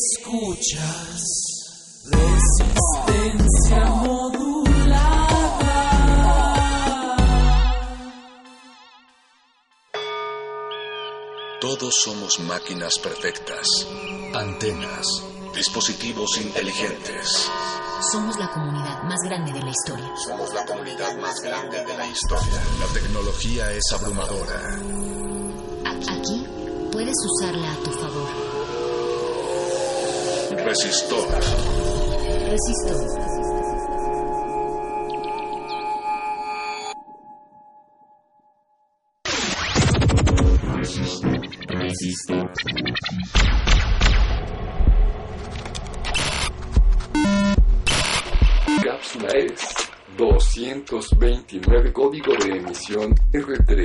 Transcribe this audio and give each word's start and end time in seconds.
Escuchas. 0.00 1.26
Resistencia 2.06 3.84
modulada. 4.02 5.80
Todos 11.60 11.94
somos 12.02 12.40
máquinas 12.40 12.98
perfectas, 13.02 13.66
antenas, 14.34 15.06
dispositivos 15.54 16.38
inteligentes. 16.38 17.50
Somos 18.10 18.38
la 18.38 18.50
comunidad 18.50 19.02
más 19.02 19.18
grande 19.24 19.52
de 19.52 19.60
la 19.60 19.70
historia. 19.70 20.10
Somos 20.16 20.54
la 20.54 20.64
comunidad 20.64 21.14
más 21.18 21.34
grande 21.42 21.84
de 21.84 21.96
la 21.98 22.06
historia. 22.06 22.62
La 22.80 22.86
tecnología 22.98 23.70
es 23.72 23.82
abrumadora. 23.92 24.80
Aquí 26.08 26.39
puedes 27.00 27.16
usarla 27.24 27.72
a 27.72 27.76
tu 27.76 27.90
favor. 27.92 28.28
Resistor. 30.66 31.26
Resistor. 32.50 33.00
Resistor. 41.68 42.50
Cápsula 48.84 49.28
es 49.38 49.60
229 50.18 51.92
código 51.94 52.34
de 52.44 52.58
emisión 52.58 53.14
R3 53.32 53.79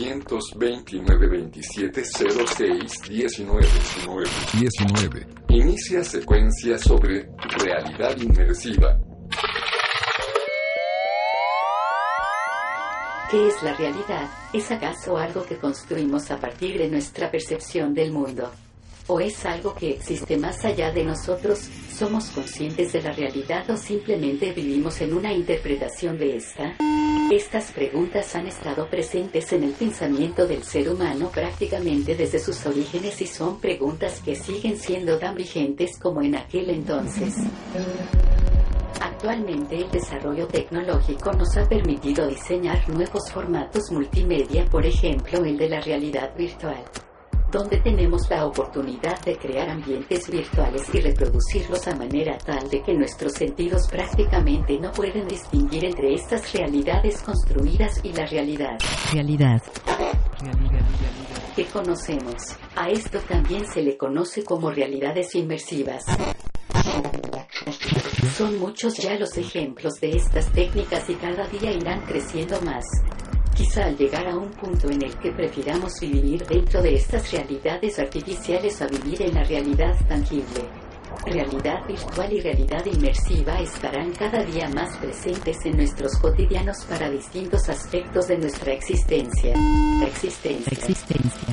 229 0.00 1.28
27 1.28 2.04
06 2.04 2.92
19 3.08 3.68
19. 4.58 5.26
Inicia 5.50 6.02
secuencia 6.02 6.78
sobre 6.78 7.28
realidad 7.58 8.16
inmersiva. 8.16 8.98
¿Qué 13.30 13.46
es 13.46 13.62
la 13.62 13.74
realidad? 13.74 14.30
¿Es 14.52 14.70
acaso 14.70 15.16
algo 15.18 15.44
que 15.44 15.56
construimos 15.58 16.30
a 16.30 16.40
partir 16.40 16.78
de 16.78 16.88
nuestra 16.88 17.30
percepción 17.30 17.94
del 17.94 18.10
mundo? 18.10 18.50
¿O 19.12 19.18
es 19.18 19.44
algo 19.44 19.74
que 19.74 19.90
existe 19.90 20.36
más 20.36 20.64
allá 20.64 20.92
de 20.92 21.02
nosotros? 21.02 21.68
¿Somos 21.92 22.30
conscientes 22.30 22.92
de 22.92 23.02
la 23.02 23.10
realidad 23.10 23.68
o 23.68 23.76
simplemente 23.76 24.52
vivimos 24.52 25.00
en 25.00 25.14
una 25.14 25.32
interpretación 25.32 26.16
de 26.16 26.36
esta? 26.36 26.76
Estas 27.28 27.72
preguntas 27.72 28.36
han 28.36 28.46
estado 28.46 28.88
presentes 28.88 29.52
en 29.52 29.64
el 29.64 29.72
pensamiento 29.72 30.46
del 30.46 30.62
ser 30.62 30.88
humano 30.88 31.28
prácticamente 31.28 32.14
desde 32.14 32.38
sus 32.38 32.64
orígenes 32.64 33.20
y 33.20 33.26
son 33.26 33.60
preguntas 33.60 34.22
que 34.24 34.36
siguen 34.36 34.78
siendo 34.78 35.18
tan 35.18 35.34
vigentes 35.34 35.98
como 35.98 36.22
en 36.22 36.36
aquel 36.36 36.70
entonces. 36.70 37.34
Actualmente 39.00 39.76
el 39.76 39.90
desarrollo 39.90 40.46
tecnológico 40.46 41.32
nos 41.32 41.56
ha 41.56 41.68
permitido 41.68 42.28
diseñar 42.28 42.88
nuevos 42.88 43.28
formatos 43.32 43.90
multimedia, 43.90 44.66
por 44.66 44.86
ejemplo 44.86 45.44
el 45.44 45.58
de 45.58 45.68
la 45.68 45.80
realidad 45.80 46.32
virtual 46.36 46.84
donde 47.50 47.80
tenemos 47.80 48.28
la 48.30 48.46
oportunidad 48.46 49.20
de 49.24 49.36
crear 49.36 49.68
ambientes 49.70 50.30
virtuales 50.30 50.82
y 50.94 51.00
reproducirlos 51.00 51.86
a 51.88 51.96
manera 51.96 52.38
tal 52.38 52.68
de 52.70 52.82
que 52.82 52.94
nuestros 52.94 53.32
sentidos 53.32 53.88
prácticamente 53.88 54.78
no 54.78 54.92
pueden 54.92 55.26
distinguir 55.26 55.84
entre 55.84 56.14
estas 56.14 56.52
realidades 56.52 57.20
construidas 57.22 58.00
y 58.04 58.12
la 58.12 58.26
realidad. 58.26 58.78
Realidad. 59.12 59.60
Que 61.56 61.64
conocemos. 61.66 62.56
A 62.76 62.88
esto 62.88 63.18
también 63.28 63.66
se 63.66 63.82
le 63.82 63.96
conoce 63.96 64.44
como 64.44 64.70
realidades 64.70 65.34
inmersivas. 65.34 66.04
Son 68.36 68.58
muchos 68.58 68.96
ya 68.96 69.18
los 69.18 69.36
ejemplos 69.36 69.94
de 70.00 70.16
estas 70.16 70.50
técnicas 70.52 71.10
y 71.10 71.14
cada 71.14 71.46
día 71.48 71.72
irán 71.72 72.00
creciendo 72.06 72.60
más. 72.62 72.84
Quizá 73.60 73.84
al 73.84 73.96
llegar 73.98 74.26
a 74.26 74.38
un 74.38 74.48
punto 74.52 74.88
en 74.88 75.02
el 75.02 75.14
que 75.18 75.32
prefiramos 75.32 75.92
vivir 76.00 76.46
dentro 76.46 76.80
de 76.80 76.94
estas 76.94 77.30
realidades 77.30 77.98
artificiales 77.98 78.80
a 78.80 78.86
vivir 78.86 79.20
en 79.20 79.34
la 79.34 79.44
realidad 79.44 79.94
tangible. 80.08 80.64
Realidad 81.26 81.86
virtual 81.86 82.32
y 82.32 82.40
realidad 82.40 82.82
inmersiva 82.86 83.60
estarán 83.60 84.12
cada 84.12 84.42
día 84.44 84.66
más 84.70 84.96
presentes 84.96 85.58
en 85.66 85.76
nuestros 85.76 86.16
cotidianos 86.16 86.86
para 86.86 87.10
distintos 87.10 87.68
aspectos 87.68 88.28
de 88.28 88.38
nuestra 88.38 88.72
existencia. 88.72 89.54
Existencia. 90.06 90.72
Existencia. 90.72 91.48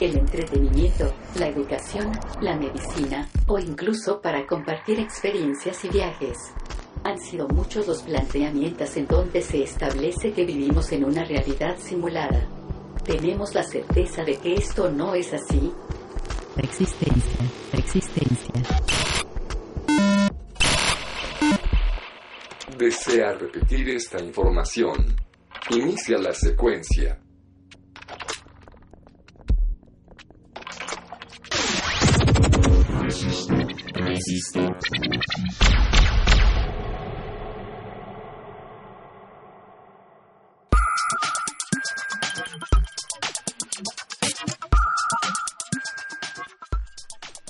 El 0.00 0.18
entretenimiento, 0.18 1.14
la 1.38 1.46
educación, 1.46 2.10
la 2.40 2.56
medicina 2.56 3.28
o 3.46 3.60
incluso 3.60 4.20
para 4.20 4.44
compartir 4.48 4.98
experiencias 4.98 5.84
y 5.84 5.90
viajes. 5.90 6.38
Han 7.04 7.18
sido 7.18 7.48
muchos 7.48 7.86
los 7.88 8.02
planteamientos 8.02 8.96
en 8.96 9.06
donde 9.06 9.42
se 9.42 9.62
establece 9.64 10.32
que 10.32 10.44
vivimos 10.44 10.92
en 10.92 11.04
una 11.04 11.24
realidad 11.24 11.76
simulada. 11.78 12.46
¿Tenemos 13.04 13.54
la 13.54 13.64
certeza 13.64 14.22
de 14.22 14.36
que 14.36 14.54
esto 14.54 14.88
no 14.90 15.14
es 15.14 15.32
así? 15.32 15.72
Existencia. 16.56 17.50
Existencia. 17.72 18.52
¿Desea 22.78 23.32
repetir 23.32 23.88
esta 23.90 24.20
información? 24.20 25.16
Inicia 25.70 26.18
la 26.18 26.32
secuencia. 26.32 27.18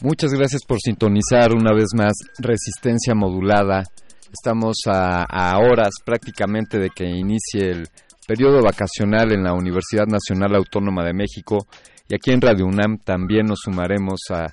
Muchas 0.05 0.33
gracias 0.33 0.63
por 0.67 0.79
sintonizar 0.81 1.55
una 1.55 1.73
vez 1.73 1.87
más 1.97 2.15
Resistencia 2.41 3.15
Modulada. 3.15 3.85
Estamos 4.33 4.79
a, 4.89 5.57
horas 5.59 5.91
prácticamente 6.05 6.81
de 6.81 6.91
que 6.91 7.05
inicie 7.05 7.71
el 7.71 7.87
periodo 8.27 8.65
vacacional 8.65 9.31
en 9.31 9.45
la 9.45 9.53
Universidad 9.53 10.07
Nacional 10.09 10.57
Autónoma 10.57 11.05
de 11.05 11.15
México 11.15 11.69
y 12.09 12.17
aquí 12.17 12.33
en 12.33 12.41
Radio 12.41 12.67
UNAM 12.67 12.99
también 13.05 13.47
nos 13.47 13.61
sumaremos 13.63 14.19
a, 14.31 14.47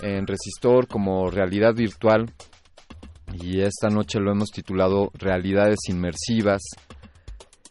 en 0.00 0.26
Resistor 0.26 0.86
como 0.88 1.28
realidad 1.30 1.74
virtual 1.74 2.32
y 3.34 3.60
esta 3.60 3.88
noche 3.88 4.18
lo 4.18 4.32
hemos 4.32 4.48
titulado 4.48 5.10
realidades 5.14 5.78
inmersivas 5.88 6.62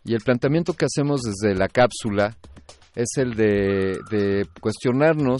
y 0.09 0.15
el 0.15 0.21
planteamiento 0.21 0.73
que 0.73 0.85
hacemos 0.85 1.21
desde 1.21 1.53
la 1.53 1.67
cápsula 1.67 2.35
es 2.95 3.09
el 3.17 3.35
de, 3.35 4.47
cuestionarnos, 4.59 5.39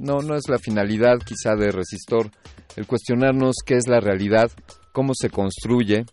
no, 0.00 0.18
no 0.18 0.34
es 0.34 0.48
la 0.48 0.58
finalidad 0.58 1.18
quizá 1.24 1.54
de 1.54 1.70
Resistor, 1.70 2.28
el 2.74 2.88
cuestionarnos 2.88 3.54
qué 3.64 3.76
es 3.76 3.86
la 3.86 4.00
realidad, 4.00 4.50
cómo 4.92 5.12
se 5.14 5.30
construye, 5.30 6.06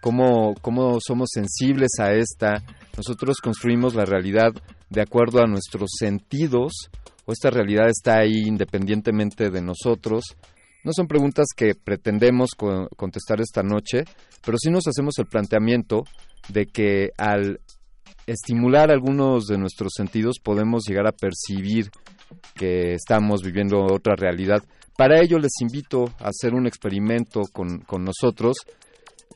cómo, 0.00 0.54
cómo 0.60 0.98
somos 0.98 1.28
sensibles 1.32 1.90
a 2.00 2.14
esta. 2.14 2.64
Nosotros 2.96 3.40
construimos 3.40 3.94
la 3.94 4.06
realidad 4.06 4.50
de 4.90 5.02
acuerdo 5.02 5.40
a 5.40 5.46
nuestros 5.46 5.90
sentidos, 5.96 6.72
o 7.26 7.32
esta 7.32 7.50
realidad 7.50 7.86
está 7.88 8.18
ahí 8.18 8.42
independientemente 8.44 9.50
de 9.50 9.62
nosotros. 9.62 10.34
No 10.82 10.90
son 10.92 11.06
preguntas 11.06 11.46
que 11.56 11.76
pretendemos 11.76 12.50
co 12.56 12.88
contestar 12.96 13.40
esta 13.40 13.62
noche, 13.62 14.02
pero 14.44 14.58
sí 14.58 14.68
nos 14.68 14.88
hacemos 14.88 15.14
el 15.18 15.26
planteamiento 15.26 16.02
de 16.48 16.66
que 16.66 17.10
al 17.18 17.60
estimular 18.26 18.90
algunos 18.90 19.46
de 19.46 19.58
nuestros 19.58 19.92
sentidos 19.96 20.36
podemos 20.42 20.84
llegar 20.86 21.06
a 21.06 21.12
percibir 21.12 21.90
que 22.54 22.94
estamos 22.94 23.42
viviendo 23.42 23.84
otra 23.84 24.14
realidad. 24.16 24.62
Para 24.96 25.20
ello 25.20 25.38
les 25.38 25.52
invito 25.60 26.06
a 26.18 26.28
hacer 26.28 26.54
un 26.54 26.66
experimento 26.66 27.42
con, 27.52 27.80
con 27.80 28.04
nosotros. 28.04 28.56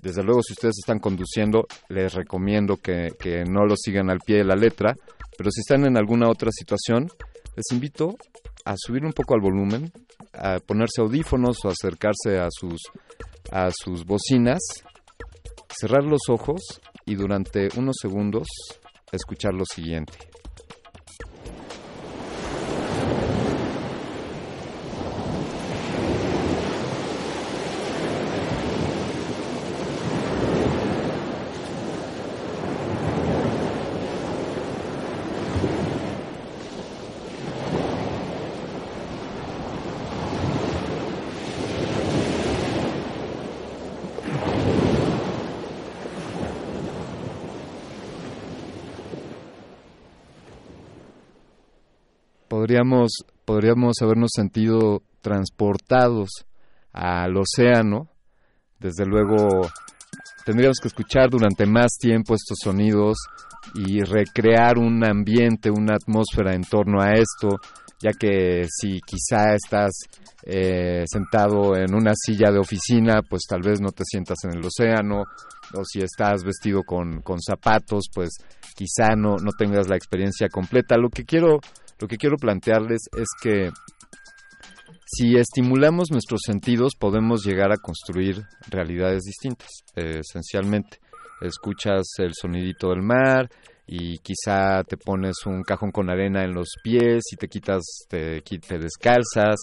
Desde 0.03 0.23
luego, 0.23 0.43
si 0.43 0.55
ustedes 0.55 0.77
están 0.79 0.99
conduciendo, 0.99 1.67
les 1.89 2.15
recomiendo 2.15 2.77
que, 2.77 3.11
que 3.19 3.45
no 3.45 3.67
lo 3.67 3.77
sigan 3.77 4.11
al 4.11 4.21
pie 4.21 4.39
de 4.39 4.45
la 4.45 4.57
letra, 4.57 4.95
pero 5.37 5.51
si 5.51 5.61
están 5.61 5.85
en 5.87 5.99
alguna 5.99 6.31
otra 6.31 6.51
situación, 6.51 7.09
les 7.55 7.67
invito 7.73 8.17
a 8.65 8.75
subir 8.79 9.05
un 9.05 9.13
poco 9.13 9.35
al 9.35 9.41
volumen, 9.41 9.93
a 10.33 10.59
ponerse 10.61 11.03
audífonos 11.03 11.65
o 11.65 11.69
acercarse 11.69 12.39
a 12.39 12.49
sus, 12.51 12.81
a 13.51 13.71
sus 13.71 14.05
bocinas, 14.05 14.61
cerrar 15.71 16.05
los 16.05 16.23
ojos 16.29 16.81
y 17.07 17.15
durante 17.15 17.69
unos 17.77 17.97
segundos 18.01 18.47
escuchar 19.13 19.55
lo 19.55 19.65
siguiente. 19.65 20.30
Podríamos, 52.71 53.11
podríamos 53.45 53.97
habernos 54.01 54.31
sentido 54.33 55.03
transportados 55.23 56.29
al 56.93 57.37
océano. 57.37 58.09
Desde 58.79 59.05
luego, 59.05 59.69
tendríamos 60.47 60.79
que 60.81 60.87
escuchar 60.87 61.31
durante 61.31 61.67
más 61.67 61.91
tiempo 61.99 62.35
estos 62.35 62.59
sonidos 62.63 63.19
y 63.75 64.03
recrear 64.03 64.79
un 64.79 65.05
ambiente, 65.05 65.69
una 65.69 65.95
atmósfera 65.95 66.55
en 66.55 66.63
torno 66.63 67.03
a 67.03 67.15
esto, 67.15 67.59
ya 68.01 68.13
que 68.13 68.67
si 68.69 69.01
quizá 69.01 69.55
estás 69.55 69.91
eh, 70.45 71.03
sentado 71.07 71.75
en 71.77 71.93
una 71.93 72.13
silla 72.15 72.53
de 72.53 72.61
oficina, 72.61 73.21
pues 73.29 73.43
tal 73.49 73.63
vez 73.63 73.81
no 73.81 73.91
te 73.91 74.05
sientas 74.05 74.39
en 74.45 74.57
el 74.57 74.65
océano, 74.65 75.25
o 75.75 75.85
si 75.85 76.01
estás 76.03 76.45
vestido 76.45 76.85
con, 76.85 77.21
con 77.23 77.41
zapatos, 77.41 78.05
pues 78.15 78.31
quizá 78.77 79.17
no, 79.17 79.37
no 79.37 79.51
tengas 79.59 79.89
la 79.89 79.97
experiencia 79.97 80.49
completa. 80.49 80.97
Lo 80.97 81.11
que 81.11 81.25
quiero, 81.25 81.59
lo 82.01 82.09
que 82.09 82.17
quiero 82.17 82.37
plantearles 82.37 83.01
es 83.17 83.29
que 83.43 83.71
si 85.05 85.37
estimulamos 85.37 86.11
nuestros 86.11 86.41
sentidos 86.47 86.95
podemos 86.99 87.45
llegar 87.45 87.73
a 87.73 87.79
construir 87.79 88.43
realidades 88.69 89.23
distintas, 89.25 89.69
eh, 89.97 90.21
esencialmente. 90.21 90.99
Escuchas 91.41 92.07
el 92.19 92.33
sonidito 92.35 92.91
del 92.91 93.03
mar 93.03 93.51
y 93.87 94.19
quizá 94.19 94.85
te 94.85 94.97
pones 94.97 95.35
un 95.47 95.63
cajón 95.63 95.91
con 95.91 96.11
arena 96.11 96.45
en 96.45 96.55
los 96.55 96.69
pies 96.83 97.25
y 97.33 97.37
te 97.37 97.49
quitas, 97.49 97.83
te, 98.09 98.41
te 98.41 98.79
descalzas 98.79 99.57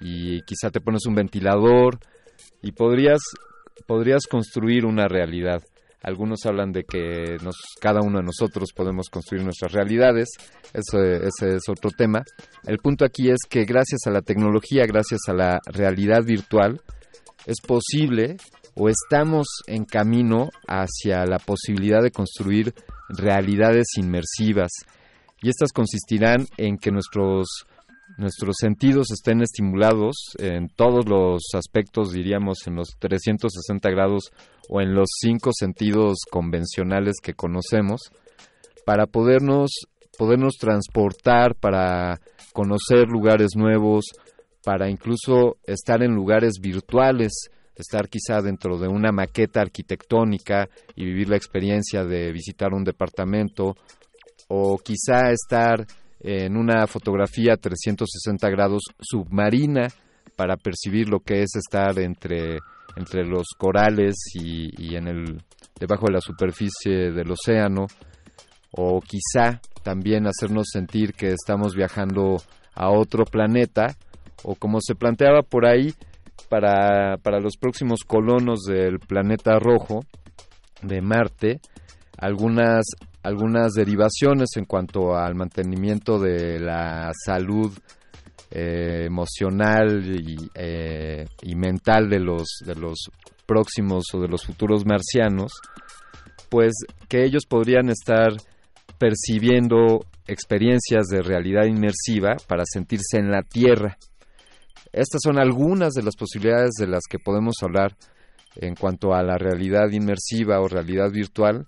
y 0.00 0.42
quizá 0.42 0.70
te 0.70 0.80
pones 0.80 1.04
un 1.06 1.14
ventilador 1.14 1.98
y 2.62 2.72
podrías, 2.72 3.20
podrías 3.86 4.26
construir 4.30 4.84
una 4.84 5.08
realidad. 5.08 5.62
Algunos 6.02 6.46
hablan 6.46 6.72
de 6.72 6.84
que 6.84 7.36
cada 7.80 8.00
uno 8.00 8.18
de 8.18 8.24
nosotros 8.24 8.70
podemos 8.74 9.08
construir 9.08 9.42
nuestras 9.42 9.72
realidades, 9.72 10.28
eso, 10.72 11.02
ese 11.02 11.56
es 11.56 11.68
otro 11.68 11.90
tema. 11.90 12.22
El 12.64 12.78
punto 12.78 13.04
aquí 13.04 13.30
es 13.30 13.38
que 13.48 13.64
gracias 13.64 14.00
a 14.06 14.10
la 14.10 14.22
tecnología, 14.22 14.84
gracias 14.86 15.20
a 15.28 15.32
la 15.32 15.60
realidad 15.66 16.22
virtual, 16.24 16.80
es 17.46 17.60
posible 17.60 18.36
o 18.74 18.88
estamos 18.88 19.46
en 19.66 19.84
camino 19.84 20.50
hacia 20.68 21.24
la 21.24 21.38
posibilidad 21.38 22.02
de 22.02 22.10
construir 22.10 22.74
realidades 23.08 23.86
inmersivas. 23.96 24.70
Y 25.40 25.48
estas 25.48 25.72
consistirán 25.72 26.46
en 26.56 26.76
que 26.76 26.90
nuestros 26.90 27.66
nuestros 28.16 28.56
sentidos 28.58 29.10
estén 29.10 29.42
estimulados 29.42 30.16
en 30.38 30.68
todos 30.68 31.08
los 31.08 31.42
aspectos, 31.54 32.12
diríamos, 32.12 32.66
en 32.66 32.76
los 32.76 32.96
360 32.98 33.90
grados 33.90 34.32
o 34.68 34.80
en 34.80 34.94
los 34.94 35.08
cinco 35.20 35.50
sentidos 35.52 36.18
convencionales 36.30 37.16
que 37.22 37.34
conocemos, 37.34 38.10
para 38.84 39.06
podernos, 39.06 39.70
podernos 40.16 40.54
transportar, 40.58 41.54
para 41.56 42.20
conocer 42.52 43.08
lugares 43.08 43.50
nuevos, 43.56 44.04
para 44.64 44.88
incluso 44.88 45.56
estar 45.66 46.02
en 46.02 46.14
lugares 46.14 46.54
virtuales, 46.60 47.50
estar 47.76 48.08
quizá 48.08 48.40
dentro 48.40 48.78
de 48.78 48.88
una 48.88 49.12
maqueta 49.12 49.60
arquitectónica 49.60 50.68
y 50.94 51.04
vivir 51.04 51.28
la 51.28 51.36
experiencia 51.36 52.04
de 52.04 52.32
visitar 52.32 52.72
un 52.72 52.84
departamento, 52.84 53.76
o 54.48 54.78
quizá 54.78 55.30
estar 55.32 55.86
en 56.20 56.56
una 56.56 56.86
fotografía 56.86 57.56
360 57.56 58.48
grados 58.50 58.82
submarina 59.00 59.88
para 60.36 60.56
percibir 60.56 61.08
lo 61.08 61.20
que 61.20 61.42
es 61.42 61.56
estar 61.56 61.98
entre, 61.98 62.58
entre 62.96 63.24
los 63.24 63.46
corales 63.58 64.14
y, 64.34 64.70
y 64.78 64.96
en 64.96 65.08
el, 65.08 65.42
debajo 65.78 66.06
de 66.06 66.14
la 66.14 66.20
superficie 66.20 67.10
del 67.12 67.30
océano 67.30 67.86
o 68.72 69.00
quizá 69.00 69.60
también 69.82 70.26
hacernos 70.26 70.66
sentir 70.72 71.14
que 71.14 71.32
estamos 71.32 71.74
viajando 71.74 72.36
a 72.74 72.90
otro 72.90 73.24
planeta 73.24 73.96
o 74.42 74.54
como 74.54 74.80
se 74.80 74.94
planteaba 74.94 75.42
por 75.42 75.66
ahí 75.66 75.94
para, 76.48 77.16
para 77.18 77.40
los 77.40 77.56
próximos 77.56 78.00
colonos 78.04 78.62
del 78.64 78.98
planeta 78.98 79.58
rojo 79.58 80.00
de 80.82 81.00
Marte 81.00 81.60
algunas 82.18 82.84
algunas 83.26 83.72
derivaciones 83.72 84.50
en 84.56 84.66
cuanto 84.66 85.16
al 85.16 85.34
mantenimiento 85.34 86.20
de 86.20 86.60
la 86.60 87.10
salud 87.24 87.76
eh, 88.52 89.06
emocional 89.06 90.00
eh, 90.54 91.26
y, 91.42 91.54
mental 91.56 92.08
de 92.08 92.20
los 92.20 92.46
de 92.64 92.76
los 92.76 93.10
próximos 93.44 94.04
o 94.14 94.20
de 94.20 94.28
los 94.28 94.44
futuros 94.44 94.86
marcianos 94.86 95.52
pues 96.48 96.72
que 97.08 97.24
ellos 97.24 97.46
podrían 97.48 97.88
estar 97.90 98.28
percibiendo 98.96 100.06
experiencias 100.28 101.06
de 101.08 101.20
realidad 101.20 101.64
inmersiva 101.64 102.36
para 102.46 102.62
sentirse 102.64 103.18
en 103.18 103.32
la 103.32 103.42
tierra. 103.42 103.98
Estas 104.92 105.20
son 105.24 105.38
algunas 105.40 105.94
de 105.94 106.04
las 106.04 106.14
posibilidades 106.14 106.74
de 106.78 106.86
las 106.86 107.02
que 107.10 107.18
podemos 107.18 107.56
hablar 107.62 107.96
en 108.54 108.76
cuanto 108.76 109.14
a 109.14 109.24
la 109.24 109.36
realidad 109.36 109.90
inmersiva 109.90 110.60
o 110.60 110.68
realidad 110.68 111.10
virtual 111.10 111.66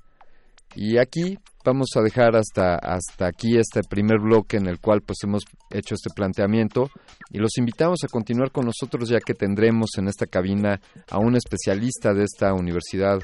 y 0.75 0.99
aquí 0.99 1.39
vamos 1.65 1.89
a 1.97 2.01
dejar 2.01 2.37
hasta, 2.37 2.77
hasta 2.77 3.27
aquí 3.27 3.57
este 3.59 3.81
primer 3.89 4.19
bloque 4.21 4.57
en 4.57 4.67
el 4.69 4.79
cual 4.79 5.03
pues 5.03 5.19
hemos 5.25 5.43
hecho 5.71 5.95
este 5.95 6.11
planteamiento 6.15 6.91
y 7.31 7.39
los 7.39 7.59
invitamos 7.59 7.99
a 8.05 8.09
continuar 8.09 8.51
con 8.51 8.65
nosotros 8.65 9.09
ya 9.09 9.19
que 9.21 9.35
tendremos 9.35 9.91
en 9.99 10.09
esta 10.09 10.27
cabina 10.27 10.81
a 11.11 11.19
un 11.19 11.37
especialista 11.37 12.15
de 12.15 12.25
esta 12.25 12.53
Universidad 12.55 13.19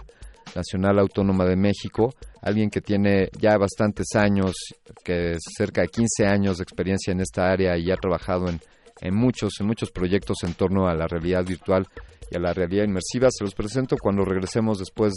Nacional 0.55 0.99
Autónoma 0.99 1.45
de 1.47 1.57
México, 1.57 2.15
alguien 2.43 2.71
que 2.71 2.81
tiene 2.81 3.29
ya 3.39 3.57
bastantes 3.57 4.09
años, 4.15 4.55
que 5.03 5.33
es 5.33 5.39
cerca 5.57 5.83
de 5.83 5.89
15 5.89 6.27
años 6.27 6.59
de 6.59 6.65
experiencia 6.65 7.13
en 7.13 7.21
esta 7.21 7.51
área 7.51 7.77
y 7.79 7.91
ha 7.91 7.97
trabajado 7.97 8.49
en, 8.49 8.61
en 9.01 9.15
muchos, 9.15 9.55
en 9.61 9.67
muchos 9.67 9.91
proyectos 9.91 10.39
en 10.45 10.55
torno 10.55 10.87
a 10.87 10.95
la 10.95 11.07
realidad 11.07 11.45
virtual 11.45 11.87
y 12.31 12.37
a 12.37 12.41
la 12.41 12.53
realidad 12.53 12.85
inmersiva. 12.85 13.29
Se 13.31 13.45
los 13.45 13.55
presento 13.55 13.97
cuando 14.01 14.25
regresemos 14.25 14.79
después, 14.79 15.15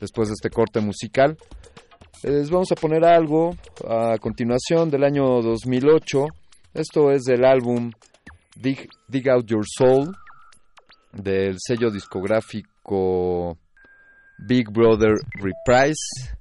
después 0.00 0.28
de 0.28 0.34
este 0.34 0.50
corte 0.50 0.80
musical. 0.80 1.36
Les 2.22 2.50
vamos 2.50 2.70
a 2.72 2.74
poner 2.74 3.04
algo 3.04 3.50
a 3.88 4.16
continuación 4.18 4.90
del 4.90 5.04
año 5.04 5.42
2008. 5.42 6.26
Esto 6.72 7.10
es 7.10 7.22
del 7.22 7.44
álbum 7.44 7.90
Dig, 8.56 8.88
Dig 9.08 9.28
Out 9.28 9.46
Your 9.46 9.64
Soul 9.66 10.14
del 11.12 11.56
sello 11.58 11.90
discográfico 11.90 13.58
Big 14.38 14.70
Brother 14.70 15.14
Reprise. 15.34 16.36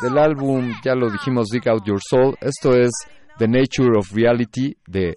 Del 0.00 0.18
álbum, 0.18 0.72
ya 0.84 0.94
lo 0.94 1.10
dijimos, 1.10 1.48
Dig 1.48 1.68
Out 1.68 1.84
Your 1.86 2.00
Soul. 2.00 2.36
Esto 2.40 2.72
es 2.72 2.90
The 3.38 3.48
Nature 3.48 3.98
of 3.98 4.12
Reality 4.12 4.76
de... 4.86 5.16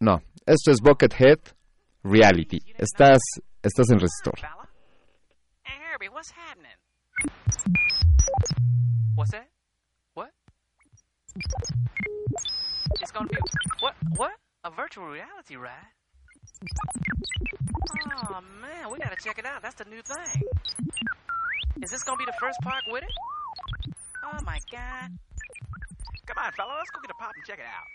No, 0.00 0.22
esto 0.46 0.70
es 0.70 0.78
Buckethead 0.80 1.38
Reality. 2.02 2.58
Estás, 2.78 3.20
estás 3.62 3.90
en 3.90 3.98
resistor. 3.98 4.34
What's 9.14 9.32
that? 9.32 9.48
What? 10.14 10.30
It's 13.00 13.10
gonna 13.12 13.28
be 13.28 13.36
what? 13.80 13.94
What? 14.16 14.32
A 14.64 14.70
virtual 14.70 15.06
reality 15.06 15.56
ride? 15.56 15.72
Oh 18.22 18.40
man, 18.60 18.90
we 18.92 18.98
gotta 18.98 19.16
check 19.22 19.38
it 19.38 19.46
out. 19.46 19.62
That's 19.62 19.76
the 19.76 19.84
new 19.84 20.02
thing. 20.02 20.42
Is 21.82 21.90
this 21.90 22.02
gonna 22.02 22.18
be 22.18 22.26
the 22.26 22.34
first 22.40 22.58
park 22.62 22.82
with 22.88 23.02
it? 23.02 23.10
Oh 24.24 24.38
my 24.44 24.58
god! 24.70 25.18
Come 26.26 26.44
on, 26.44 26.52
fella, 26.52 26.74
let's 26.78 26.90
go 26.90 27.00
get 27.00 27.10
a 27.10 27.14
pop 27.14 27.32
and 27.34 27.44
check 27.46 27.58
it 27.58 27.64
out. 27.66 27.86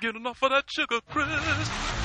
Get 0.00 0.16
enough 0.16 0.42
of 0.42 0.50
that 0.50 0.70
sugar 0.70 1.00
crisp. 1.10 1.99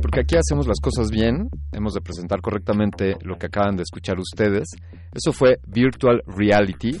Porque 0.00 0.20
aquí 0.20 0.36
hacemos 0.36 0.66
las 0.66 0.80
cosas 0.80 1.10
bien, 1.10 1.48
hemos 1.72 1.94
de 1.94 2.00
presentar 2.00 2.40
correctamente 2.40 3.16
lo 3.22 3.36
que 3.38 3.46
acaban 3.46 3.76
de 3.76 3.82
escuchar 3.82 4.18
ustedes. 4.18 4.68
Eso 5.14 5.32
fue 5.32 5.58
Virtual 5.66 6.22
Reality 6.26 6.98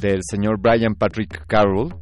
del 0.00 0.20
señor 0.28 0.58
Brian 0.60 0.94
Patrick 0.94 1.44
Carroll, 1.46 1.94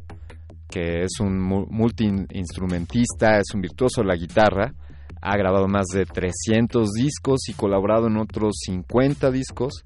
que 0.69 1.03
es 1.03 1.19
un 1.19 1.39
mu- 1.39 1.67
multiinstrumentista, 1.69 3.37
es 3.39 3.53
un 3.53 3.61
virtuoso 3.61 4.01
de 4.01 4.07
la 4.07 4.15
guitarra, 4.15 4.73
ha 5.21 5.37
grabado 5.37 5.67
más 5.67 5.87
de 5.87 6.05
300 6.05 6.91
discos 6.91 7.49
y 7.49 7.53
colaborado 7.53 8.07
en 8.07 8.17
otros 8.17 8.57
50 8.65 9.31
discos 9.31 9.85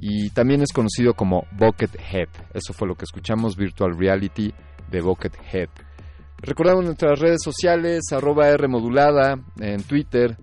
y 0.00 0.30
también 0.30 0.62
es 0.62 0.72
conocido 0.72 1.14
como 1.14 1.46
Buckethead. 1.52 2.28
Eso 2.54 2.72
fue 2.72 2.88
lo 2.88 2.94
que 2.94 3.04
escuchamos, 3.04 3.56
Virtual 3.56 3.96
Reality 3.96 4.52
de 4.90 5.00
Buckethead. 5.00 5.68
Recordamos 6.40 6.84
nuestras 6.84 7.18
redes 7.18 7.40
sociales, 7.42 8.04
arroba 8.12 8.48
R 8.48 8.68
en 9.60 9.82
Twitter, 9.82 10.36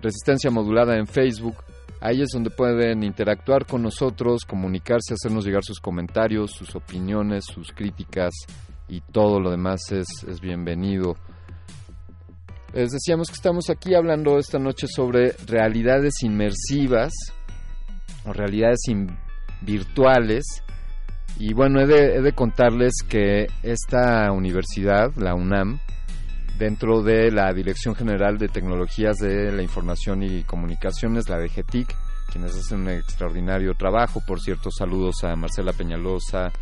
Resistencia 0.00 0.50
modulada 0.50 0.96
en 0.96 1.06
Facebook. 1.06 1.56
Ahí 2.00 2.22
es 2.22 2.28
donde 2.32 2.50
pueden 2.50 3.02
interactuar 3.02 3.66
con 3.66 3.82
nosotros, 3.82 4.44
comunicarse, 4.44 5.14
hacernos 5.14 5.44
llegar 5.44 5.64
sus 5.64 5.80
comentarios, 5.80 6.52
sus 6.52 6.76
opiniones, 6.76 7.46
sus 7.46 7.72
críticas 7.72 8.32
y 8.86 9.00
todo 9.00 9.40
lo 9.40 9.50
demás 9.50 9.90
es, 9.90 10.06
es 10.28 10.40
bienvenido. 10.40 11.16
Les 12.74 12.90
decíamos 12.90 13.28
que 13.28 13.34
estamos 13.34 13.70
aquí 13.70 13.94
hablando 13.94 14.38
esta 14.38 14.58
noche 14.58 14.86
sobre 14.88 15.32
realidades 15.46 16.22
inmersivas 16.22 17.12
o 18.26 18.32
realidades 18.32 18.80
virtuales. 19.62 20.44
Y 21.38 21.54
bueno, 21.54 21.80
he 21.80 21.86
de, 21.86 22.16
he 22.16 22.20
de 22.20 22.32
contarles 22.32 22.92
que 23.08 23.46
esta 23.62 24.30
universidad, 24.32 25.14
la 25.16 25.34
UNAM, 25.34 25.80
dentro 26.58 27.02
de 27.02 27.30
la 27.30 27.52
Dirección 27.54 27.94
General 27.94 28.36
de 28.36 28.48
Tecnologías 28.48 29.16
de 29.16 29.50
la 29.50 29.62
Información 29.62 30.22
y 30.22 30.42
Comunicaciones, 30.42 31.28
la 31.28 31.38
DGTIC, 31.38 31.94
quienes 32.30 32.54
hacen 32.54 32.80
un 32.80 32.90
extraordinario 32.90 33.74
trabajo. 33.74 34.20
Por 34.26 34.40
cierto, 34.40 34.70
saludos 34.70 35.24
a 35.24 35.34
Marcela 35.36 35.72
Peñalosa 35.72 36.52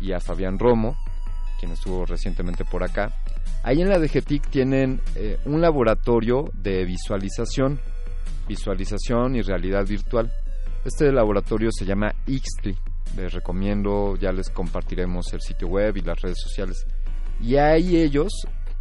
y 0.00 0.12
a 0.12 0.20
Fabián 0.20 0.58
Romo, 0.58 0.96
quien 1.58 1.72
estuvo 1.72 2.04
recientemente 2.06 2.64
por 2.64 2.82
acá. 2.82 3.12
Ahí 3.62 3.80
en 3.80 3.88
la 3.88 3.98
DGTIC 3.98 4.48
tienen 4.48 5.00
eh, 5.14 5.38
un 5.44 5.60
laboratorio 5.60 6.50
de 6.54 6.84
visualización, 6.84 7.80
visualización 8.48 9.36
y 9.36 9.42
realidad 9.42 9.86
virtual. 9.86 10.30
Este 10.84 11.10
laboratorio 11.10 11.70
se 11.72 11.84
llama 11.84 12.14
Ixtli. 12.26 12.76
Les 13.16 13.32
recomiendo, 13.32 14.16
ya 14.16 14.30
les 14.30 14.50
compartiremos 14.50 15.32
el 15.32 15.40
sitio 15.40 15.68
web 15.68 15.96
y 15.96 16.02
las 16.02 16.20
redes 16.20 16.38
sociales. 16.40 16.86
Y 17.40 17.56
ahí 17.56 17.96
ellos 17.96 18.32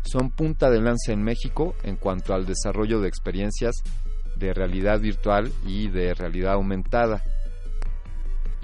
son 0.03 0.29
punta 0.29 0.69
de 0.69 0.81
lanza 0.81 1.11
en 1.13 1.23
México 1.23 1.75
en 1.83 1.95
cuanto 1.95 2.33
al 2.33 2.45
desarrollo 2.45 2.99
de 3.01 3.07
experiencias 3.07 3.73
de 4.35 4.53
realidad 4.53 4.99
virtual 4.99 5.51
y 5.65 5.89
de 5.89 6.13
realidad 6.13 6.53
aumentada. 6.53 7.23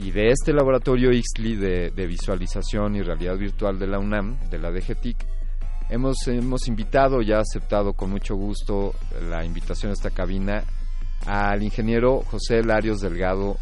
Y 0.03 0.11
de 0.11 0.29
este 0.31 0.51
laboratorio 0.51 1.11
Ixtli 1.11 1.55
de, 1.55 1.91
de 1.91 2.07
visualización 2.07 2.95
y 2.95 3.01
realidad 3.03 3.37
virtual 3.37 3.77
de 3.77 3.87
la 3.87 3.99
UNAM, 3.99 4.39
de 4.49 4.57
la 4.57 4.71
DGTIC, 4.71 5.17
hemos, 5.89 6.27
hemos 6.27 6.67
invitado, 6.67 7.21
ya 7.21 7.39
aceptado 7.39 7.93
con 7.93 8.09
mucho 8.09 8.35
gusto 8.35 8.95
la 9.29 9.45
invitación 9.45 9.91
a 9.91 9.93
esta 9.93 10.09
cabina 10.09 10.63
al 11.27 11.61
ingeniero 11.61 12.21
José 12.31 12.63
Larios 12.63 12.99
Delgado. 12.99 13.57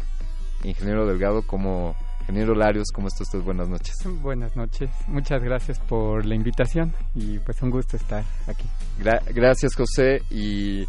Ingeniero 0.64 1.06
Delgado, 1.06 1.42
como 1.42 1.94
ingeniero 2.22 2.54
Larios, 2.54 2.88
¿cómo 2.94 3.08
está 3.08 3.24
usted? 3.24 3.40
Buenas 3.40 3.68
noches. 3.68 3.94
Buenas 4.22 4.56
noches, 4.56 4.90
muchas 5.08 5.42
gracias 5.42 5.78
por 5.80 6.24
la 6.24 6.34
invitación 6.34 6.94
y 7.14 7.38
pues 7.40 7.60
un 7.62 7.70
gusto 7.70 7.96
estar 7.98 8.24
aquí. 8.46 8.64
Gra- 9.02 9.22
gracias 9.34 9.74
José 9.74 10.22
y, 10.30 10.84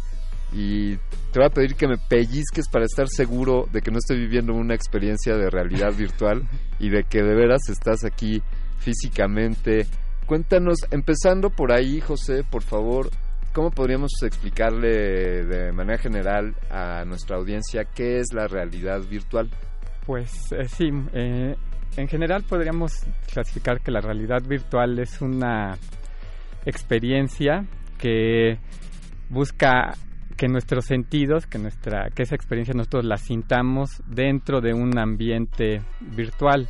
y 0.52 0.96
te 0.96 1.38
voy 1.38 1.46
a 1.46 1.50
pedir 1.50 1.74
que 1.74 1.88
me 1.88 1.96
pellizques 1.96 2.68
para 2.68 2.84
estar 2.84 3.08
seguro 3.08 3.66
de 3.72 3.80
que 3.80 3.90
no 3.90 3.98
estoy 3.98 4.18
viviendo 4.18 4.52
una 4.52 4.74
experiencia 4.74 5.34
de 5.36 5.48
realidad 5.48 5.92
virtual 5.94 6.42
y 6.78 6.90
de 6.90 7.04
que 7.04 7.22
de 7.22 7.34
veras 7.34 7.62
estás 7.70 8.04
aquí 8.04 8.42
físicamente. 8.78 9.86
Cuéntanos, 10.26 10.78
empezando 10.90 11.50
por 11.50 11.72
ahí 11.72 12.00
José, 12.00 12.44
por 12.44 12.62
favor, 12.62 13.08
¿cómo 13.52 13.70
podríamos 13.70 14.10
explicarle 14.22 15.44
de 15.44 15.72
manera 15.72 15.98
general 15.98 16.54
a 16.70 17.04
nuestra 17.06 17.36
audiencia 17.36 17.84
qué 17.84 18.18
es 18.18 18.32
la 18.34 18.46
realidad 18.46 19.00
virtual? 19.08 19.48
Pues 20.04 20.52
eh, 20.52 20.68
sí, 20.68 20.90
eh, 21.14 21.54
en 21.96 22.08
general 22.08 22.44
podríamos 22.44 22.92
clasificar 23.32 23.80
que 23.80 23.90
la 23.90 24.00
realidad 24.00 24.42
virtual 24.46 24.98
es 24.98 25.20
una 25.22 25.78
experiencia 26.66 27.64
que 27.98 28.58
busca 29.30 29.94
que 30.42 30.48
nuestros 30.48 30.86
sentidos, 30.86 31.46
que 31.46 31.60
nuestra, 31.60 32.10
que 32.10 32.24
esa 32.24 32.34
experiencia 32.34 32.74
nosotros 32.74 33.04
la 33.04 33.16
sintamos 33.16 34.02
dentro 34.08 34.60
de 34.60 34.74
un 34.74 34.98
ambiente 34.98 35.82
virtual. 36.00 36.68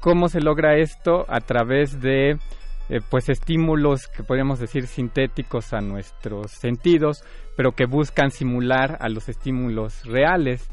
¿Cómo 0.00 0.28
se 0.28 0.40
logra 0.40 0.76
esto? 0.76 1.24
A 1.28 1.38
través 1.38 2.00
de 2.00 2.30
eh, 2.30 3.00
pues 3.08 3.28
estímulos 3.28 4.08
que 4.08 4.24
podríamos 4.24 4.58
decir 4.58 4.88
sintéticos 4.88 5.72
a 5.72 5.80
nuestros 5.80 6.50
sentidos, 6.50 7.22
pero 7.56 7.76
que 7.76 7.86
buscan 7.86 8.32
simular 8.32 8.98
a 9.00 9.08
los 9.08 9.28
estímulos 9.28 10.04
reales 10.04 10.68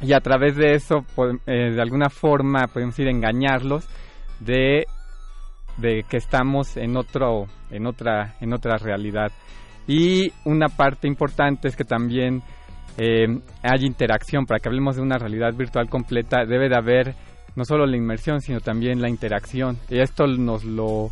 y 0.00 0.14
a 0.14 0.20
través 0.20 0.56
de 0.56 0.74
eso 0.74 1.06
eh, 1.46 1.70
de 1.70 1.80
alguna 1.80 2.10
forma 2.10 2.66
podemos 2.66 2.98
ir 2.98 3.06
a 3.06 3.12
engañarlos 3.12 3.88
de 4.40 4.86
de 5.76 6.02
que 6.02 6.16
estamos 6.16 6.76
en 6.76 6.96
otro 6.96 7.46
en 7.70 7.86
otra 7.86 8.34
en 8.40 8.52
otra 8.52 8.76
realidad 8.76 9.30
y 9.88 10.30
una 10.44 10.68
parte 10.68 11.08
importante 11.08 11.66
es 11.66 11.74
que 11.74 11.84
también 11.84 12.42
eh, 12.98 13.26
hay 13.62 13.86
interacción. 13.86 14.44
Para 14.44 14.60
que 14.60 14.68
hablemos 14.68 14.96
de 14.96 15.02
una 15.02 15.16
realidad 15.16 15.54
virtual 15.54 15.88
completa 15.88 16.44
debe 16.44 16.68
de 16.68 16.76
haber 16.76 17.14
no 17.56 17.64
solo 17.64 17.86
la 17.86 17.96
inmersión 17.96 18.40
sino 18.42 18.60
también 18.60 19.00
la 19.00 19.08
interacción. 19.08 19.78
Y 19.88 19.98
esto 20.00 20.26
nos 20.26 20.64
lo 20.64 21.10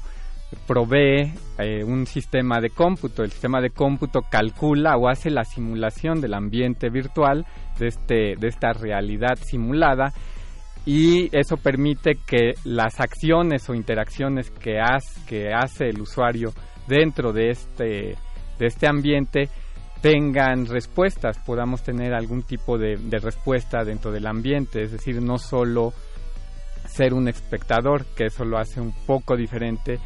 provee 0.66 1.32
eh, 1.58 1.84
un 1.84 2.04
sistema 2.06 2.60
de 2.60 2.68
cómputo. 2.68 3.24
El 3.24 3.30
sistema 3.30 3.62
de 3.62 3.70
cómputo 3.70 4.20
calcula 4.30 4.98
o 4.98 5.08
hace 5.08 5.30
la 5.30 5.44
simulación 5.44 6.20
del 6.20 6.34
ambiente 6.34 6.90
virtual 6.90 7.46
de, 7.78 7.86
este, 7.86 8.34
de 8.38 8.48
esta 8.48 8.74
realidad 8.74 9.38
simulada. 9.40 10.12
Y 10.84 11.34
eso 11.36 11.56
permite 11.56 12.18
que 12.26 12.52
las 12.64 13.00
acciones 13.00 13.68
o 13.70 13.74
interacciones 13.74 14.50
que, 14.50 14.78
que 15.26 15.48
hace 15.52 15.88
el 15.88 16.00
usuario 16.00 16.52
dentro 16.86 17.32
de 17.32 17.50
este, 17.50 18.16
de 18.58 18.66
este 18.66 18.86
ambiente 18.86 19.48
tengan 20.00 20.66
respuestas, 20.66 21.38
podamos 21.38 21.82
tener 21.82 22.14
algún 22.14 22.42
tipo 22.42 22.78
de, 22.78 22.96
de 22.96 23.18
respuesta 23.18 23.82
dentro 23.84 24.12
del 24.12 24.26
ambiente, 24.26 24.82
es 24.82 24.92
decir, 24.92 25.20
no 25.22 25.38
solo 25.38 25.92
ser 26.86 27.14
un 27.14 27.28
espectador, 27.28 28.04
que 28.14 28.26
eso 28.26 28.44
lo 28.44 28.58
hace 28.58 28.80
un 28.80 28.92
poco 29.06 29.36
diferente 29.36 29.98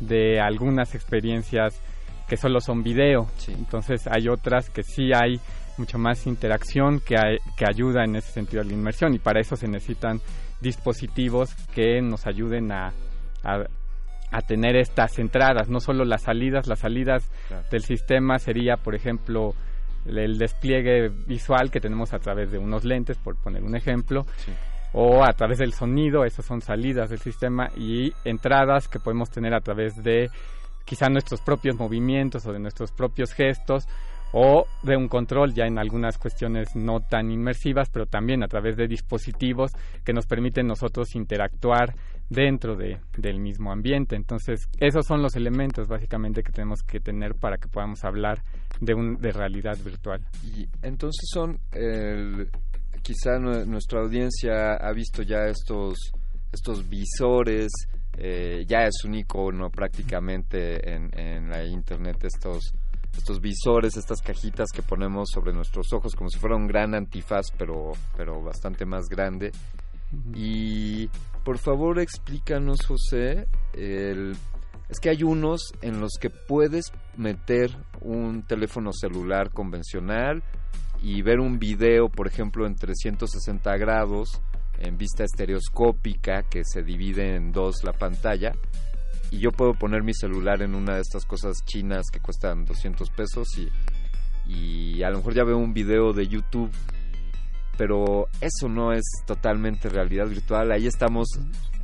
de 0.00 0.40
algunas 0.40 0.94
experiencias 0.94 1.80
que 2.28 2.36
solo 2.36 2.60
son 2.60 2.82
video. 2.82 3.28
Entonces 3.48 4.06
hay 4.06 4.28
otras 4.28 4.70
que 4.70 4.82
sí 4.82 5.12
hay 5.12 5.40
mucho 5.78 5.98
más 5.98 6.26
interacción 6.26 7.00
que, 7.00 7.16
que 7.56 7.64
ayuda 7.68 8.04
en 8.04 8.16
ese 8.16 8.32
sentido 8.32 8.62
a 8.62 8.64
la 8.64 8.72
inmersión 8.72 9.14
y 9.14 9.18
para 9.18 9.40
eso 9.40 9.56
se 9.56 9.68
necesitan 9.68 10.20
dispositivos 10.60 11.54
que 11.74 12.02
nos 12.02 12.26
ayuden 12.26 12.72
a, 12.72 12.92
a, 13.44 13.64
tener 14.46 14.76
estas 14.76 15.18
entradas, 15.18 15.68
no 15.68 15.80
solo 15.80 16.04
las 16.04 16.22
salidas, 16.22 16.66
las 16.66 16.80
salidas 16.80 17.30
del 17.70 17.82
sistema 17.82 18.38
sería, 18.38 18.76
por 18.76 18.94
ejemplo, 18.94 19.54
el 20.06 20.38
despliegue 20.38 21.08
visual 21.26 21.70
que 21.70 21.80
tenemos 21.80 22.12
a 22.14 22.18
través 22.18 22.50
de 22.50 22.58
unos 22.58 22.84
lentes, 22.84 23.18
por 23.18 23.36
poner 23.36 23.62
un 23.62 23.76
ejemplo, 23.76 24.26
o 24.92 25.24
a 25.24 25.32
través 25.32 25.58
del 25.58 25.72
sonido, 25.72 26.24
esas 26.24 26.44
son 26.44 26.60
salidas 26.60 27.10
del 27.10 27.18
sistema, 27.18 27.68
y 27.76 28.12
entradas 28.24 28.88
que 28.88 29.00
podemos 29.00 29.30
tener 29.30 29.54
a 29.54 29.60
través 29.60 30.02
de 30.02 30.30
quizá 30.84 31.08
nuestros 31.08 31.40
propios 31.42 31.76
movimientos 31.76 32.46
o 32.46 32.52
de 32.52 32.58
nuestros 32.58 32.92
propios 32.92 33.32
gestos, 33.32 33.86
o 34.32 34.66
de 34.82 34.96
un 34.96 35.08
control 35.08 35.54
ya 35.54 35.64
en 35.64 35.78
algunas 35.78 36.18
cuestiones 36.18 36.76
no 36.76 37.00
tan 37.00 37.30
inmersivas, 37.30 37.88
pero 37.90 38.06
también 38.06 38.42
a 38.42 38.48
través 38.48 38.76
de 38.76 38.86
dispositivos 38.86 39.72
que 40.04 40.12
nos 40.12 40.26
permiten 40.26 40.66
nosotros 40.66 41.14
interactuar 41.14 41.94
dentro 42.28 42.76
de, 42.76 42.98
del 43.16 43.38
mismo 43.38 43.72
ambiente. 43.72 44.16
Entonces, 44.16 44.68
esos 44.80 45.06
son 45.06 45.22
los 45.22 45.36
elementos 45.36 45.88
básicamente 45.88 46.42
que 46.42 46.52
tenemos 46.52 46.82
que 46.82 47.00
tener 47.00 47.34
para 47.34 47.58
que 47.58 47.68
podamos 47.68 48.04
hablar 48.04 48.42
de, 48.80 48.94
un, 48.94 49.16
de 49.16 49.32
realidad 49.32 49.76
virtual. 49.84 50.20
Y 50.42 50.68
entonces 50.82 51.28
son, 51.32 51.58
quizá 53.02 53.38
nuestra 53.38 54.00
audiencia 54.00 54.74
ha 54.74 54.92
visto 54.92 55.22
ya 55.22 55.46
estos, 55.46 55.96
estos 56.52 56.88
visores, 56.88 57.70
eh, 58.16 58.64
ya 58.66 58.84
es 58.84 59.04
un 59.04 59.14
icono 59.14 59.70
prácticamente 59.70 60.92
en, 60.92 61.10
en 61.18 61.48
la 61.48 61.64
internet 61.64 62.24
estos 62.24 62.72
estos 63.16 63.40
visores, 63.40 63.96
estas 63.96 64.22
cajitas 64.22 64.68
que 64.72 64.82
ponemos 64.82 65.28
sobre 65.32 65.52
nuestros 65.52 65.92
ojos 65.92 66.14
como 66.14 66.30
si 66.30 66.38
fuera 66.38 66.56
un 66.56 66.66
gran 66.66 66.94
antifaz, 66.94 67.50
pero, 67.56 67.92
pero 68.16 68.42
bastante 68.42 68.84
más 68.86 69.08
grande. 69.08 69.50
Y 70.34 71.10
por 71.48 71.56
favor 71.56 71.98
explícanos, 71.98 72.84
José, 72.86 73.48
el, 73.72 74.36
es 74.90 75.00
que 75.00 75.08
hay 75.08 75.22
unos 75.22 75.72
en 75.80 75.98
los 75.98 76.18
que 76.20 76.28
puedes 76.28 76.92
meter 77.16 77.70
un 78.02 78.42
teléfono 78.42 78.92
celular 78.92 79.48
convencional 79.48 80.42
y 81.00 81.22
ver 81.22 81.40
un 81.40 81.58
video, 81.58 82.10
por 82.10 82.26
ejemplo, 82.26 82.66
en 82.66 82.76
360 82.76 83.78
grados, 83.78 84.42
en 84.78 84.98
vista 84.98 85.24
estereoscópica, 85.24 86.42
que 86.42 86.64
se 86.66 86.82
divide 86.82 87.36
en 87.36 87.50
dos 87.50 87.82
la 87.82 87.94
pantalla 87.94 88.52
y 89.30 89.38
yo 89.38 89.50
puedo 89.50 89.72
poner 89.72 90.02
mi 90.02 90.12
celular 90.12 90.60
en 90.60 90.74
una 90.74 90.96
de 90.96 91.00
estas 91.00 91.24
cosas 91.24 91.64
chinas 91.64 92.10
que 92.12 92.20
cuestan 92.20 92.66
200 92.66 93.08
pesos 93.08 93.48
y, 93.56 93.70
y 94.46 95.02
a 95.02 95.08
lo 95.08 95.16
mejor 95.16 95.32
ya 95.32 95.44
veo 95.44 95.56
un 95.56 95.72
video 95.72 96.12
de 96.12 96.28
YouTube, 96.28 96.70
pero 97.78 98.26
eso 98.40 98.68
no 98.68 98.92
es 98.92 99.04
totalmente 99.26 99.88
realidad 99.88 100.26
virtual. 100.26 100.72
Ahí 100.72 100.86
estamos 100.86 101.28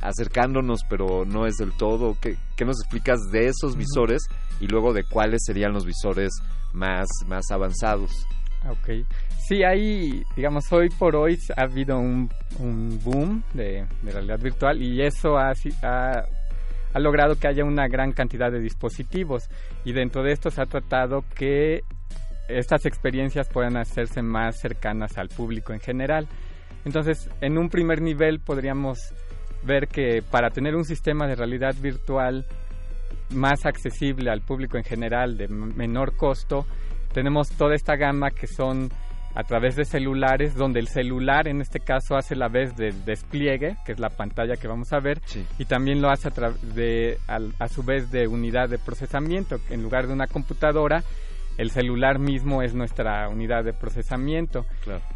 acercándonos, 0.01 0.81
pero 0.87 1.25
no 1.25 1.47
es 1.47 1.55
del 1.55 1.71
todo. 1.71 2.15
¿Qué, 2.21 2.35
qué 2.55 2.65
nos 2.65 2.79
explicas 2.81 3.19
de 3.31 3.47
esos 3.47 3.75
visores 3.75 4.21
y 4.59 4.67
luego 4.67 4.93
de 4.93 5.03
cuáles 5.03 5.43
serían 5.45 5.73
los 5.73 5.85
visores 5.85 6.29
más, 6.73 7.07
más 7.27 7.49
avanzados? 7.49 8.11
Ok. 8.69 9.05
Sí, 9.47 9.63
hay, 9.63 10.23
digamos, 10.35 10.71
hoy 10.73 10.89
por 10.89 11.15
hoy 11.15 11.39
ha 11.55 11.61
habido 11.61 11.97
un, 11.97 12.29
un 12.59 12.99
boom 13.03 13.43
de, 13.53 13.87
de 14.01 14.11
realidad 14.11 14.39
virtual 14.39 14.81
y 14.81 15.01
eso 15.01 15.37
ha, 15.37 15.53
ha 15.83 16.25
ha 16.95 16.99
logrado 16.99 17.35
que 17.35 17.49
haya 17.49 17.65
una 17.65 17.89
gran 17.89 18.13
cantidad 18.13 18.49
de 18.49 18.61
dispositivos 18.61 19.49
y 19.83 19.91
dentro 19.91 20.23
de 20.23 20.31
esto 20.31 20.49
se 20.49 20.61
ha 20.61 20.65
tratado 20.65 21.25
que 21.35 21.81
estas 22.47 22.85
experiencias 22.85 23.49
puedan 23.49 23.77
hacerse 23.77 24.21
más 24.21 24.59
cercanas 24.59 25.17
al 25.17 25.29
público 25.29 25.73
en 25.73 25.79
general. 25.79 26.27
Entonces, 26.85 27.29
en 27.41 27.57
un 27.57 27.69
primer 27.69 28.01
nivel 28.01 28.39
podríamos 28.39 28.99
ver 29.63 29.87
que 29.87 30.21
para 30.21 30.49
tener 30.51 30.75
un 30.75 30.85
sistema 30.85 31.27
de 31.27 31.35
realidad 31.35 31.75
virtual 31.81 32.45
más 33.31 33.65
accesible 33.65 34.29
al 34.29 34.41
público 34.41 34.77
en 34.77 34.83
general, 34.83 35.37
de 35.37 35.47
menor 35.47 36.15
costo, 36.15 36.65
tenemos 37.13 37.49
toda 37.49 37.73
esta 37.73 37.95
gama 37.95 38.29
que 38.29 38.45
son 38.47 38.89
a 39.35 39.43
través 39.43 39.75
de 39.75 39.83
celulares, 39.83 40.55
donde 40.55 40.79
el 40.79 40.87
celular 40.87 41.47
en 41.47 41.59
este 41.59 41.81
caso 41.81 42.15
hace 42.15 42.35
la 42.35 42.47
vez 42.47 42.75
del 42.77 43.03
despliegue, 43.03 43.75
que 43.85 43.91
es 43.91 43.99
la 43.99 44.09
pantalla 44.09 44.55
que 44.55 44.67
vamos 44.67 44.93
a 44.93 44.99
ver, 44.99 45.21
y 45.59 45.65
también 45.65 46.01
lo 46.01 46.09
hace 46.09 46.29
a, 46.29 46.51
de, 46.73 47.19
a, 47.27 47.67
su 47.67 47.83
vez 47.83 48.09
de 48.11 48.27
unidad 48.27 48.69
de 48.69 48.79
procesamiento. 48.79 49.57
En 49.69 49.83
lugar 49.83 50.07
de 50.07 50.13
una 50.13 50.27
computadora, 50.27 51.03
el 51.57 51.71
celular 51.71 52.19
mismo 52.19 52.61
es 52.61 52.73
nuestra 52.73 53.29
unidad 53.29 53.63
de 53.63 53.73
procesamiento. 53.73 54.65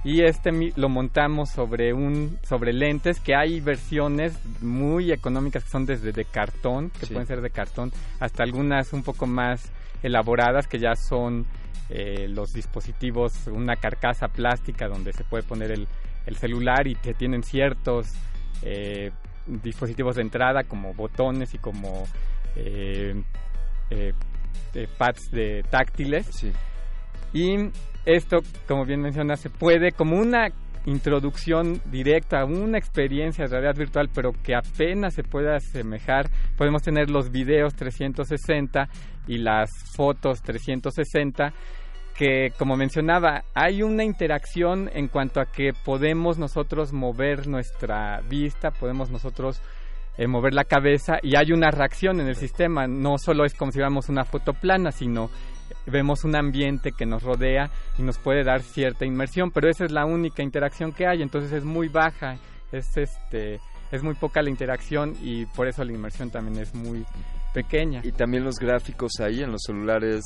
Y 0.04 0.22
este 0.22 0.52
lo 0.76 0.90
montamos 0.90 1.50
sobre 1.50 1.94
un 1.94 2.38
sobre 2.44 2.74
lentes 2.74 3.20
que 3.20 3.36
hay 3.36 3.60
versiones 3.60 4.38
muy 4.62 5.12
económicas 5.12 5.64
que 5.64 5.70
son 5.70 5.86
desde 5.86 6.12
de 6.12 6.26
cartón, 6.26 6.92
que 7.00 7.08
pueden 7.08 7.28
ser 7.28 7.42
de 7.42 7.50
cartón, 7.50 7.92
hasta 8.20 8.44
algunas 8.44 8.94
un 8.94 9.04
poco 9.04 9.28
más 9.28 9.72
elaboradas 10.02 10.68
que 10.68 10.80
ya 10.80 10.96
son 10.96 11.46
eh, 11.90 12.28
los 12.30 12.54
dispositivos, 12.54 13.48
una 13.48 13.76
carcasa 13.76 14.28
plástica 14.28 14.88
donde 14.88 15.12
se 15.12 15.24
puede 15.24 15.44
poner 15.44 15.72
el, 15.72 15.88
celular 16.38 16.86
y 16.86 16.94
que 16.94 17.16
tienen 17.16 17.42
ciertos 17.42 18.14
eh, 18.62 19.10
dispositivos 19.48 20.16
de 20.16 20.22
entrada 20.22 20.64
como 20.64 20.94
botones 20.94 21.56
y 21.56 21.58
como 21.58 22.06
eh, 22.56 23.16
pads 24.98 25.32
de 25.32 25.64
táctiles. 25.70 26.46
Y 27.34 27.70
esto, 28.06 28.38
como 28.68 28.86
bien 28.86 29.02
menciona, 29.02 29.36
se 29.36 29.50
puede 29.50 29.92
como 29.92 30.18
una 30.18 30.50
introducción 30.86 31.82
directa 31.86 32.42
a 32.42 32.46
una 32.46 32.78
experiencia 32.78 33.46
de 33.46 33.52
realidad 33.52 33.76
virtual, 33.76 34.10
pero 34.14 34.32
que 34.32 34.56
apenas 34.56 35.14
se 35.14 35.24
pueda 35.24 35.56
asemejar. 35.56 36.30
Podemos 36.58 36.82
tener 36.82 37.10
los 37.10 37.32
videos 37.32 37.76
360 37.76 38.88
y 39.28 39.38
las 39.38 39.70
fotos 39.96 40.42
360 40.42 41.54
que, 42.16 42.52
como 42.58 42.76
mencionaba, 42.76 43.44
hay 43.54 43.82
una 43.82 44.04
interacción 44.04 44.90
en 44.94 45.08
cuanto 45.08 45.40
a 45.40 45.46
que 45.46 45.72
podemos 45.86 46.38
nosotros 46.38 46.92
mover 46.92 47.48
nuestra 47.48 48.20
vista, 48.30 48.72
podemos 48.72 49.10
nosotros 49.10 49.62
eh, 50.20 50.28
mover 50.28 50.54
la 50.54 50.66
cabeza 50.66 51.18
y 51.24 51.38
hay 51.38 51.54
una 51.54 51.72
reacción 51.72 52.20
en 52.20 52.28
el 52.28 52.36
sistema. 52.36 52.88
No 52.88 53.18
solo 53.18 53.46
es 53.46 53.54
como 53.54 53.72
si 53.72 53.78
viéramos 53.78 54.10
una 54.10 54.26
foto 54.26 54.52
plana, 54.52 54.92
sino 54.92 55.30
vemos 55.86 56.26
un 56.26 56.36
ambiente 56.36 56.92
que 56.92 57.06
nos 57.06 57.24
rodea 57.24 57.70
y 57.98 58.04
nos 58.04 58.18
puede 58.18 58.44
dar 58.44 58.62
cierta 58.62 59.06
inmersión, 59.06 59.50
pero 59.52 59.70
esa 59.70 59.86
es 59.86 59.92
la 59.92 60.06
única 60.06 60.44
interacción 60.44 60.92
que 60.92 61.08
hay, 61.08 61.22
entonces 61.22 61.54
es 61.54 61.64
muy 61.64 61.88
baja, 61.88 62.38
es 62.74 62.98
este 62.98 63.62
es 63.92 64.04
muy 64.04 64.14
poca 64.14 64.42
la 64.42 64.50
interacción 64.50 65.16
y 65.22 65.46
por 65.46 65.68
eso 65.68 65.86
la 65.86 65.94
inmersión 65.94 66.30
también 66.30 66.62
es 66.62 66.76
muy 66.76 67.06
pequeña. 67.54 68.02
Y 68.04 68.12
también 68.12 68.44
los 68.44 68.60
gráficos 68.60 69.14
ahí 69.22 69.42
en 69.42 69.54
los 69.54 69.62
celulares 69.66 70.24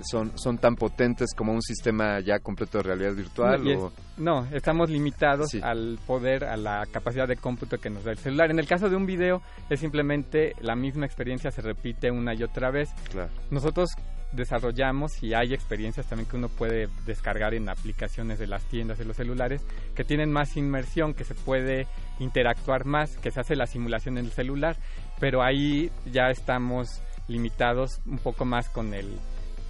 son, 0.00 0.36
son 0.38 0.58
tan 0.58 0.76
potentes 0.76 1.34
como 1.34 1.52
un 1.52 1.62
sistema 1.62 2.20
ya 2.20 2.38
completo 2.38 2.78
de 2.78 2.84
realidad 2.84 3.14
virtual? 3.14 3.62
No, 4.16 4.46
estamos 4.52 4.90
limitados 4.90 5.54
al 5.62 5.98
poder, 6.06 6.44
a 6.44 6.56
la 6.56 6.86
capacidad 6.90 7.28
de 7.28 7.36
cómputo 7.36 7.78
que 7.78 7.90
nos 7.90 8.04
da 8.04 8.12
el 8.12 8.18
celular. 8.18 8.50
En 8.50 8.58
el 8.58 8.66
caso 8.66 8.88
de 8.88 8.96
un 8.96 9.06
video 9.06 9.42
es 9.70 9.80
simplemente 9.80 10.54
la 10.60 10.76
misma 10.76 11.06
experiencia 11.06 11.50
se 11.50 11.62
repite 11.62 12.10
una 12.10 12.34
y 12.34 12.42
otra 12.42 12.70
vez. 12.70 12.90
Nosotros 13.50 13.90
desarrollamos 14.32 15.22
y 15.22 15.34
hay 15.34 15.52
experiencias 15.52 16.06
también 16.06 16.28
que 16.28 16.36
uno 16.36 16.48
puede 16.48 16.88
descargar 17.06 17.54
en 17.54 17.68
aplicaciones 17.68 18.38
de 18.38 18.46
las 18.46 18.64
tiendas 18.64 18.98
de 18.98 19.04
los 19.04 19.16
celulares 19.16 19.62
que 19.94 20.04
tienen 20.04 20.32
más 20.32 20.56
inmersión, 20.56 21.14
que 21.14 21.24
se 21.24 21.34
puede 21.34 21.86
interactuar 22.18 22.86
más, 22.86 23.16
que 23.18 23.30
se 23.30 23.40
hace 23.40 23.56
la 23.56 23.66
simulación 23.66 24.18
en 24.18 24.26
el 24.26 24.32
celular, 24.32 24.76
pero 25.20 25.42
ahí 25.42 25.90
ya 26.10 26.30
estamos 26.30 27.02
limitados 27.28 28.00
un 28.06 28.18
poco 28.18 28.44
más 28.44 28.68
con 28.68 28.94
el 28.94 29.18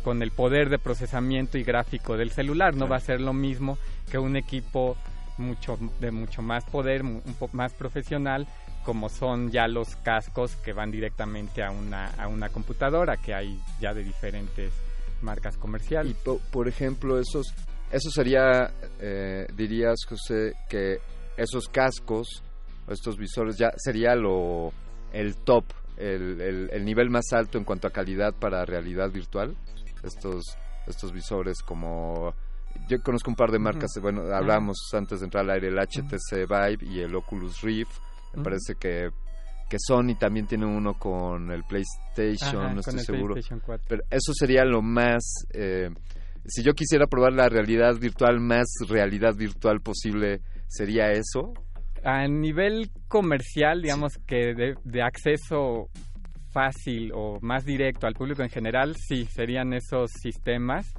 con 0.03 0.23
el 0.23 0.31
poder 0.31 0.69
de 0.69 0.79
procesamiento 0.79 1.59
y 1.59 1.65
gráfico 1.65 2.17
del 2.17 2.31
celular. 2.31 2.75
No 2.75 2.89
va 2.89 2.97
a 2.97 3.01
ser 3.01 3.21
lo 3.21 3.33
mismo 3.33 3.79
que 4.11 4.19
un 4.19 4.37
equipo 4.37 4.97
mucho 5.39 5.79
de 6.01 6.11
mucho 6.11 6.43
más 6.43 6.65
poder, 6.65 7.03
un 7.03 7.35
poco 7.39 7.57
más 7.57 7.73
profesional 7.73 8.47
como 8.85 9.09
son 9.09 9.51
ya 9.51 9.69
los 9.69 9.97
cascos 9.97 10.57
que 10.57 10.73
van 10.73 10.91
directamente 10.91 11.63
a 11.63 11.71
una, 11.71 12.09
a 12.19 12.29
una 12.29 12.49
computadora 12.49 13.17
que 13.17 13.35
hay 13.35 13.59
ya 13.81 13.95
de 13.95 14.03
diferentes 14.03 14.73
marcas 15.23 15.57
comerciales. 15.57 16.17
Y 16.17 16.29
por 16.51 16.69
ejemplo, 16.69 17.19
esos, 17.19 17.55
eso 17.91 18.11
sería, 18.11 18.73
eh, 19.01 19.47
dirías, 19.55 20.05
José, 20.09 20.55
que 20.69 20.99
esos 21.37 21.69
cascos, 21.69 22.43
estos 22.89 23.17
visores, 23.17 23.57
ya 23.57 23.71
sería 23.77 24.15
lo 24.15 24.73
el 25.13 25.37
top, 25.37 25.65
el, 25.97 26.41
el, 26.73 26.85
nivel 26.85 27.11
más 27.11 27.33
alto 27.33 27.59
en 27.59 27.65
cuanto 27.65 27.87
a 27.87 27.91
calidad 27.91 28.35
para 28.35 28.65
realidad 28.65 29.11
virtual. 29.11 29.55
Estos, 30.03 30.57
estos 30.87 31.13
visores 31.13 31.63
como 31.63 32.35
yo 32.89 33.03
conozco 33.03 33.31
un 33.31 33.37
par 33.37 33.51
de 33.51 33.59
marcas, 33.59 33.91
bueno, 34.01 34.23
hablábamos 34.35 34.77
antes 34.93 35.21
de 35.21 35.27
entrar 35.27 35.45
al 35.45 35.51
aire, 35.51 35.69
el 35.69 35.79
HTC 35.79 36.49
Vive 36.49 36.93
y 36.93 37.01
el 37.01 37.15
Oculus 37.15 37.61
Rift. 37.63 37.93
Me 38.35 38.43
parece 38.43 38.75
que, 38.77 39.11
que 39.69 39.77
Sony 39.79 40.15
también 40.19 40.47
tiene 40.47 40.67
uno 40.67 40.95
con 40.95 41.51
el 41.51 41.65
PlayStation, 41.65 42.75
no 42.75 42.81
estoy 42.81 43.01
seguro. 43.01 43.35
Pero 43.89 44.03
eso 44.11 44.33
sería 44.35 44.65
lo 44.65 44.83
más... 44.83 45.23
Eh, 45.53 45.91
si 46.45 46.63
yo 46.63 46.73
quisiera 46.73 47.07
probar 47.07 47.35
la 47.35 47.49
realidad 47.49 47.95
virtual, 47.97 48.41
más 48.41 48.67
realidad 48.89 49.35
virtual 49.37 49.81
posible, 49.81 50.41
¿sería 50.67 51.13
eso? 51.13 51.53
A 52.03 52.27
nivel 52.27 52.91
comercial, 53.07 53.83
digamos 53.83 54.15
que 54.27 54.55
de, 54.55 54.75
de 54.83 55.03
acceso 55.03 55.89
fácil 56.53 57.13
o 57.15 57.39
más 57.41 57.65
directo 57.65 58.07
al 58.07 58.15
público 58.15 58.43
en 58.43 58.51
general, 58.51 58.97
sí, 58.97 59.25
serían 59.27 59.73
esos 59.73 60.11
sistemas 60.13 60.95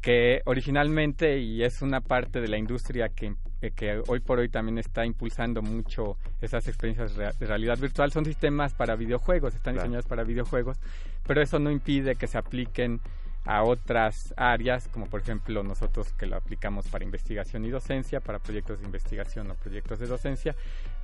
que 0.00 0.42
originalmente, 0.46 1.38
y 1.38 1.62
es 1.62 1.80
una 1.80 2.00
parte 2.00 2.40
de 2.40 2.48
la 2.48 2.58
industria 2.58 3.08
que, 3.08 3.36
eh, 3.60 3.70
que 3.70 4.02
hoy 4.08 4.18
por 4.18 4.40
hoy 4.40 4.48
también 4.48 4.78
está 4.78 5.06
impulsando 5.06 5.62
mucho 5.62 6.16
esas 6.40 6.66
experiencias 6.66 7.14
de 7.14 7.46
realidad 7.46 7.78
virtual, 7.78 8.10
son 8.10 8.24
sistemas 8.24 8.74
para 8.74 8.96
videojuegos, 8.96 9.54
están 9.54 9.74
diseñados 9.74 10.06
para 10.06 10.24
videojuegos, 10.24 10.78
pero 11.24 11.40
eso 11.40 11.60
no 11.60 11.70
impide 11.70 12.16
que 12.16 12.26
se 12.26 12.36
apliquen 12.36 13.00
a 13.44 13.62
otras 13.62 14.34
áreas, 14.36 14.88
como 14.88 15.06
por 15.06 15.20
ejemplo 15.20 15.62
nosotros 15.62 16.12
que 16.14 16.26
lo 16.26 16.36
aplicamos 16.36 16.88
para 16.88 17.04
investigación 17.04 17.64
y 17.64 17.70
docencia, 17.70 18.20
para 18.20 18.40
proyectos 18.40 18.80
de 18.80 18.86
investigación 18.86 19.50
o 19.50 19.54
proyectos 19.54 20.00
de 20.00 20.06
docencia, 20.06 20.54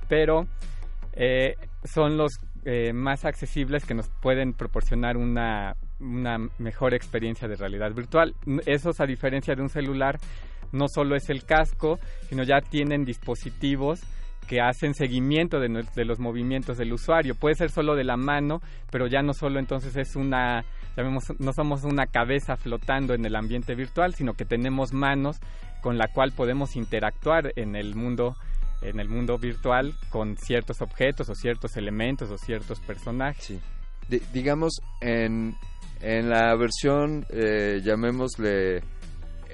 pero 0.07 0.47
eh, 1.19 1.55
son 1.83 2.17
los 2.17 2.39
eh, 2.63 2.93
más 2.93 3.25
accesibles 3.25 3.85
que 3.85 3.93
nos 3.93 4.07
pueden 4.21 4.53
proporcionar 4.53 5.17
una, 5.17 5.75
una 5.99 6.37
mejor 6.57 6.93
experiencia 6.93 7.47
de 7.47 7.57
realidad 7.57 7.93
virtual. 7.93 8.33
Esos, 8.65 9.01
a 9.01 9.05
diferencia 9.05 9.53
de 9.53 9.61
un 9.61 9.69
celular, 9.69 10.17
no 10.71 10.87
solo 10.87 11.17
es 11.17 11.29
el 11.29 11.43
casco, 11.43 11.99
sino 12.29 12.43
ya 12.43 12.61
tienen 12.61 13.03
dispositivos 13.03 14.01
que 14.47 14.61
hacen 14.61 14.93
seguimiento 14.95 15.59
de, 15.59 16.05
los 16.05 16.19
movimientos 16.19 16.77
del 16.77 16.93
usuario. 16.93 17.35
Puede 17.35 17.55
ser 17.55 17.69
solo 17.69 17.95
de 17.95 18.05
la 18.05 18.17
mano, 18.17 18.61
pero 18.89 19.05
ya 19.07 19.21
no 19.21 19.33
solo 19.33 19.59
entonces 19.59 19.95
es 19.97 20.15
una, 20.15 20.63
no 21.37 21.53
somos 21.53 21.83
una 21.83 22.07
cabeza 22.07 22.55
flotando 22.55 23.13
en 23.13 23.25
el 23.25 23.35
ambiente 23.35 23.75
virtual, 23.75 24.15
sino 24.15 24.33
que 24.33 24.45
tenemos 24.45 24.93
manos 24.93 25.39
con 25.81 25.97
la 25.97 26.07
cual 26.07 26.31
podemos 26.31 26.77
interactuar 26.77 27.51
en 27.57 27.75
el 27.75 27.95
mundo 27.95 28.35
en 28.81 28.99
el 28.99 29.09
mundo 29.09 29.37
virtual 29.37 29.93
con 30.09 30.37
ciertos 30.37 30.81
objetos 30.81 31.29
o 31.29 31.35
ciertos 31.35 31.75
elementos 31.77 32.29
o 32.31 32.37
ciertos 32.37 32.79
personajes. 32.79 33.59
digamos, 34.33 34.73
en, 35.01 35.55
en 36.01 36.29
la 36.29 36.55
versión, 36.55 37.25
eh, 37.29 37.81
llamémosle 37.83 38.81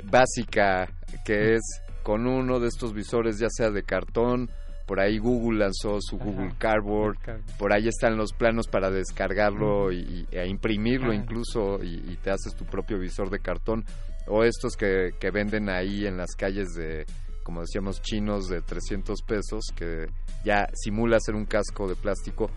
básica, 0.04 0.88
que 1.26 1.56
es 1.56 1.62
con 2.04 2.28
uno 2.28 2.60
de 2.60 2.68
estos 2.68 2.94
visores, 2.94 3.40
ya 3.40 3.48
sea 3.50 3.72
de 3.72 3.84
cartón, 3.84 4.50
por 4.86 5.00
ahí 5.00 5.18
Google 5.18 5.60
lanzó 5.60 5.98
su 6.00 6.18
Google 6.18 6.54
Cardboard, 6.60 7.18
por 7.58 7.74
ahí 7.74 7.88
están 7.88 8.18
los 8.18 8.34
planos 8.34 8.68
para 8.68 8.92
descargarlo 8.92 9.92
y, 9.92 10.28
e 10.32 10.48
imprimirlo 10.48 11.12
incluso 11.12 11.84
y, 11.84 11.96
y, 12.08 12.18
te 12.22 12.30
haces 12.30 12.54
tu 12.56 12.66
propio 12.66 13.00
visor 13.00 13.32
de 13.32 13.40
cartón 13.40 13.84
o 14.28 14.44
estos 14.44 14.76
que, 14.76 15.12
que 15.20 15.32
venden 15.32 15.70
ahí 15.70 16.06
en 16.06 16.18
las 16.18 16.36
calles 16.36 16.74
de, 16.76 17.06
como 17.46 17.62
decíamos, 17.62 18.02
chinos 18.02 18.50
de 18.50 18.62
300 18.62 19.22
pesos, 19.22 19.66
que 19.76 20.08
ya 20.44 20.68
simula 20.74 21.20
ser 21.20 21.36
un 21.36 21.46
casco 21.46 21.88
de 21.88 21.96
plástico. 21.96 22.50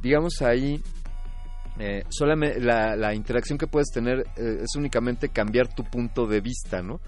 Digamos 0.00 0.40
ahí, 0.42 0.80
eh, 1.80 2.04
solamente 2.08 2.60
la, 2.60 3.14
interacción 3.14 3.58
que 3.58 3.66
puedes 3.66 3.88
tener 3.88 4.20
eh, 4.36 4.60
es 4.62 4.76
únicamente 4.76 5.30
cambiar 5.30 5.74
tu 5.74 5.82
punto 5.82 6.26
de 6.26 6.40
vista, 6.40 6.82
¿no? 6.82 7.00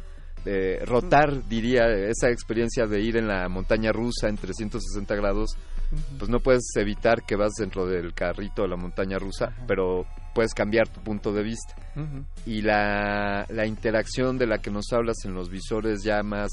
rotar, 0.84 1.48
diría, 1.48 1.86
esa 1.86 2.28
experiencia 2.28 2.84
de 2.84 3.00
ir 3.00 3.16
en 3.16 3.26
la 3.26 3.48
montaña 3.48 3.92
rusa 3.92 4.28
en 4.28 4.36
360 4.36 5.14
grados, 5.14 5.56
pues 6.18 6.28
no 6.28 6.38
puedes 6.40 6.64
evitar 6.76 7.22
que 7.22 7.34
vas 7.34 7.52
dentro 7.58 7.86
del 7.86 8.12
carrito 8.12 8.60
de 8.60 8.68
la 8.68 8.76
montaña 8.76 9.18
rusa, 9.18 9.54
pero 9.66 10.04
puedes 10.34 10.52
cambiar 10.52 10.88
tu 10.88 11.00
punto 11.00 11.32
de 11.32 11.42
vista. 11.42 11.74
Y 12.44 12.60
la, 12.60 13.46
la 13.48 13.66
interacción 13.66 14.36
de 14.36 14.46
la 14.46 14.58
que 14.58 14.70
nos 14.70 14.92
hablas 14.92 15.24
en 15.24 15.32
los 15.32 15.48
visores 15.48 16.02
ya 16.02 16.22
más 16.22 16.50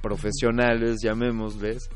profesionales, 0.00 0.98
llamémosles, 1.02 1.88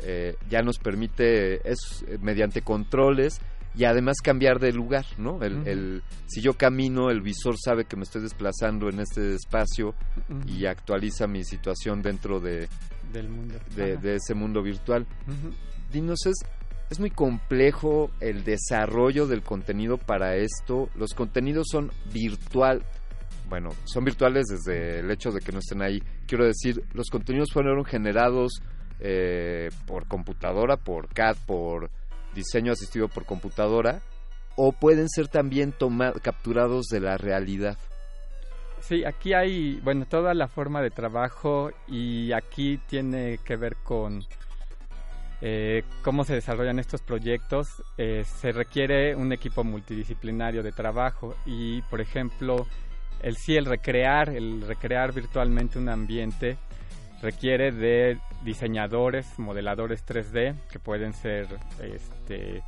eh, 0.00 0.36
ya 0.48 0.62
nos 0.62 0.78
permite, 0.78 1.68
es 1.68 2.04
mediante 2.20 2.62
controles 2.62 3.40
y 3.78 3.84
además 3.84 4.16
cambiar 4.22 4.58
de 4.58 4.72
lugar, 4.72 5.04
¿no? 5.18 5.40
El, 5.42 6.02
si 6.26 6.40
yo 6.40 6.54
camino, 6.54 7.10
el 7.10 7.20
visor 7.20 7.56
sabe 7.56 7.84
que 7.84 7.96
me 7.96 8.02
estoy 8.02 8.22
desplazando 8.22 8.88
en 8.88 9.00
este 9.00 9.34
espacio 9.34 9.94
y 10.46 10.66
actualiza 10.66 11.26
mi 11.26 11.44
situación 11.44 12.02
dentro 12.02 12.40
de, 12.40 12.68
Del 13.12 13.28
mundo. 13.28 13.54
de, 13.76 14.16
ese 14.16 14.34
mundo 14.34 14.62
virtual. 14.62 15.06
Dinos, 15.92 16.26
es, 16.26 16.36
es 16.90 16.98
muy 16.98 17.10
complejo 17.10 18.10
el 18.20 18.42
desarrollo 18.42 19.26
del 19.26 19.42
contenido 19.42 19.96
para 19.96 20.34
esto. 20.36 20.88
Los 20.96 21.14
contenidos 21.14 21.68
son 21.70 21.92
virtual, 22.12 22.84
bueno, 23.48 23.70
son 23.84 24.04
virtuales 24.04 24.46
desde 24.46 25.00
el 25.00 25.10
hecho 25.10 25.30
de 25.30 25.40
que 25.40 25.52
no 25.52 25.58
estén 25.58 25.82
ahí. 25.82 26.02
Quiero 26.26 26.44
decir, 26.44 26.84
los 26.92 27.08
contenidos 27.08 27.52
fueron 27.52 27.84
generados 27.84 28.62
eh, 29.00 29.70
por 29.86 30.06
computadora, 30.06 30.76
por 30.76 31.08
CAD, 31.08 31.36
por 31.46 31.90
diseño 32.34 32.72
asistido 32.72 33.08
por 33.08 33.24
computadora, 33.24 34.02
o 34.56 34.72
pueden 34.72 35.08
ser 35.08 35.28
también 35.28 35.74
capturados 36.22 36.86
de 36.86 37.00
la 37.00 37.16
realidad. 37.16 37.78
Sí, 38.80 39.04
aquí 39.04 39.32
hay, 39.34 39.80
bueno, 39.82 40.06
toda 40.06 40.34
la 40.34 40.48
forma 40.48 40.80
de 40.82 40.90
trabajo 40.90 41.70
y 41.86 42.32
aquí 42.32 42.78
tiene 42.88 43.38
que 43.44 43.56
ver 43.56 43.76
con 43.76 44.22
eh, 45.40 45.84
cómo 46.02 46.24
se 46.24 46.34
desarrollan 46.34 46.78
estos 46.78 47.02
proyectos. 47.02 47.82
Eh, 47.96 48.24
se 48.24 48.52
requiere 48.52 49.14
un 49.14 49.32
equipo 49.32 49.64
multidisciplinario 49.64 50.62
de 50.62 50.72
trabajo 50.72 51.36
y, 51.44 51.82
por 51.82 52.00
ejemplo, 52.00 52.66
el 53.22 53.36
sí, 53.36 53.56
el 53.56 53.64
recrear, 53.64 54.30
el 54.30 54.62
recrear 54.62 55.12
virtualmente 55.12 55.78
un 55.78 55.88
ambiente 55.88 56.56
requiere 57.20 57.72
de 57.72 58.18
diseñadores, 58.44 59.38
modeladores 59.38 60.04
3D, 60.06 60.54
que 60.70 60.78
pueden 60.78 61.12
ser 61.12 61.48
este, 61.82 62.62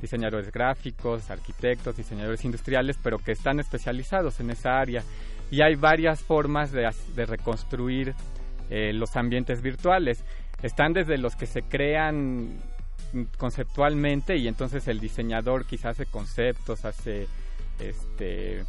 diseñadores 0.00 0.52
gráficos, 0.52 1.30
arquitectos, 1.30 1.96
diseñadores 1.96 2.44
industriales, 2.44 2.98
pero 3.02 3.18
que 3.18 3.32
están 3.32 3.58
especializados 3.58 4.40
en 4.40 4.50
esa 4.50 4.78
área. 4.78 5.02
Y 5.50 5.62
hay 5.62 5.74
varias 5.74 6.20
formas 6.20 6.72
de, 6.72 6.88
reconstruir 7.26 8.14
eh, 8.70 8.92
los 8.92 9.16
ambientes 9.16 9.62
virtuales. 9.62 10.24
Están 10.62 10.92
desde 10.92 11.18
los 11.18 11.36
que 11.36 11.46
se 11.46 11.62
crean 11.62 12.60
conceptualmente 13.38 14.36
y 14.36 14.48
entonces 14.48 14.88
el 14.88 15.00
diseñador 15.00 15.64
quizás 15.64 16.00
hace 16.00 16.06
conceptos, 16.06 16.84
hace 16.84 17.28
este 17.78 18.64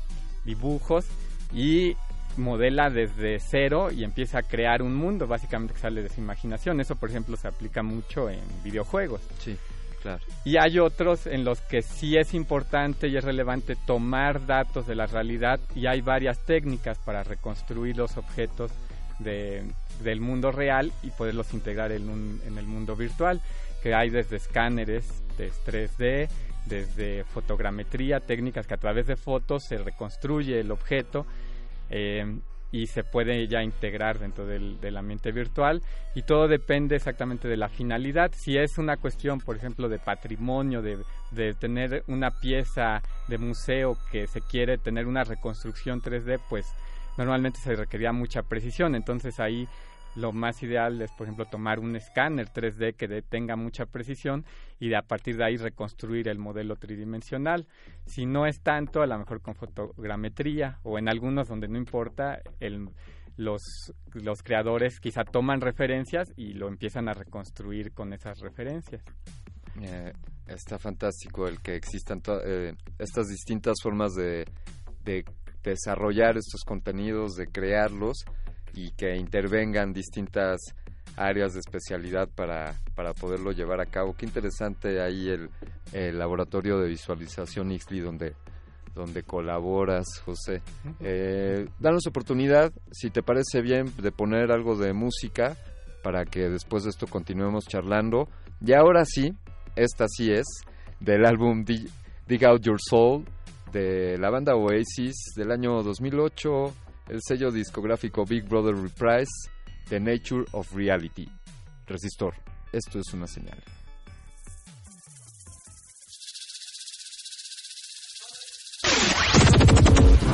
dibujos 0.45 1.05
y 1.53 1.95
modela 2.37 2.89
desde 2.89 3.39
cero 3.39 3.91
y 3.91 4.03
empieza 4.03 4.39
a 4.39 4.43
crear 4.43 4.81
un 4.81 4.95
mundo, 4.95 5.27
básicamente 5.27 5.73
que 5.73 5.79
sale 5.79 6.03
de 6.03 6.09
su 6.09 6.21
imaginación. 6.21 6.79
Eso, 6.79 6.95
por 6.95 7.09
ejemplo, 7.09 7.35
se 7.35 7.47
aplica 7.47 7.83
mucho 7.83 8.29
en 8.29 8.41
videojuegos. 8.63 9.21
Sí, 9.39 9.57
claro. 10.01 10.23
Y 10.45 10.57
hay 10.57 10.79
otros 10.79 11.27
en 11.27 11.43
los 11.43 11.61
que 11.61 11.81
sí 11.81 12.15
es 12.17 12.33
importante 12.33 13.07
y 13.07 13.17
es 13.17 13.23
relevante 13.23 13.75
tomar 13.75 14.45
datos 14.45 14.87
de 14.87 14.95
la 14.95 15.07
realidad 15.07 15.59
y 15.75 15.87
hay 15.87 16.01
varias 16.01 16.39
técnicas 16.45 16.97
para 16.99 17.23
reconstruir 17.23 17.97
los 17.97 18.17
objetos 18.17 18.71
de, 19.19 19.63
del 20.03 20.21
mundo 20.21 20.51
real 20.51 20.91
y 21.03 21.09
poderlos 21.09 21.53
integrar 21.53 21.91
en, 21.91 22.09
un, 22.09 22.41
en 22.45 22.57
el 22.57 22.65
mundo 22.65 22.95
virtual, 22.95 23.41
que 23.81 23.93
hay 23.93 24.09
desde 24.09 24.37
escáneres 24.37 25.05
de 25.37 25.51
3D, 25.65 26.29
desde 26.67 27.23
fotogrametría, 27.23 28.19
técnicas 28.19 28.67
que 28.67 28.73
a 28.73 28.77
través 28.77 29.07
de 29.07 29.15
fotos 29.15 29.63
se 29.65 29.77
reconstruye 29.77 30.59
el 30.59 30.71
objeto 30.71 31.25
eh, 31.89 32.39
y 32.71 32.87
se 32.87 33.03
puede 33.03 33.47
ya 33.47 33.63
integrar 33.63 34.19
dentro 34.19 34.45
del, 34.45 34.97
ambiente 34.97 35.31
virtual 35.31 35.81
y 36.15 36.23
todo 36.23 36.47
depende 36.47 36.95
exactamente 36.97 37.47
de 37.47 37.57
la 37.57 37.69
finalidad. 37.69 38.31
Si 38.33 38.57
es 38.57 38.77
una 38.77 38.97
cuestión, 38.97 39.39
por 39.39 39.55
ejemplo, 39.55 39.87
de 39.87 39.99
patrimonio, 39.99 40.81
de, 40.81 40.97
de 41.31 41.53
tener 41.53 42.03
una 42.07 42.31
pieza 42.31 43.01
de 43.27 43.37
museo 43.37 43.97
que 44.11 44.27
se 44.27 44.41
quiere 44.41 44.77
tener 44.77 45.07
una 45.07 45.23
reconstrucción 45.23 46.01
3D, 46.01 46.39
pues 46.49 46.65
normalmente 47.17 47.59
se 47.59 47.75
requería 47.75 48.11
mucha 48.11 48.43
precisión, 48.43 48.95
entonces 48.95 49.39
ahí 49.39 49.67
lo 50.17 50.31
más 50.31 50.63
ideal 50.63 50.99
es, 51.01 51.11
por 51.11 51.27
ejemplo, 51.27 51.45
tomar 51.45 51.79
un 51.79 51.95
escáner 51.95 52.49
3D 52.49 52.95
que 52.95 53.21
tenga 53.21 53.55
mucha 53.55 53.85
precisión 53.85 54.45
y 54.79 54.89
de 54.89 54.97
a 54.97 55.03
partir 55.03 55.37
de 55.37 55.45
ahí 55.45 55.57
reconstruir 55.57 56.27
el 56.27 56.39
modelo 56.39 56.75
tridimensional. 56.75 57.67
Si 58.05 58.25
no 58.25 58.47
es 58.47 58.61
tanto, 58.61 59.03
a 59.03 59.07
lo 59.07 59.17
mejor 59.19 59.41
con 59.41 59.53
fotogrametría 59.53 60.79
o 60.83 60.97
en 60.97 61.07
algunos 61.07 61.47
donde 61.47 61.67
no 61.67 61.77
importa, 61.77 62.41
el, 62.59 62.89
los, 63.37 63.61
creadores 64.43 64.99
quizá 64.99 65.23
toman 65.23 65.61
referencias 65.61 66.33
y 66.35 66.53
lo 66.53 66.67
empiezan 66.67 67.07
a 67.09 67.13
reconstruir 67.13 67.93
con 67.93 68.11
esas 68.11 68.39
referencias. 68.39 69.03
Eh, 69.79 70.13
está 70.47 70.79
fantástico 70.79 71.47
el 71.47 71.61
que 71.61 71.75
existan 71.75 72.23
eh, 72.43 72.73
estas 72.97 73.27
distintas 73.27 73.75
formas 73.83 74.15
de, 74.15 74.45
de 75.03 75.23
desarrollar 75.63 76.37
estos 76.37 76.63
contenidos, 76.63 77.35
de 77.35 77.45
crearlos 77.45 78.25
y 78.77 78.91
que 78.91 79.15
intervengan 79.15 79.91
distintas 79.91 80.59
áreas 81.15 81.53
de 81.53 81.61
especialidad 81.61 82.29
para, 82.29 82.75
para 82.95 83.13
poderlo 83.13 83.51
llevar 83.51 83.81
a 83.81 83.87
cabo. 83.87 84.15
Qué 84.15 84.27
interesante 84.27 85.01
ahí 85.01 85.29
el, 85.29 85.49
el 85.93 86.19
laboratorio 86.19 86.77
de 86.77 86.87
visualización 86.87 87.71
IXLI 87.71 87.99
donde, 88.01 88.35
donde 88.93 89.23
colaboras, 89.23 90.05
José. 90.23 90.61
Eh, 90.99 91.67
danos 91.79 92.05
oportunidad, 92.05 92.71
si 92.91 93.09
te 93.09 93.23
parece 93.23 93.61
bien, 93.61 93.91
de 93.97 94.11
poner 94.11 94.51
algo 94.51 94.77
de 94.77 94.93
música 94.93 95.57
para 96.03 96.25
que 96.25 96.47
después 96.47 96.83
de 96.83 96.91
esto 96.91 97.07
continuemos 97.07 97.65
charlando. 97.65 98.29
Y 98.63 98.73
ahora 98.73 99.05
sí, 99.05 99.33
esta 99.75 100.05
sí 100.07 100.31
es, 100.31 100.45
del 100.99 101.25
álbum 101.25 101.65
Dig 101.65 102.45
Out 102.45 102.61
Your 102.61 102.77
Soul 102.79 103.25
de 103.73 104.19
la 104.19 104.29
banda 104.29 104.55
Oasis 104.55 105.15
del 105.35 105.51
año 105.51 105.81
2008 105.81 106.73
el 107.09 107.21
sello 107.21 107.51
discográfico 107.51 108.25
Big 108.25 108.47
Brother 108.47 108.75
Reprise, 108.75 109.31
The 109.89 109.99
Nature 109.99 110.45
of 110.51 110.73
Reality. 110.73 111.27
Resistor, 111.85 112.35
esto 112.71 112.99
es 112.99 113.13
una 113.13 113.27
señal. 113.27 113.63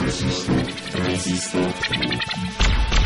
Resistor. 0.02 0.64
Resistor. 1.06 3.03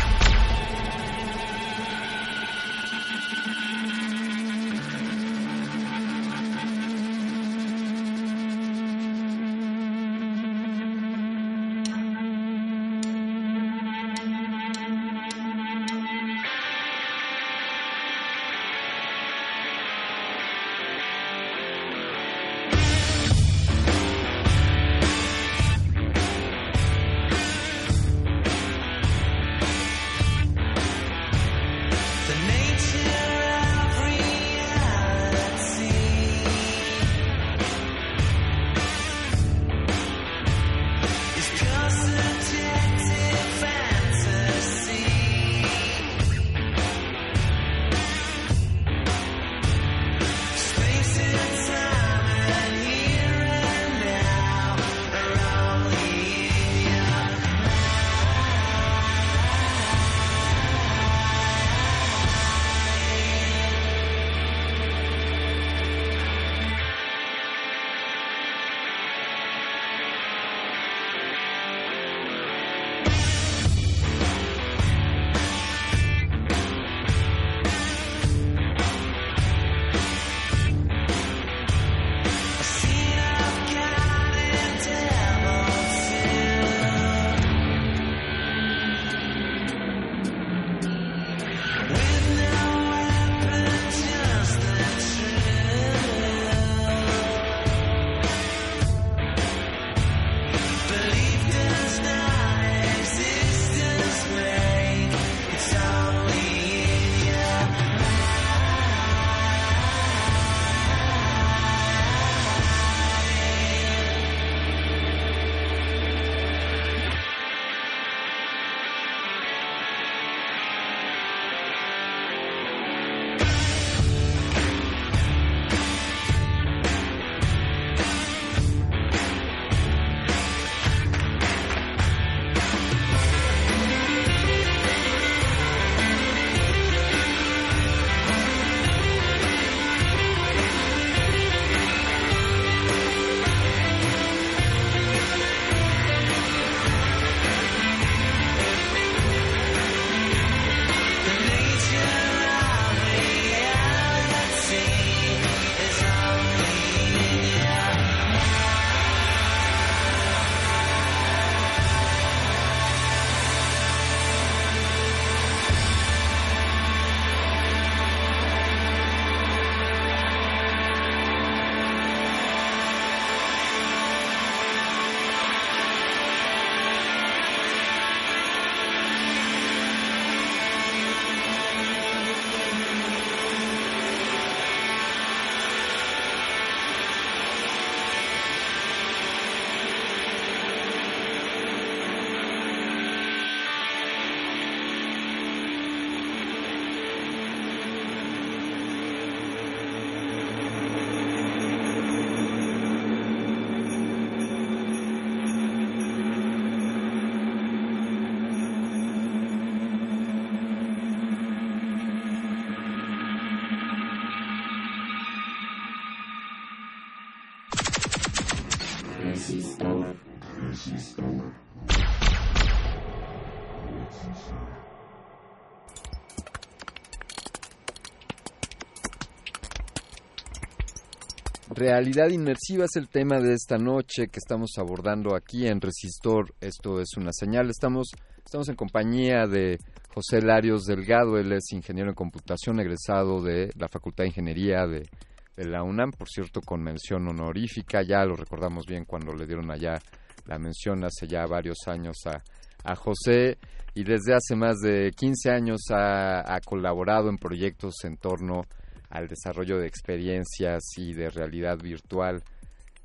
Realidad 231.78 232.30
inmersiva 232.30 232.86
es 232.86 232.96
el 232.96 233.08
tema 233.08 233.38
de 233.38 233.54
esta 233.54 233.78
noche 233.78 234.26
que 234.26 234.40
estamos 234.40 234.72
abordando 234.78 235.36
aquí 235.36 235.68
en 235.68 235.80
Resistor. 235.80 236.52
Esto 236.60 237.00
es 237.00 237.16
una 237.16 237.30
señal. 237.32 237.70
Estamos, 237.70 238.08
estamos 238.44 238.68
en 238.68 238.74
compañía 238.74 239.46
de 239.46 239.78
José 240.12 240.42
Larios 240.42 240.86
Delgado. 240.86 241.38
Él 241.38 241.52
es 241.52 241.70
ingeniero 241.70 242.08
en 242.08 242.16
computación, 242.16 242.80
egresado 242.80 243.40
de 243.40 243.70
la 243.76 243.86
Facultad 243.86 244.24
de 244.24 244.30
Ingeniería 244.30 244.88
de, 244.88 245.08
la 245.54 245.84
UNAM, 245.84 246.10
por 246.10 246.28
cierto, 246.28 246.60
con 246.62 246.82
mención 246.82 247.28
honorífica. 247.28 248.02
Ya 248.02 248.24
lo 248.24 248.34
recordamos 248.34 248.84
bien 248.84 249.04
cuando 249.04 249.32
le 249.32 249.46
dieron 249.46 249.70
allá 249.70 250.00
la 250.46 250.58
mención 250.58 251.04
hace 251.04 251.28
ya 251.28 251.46
varios 251.46 251.78
años 251.86 252.16
a, 252.26 252.42
a 252.90 252.96
José 252.96 253.56
y 253.94 254.02
desde 254.02 254.34
hace 254.34 254.56
más 254.56 254.80
de 254.80 255.12
15 255.16 255.48
años 255.52 255.82
ha, 255.92 256.40
ha 256.52 256.60
colaborado 256.60 257.28
en 257.28 257.36
proyectos 257.36 257.94
en 258.02 258.16
torno 258.16 258.62
al 259.10 259.28
desarrollo 259.28 259.78
de 259.78 259.86
experiencias 259.86 260.82
y 260.96 261.14
de 261.14 261.30
realidad 261.30 261.78
virtual. 261.78 262.42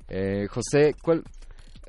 Eh, 0.08 0.46
José, 0.48 0.94
¿cuál, 1.02 1.22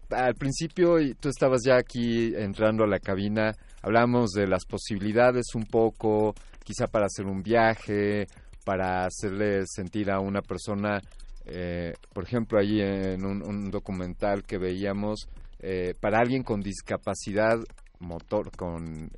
al 0.09 0.35
principio 0.35 0.97
tú 1.19 1.29
estabas 1.29 1.61
ya 1.65 1.77
aquí 1.77 2.33
entrando 2.35 2.83
a 2.83 2.87
la 2.87 2.99
cabina, 2.99 3.55
hablamos 3.81 4.31
de 4.31 4.47
las 4.47 4.65
posibilidades 4.65 5.55
un 5.55 5.65
poco, 5.65 6.33
quizá 6.63 6.87
para 6.87 7.05
hacer 7.05 7.25
un 7.25 7.41
viaje, 7.41 8.27
para 8.63 9.05
hacerle 9.05 9.63
sentir 9.67 10.11
a 10.11 10.19
una 10.19 10.41
persona, 10.41 10.99
eh, 11.45 11.93
por 12.13 12.23
ejemplo, 12.23 12.59
allí 12.59 12.81
en 12.81 13.25
un, 13.25 13.69
documental 13.69 14.43
que 14.43 14.57
veíamos, 14.57 15.27
eh, 15.59 15.93
para 15.99 16.19
alguien 16.19 16.43
con 16.43 16.61
discapacidad 16.61 17.59
motor, 17.99 18.51
con 18.55 19.09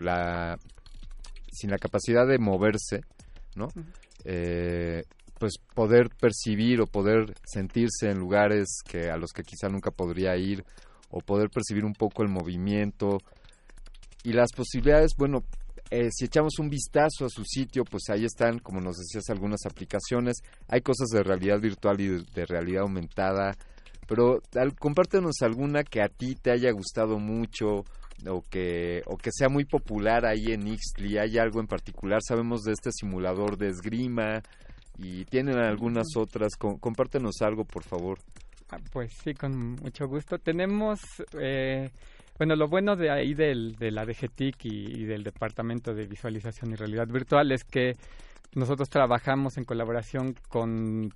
la, 0.00 0.58
sin 1.50 1.70
la 1.70 1.78
capacidad 1.78 2.26
de 2.26 2.38
moverse, 2.38 3.02
¿no? 3.58 3.68
Eh, 4.24 5.02
pues 5.38 5.54
poder 5.74 6.08
percibir 6.18 6.80
o 6.80 6.86
poder 6.86 7.34
sentirse 7.44 8.10
en 8.10 8.18
lugares 8.18 8.78
que 8.88 9.10
a 9.10 9.16
los 9.16 9.32
que 9.32 9.42
quizá 9.42 9.68
nunca 9.68 9.90
podría 9.90 10.36
ir 10.36 10.64
o 11.10 11.20
poder 11.20 11.48
percibir 11.50 11.84
un 11.84 11.92
poco 11.94 12.22
el 12.22 12.28
movimiento 12.28 13.18
y 14.24 14.32
las 14.32 14.52
posibilidades, 14.52 15.12
bueno, 15.16 15.42
eh, 15.90 16.08
si 16.10 16.26
echamos 16.26 16.58
un 16.58 16.68
vistazo 16.68 17.24
a 17.24 17.30
su 17.30 17.44
sitio, 17.44 17.84
pues 17.84 18.02
ahí 18.10 18.24
están, 18.24 18.58
como 18.58 18.80
nos 18.80 18.96
decías, 18.98 19.30
algunas 19.30 19.64
aplicaciones. 19.64 20.38
Hay 20.66 20.80
cosas 20.82 21.08
de 21.08 21.22
realidad 21.22 21.60
virtual 21.60 22.00
y 22.00 22.08
de, 22.08 22.24
de 22.34 22.44
realidad 22.46 22.82
aumentada, 22.82 23.56
pero 24.06 24.42
al- 24.54 24.74
compártenos 24.74 25.40
alguna 25.40 25.84
que 25.84 26.02
a 26.02 26.08
ti 26.08 26.34
te 26.34 26.50
haya 26.50 26.70
gustado 26.72 27.18
mucho 27.18 27.84
o 28.26 28.42
que, 28.42 29.02
o 29.06 29.16
que 29.16 29.30
sea 29.32 29.48
muy 29.48 29.64
popular 29.64 30.26
ahí 30.26 30.46
en 30.52 30.66
Ixtli. 30.66 31.18
¿Hay 31.18 31.38
algo 31.38 31.60
en 31.60 31.66
particular? 31.66 32.20
Sabemos 32.26 32.62
de 32.62 32.72
este 32.72 32.90
simulador 32.92 33.56
de 33.56 33.68
esgrima 33.68 34.42
y 34.98 35.24
tienen 35.26 35.56
algunas 35.58 36.06
otras. 36.16 36.56
Com- 36.56 36.78
compártenos 36.78 37.40
algo, 37.42 37.64
por 37.64 37.84
favor. 37.84 38.18
Ah, 38.70 38.78
Pues 38.92 39.12
sí, 39.22 39.34
con 39.34 39.76
mucho 39.76 40.06
gusto. 40.08 40.38
Tenemos, 40.38 41.00
eh, 41.40 41.90
bueno, 42.38 42.54
lo 42.56 42.68
bueno 42.68 42.96
de 42.96 43.10
ahí 43.10 43.34
del, 43.34 43.76
de 43.76 43.90
la 43.90 44.04
DGTIC 44.04 44.64
y, 44.64 45.02
y 45.02 45.04
del 45.04 45.22
Departamento 45.24 45.94
de 45.94 46.06
Visualización 46.06 46.72
y 46.72 46.74
Realidad 46.74 47.06
Virtual 47.06 47.50
es 47.52 47.64
que 47.64 47.96
nosotros 48.54 48.88
trabajamos 48.90 49.56
en 49.58 49.64
colaboración 49.64 50.34
con 50.48 51.10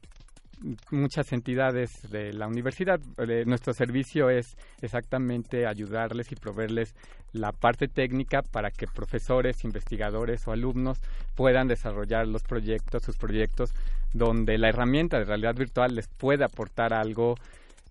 muchas 0.90 1.32
entidades 1.32 1.90
de 2.10 2.32
la 2.32 2.46
universidad. 2.46 3.00
Eh, 3.18 3.44
nuestro 3.46 3.72
servicio 3.72 4.30
es 4.30 4.56
exactamente 4.80 5.66
ayudarles 5.66 6.30
y 6.32 6.36
proveerles 6.36 6.94
la 7.32 7.52
parte 7.52 7.88
técnica 7.88 8.42
para 8.42 8.70
que 8.70 8.86
profesores, 8.86 9.64
investigadores 9.64 10.46
o 10.46 10.52
alumnos 10.52 11.00
puedan 11.34 11.68
desarrollar 11.68 12.26
los 12.28 12.42
proyectos, 12.42 13.02
sus 13.02 13.16
proyectos, 13.16 13.72
donde 14.12 14.58
la 14.58 14.68
herramienta 14.68 15.18
de 15.18 15.24
realidad 15.24 15.54
virtual 15.54 15.94
les 15.94 16.08
puede 16.08 16.44
aportar 16.44 16.92
algo 16.92 17.34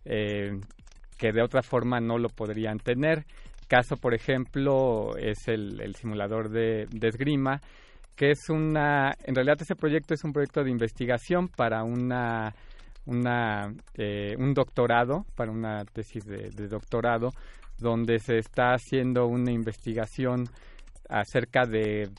eh, 0.05 0.59
que 1.17 1.31
de 1.31 1.41
otra 1.41 1.61
forma 1.61 1.99
no 1.99 2.17
lo 2.17 2.29
podrían 2.29 2.77
tener. 2.79 3.25
Caso, 3.67 3.95
por 3.95 4.13
ejemplo, 4.13 5.15
es 5.17 5.47
el, 5.47 5.79
el 5.81 5.95
simulador 5.95 6.49
de, 6.49 6.87
de 6.91 7.07
esgrima, 7.07 7.61
que 8.15 8.31
es 8.31 8.49
una, 8.49 9.13
en 9.23 9.35
realidad 9.35 9.61
ese 9.61 9.75
proyecto 9.75 10.13
es 10.13 10.23
un 10.23 10.33
proyecto 10.33 10.63
de 10.63 10.71
investigación 10.71 11.47
para 11.47 11.83
una, 11.83 12.53
una 13.05 13.73
eh, 13.95 14.35
un 14.37 14.53
doctorado, 14.53 15.25
para 15.35 15.51
una 15.51 15.85
tesis 15.85 16.25
de, 16.25 16.49
doctorado, 16.67 17.29
donde 17.77 18.19
se 18.19 18.37
está 18.37 18.73
haciendo 18.73 19.27
una 19.27 19.51
investigación 19.51 20.45
acerca 21.09 21.65
de, 21.65 22.09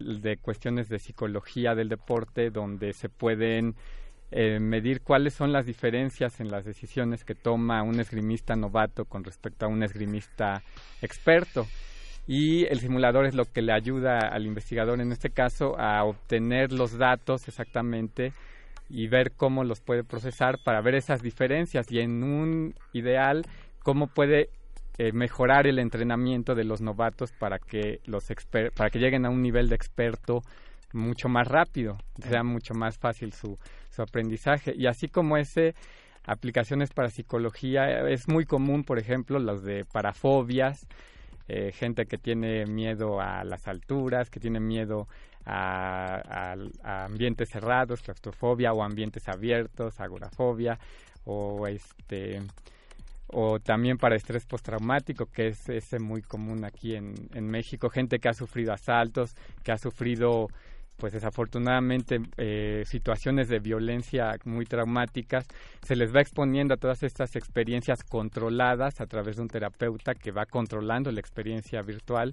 de 0.00 0.36
cuestiones 0.38 0.88
de 0.88 0.98
psicología 0.98 1.74
del 1.74 1.88
deporte, 1.88 2.50
donde 2.50 2.92
se 2.92 3.08
pueden 3.08 3.74
eh, 4.34 4.58
medir 4.58 5.02
cuáles 5.02 5.34
son 5.34 5.52
las 5.52 5.66
diferencias 5.66 6.40
en 6.40 6.50
las 6.50 6.64
decisiones 6.64 7.22
que 7.22 7.34
toma 7.34 7.82
un 7.82 8.00
esgrimista 8.00 8.56
novato 8.56 9.04
con 9.04 9.22
respecto 9.24 9.66
a 9.66 9.68
un 9.68 9.82
esgrimista 9.82 10.62
experto. 11.02 11.66
Y 12.26 12.64
el 12.66 12.78
simulador 12.80 13.26
es 13.26 13.34
lo 13.34 13.44
que 13.44 13.62
le 13.62 13.72
ayuda 13.72 14.20
al 14.28 14.46
investigador 14.46 15.00
en 15.00 15.10
este 15.10 15.30
caso 15.30 15.78
a 15.78 16.04
obtener 16.04 16.72
los 16.72 16.96
datos 16.96 17.48
exactamente 17.48 18.32
y 18.88 19.08
ver 19.08 19.32
cómo 19.32 19.64
los 19.64 19.80
puede 19.80 20.04
procesar 20.04 20.58
para 20.64 20.80
ver 20.80 20.94
esas 20.94 21.22
diferencias 21.22 21.90
y 21.90 22.00
en 22.00 22.22
un 22.22 22.74
ideal 22.92 23.44
cómo 23.82 24.06
puede 24.06 24.50
eh, 24.98 25.12
mejorar 25.12 25.66
el 25.66 25.78
entrenamiento 25.78 26.54
de 26.54 26.64
los 26.64 26.80
novatos 26.80 27.32
para 27.32 27.58
que 27.58 28.00
los 28.04 28.30
exper- 28.30 28.70
para 28.72 28.90
que 28.90 28.98
lleguen 28.98 29.24
a 29.26 29.30
un 29.30 29.42
nivel 29.42 29.68
de 29.68 29.74
experto 29.74 30.42
mucho 30.92 31.28
más 31.28 31.48
rápido, 31.48 31.96
sea 32.20 32.44
mucho 32.44 32.74
más 32.74 32.98
fácil 32.98 33.32
su, 33.32 33.58
su 33.90 34.02
aprendizaje. 34.02 34.74
Y 34.76 34.86
así 34.86 35.08
como 35.08 35.38
ese, 35.38 35.74
aplicaciones 36.24 36.90
para 36.90 37.08
psicología, 37.08 37.90
eh, 37.90 38.12
es 38.12 38.28
muy 38.28 38.44
común, 38.44 38.84
por 38.84 38.98
ejemplo, 38.98 39.38
los 39.38 39.64
de 39.64 39.86
parafobias, 39.86 40.86
eh, 41.48 41.72
gente 41.72 42.06
que 42.06 42.18
tiene 42.18 42.66
miedo 42.66 43.20
a 43.20 43.44
las 43.44 43.68
alturas, 43.68 44.30
que 44.30 44.40
tiene 44.40 44.60
miedo 44.60 45.08
a, 45.44 46.54
ambientes 46.82 47.50
cerrados, 47.50 48.02
claustrofobia 48.02 48.72
o 48.72 48.82
ambientes 48.82 49.28
abiertos, 49.28 50.00
agorafobia, 50.00 50.78
o 51.24 51.66
este 51.66 52.40
o 53.34 53.58
también 53.60 53.96
para 53.96 54.14
estrés 54.14 54.44
postraumático, 54.44 55.24
que 55.26 55.48
es 55.48 55.68
ese 55.70 55.98
muy 55.98 56.20
común 56.20 56.64
aquí 56.66 56.94
en 56.94 57.50
México, 57.50 57.88
gente 57.88 58.18
que 58.18 58.28
ha 58.28 58.34
sufrido 58.34 58.74
asaltos, 58.74 59.34
que 59.62 59.72
ha 59.72 59.78
sufrido 59.78 60.48
pues 61.02 61.14
desafortunadamente 61.14 62.20
eh, 62.36 62.84
situaciones 62.84 63.48
de 63.48 63.58
violencia 63.58 64.36
muy 64.44 64.64
traumáticas, 64.66 65.44
se 65.82 65.96
les 65.96 66.14
va 66.14 66.20
exponiendo 66.20 66.74
a 66.74 66.76
todas 66.76 67.02
estas 67.02 67.34
experiencias 67.34 68.04
controladas 68.08 69.00
a 69.00 69.06
través 69.06 69.34
de 69.34 69.42
un 69.42 69.48
terapeuta 69.48 70.14
que 70.14 70.30
va 70.30 70.46
controlando 70.46 71.10
la 71.10 71.18
experiencia 71.18 71.82
virtual 71.82 72.30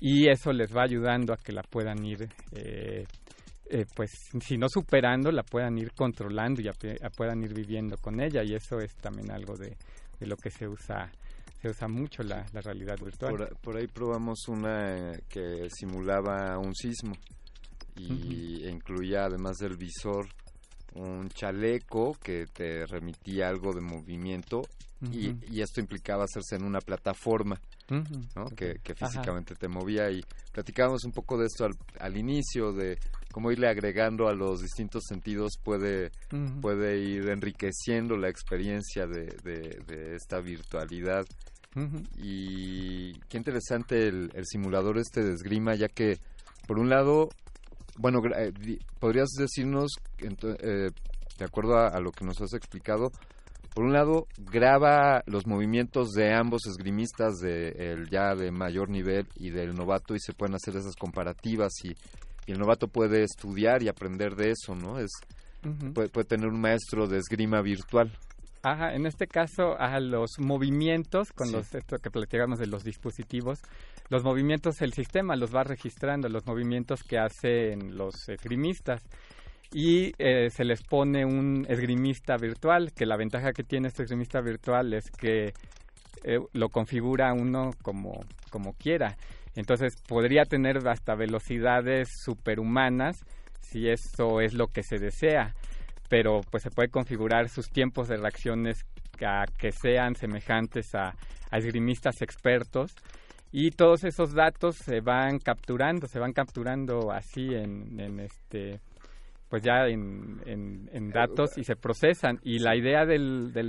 y 0.00 0.30
eso 0.30 0.50
les 0.50 0.74
va 0.74 0.84
ayudando 0.84 1.34
a 1.34 1.36
que 1.36 1.52
la 1.52 1.60
puedan 1.62 2.02
ir, 2.02 2.22
eh, 2.52 3.04
eh, 3.68 3.84
pues 3.94 4.10
si 4.40 4.56
no 4.56 4.66
superando, 4.70 5.30
la 5.30 5.42
puedan 5.42 5.76
ir 5.76 5.92
controlando 5.92 6.62
y 6.62 6.68
a- 6.68 7.10
puedan 7.14 7.42
ir 7.42 7.52
viviendo 7.52 7.98
con 7.98 8.18
ella 8.18 8.42
y 8.42 8.54
eso 8.54 8.78
es 8.80 8.94
también 8.96 9.30
algo 9.30 9.58
de, 9.58 9.76
de 10.18 10.26
lo 10.26 10.36
que 10.36 10.48
se 10.50 10.66
usa 10.66 11.12
se 11.60 11.68
usa 11.68 11.86
mucho 11.88 12.22
la, 12.22 12.46
la 12.54 12.62
realidad 12.62 12.96
virtual. 12.98 13.46
Por, 13.62 13.76
ahí 13.76 13.86
probamos 13.88 14.48
una 14.48 15.12
que 15.28 15.68
simulaba 15.68 16.58
un 16.58 16.74
sismo 16.74 17.12
y 17.96 18.66
incluía 18.68 19.24
además 19.24 19.56
del 19.58 19.76
visor 19.76 20.26
un 20.94 21.28
chaleco 21.28 22.16
que 22.22 22.46
te 22.52 22.84
remitía 22.86 23.48
algo 23.48 23.72
de 23.72 23.80
movimiento 23.80 24.62
y, 25.12 25.30
y 25.50 25.62
esto 25.62 25.80
implicaba 25.80 26.24
hacerse 26.24 26.56
en 26.56 26.64
una 26.64 26.80
plataforma 26.80 27.58
que, 28.54 28.74
que 28.82 28.92
Ajá. 28.92 29.06
físicamente 29.06 29.54
te 29.54 29.66
movía 29.66 30.10
y 30.10 30.20
platicábamos 30.52 31.04
un 31.04 31.12
poco 31.12 31.38
de 31.38 31.46
esto 31.46 31.64
al, 31.64 31.72
al 31.98 32.16
inicio 32.16 32.72
de 32.72 32.98
cómo 33.32 33.50
irle 33.50 33.68
agregando 33.68 34.28
a 34.28 34.34
los 34.34 34.60
distintos 34.60 35.04
sentidos 35.08 35.52
puede 35.62 36.10
puede 36.60 36.98
ir 36.98 37.28
enriqueciendo 37.30 38.16
la 38.16 38.28
experiencia 38.28 39.06
de, 39.06 39.26
de, 39.42 39.78
de 39.86 40.16
esta 40.16 40.40
virtualidad. 40.40 41.24
Y 42.18 43.12
qué 43.28 43.38
interesante 43.38 44.08
el, 44.08 44.30
el 44.34 44.44
simulador 44.46 44.98
este 44.98 45.22
de 45.22 45.34
esgrima, 45.34 45.74
ya 45.76 45.88
que, 45.88 46.18
por 46.66 46.78
un 46.78 46.90
lado, 46.90 47.28
bueno, 48.00 48.20
eh, 48.36 48.52
podrías 48.98 49.28
decirnos, 49.38 49.92
eh, 50.18 50.88
de 51.38 51.44
acuerdo 51.44 51.76
a, 51.76 51.88
a 51.88 52.00
lo 52.00 52.10
que 52.12 52.24
nos 52.24 52.40
has 52.40 52.54
explicado, 52.54 53.10
por 53.74 53.84
un 53.84 53.92
lado, 53.92 54.26
graba 54.38 55.22
los 55.26 55.46
movimientos 55.46 56.10
de 56.10 56.34
ambos 56.34 56.66
esgrimistas, 56.66 57.36
de 57.36 57.68
el 57.92 58.10
ya 58.10 58.34
de 58.34 58.50
mayor 58.50 58.88
nivel 58.90 59.26
y 59.36 59.50
del 59.50 59.74
novato, 59.74 60.14
y 60.14 60.18
se 60.18 60.32
pueden 60.32 60.56
hacer 60.56 60.74
esas 60.76 60.96
comparativas 60.96 61.72
y, 61.84 61.90
y 62.46 62.52
el 62.52 62.58
novato 62.58 62.88
puede 62.88 63.22
estudiar 63.22 63.82
y 63.82 63.88
aprender 63.88 64.34
de 64.34 64.50
eso, 64.50 64.74
¿no? 64.74 64.98
Es 64.98 65.10
puede, 65.94 66.08
puede 66.08 66.24
tener 66.26 66.48
un 66.48 66.60
maestro 66.60 67.06
de 67.06 67.18
esgrima 67.18 67.60
virtual. 67.62 68.10
Ajá, 68.62 68.92
en 68.94 69.06
este 69.06 69.26
caso, 69.26 69.78
a 69.78 70.00
los 70.00 70.32
movimientos, 70.38 71.28
con 71.32 71.46
Sí. 71.46 71.52
los 71.54 71.74
esto 71.74 71.96
que 71.98 72.10
platicamos 72.10 72.58
de 72.58 72.66
los 72.66 72.82
dispositivos, 72.82 73.60
los 74.10 74.24
movimientos 74.24 74.82
el 74.82 74.92
sistema 74.92 75.36
los 75.36 75.54
va 75.54 75.64
registrando, 75.64 76.28
los 76.28 76.46
movimientos 76.46 77.02
que 77.02 77.18
hacen 77.18 77.96
los 77.96 78.28
esgrimistas. 78.28 79.02
y 79.72 80.12
eh, 80.18 80.50
se 80.50 80.64
les 80.64 80.82
pone 80.82 81.24
un 81.24 81.64
esgrimista 81.68 82.36
virtual, 82.36 82.90
que 82.92 83.06
la 83.06 83.16
ventaja 83.16 83.52
que 83.52 83.62
tiene 83.62 83.86
este 83.86 84.02
esgrimista 84.02 84.40
virtual 84.40 84.92
es 84.94 85.08
que 85.12 85.52
eh, 86.24 86.40
lo 86.52 86.68
configura 86.70 87.32
uno 87.32 87.70
como, 87.80 88.20
como 88.50 88.72
quiera. 88.72 89.16
Entonces 89.54 89.94
podría 90.08 90.44
tener 90.44 90.78
hasta 90.88 91.14
velocidades 91.14 92.08
superhumanas 92.24 93.24
si 93.60 93.88
eso 93.88 94.40
es 94.40 94.54
lo 94.54 94.66
que 94.66 94.82
se 94.82 94.98
desea, 94.98 95.54
pero 96.08 96.40
pues 96.50 96.64
se 96.64 96.70
puede 96.70 96.88
configurar 96.88 97.48
sus 97.48 97.70
tiempos 97.70 98.08
de 98.08 98.16
reacciones 98.16 98.84
que 99.58 99.70
sean 99.70 100.14
semejantes 100.14 100.94
a, 100.94 101.14
esgrimistas 101.52 102.22
expertos 102.22 102.94
y 103.52 103.70
todos 103.70 104.04
esos 104.04 104.32
datos 104.32 104.76
se 104.76 105.00
van 105.00 105.38
capturando, 105.38 106.06
se 106.06 106.18
van 106.18 106.32
capturando 106.32 107.10
así 107.10 107.48
en, 107.54 108.20
este 108.20 108.80
pues 109.48 109.64
ya 109.64 109.88
en, 109.88 110.40
en, 110.46 111.10
datos 111.10 111.58
y 111.58 111.64
se 111.64 111.74
procesan 111.74 112.38
y 112.44 112.60
la 112.60 112.76
idea 112.76 113.04
del, 113.04 113.52
del, 113.52 113.66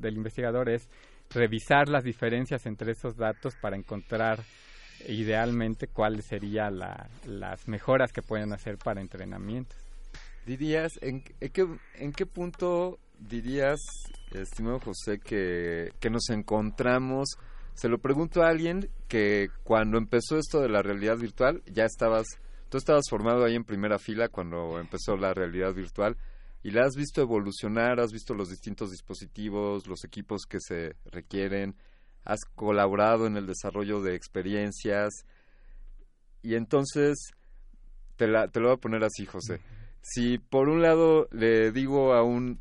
del 0.00 0.16
investigador 0.16 0.68
es 0.70 0.88
revisar 1.30 1.88
las 1.88 2.04
diferencias 2.04 2.66
entre 2.66 2.92
esos 2.92 3.16
datos 3.16 3.56
para 3.60 3.76
encontrar 3.76 4.38
idealmente 5.08 5.88
cuáles 5.88 6.26
serían 6.26 6.78
las 6.78 7.68
mejoras 7.68 8.12
que 8.12 8.22
pueden 8.22 8.52
hacer 8.52 8.78
para 8.78 9.00
entrenamientos. 9.00 9.76
Dirías, 10.46 10.92
¿en, 11.00 11.22
qué, 11.22 11.66
¿en 11.96 12.12
qué 12.12 12.26
punto 12.26 12.98
dirías, 13.18 13.80
estimado 14.32 14.78
José, 14.78 15.18
que, 15.18 15.90
que 15.98 16.10
nos 16.10 16.28
encontramos? 16.30 17.36
Se 17.74 17.88
lo 17.88 17.98
pregunto 17.98 18.42
a 18.42 18.48
alguien 18.48 18.88
que 19.08 19.48
cuando 19.64 19.98
empezó 19.98 20.38
esto 20.38 20.60
de 20.60 20.68
la 20.68 20.82
realidad 20.82 21.16
virtual, 21.16 21.62
ya 21.66 21.84
estabas, 21.84 22.26
tú 22.68 22.78
estabas 22.78 23.04
formado 23.10 23.44
ahí 23.44 23.56
en 23.56 23.64
primera 23.64 23.98
fila 23.98 24.28
cuando 24.28 24.78
empezó 24.78 25.16
la 25.16 25.34
realidad 25.34 25.74
virtual 25.74 26.16
y 26.62 26.70
la 26.70 26.84
has 26.84 26.94
visto 26.96 27.20
evolucionar, 27.20 28.00
has 28.00 28.12
visto 28.12 28.32
los 28.32 28.48
distintos 28.48 28.90
dispositivos, 28.90 29.86
los 29.86 30.04
equipos 30.04 30.46
que 30.48 30.58
se 30.60 30.94
requieren, 31.04 31.74
has 32.24 32.40
colaborado 32.54 33.26
en 33.26 33.36
el 33.36 33.46
desarrollo 33.46 34.00
de 34.00 34.14
experiencias 34.14 35.26
y 36.42 36.54
entonces 36.54 37.32
te, 38.16 38.28
la, 38.28 38.48
te 38.48 38.60
lo 38.60 38.68
voy 38.68 38.76
a 38.76 38.80
poner 38.80 39.04
así, 39.04 39.26
José. 39.26 39.60
Si 40.00 40.38
por 40.38 40.68
un 40.68 40.80
lado 40.80 41.28
le 41.32 41.72
digo 41.72 42.14
a 42.14 42.22
un, 42.22 42.60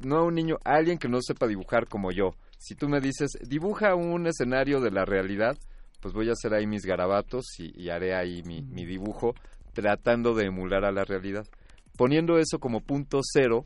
no 0.00 0.18
a 0.18 0.24
un 0.24 0.34
niño, 0.34 0.58
a 0.64 0.74
alguien 0.74 0.98
que 0.98 1.08
no 1.08 1.18
sepa 1.20 1.46
dibujar 1.46 1.88
como 1.88 2.12
yo, 2.12 2.34
si 2.58 2.74
tú 2.74 2.88
me 2.88 3.00
dices, 3.00 3.30
dibuja 3.46 3.94
un 3.94 4.26
escenario 4.26 4.80
de 4.80 4.90
la 4.90 5.04
realidad, 5.04 5.56
pues 6.00 6.14
voy 6.14 6.28
a 6.28 6.32
hacer 6.32 6.54
ahí 6.54 6.66
mis 6.66 6.84
garabatos 6.84 7.44
y, 7.58 7.88
haré 7.88 8.14
ahí 8.14 8.42
mi, 8.44 8.62
mi, 8.62 8.84
dibujo 8.84 9.34
tratando 9.72 10.34
de 10.34 10.46
emular 10.46 10.84
a 10.84 10.92
la 10.92 11.04
realidad. 11.04 11.46
Poniendo 11.96 12.38
eso 12.38 12.58
como 12.58 12.80
punto 12.80 13.20
cero 13.22 13.64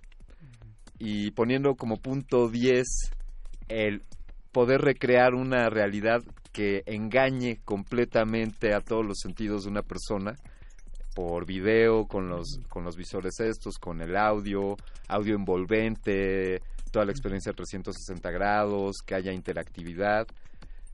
y 0.98 1.32
poniendo 1.32 1.74
como 1.74 1.96
punto 1.96 2.48
diez 2.48 2.86
el 3.68 4.02
poder 4.52 4.82
recrear 4.82 5.34
una 5.34 5.68
realidad 5.68 6.22
que 6.52 6.82
engañe 6.86 7.60
completamente 7.64 8.74
a 8.74 8.80
todos 8.80 9.04
los 9.04 9.18
sentidos 9.18 9.64
de 9.64 9.70
una 9.70 9.82
persona 9.82 10.36
por 11.14 11.46
video, 11.46 12.06
con 12.06 12.28
los, 12.28 12.60
con 12.68 12.84
los 12.84 12.96
visores 12.96 13.40
estos, 13.40 13.78
con 13.78 14.00
el 14.00 14.16
audio, 14.16 14.76
audio 15.08 15.34
envolvente, 15.34 16.62
toda 16.92 17.06
la 17.06 17.10
experiencia 17.10 17.50
de 17.50 17.56
360 17.56 18.30
grados, 18.30 18.98
que 19.04 19.16
haya 19.16 19.32
interactividad. 19.32 20.28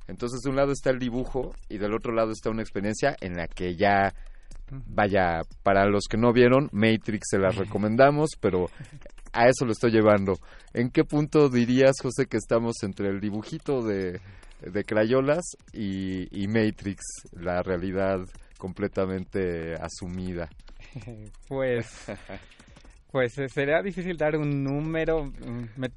Entonces, 0.06 0.40
de 0.40 0.48
un 0.48 0.56
lado 0.56 0.72
está 0.72 0.90
el 0.90 0.98
dibujo 0.98 1.54
y 1.68 1.76
del 1.76 1.94
otro 1.94 2.12
lado 2.12 2.32
está 2.32 2.48
una 2.48 2.62
experiencia 2.62 3.14
en 3.20 3.36
la 3.36 3.46
que 3.46 3.76
ya, 3.76 4.14
vaya, 4.70 5.42
para 5.62 5.84
los 5.84 6.04
que 6.08 6.16
no 6.16 6.32
vieron, 6.32 6.70
Matrix 6.72 7.26
se 7.30 7.38
las 7.38 7.56
recomendamos, 7.56 8.30
pero 8.40 8.70
a 9.32 9.48
eso 9.48 9.66
lo 9.66 9.72
estoy 9.72 9.90
llevando. 9.90 10.38
¿En 10.72 10.90
qué 10.90 11.04
punto 11.04 11.50
dirías, 11.50 11.96
José, 12.00 12.26
que 12.26 12.38
estamos 12.38 12.76
entre 12.82 13.08
el 13.08 13.20
dibujito 13.20 13.82
de, 13.82 14.20
de 14.62 14.84
Crayolas 14.84 15.44
y, 15.72 16.46
Matrix, 16.48 17.02
la 17.32 17.62
realidad 17.62 18.20
completamente 18.56 19.74
asumida? 19.74 20.48
Pues, 21.48 21.86
pues 23.10 23.38
eh, 23.38 23.48
sería 23.48 23.82
difícil 23.82 24.16
dar 24.16 24.36
un 24.36 24.62
número. 24.62 25.24
Mm, 25.24 25.64
me 25.76 25.88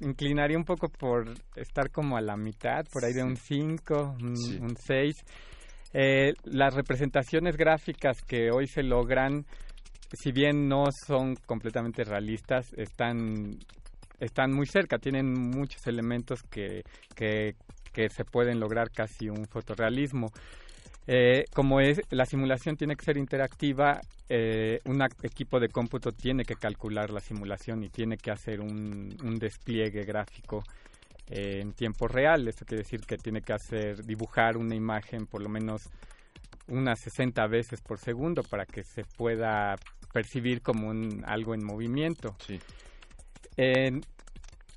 inclinaría 0.00 0.58
un 0.58 0.64
poco 0.64 0.88
por 0.88 1.32
estar 1.54 1.90
como 1.90 2.16
a 2.16 2.20
la 2.20 2.36
mitad, 2.36 2.84
por 2.92 3.04
ahí 3.04 3.12
de 3.12 3.22
un 3.22 3.36
5, 3.36 4.16
un 4.20 4.76
6. 4.76 5.14
Eh, 5.94 6.34
las 6.44 6.74
representaciones 6.74 7.56
gráficas 7.56 8.20
que 8.22 8.50
hoy 8.50 8.66
se 8.66 8.82
logran 8.82 9.46
si 10.12 10.32
bien 10.32 10.68
no 10.68 10.84
son 11.06 11.34
completamente 11.46 12.04
realistas, 12.04 12.72
están, 12.74 13.58
están 14.20 14.52
muy 14.52 14.66
cerca, 14.66 14.98
tienen 14.98 15.32
muchos 15.32 15.86
elementos 15.86 16.42
que, 16.44 16.82
que, 17.14 17.54
se 18.10 18.24
pueden 18.24 18.60
lograr 18.60 18.90
casi 18.90 19.30
un 19.30 19.46
fotorrealismo. 19.46 20.28
Eh, 21.06 21.44
como 21.54 21.80
es, 21.80 22.00
la 22.10 22.26
simulación 22.26 22.76
tiene 22.76 22.96
que 22.96 23.04
ser 23.04 23.16
interactiva, 23.16 24.00
eh, 24.28 24.80
un 24.86 25.00
equipo 25.22 25.60
de 25.60 25.68
cómputo 25.68 26.10
tiene 26.10 26.44
que 26.44 26.56
calcular 26.56 27.10
la 27.10 27.20
simulación 27.20 27.84
y 27.84 27.90
tiene 27.90 28.16
que 28.16 28.32
hacer 28.32 28.60
un, 28.60 29.16
un 29.22 29.38
despliegue 29.38 30.02
gráfico 30.04 30.64
eh, 31.28 31.60
en 31.60 31.72
tiempo 31.72 32.08
real. 32.08 32.48
Esto 32.48 32.64
quiere 32.64 32.82
decir 32.82 33.00
que 33.00 33.16
tiene 33.16 33.40
que 33.40 33.52
hacer 33.52 34.04
dibujar 34.04 34.56
una 34.56 34.74
imagen 34.74 35.26
por 35.26 35.42
lo 35.42 35.48
menos 35.48 35.88
unas 36.68 36.98
60 37.00 37.46
veces 37.46 37.80
por 37.80 37.98
segundo 37.98 38.42
para 38.42 38.66
que 38.66 38.82
se 38.82 39.04
pueda 39.04 39.76
percibir 40.12 40.62
como 40.62 40.88
un, 40.88 41.22
algo 41.24 41.54
en 41.54 41.64
movimiento. 41.64 42.34
Sí. 42.44 42.60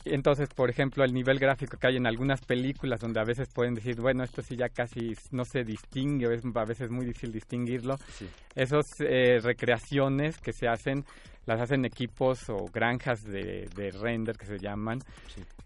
Entonces, 0.06 0.48
por 0.50 0.70
ejemplo, 0.70 1.04
el 1.04 1.14
nivel 1.14 1.40
gráfico 1.40 1.78
que 1.78 1.88
hay 1.88 1.98
en 1.98 2.08
algunas 2.08 2.42
películas 2.42 3.02
donde 3.02 3.20
a 3.20 3.26
veces 3.26 3.50
pueden 3.54 3.76
decir, 3.76 4.00
bueno, 4.00 4.24
esto 4.24 4.42
sí 4.42 4.56
ya 4.56 4.70
casi 4.70 5.14
no 5.32 5.44
se 5.44 5.64
distingue, 5.64 6.34
es 6.34 6.44
a 6.56 6.66
veces 6.66 6.90
muy 6.90 7.06
difícil 7.06 7.34
distinguirlo. 7.34 7.98
Sí. 8.14 8.28
Esas 8.56 8.86
eh, 9.00 9.40
recreaciones 9.42 10.40
que 10.40 10.54
se 10.54 10.68
hacen, 10.68 11.04
las 11.46 11.60
hacen 11.60 11.84
equipos 11.84 12.50
o 12.50 12.66
granjas 12.74 13.24
de, 13.24 13.68
render 14.02 14.38
que 14.38 14.46
se 14.46 14.58
llaman, 14.58 15.00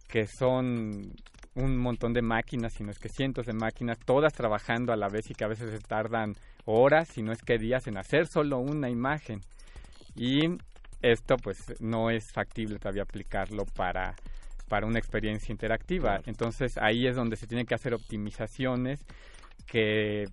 que 0.07 0.25
son 0.25 1.13
un 1.55 1.77
montón 1.77 2.13
de 2.13 2.23
máquinas, 2.23 2.73
sino 2.73 2.89
es 2.89 2.97
que 2.97 3.09
cientos 3.09 3.45
de 3.45 3.53
máquinas, 3.53 3.99
todas 3.99 4.33
trabajando 4.33 4.91
a 4.91 4.97
la 4.97 5.09
vez 5.09 5.29
y 5.29 5.35
que 5.35 5.43
a 5.43 5.47
veces 5.47 5.69
se 5.69 5.79
tardan 5.79 6.33
horas, 6.65 7.07
si 7.09 7.21
no 7.21 7.31
es 7.31 7.43
que 7.43 7.59
días 7.59 7.85
en 7.85 7.97
hacer 7.97 8.25
solo 8.27 8.57
una 8.57 8.89
imagen. 8.89 9.41
Y 10.15 10.39
esto 11.03 11.35
pues 11.37 11.79
no 11.79 12.09
es 12.09 12.31
factible 12.31 12.79
todavía 12.79 13.03
aplicarlo 13.03 13.65
para, 13.65 14.15
para 14.67 14.87
una 14.87 14.97
experiencia 14.97 15.51
interactiva. 15.51 16.21
Entonces 16.25 16.77
ahí 16.77 17.05
es 17.05 17.15
donde 17.15 17.35
se 17.35 17.45
tienen 17.45 17.67
que 17.67 17.75
hacer 17.75 17.93
optimizaciones 17.93 19.05
que 19.67 20.25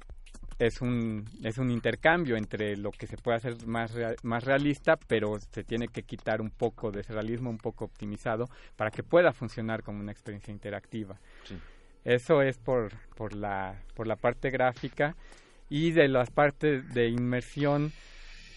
es 0.59 0.81
un, 0.81 1.25
es 1.43 1.59
un 1.59 1.71
intercambio 1.71 2.37
entre 2.37 2.77
lo 2.77 2.91
que 2.91 3.07
se 3.07 3.17
puede 3.17 3.39
hacer 3.39 3.67
más, 3.67 3.93
más 4.23 4.45
realista, 4.45 4.97
pero 4.97 5.39
se 5.39 5.65
tiene 5.65 5.89
que 5.89 6.03
quitar 6.03 6.41
un 6.41 6.51
poco 6.51 6.91
de 6.91 7.01
ese 7.01 7.15
realismo, 7.15 7.51
un 7.51 7.59
poco 7.59 7.87
optimizado, 7.87 8.45
para 8.77 8.91
que 8.91 9.03
pueda 9.03 9.33
funcionar 9.33 9.83
como 9.83 10.01
una 10.01 10.13
experiencia 10.13 10.53
interactiva. 10.53 11.19
Eso 12.05 12.43
es 12.43 12.59
por, 12.59 12.93
por, 13.17 13.35
la, 13.35 13.83
por 13.95 14.07
la 14.07 14.17
parte 14.17 14.51
gráfica 14.51 15.17
y 15.69 15.93
de 15.93 16.09
las 16.09 16.31
partes 16.31 16.93
de 16.93 17.09
inmersión 17.09 17.93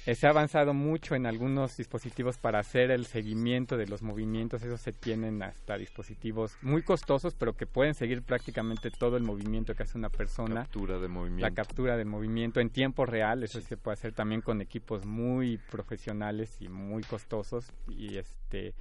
eh, 0.05 0.15
se 0.15 0.27
ha 0.27 0.31
avanzado 0.31 0.73
mucho 0.73 1.15
en 1.15 1.25
algunos 1.25 1.77
dispositivos 1.77 2.37
para 2.37 2.59
hacer 2.59 2.91
el 2.91 3.05
seguimiento 3.05 3.77
de 3.77 3.87
los 3.87 4.01
movimientos. 4.01 4.61
Esos 4.61 4.81
se 4.81 4.91
tienen 4.91 5.41
hasta 5.41 5.77
dispositivos 5.77 6.57
muy 6.61 6.83
costosos, 6.83 7.35
pero 7.35 7.53
que 7.55 7.65
pueden 7.65 7.93
seguir 7.93 8.21
prácticamente 8.21 8.91
todo 8.91 9.15
el 9.15 9.23
movimiento 9.23 9.73
que 9.75 9.83
hace 9.83 9.97
una 9.97 10.09
persona. 10.09 10.63
Captura 10.63 10.99
de 10.99 11.07
movimiento. 11.07 11.47
La 11.47 11.55
captura 11.55 11.95
del 11.95 12.07
movimiento 12.07 12.59
en 12.59 12.69
tiempo 12.69 13.05
real. 13.05 13.43
Eso 13.43 13.61
se 13.61 13.77
puede 13.77 13.93
hacer 13.93 14.11
también 14.11 14.41
con 14.41 14.61
equipos 14.61 15.05
muy 15.05 15.57
profesionales 15.57 16.57
y 16.59 16.67
muy 16.67 17.03
costosos. 17.03 17.71
Y 17.87 18.17
este, 18.17 18.73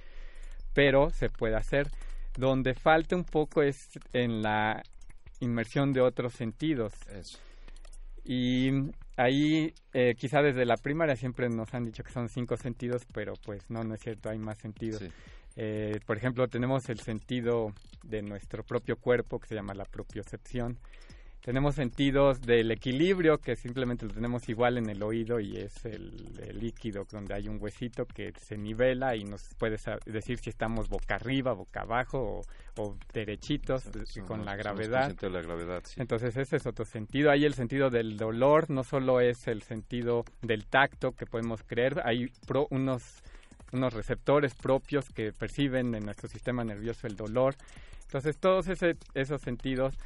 pero 0.73 1.09
se 1.09 1.29
puede 1.29 1.55
hacer. 1.55 1.87
Donde 2.35 2.73
falta 2.73 3.15
un 3.15 3.23
poco 3.23 3.61
es 3.61 3.97
en 4.11 4.41
la 4.41 4.83
inmersión 5.39 5.93
de 5.93 6.01
otros 6.01 6.33
sentidos. 6.33 6.93
Eso. 7.07 7.39
Y 8.25 8.71
ahí 9.15 9.73
eh, 9.93 10.15
quizá 10.17 10.41
desde 10.41 10.65
la 10.65 10.77
primaria 10.77 11.15
siempre 11.15 11.49
nos 11.49 11.73
han 11.73 11.83
dicho 11.83 12.03
que 12.03 12.11
son 12.11 12.29
cinco 12.29 12.57
sentidos, 12.57 13.05
pero 13.13 13.33
pues 13.45 13.69
no, 13.69 13.83
no 13.83 13.95
es 13.95 14.01
cierto, 14.01 14.29
hay 14.29 14.37
más 14.37 14.57
sentidos. 14.57 15.03
Eh, 15.55 15.99
por 16.05 16.17
ejemplo, 16.17 16.47
tenemos 16.47 16.89
el 16.89 16.99
sentido 16.99 17.73
de 18.03 18.21
nuestro 18.21 18.63
propio 18.63 18.97
cuerpo 18.97 19.39
que 19.39 19.47
se 19.47 19.55
llama 19.55 19.73
la 19.73 19.85
propiocepción 19.85 20.79
tenemos 21.43 21.75
sentidos 21.75 22.41
del 22.41 22.71
equilibrio, 22.71 23.37
que 23.37 23.57
simplemente 23.57 24.05
lo 24.05 24.13
tenemos 24.13 24.47
igual 24.47 24.77
en 24.77 24.89
el 24.89 25.03
oído 25.03 25.41
y 25.41 25.57
es 25.57 25.83
el, 25.83 26.13
líquido 26.53 27.05
donde 27.11 27.33
hay 27.33 27.49
un 27.49 27.61
huesito 27.61 28.05
que 28.05 28.31
se 28.39 28.57
nivela 28.57 29.17
y 29.17 29.25
nos 29.25 29.53
puede 29.55 29.77
decir 30.05 30.39
si 30.39 30.49
estamos 30.49 30.87
boca 30.87 31.15
arriba, 31.15 31.51
boca 31.51 31.81
abajo 31.81 32.43
o, 32.77 32.95
derechitos 33.13 33.83
con 34.25 34.45
la 34.45 34.55
gravedad. 34.55 35.13
la 35.21 35.41
gravedad 35.41 35.83
Entonces 35.97 36.37
ese 36.37 36.55
es 36.55 36.65
otro 36.65 36.85
sentido. 36.85 37.29
Hay 37.29 37.43
el 37.43 37.53
sentido 37.55 37.89
del 37.89 38.15
dolor, 38.15 38.69
no 38.69 38.85
solo 38.85 39.19
es 39.19 39.47
el 39.49 39.63
sentido 39.63 40.23
del 40.41 40.65
tacto 40.65 41.11
que 41.11 41.25
podemos 41.25 41.61
creer, 41.63 42.01
hay 42.05 42.31
unos 42.69 43.21
unos 43.73 43.93
receptores 43.93 44.53
propios 44.53 45.09
que 45.09 45.33
perciben 45.33 45.93
en 45.95 46.05
nuestro 46.05 46.29
sistema 46.29 46.63
nervioso 46.63 47.07
el 47.07 47.17
dolor. 47.17 47.55
Entonces 48.05 48.37
todos 48.37 48.67
esos 48.69 49.41
sentidos 49.41 49.97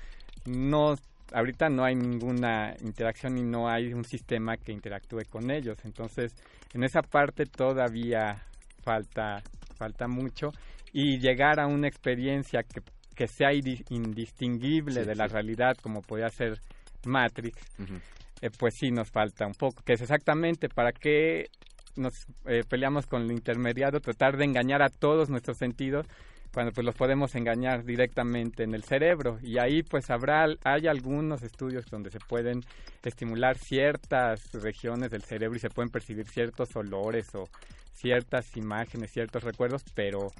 no 0.45 0.95
ahorita 1.33 1.69
no 1.69 1.83
hay 1.83 1.95
ninguna 1.95 2.75
interacción 2.81 3.37
y 3.37 3.43
no 3.43 3.69
hay 3.69 3.93
un 3.93 4.03
sistema 4.03 4.57
que 4.57 4.71
interactúe 4.71 5.23
con 5.29 5.51
ellos. 5.51 5.77
Entonces, 5.83 6.35
en 6.73 6.83
esa 6.83 7.01
parte 7.01 7.45
todavía 7.45 8.43
falta, 8.83 9.41
falta 9.75 10.07
mucho. 10.07 10.51
Y 10.93 11.19
llegar 11.19 11.59
a 11.59 11.67
una 11.67 11.87
experiencia 11.87 12.63
que, 12.63 12.81
que 13.15 13.27
sea 13.27 13.51
indistinguible 13.53 15.05
de 15.05 15.15
la 15.15 15.27
realidad 15.27 15.75
como 15.81 16.01
podría 16.01 16.29
ser 16.29 16.59
Matrix, 17.05 17.57
eh, 18.41 18.49
pues 18.57 18.75
sí 18.79 18.91
nos 18.91 19.09
falta 19.11 19.45
un 19.45 19.53
poco, 19.53 19.83
que 19.83 19.93
es 19.93 20.01
exactamente 20.01 20.69
para 20.69 20.91
qué 20.91 21.49
nos 21.95 22.27
eh, 22.45 22.63
peleamos 22.67 23.07
con 23.07 23.23
el 23.23 23.31
intermediario, 23.31 23.99
tratar 23.99 24.37
de 24.37 24.45
engañar 24.45 24.81
a 24.81 24.89
todos 24.89 25.29
nuestros 25.29 25.57
sentidos 25.57 26.05
cuando 26.57 26.73
pues 26.73 26.85
los 26.85 26.95
podemos 26.95 27.35
engañar 27.35 27.83
directamente 27.83 28.63
en 28.63 28.73
el 28.73 28.81
cerebro 28.81 29.37
y 29.43 29.59
ahí 29.59 29.83
pues 29.83 30.09
habrá 30.09 30.47
hay 30.63 30.87
algunos 30.87 31.43
estudios 31.43 31.85
donde 31.85 32.09
se 32.09 32.17
pueden 32.17 32.61
estimular 33.03 33.59
ciertas 33.59 34.41
regiones 34.53 35.11
del 35.11 35.21
cerebro 35.21 35.55
y 35.55 35.59
se 35.59 35.69
pueden 35.69 35.91
percibir 35.91 36.27
ciertos 36.27 36.75
olores 36.75 37.27
o 37.35 37.43
ciertas 37.93 38.57
imágenes, 38.57 39.11
ciertos 39.11 39.43
recuerdos, 39.43 39.83
pero 39.93 40.31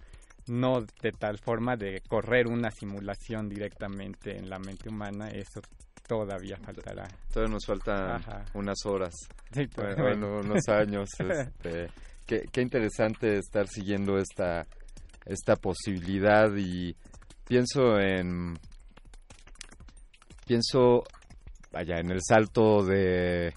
no 0.48 0.82
de 1.04 1.12
tal 1.12 1.38
forma 1.38 1.76
de 1.76 2.02
correr 2.10 2.48
una 2.48 2.72
simulación 2.72 3.48
directamente 3.48 4.36
en 4.36 4.50
la 4.50 4.58
mente 4.58 4.90
humana, 4.90 5.30
eso 5.30 5.62
todavía 6.08 6.58
faltará. 6.58 7.08
Todavía 7.32 7.54
nos 7.54 7.66
faltan 7.68 8.24
unas 8.56 8.84
horas, 8.88 9.14
bueno, 9.76 10.40
unos 10.40 10.68
años. 10.68 11.10
Este, 11.20 11.92
qué, 12.26 12.42
qué 12.52 12.62
interesante 12.64 13.38
estar 13.38 13.68
siguiendo 13.68 14.18
esta 14.18 14.66
esta 15.28 15.56
posibilidad 15.56 16.56
y 16.56 16.96
pienso 17.46 18.00
en 18.00 18.58
pienso 20.46 21.04
vaya 21.72 22.00
en 22.00 22.12
el 22.12 22.22
salto 22.22 22.84
de 22.84 23.54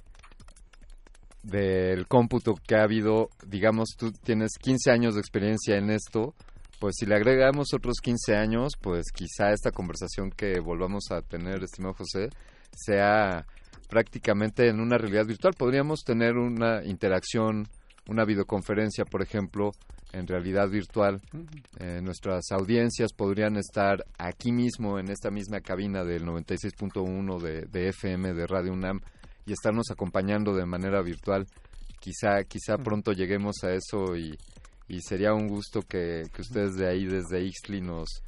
del 1.42 2.06
cómputo 2.06 2.54
que 2.54 2.76
ha 2.76 2.82
habido, 2.82 3.30
digamos, 3.46 3.94
tú 3.96 4.12
tienes 4.12 4.50
15 4.60 4.90
años 4.90 5.14
de 5.14 5.20
experiencia 5.20 5.76
en 5.76 5.90
esto, 5.90 6.34
pues 6.78 6.96
si 6.98 7.06
le 7.06 7.14
agregamos 7.14 7.72
otros 7.72 7.96
15 8.02 8.36
años, 8.36 8.74
pues 8.80 9.06
quizá 9.12 9.50
esta 9.52 9.70
conversación 9.70 10.30
que 10.30 10.60
volvamos 10.60 11.10
a 11.10 11.22
tener, 11.22 11.62
estimado 11.62 11.94
José, 11.94 12.28
sea 12.74 13.46
prácticamente 13.88 14.68
en 14.68 14.80
una 14.80 14.96
realidad 14.96 15.26
virtual. 15.26 15.54
Podríamos 15.56 16.00
tener 16.04 16.36
una 16.36 16.84
interacción, 16.84 17.68
una 18.06 18.24
videoconferencia, 18.24 19.04
por 19.04 19.22
ejemplo, 19.22 19.72
en 20.12 20.26
realidad 20.26 20.68
virtual. 20.68 21.20
Eh, 21.78 22.00
nuestras 22.02 22.50
audiencias 22.52 23.12
podrían 23.12 23.56
estar 23.56 24.04
aquí 24.18 24.52
mismo, 24.52 24.98
en 24.98 25.10
esta 25.10 25.30
misma 25.30 25.60
cabina 25.60 26.04
del 26.04 26.24
96.1 26.24 27.40
de, 27.40 27.62
de, 27.66 27.88
FM 27.88 28.34
de 28.34 28.46
Radio 28.46 28.72
UNAM 28.72 29.00
y 29.46 29.52
estarnos 29.52 29.90
acompañando 29.90 30.54
de 30.54 30.66
manera 30.66 31.02
virtual. 31.02 31.46
Quizá, 32.00 32.44
quizá 32.44 32.78
pronto 32.78 33.12
lleguemos 33.12 33.62
a 33.62 33.72
eso 33.72 34.16
y, 34.16 34.36
y 34.88 35.00
sería 35.02 35.34
un 35.34 35.48
gusto 35.48 35.82
que, 35.82 36.22
que, 36.32 36.42
ustedes 36.42 36.74
de 36.74 36.88
ahí, 36.88 37.04
desde 37.04 37.44
Ixtli, 37.44 37.80
nos, 37.80 38.22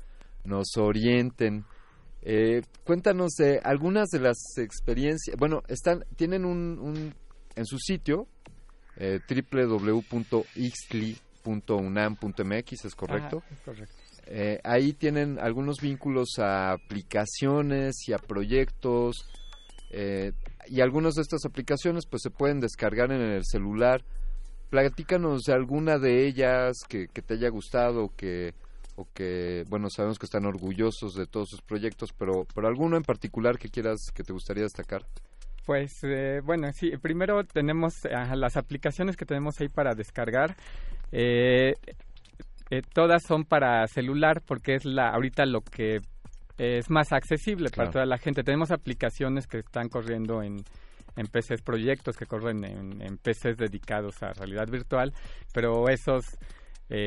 nos 0.44 0.76
orienten. 0.76 1.64
Eh, 2.22 2.62
cuéntanos 2.84 3.32
de 3.32 3.58
algunas 3.64 4.08
de 4.10 4.20
las 4.20 4.36
experiencias. 4.58 5.36
Bueno, 5.38 5.62
están, 5.68 6.04
tienen 6.16 6.44
un, 6.44 6.78
un 6.78 7.14
en 7.54 7.66
su 7.66 7.78
sitio 7.78 8.28
eh, 8.96 9.20
www.ixtli 9.28 11.16
.unam.mx, 11.44 12.84
¿es 12.84 12.94
correcto? 12.94 13.42
Eh, 14.26 14.60
ahí 14.64 14.92
tienen 14.92 15.38
algunos 15.38 15.80
vínculos 15.80 16.38
a 16.38 16.72
aplicaciones 16.72 18.08
y 18.08 18.12
a 18.12 18.18
proyectos 18.18 19.26
eh, 19.90 20.32
y 20.68 20.80
algunas 20.80 21.14
de 21.14 21.22
estas 21.22 21.44
aplicaciones 21.44 22.06
pues 22.06 22.22
se 22.22 22.30
pueden 22.30 22.60
descargar 22.60 23.12
en 23.12 23.20
el 23.20 23.44
celular. 23.44 24.02
Platícanos 24.70 25.42
de 25.42 25.52
alguna 25.52 25.98
de 25.98 26.26
ellas 26.26 26.78
que, 26.88 27.08
te 27.08 27.34
haya 27.34 27.50
gustado 27.50 28.10
que, 28.16 28.54
o 28.96 29.06
que, 29.12 29.64
bueno, 29.68 29.90
sabemos 29.90 30.18
que 30.18 30.24
están 30.24 30.46
orgullosos 30.46 31.14
de 31.14 31.26
todos 31.26 31.50
sus 31.50 31.60
proyectos, 31.60 32.10
pero, 32.16 32.46
pero 32.54 32.68
alguno 32.68 32.96
en 32.96 33.02
particular 33.02 33.58
que 33.58 33.68
quieras, 33.68 34.10
que 34.14 34.22
te 34.22 34.32
gustaría 34.32 34.62
destacar. 34.62 35.04
Pues 35.66 36.02
eh, 36.04 36.40
bueno, 36.42 36.72
sí, 36.72 36.96
primero 36.96 37.44
tenemos 37.44 37.94
las 38.34 38.56
aplicaciones 38.56 39.16
que 39.16 39.26
tenemos 39.26 39.60
ahí 39.60 39.68
para 39.68 39.94
descargar. 39.94 40.56
Eh, 41.12 41.74
eh, 42.70 42.82
todas 42.94 43.22
son 43.22 43.44
para 43.44 43.86
celular 43.86 44.42
porque 44.46 44.74
es 44.74 44.84
la 44.84 45.10
ahorita 45.10 45.44
lo 45.44 45.60
que 45.60 46.00
es 46.58 46.90
más 46.90 47.12
accesible 47.12 47.70
para 47.70 47.90
toda 47.90 48.06
la 48.06 48.18
gente. 48.18 48.42
Tenemos 48.42 48.70
aplicaciones 48.70 49.46
que 49.46 49.58
están 49.58 49.88
corriendo 49.88 50.42
en, 50.42 50.56
en 51.16 51.26
PCs, 51.26 51.62
proyectos 51.62 52.16
que 52.16 52.26
corren 52.26 52.64
en, 52.64 53.02
en 53.02 53.18
PCs 53.18 53.56
dedicados 53.56 54.22
a 54.22 54.32
realidad 54.32 54.68
virtual, 54.68 55.12
pero 55.52 55.88
esos 55.88 56.24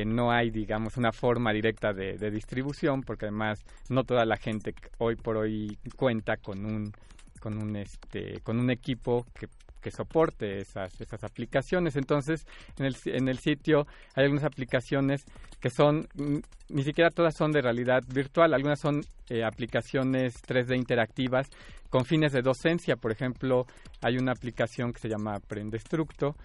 no 0.04 0.32
hay, 0.32 0.50
digamos, 0.50 0.96
una 0.96 1.12
forma 1.12 1.52
directa 1.52 1.92
de, 1.92 2.14
de, 2.18 2.30
distribución, 2.32 3.02
porque 3.02 3.26
además 3.26 3.60
no 3.88 4.02
toda 4.02 4.24
la 4.24 4.36
gente 4.36 4.74
hoy 4.98 5.14
por 5.14 5.36
hoy 5.36 5.78
cuenta 5.96 6.38
con 6.38 6.66
un 6.66 6.92
con 7.38 7.56
un 7.62 7.76
este 7.76 8.40
con 8.42 8.58
un 8.58 8.70
equipo 8.70 9.24
que, 9.38 9.46
que 9.80 9.90
soporte 9.90 10.58
esas 10.58 11.00
esas 11.00 11.22
aplicaciones. 11.24 11.96
Entonces 11.96 12.46
en 12.78 12.86
el, 12.86 12.96
en 13.06 13.28
el 13.28 13.38
sitio 13.38 13.86
hay 14.14 14.24
algunas 14.24 14.44
aplicaciones 14.44 15.24
que 15.60 15.70
son 15.70 16.08
mm, 16.14 16.38
ni 16.68 16.82
siquiera 16.82 17.10
todas 17.10 17.36
son 17.36 17.52
de 17.52 17.62
realidad 17.62 18.02
virtual 18.12 18.54
algunas 18.54 18.80
son 18.80 19.00
eh, 19.28 19.44
aplicaciones 19.44 20.34
3D 20.46 20.76
interactivas 20.76 21.48
con 21.90 22.04
fines 22.04 22.32
de 22.32 22.42
docencia. 22.42 22.96
Por 22.96 23.12
ejemplo 23.12 23.66
hay 24.02 24.16
una 24.16 24.32
aplicación 24.32 24.92
que 24.92 25.00
se 25.00 25.08
llama 25.08 25.36
Aprendestructo 25.36 26.36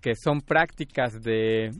que 0.00 0.14
son 0.14 0.40
prácticas 0.40 1.22
de 1.22 1.70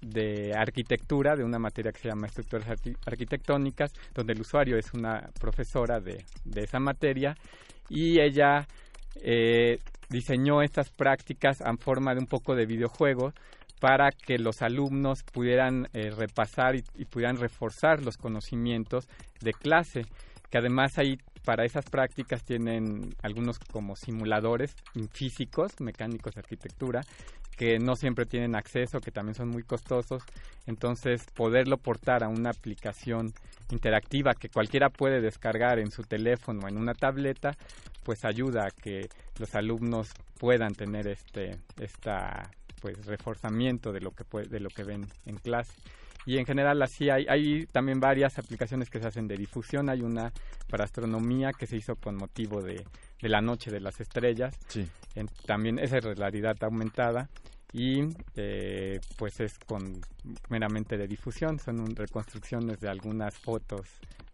de 0.00 0.52
arquitectura, 0.56 1.36
de 1.36 1.44
una 1.44 1.58
materia 1.58 1.92
que 1.92 2.00
se 2.00 2.08
llama 2.08 2.26
estructuras 2.26 2.66
arquitectónicas, 3.06 3.92
donde 4.14 4.32
el 4.32 4.40
usuario 4.40 4.78
es 4.78 4.92
una 4.94 5.28
profesora 5.38 6.00
de, 6.00 6.24
de 6.44 6.62
esa 6.62 6.78
materia 6.78 7.36
y 7.88 8.20
ella 8.20 8.66
eh, 9.16 9.78
diseñó 10.08 10.62
estas 10.62 10.90
prácticas 10.90 11.60
en 11.60 11.78
forma 11.78 12.14
de 12.14 12.20
un 12.20 12.26
poco 12.26 12.54
de 12.54 12.66
videojuego 12.66 13.32
para 13.80 14.10
que 14.10 14.38
los 14.38 14.62
alumnos 14.62 15.22
pudieran 15.22 15.88
eh, 15.94 16.10
repasar 16.10 16.76
y, 16.76 16.84
y, 16.96 17.06
pudieran 17.06 17.38
reforzar 17.38 18.02
los 18.02 18.18
conocimientos 18.18 19.08
de 19.40 19.52
clase, 19.52 20.02
que 20.50 20.58
además 20.58 20.98
ahí 20.98 21.18
para 21.44 21.64
esas 21.64 21.84
prácticas 21.84 22.44
tienen 22.44 23.14
algunos 23.22 23.58
como 23.58 23.96
simuladores 23.96 24.74
físicos, 25.12 25.72
mecánicos 25.80 26.34
de 26.34 26.40
arquitectura, 26.40 27.02
que 27.56 27.78
no 27.78 27.94
siempre 27.94 28.24
tienen 28.24 28.54
acceso, 28.54 29.00
que 29.00 29.10
también 29.10 29.34
son 29.34 29.48
muy 29.48 29.62
costosos. 29.62 30.22
Entonces, 30.66 31.26
poderlo 31.34 31.76
portar 31.76 32.24
a 32.24 32.28
una 32.28 32.50
aplicación 32.50 33.32
interactiva 33.70 34.34
que 34.34 34.48
cualquiera 34.48 34.88
puede 34.88 35.20
descargar 35.20 35.78
en 35.78 35.90
su 35.90 36.02
teléfono 36.02 36.60
o 36.64 36.68
en 36.68 36.78
una 36.78 36.94
tableta, 36.94 37.56
pues 38.02 38.24
ayuda 38.24 38.66
a 38.66 38.70
que 38.70 39.08
los 39.38 39.54
alumnos 39.54 40.10
puedan 40.38 40.74
tener 40.74 41.06
este 41.06 41.58
esta 41.78 42.50
pues 42.80 43.04
reforzamiento 43.04 43.92
de 43.92 44.00
lo 44.00 44.12
que 44.12 44.24
de 44.48 44.60
lo 44.60 44.70
que 44.70 44.84
ven 44.84 45.06
en 45.26 45.36
clase 45.36 45.74
y 46.26 46.38
en 46.38 46.46
general 46.46 46.80
así 46.82 47.10
hay, 47.10 47.26
hay 47.28 47.66
también 47.66 48.00
varias 48.00 48.38
aplicaciones 48.38 48.90
que 48.90 49.00
se 49.00 49.06
hacen 49.06 49.26
de 49.28 49.36
difusión. 49.36 49.88
Hay 49.88 50.02
una 50.02 50.32
para 50.68 50.84
astronomía 50.84 51.52
que 51.52 51.66
se 51.66 51.76
hizo 51.76 51.96
con 51.96 52.16
motivo 52.16 52.62
de, 52.62 52.84
de 53.20 53.28
la 53.28 53.40
noche 53.40 53.70
de 53.70 53.80
las 53.80 54.00
estrellas. 54.00 54.54
Sí. 54.68 54.86
también 55.46 55.78
esa 55.78 55.98
es 55.98 56.04
realidad 56.04 56.56
aumentada 56.60 57.28
y 57.72 58.02
eh, 58.36 59.00
pues 59.16 59.40
es 59.40 59.58
con 59.60 60.00
meramente 60.48 60.96
de 60.96 61.06
difusión. 61.06 61.58
Son 61.58 61.94
reconstrucciones 61.94 62.80
de 62.80 62.88
algunas 62.88 63.36
fotos 63.38 63.88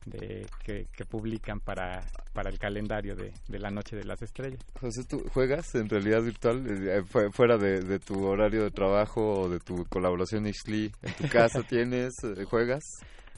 de, 0.07 0.46
que, 0.64 0.86
publican 1.04 1.61
para, 1.61 2.02
para 2.32 2.50
el 2.50 2.59
calendario 2.59 3.14
de, 3.14 3.32
de, 3.48 3.59
la 3.59 3.70
Noche 3.70 3.96
de 3.96 4.04
las 4.04 4.22
Estrellas. 4.22 4.61
José, 4.80 5.02
¿tú 5.09 5.24
juegas 5.32 5.74
en 5.74 5.88
realidad 5.88 6.22
virtual 6.22 6.64
eh, 6.66 7.02
fuera 7.32 7.59
de, 7.59 7.80
de, 7.80 7.98
tu 7.98 8.24
horario 8.24 8.64
de 8.64 8.70
trabajo 8.70 9.42
o 9.42 9.48
de 9.48 9.61
tu 9.61 9.84
colaboración 9.86 10.46
Ixli? 10.46 10.92
¿En 11.02 11.12
tu 11.14 11.28
casa 11.28 11.62
tienes, 11.68 12.14
eh, 12.24 12.44
juegas? 12.44 12.84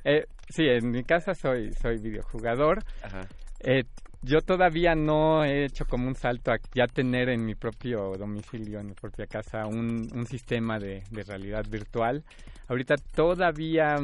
Eh, 0.05 0.27
sí, 0.49 0.65
en 0.67 0.91
mi 0.91 1.05
casa 1.05 1.35
soy, 1.35 1.73
soy 1.75 1.99
videojugador. 1.99 2.85
Ajá. 3.03 3.27
Eh, 3.61 3.85
yo 4.23 4.41
todavía 4.41 4.95
no 4.95 5.45
he 5.45 5.65
hecho 5.65 5.85
como 5.85 6.09
un 6.09 6.15
salto 6.15 6.51
a 6.51 6.57
ya 6.75 6.87
tener 6.87 7.29
en 7.29 7.45
mi 7.45 7.55
propio 7.55 8.17
domicilio, 8.19 8.81
en 8.81 8.87
mi 8.87 8.95
propia 8.95 9.27
casa, 9.27 9.67
un, 9.67 10.09
un 10.13 10.27
sistema 10.27 10.79
de, 10.79 11.05
de 11.11 11.23
realidad 11.23 11.65
virtual. 11.69 12.25
Ahorita 12.67 12.97
todavía, 13.15 13.97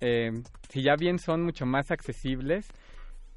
eh, 0.00 0.30
si 0.68 0.82
ya 0.82 0.94
bien 0.96 1.18
son 1.18 1.44
mucho 1.44 1.66
más 1.66 1.90
accesibles, 1.90 2.68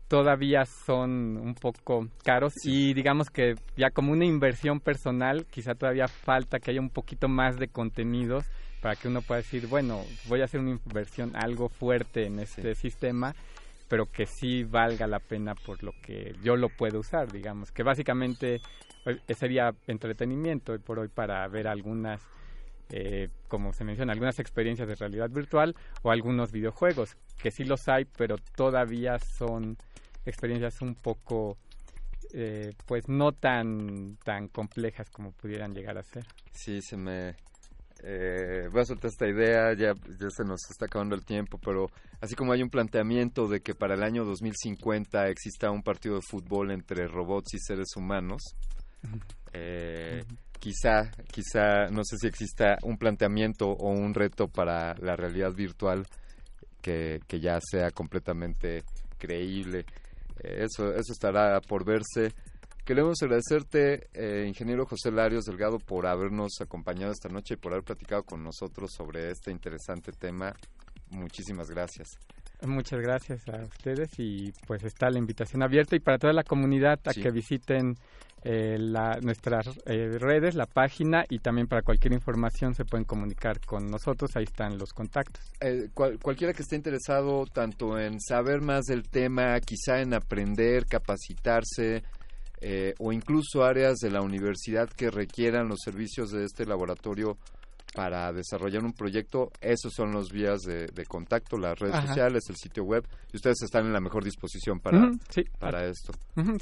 todavía 0.07 0.66
son 0.66 1.38
un 1.38 1.55
poco 1.55 2.07
caros 2.24 2.53
y 2.66 2.93
digamos 2.93 3.30
que 3.30 3.55
ya 3.78 3.89
como 3.91 4.12
una 4.12 4.26
inversión 4.26 4.80
personal, 4.80 5.45
quizá 5.45 5.74
todavía 5.74 6.07
falta 6.07 6.59
que 6.59 6.72
haya 6.72 6.82
un 6.82 6.89
poquito 6.89 7.30
más 7.30 7.57
de 7.57 7.70
contenidos 7.70 8.45
para 8.82 8.95
que 8.95 9.07
uno 9.07 9.22
pueda 9.22 9.41
decir, 9.41 9.68
bueno, 9.68 10.01
voy 10.28 10.41
a 10.41 10.45
hacer 10.45 10.59
una 10.59 10.72
inversión 10.72 11.36
algo 11.36 11.70
fuerte 11.70 12.26
en 12.26 12.39
este 12.39 12.76
sistema 12.76 13.34
pero 13.91 14.05
que 14.05 14.26
sí 14.26 14.64
valga 14.64 15.05
la 15.05 15.20
pena 15.20 15.53
por 15.53 15.84
lo 15.84 15.91
que 16.01 16.34
yo 16.41 16.55
lo 16.55 16.70
puedo 16.70 16.99
usar, 16.99 17.30
digamos, 17.30 17.74
que 17.74 17.84
básicamente 17.84 18.62
pues, 19.03 19.20
sería 19.38 19.72
entretenimiento 19.86 20.72
hoy 20.72 20.80
por 20.80 20.97
hoy 20.99 21.09
para 21.09 21.45
ver 21.49 21.68
algunas, 21.68 22.26
eh, 22.92 23.30
como 23.48 23.74
se 23.74 23.84
menciona, 23.84 24.14
algunas 24.14 24.39
experiencias 24.39 24.88
de 24.88 24.96
realidad 24.96 25.30
virtual 25.30 25.76
o 26.04 26.12
algunos 26.12 26.52
videojuegos, 26.52 27.16
que 27.42 27.52
sí 27.52 27.64
los 27.64 27.88
hay, 27.88 28.06
pero 28.06 28.36
todavía 28.56 29.18
son 29.20 29.78
experiencias 30.26 30.82
un 30.82 30.96
poco, 30.96 31.58
eh, 32.34 32.74
pues 32.86 33.08
no 33.08 33.32
tan, 33.32 34.18
tan 34.24 34.48
complejas 34.50 35.10
como 35.10 35.32
pudieran 35.32 35.74
llegar 35.74 35.98
a 35.98 36.04
ser. 36.04 36.26
Sí, 36.52 36.82
se 36.82 36.98
me, 36.98 37.36
eh, 38.04 38.68
voy 38.72 38.82
a 38.82 38.86
soltar 38.86 39.10
esta 39.10 39.28
idea, 39.28 39.74
ya, 39.74 39.94
ya 40.20 40.30
se 40.30 40.44
nos 40.44 40.70
está 40.70 40.86
acabando 40.86 41.16
el 41.16 41.24
tiempo, 41.24 41.60
pero 41.64 41.88
así 42.20 42.36
como 42.36 42.52
hay 42.52 42.64
un 42.64 42.70
planteamiento 42.70 43.48
de 43.48 43.62
que 43.62 43.76
para 43.76 43.94
el 43.94 44.04
año 44.04 44.26
2050 44.26 45.30
exista 45.30 45.72
un 45.72 45.84
partido 45.84 46.16
de 46.16 46.22
fútbol 46.22 46.72
entre 46.72 47.08
robots 47.08 47.54
y 47.54 47.60
seres 47.60 47.96
humanos, 47.96 48.42
eh, 49.54 50.24
quizá, 50.60 51.12
quizá, 51.32 51.88
no 51.91 52.04
sé 52.04 52.18
si 52.18 52.28
exista 52.28 52.78
un 52.84 52.97
planteamiento 52.97 53.70
o 53.70 53.89
un 53.89 54.14
reto 54.14 54.47
para 54.47 54.93
la 54.95 55.16
realidad 55.16 55.54
virtual 55.54 56.06
que, 56.82 57.20
que 57.28 57.39
ya 57.39 57.60
sea 57.62 57.91
completamente 57.91 58.84
creíble. 59.18 59.86
Eh, 60.43 60.66
eso, 60.66 60.93
eso 60.93 61.14
estará 61.14 61.60
por 61.62 61.86
verse. 61.86 62.34
Queremos 62.84 63.22
agradecerte, 63.22 64.10
eh, 64.14 64.45
ingeniero 64.47 64.86
José 64.86 65.12
Larios 65.12 65.45
Delgado, 65.45 65.78
por 65.78 66.08
habernos 66.08 66.60
acompañado 66.62 67.12
esta 67.12 67.30
noche 67.30 67.54
y 67.54 67.58
por 67.58 67.74
haber 67.74 67.84
platicado 67.84 68.24
con 68.24 68.43
nosotros 68.43 68.91
sobre 68.91 69.30
este 69.30 69.52
interesante 69.52 70.12
tema. 70.12 70.56
Muchísimas 71.12 71.70
gracias. 71.70 72.08
Muchas 72.66 73.01
gracias 73.01 73.47
a 73.49 73.64
ustedes 73.66 74.12
y 74.18 74.51
pues 74.68 74.84
está 74.84 75.09
la 75.09 75.18
invitación 75.18 75.64
abierta 75.64 75.95
y 75.95 75.99
para 75.99 76.18
toda 76.18 76.34
la 76.34 76.43
comunidad 76.43 76.99
a 77.05 77.14
que 77.14 77.32
visiten 77.32 77.95
eh, 78.43 78.78
la, 78.80 79.20
nuestras 79.22 79.68
eh, 79.86 80.18
redes, 80.20 80.55
la 80.55 80.66
página 80.66 81.26
y 81.30 81.39
también 81.39 81.68
para 81.68 81.82
cualquier 81.82 82.14
información 82.14 82.76
se 82.76 82.86
pueden 82.86 83.05
comunicar 83.05 83.59
con 83.62 83.89
nosotros, 83.89 84.32
ahí 84.36 84.43
están 84.43 84.78
los 84.78 84.93
contactos. 84.93 85.43
Eh, 85.59 85.89
cualquiera 85.93 86.53
que 86.53 86.62
esté 86.62 86.76
interesado 86.76 87.45
tanto 87.45 87.99
en 87.99 88.20
saber 88.20 88.62
más 88.62 88.86
del 88.86 89.09
tema, 89.09 89.59
quizá 89.59 90.01
en 90.01 90.14
aprender, 90.14 90.86
capacitarse, 90.86 92.03
eh, 92.64 92.93
o 92.99 93.12
incluso 93.12 93.64
áreas 93.64 93.97
de 93.97 94.12
la 94.12 94.22
universidad 94.22 94.88
que 94.88 95.09
requieran 95.09 95.68
los 95.68 95.80
servicios 95.84 96.32
de 96.32 96.45
este 96.45 96.64
laboratorio 96.68 97.39
para 97.94 98.32
desarrollar 98.32 98.84
un 98.84 98.94
proyecto, 98.94 99.52
esos 99.60 99.94
son 99.94 100.12
los 100.12 100.32
vías 100.32 100.62
de, 100.62 101.06
contacto, 101.06 101.58
las 101.58 101.78
redes 101.78 102.08
sociales, 102.08 102.44
el 102.50 102.56
sitio 102.56 102.84
web, 102.84 103.06
y 103.34 103.38
ustedes 103.38 103.62
están 103.64 103.86
en 103.86 103.94
la 103.94 104.00
mejor 104.00 104.24
disposición 104.24 104.80
para, 104.80 105.12
para 105.60 105.86
esto. 105.86 106.14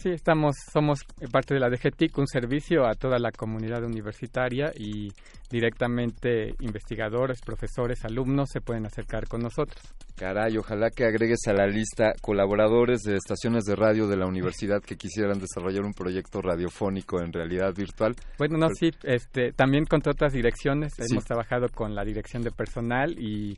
sí, 0.02 0.10
estamos, 0.10 0.56
somos 0.72 1.06
parte 1.32 1.54
de 1.54 1.60
la 1.60 1.70
DGTIC, 1.70 2.18
un 2.18 2.28
servicio 2.28 2.88
a 2.88 2.94
toda 2.96 3.20
la 3.20 3.32
comunidad 3.32 3.84
universitaria 3.84 4.72
y 4.76 5.10
directamente 5.50 6.56
investigadores, 6.60 7.42
profesores, 7.42 8.06
alumnos 8.06 8.50
se 8.52 8.62
pueden 8.62 8.86
acercar 8.86 9.28
con 9.28 9.42
nosotros. 9.42 9.82
Caray, 10.16 10.58
ojalá 10.58 10.90
que 10.90 11.06
agregues 11.06 11.40
a 11.48 11.54
la 11.54 11.66
lista 11.66 12.14
colaboradores 12.22 13.02
de 13.02 13.16
estaciones 13.16 13.64
de 13.64 13.76
radio 13.76 14.08
de 14.08 14.18
la 14.18 14.28
universidad 14.28 14.82
que 14.82 14.98
quisieran 14.98 15.40
desarrollar 15.40 15.84
un 15.84 15.94
proyecto 15.94 16.42
radiofónico 16.42 17.22
en 17.22 17.32
realidad 17.32 17.74
virtual. 17.74 18.16
Bueno, 18.38 18.58
no, 18.58 18.70
sí, 18.70 18.92
este, 19.04 19.54
también 19.54 19.86
con 19.86 20.02
otras 20.06 20.34
direcciones. 20.34 20.94
Hemos 21.00 21.26
trabajado 21.26 21.68
con 21.70 21.96
la 21.96 22.04
dirección 22.04 22.44
de 22.44 22.52
personal 22.52 23.18
y 23.18 23.58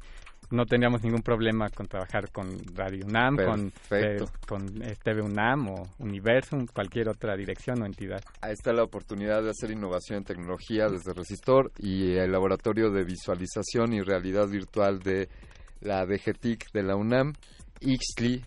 no 0.52 0.66
teníamos 0.66 1.04
ningún 1.04 1.22
problema 1.22 1.70
con 1.70 1.88
trabajar 1.88 2.32
con 2.32 2.58
Radio 2.76 3.06
UNAM, 3.06 3.38
con, 3.38 3.74
eh, 3.92 4.18
con 4.48 4.66
TV 5.04 5.22
UNAM 5.22 5.70
o 5.70 5.88
Universum, 6.00 6.66
cualquier 6.68 7.10
otra 7.10 7.36
dirección 7.36 7.82
o 7.82 7.86
entidad. 7.86 8.22
Ahí 8.42 8.54
está 8.54 8.74
la 8.74 8.84
oportunidad 8.84 9.42
de 9.42 9.50
hacer 9.50 9.72
innovación 9.72 10.20
en 10.20 10.24
tecnología 10.26 10.88
desde 10.90 11.14
Resistor 11.14 11.72
y 11.78 12.16
el 12.18 12.32
Laboratorio 12.32 12.92
de 12.92 13.04
Visualización 13.04 13.94
y 13.94 14.02
Realidad 14.02 14.48
Virtual 14.48 15.00
de 15.00 15.30
la 15.82 16.06
DGTIC 16.06 16.72
de 16.74 16.84
la 16.84 16.96
UNAM, 16.96 17.34
Ixtli. 17.80 18.44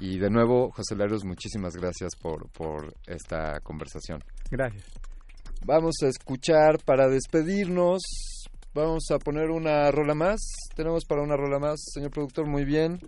Y 0.00 0.18
de 0.18 0.28
nuevo, 0.28 0.72
José 0.72 0.96
Larios, 0.96 1.24
muchísimas 1.24 1.76
gracias 1.76 2.16
por, 2.20 2.48
por 2.50 2.94
esta 3.06 3.60
conversación. 3.60 4.18
Gracias. 4.50 4.84
Vamos 5.64 5.94
a 6.02 6.08
escuchar 6.08 6.82
para 6.84 7.08
despedirnos. 7.08 8.02
Vamos 8.74 9.10
a 9.10 9.18
poner 9.18 9.50
una 9.50 9.90
rola 9.90 10.14
más. 10.14 10.40
Tenemos 10.74 11.04
para 11.04 11.22
una 11.22 11.36
rola 11.36 11.58
más, 11.58 11.80
señor 11.92 12.10
productor, 12.10 12.46
muy 12.46 12.64
bien. 12.64 13.00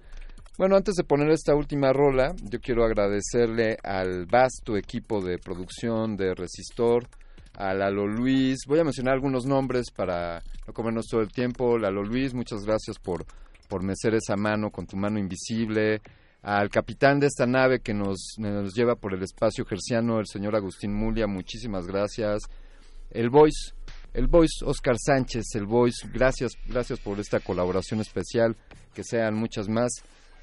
Bueno, 0.59 0.77
antes 0.77 0.95
de 0.95 1.05
poner 1.05 1.31
esta 1.31 1.55
última 1.55 1.93
rola, 1.93 2.35
yo 2.43 2.61
quiero 2.61 2.85
agradecerle 2.85 3.77
al 3.83 4.27
vasto 4.27 4.77
equipo 4.77 5.21
de 5.21 5.39
producción 5.39 6.17
de 6.17 6.35
Resistor, 6.35 7.09
a 7.55 7.75
Lalo 7.75 8.07
Luis. 8.07 8.61
Voy 8.67 8.79
a 8.79 8.85
mencionar 8.85 9.15
algunos 9.15 9.45
nombres 9.45 9.91
para 9.91 10.43
no 10.67 10.73
comernos 10.73 11.07
todo 11.07 11.21
el 11.21 11.33
tiempo. 11.33 11.77
Lalo 11.79 12.03
Luis, 12.03 12.33
muchas 12.33 12.65
gracias 12.65 12.99
por 12.99 13.27
por 13.67 13.83
mecer 13.83 14.15
esa 14.15 14.37
mano 14.37 14.71
con 14.71 14.87
tu 14.87 14.97
mano 14.97 15.19
invisible, 15.19 16.01
al 16.43 16.69
capitán 16.71 17.19
de 17.19 17.27
esta 17.27 17.47
nave 17.47 17.81
que 17.81 17.93
nos, 17.93 18.37
nos 18.39 18.75
lleva 18.75 18.95
por 18.95 19.15
el 19.15 19.23
espacio 19.23 19.65
gerciano, 19.65 20.21
el 20.21 20.27
señor 20.27 20.55
Agustín 20.55 20.95
Mulia, 20.95 21.27
muchísimas 21.27 21.87
gracias. 21.87 22.43
El 23.11 23.31
Voice, 23.31 23.73
el 24.15 24.27
Voice 24.27 24.65
Oscar 24.65 24.97
Sánchez, 24.99 25.45
el 25.55 25.67
Voice, 25.67 26.09
gracias, 26.13 26.53
gracias 26.67 27.01
por 27.01 27.21
esta 27.21 27.41
colaboración 27.41 28.01
especial, 28.01 28.57
que 28.95 29.05
sean 29.05 29.35
muchas 29.35 29.69
más. 29.69 29.91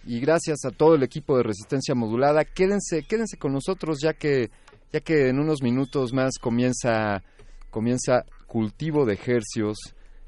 Y 0.05 0.19
gracias 0.19 0.65
a 0.65 0.71
todo 0.71 0.95
el 0.95 1.03
equipo 1.03 1.37
de 1.37 1.43
Resistencia 1.43 1.95
Modulada. 1.95 2.43
Quédense, 2.45 3.03
quédense 3.03 3.37
con 3.37 3.53
nosotros 3.53 3.99
ya 4.01 4.13
que, 4.13 4.51
ya 4.91 4.99
que 4.99 5.29
en 5.29 5.39
unos 5.39 5.61
minutos 5.61 6.13
más 6.13 6.33
comienza, 6.39 7.23
comienza 7.69 8.25
cultivo 8.47 9.05
de 9.05 9.17
hercios 9.25 9.77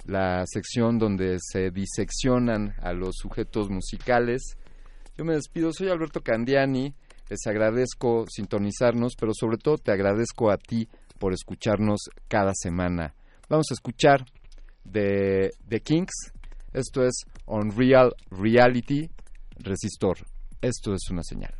la 0.05 0.43
sección 0.45 0.97
donde 0.99 1.38
se 1.39 1.71
diseccionan 1.71 2.75
a 2.81 2.93
los 2.93 3.15
sujetos 3.17 3.69
musicales. 3.69 4.57
Yo 5.17 5.25
me 5.25 5.33
despido, 5.33 5.71
soy 5.73 5.89
Alberto 5.89 6.21
Candiani, 6.21 6.93
les 7.29 7.47
agradezco 7.47 8.25
sintonizarnos, 8.29 9.15
pero 9.19 9.31
sobre 9.33 9.57
todo 9.57 9.77
te 9.77 9.91
agradezco 9.91 10.51
a 10.51 10.57
ti 10.57 10.88
por 11.19 11.33
escucharnos 11.33 12.09
cada 12.27 12.51
semana. 12.53 13.15
Vamos 13.48 13.68
a 13.70 13.76
escuchar 13.76 14.26
de 14.84 15.52
The 15.68 15.80
Kings, 15.82 16.32
esto 16.74 17.04
es 17.04 17.26
Unreal 17.46 18.16
Reality 18.32 19.10
Resistor. 19.58 20.18
Esto 20.62 20.96
es 20.96 21.10
una 21.12 21.22
señal. 21.22 21.54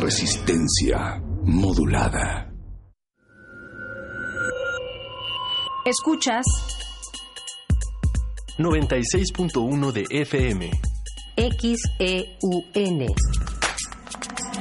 Resistencia 0.00 1.20
modulada. 1.42 2.48
Escuchas 5.84 6.46
96.1 8.58 9.92
de 9.92 10.04
FM. 10.08 10.70
XEUN. 11.36 13.06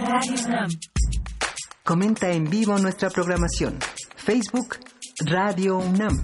Radio 0.08 0.34
UNAM. 0.48 0.70
Comenta 1.84 2.32
en 2.32 2.46
vivo 2.46 2.76
nuestra 2.80 3.12
programación. 3.12 3.78
Facebook 4.16 4.78
Radio 5.24 5.78
UNAM. 5.78 6.18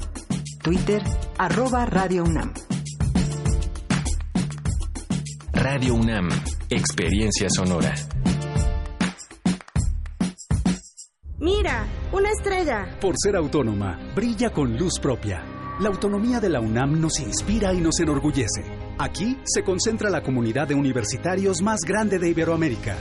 Twitter 0.64 1.04
arroba 1.38 1.86
Radio 1.86 2.24
UNAM. 2.24 2.52
Radio 5.54 5.94
UNAM. 5.94 6.30
Experiencia 6.72 7.48
sonora. 7.52 7.94
Por 13.00 13.16
ser 13.18 13.36
autónoma, 13.36 14.00
brilla 14.16 14.50
con 14.50 14.78
luz 14.78 15.00
propia. 15.00 15.44
La 15.80 15.90
autonomía 15.90 16.40
de 16.40 16.50
la 16.50 16.60
UNAM 16.60 17.00
nos 17.00 17.20
inspira 17.20 17.74
y 17.74 17.82
nos 17.82 18.00
enorgullece. 18.00 18.64
Aquí 18.98 19.38
se 19.44 19.64
concentra 19.64 20.10
la 20.10 20.22
comunidad 20.22 20.68
de 20.68 20.76
universitarios 20.76 21.62
más 21.62 21.82
grande 21.82 22.20
de 22.20 22.30
Iberoamérica. 22.30 22.96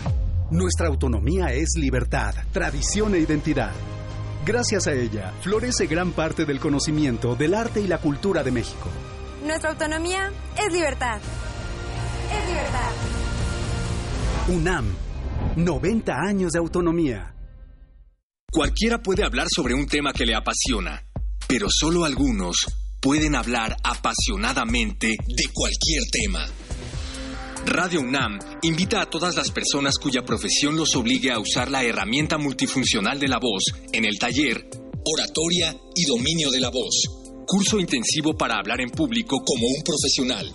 Nuestra 0.51 0.89
autonomía 0.89 1.53
es 1.53 1.71
libertad, 1.77 2.35
tradición 2.53 3.15
e 3.15 3.19
identidad. 3.19 3.73
Gracias 4.45 4.87
a 4.87 4.93
ella, 4.93 5.33
florece 5.41 5.87
gran 5.87 6.13
parte 6.13 6.45
del 6.45 6.61
conocimiento 6.61 7.37
del 7.37 7.55
arte 7.55 7.81
y 7.81 7.87
la 7.87 7.99
cultura 7.99 8.43
de 8.43 8.51
México. 8.51 8.89
Nuestra 9.47 9.71
autonomía 9.71 10.31
es 10.59 10.73
libertad. 10.73 11.21
Es 12.31 12.49
libertad. 12.49 12.91
UNAM, 14.49 14.87
90 15.57 16.13
años 16.13 16.53
de 16.53 16.59
autonomía. 16.59 17.33
Cualquiera 18.53 19.03
puede 19.03 19.25
hablar 19.25 19.47
sobre 19.49 19.73
un 19.73 19.87
tema 19.87 20.13
que 20.13 20.27
le 20.27 20.35
apasiona, 20.35 21.03
pero 21.49 21.69
solo 21.71 22.05
algunos 22.05 22.67
pueden 23.01 23.35
hablar 23.35 23.75
apasionadamente 23.83 25.07
de 25.09 25.45
cualquier 25.55 26.03
tema. 26.13 26.47
Radio 27.65 28.03
UNAM 28.03 28.39
invita 28.61 29.01
a 29.01 29.09
todas 29.09 29.37
las 29.37 29.51
personas 29.51 29.95
cuya 29.97 30.27
profesión 30.27 30.77
los 30.77 30.95
obligue 30.97 31.33
a 31.33 31.39
usar 31.39 31.71
la 31.71 31.83
herramienta 31.83 32.37
multifuncional 32.37 33.19
de 33.19 33.29
la 33.29 33.39
voz 33.39 33.63
en 33.91 34.05
el 34.05 34.19
taller 34.19 34.69
Oratoria 35.03 35.75
y 35.95 36.05
Dominio 36.05 36.51
de 36.51 36.61
la 36.61 36.69
Voz, 36.69 37.45
curso 37.47 37.81
intensivo 37.81 38.37
para 38.37 38.59
hablar 38.59 38.83
en 38.83 38.91
público 38.91 39.43
como 39.43 39.67
un 39.67 39.83
profesional. 39.83 40.53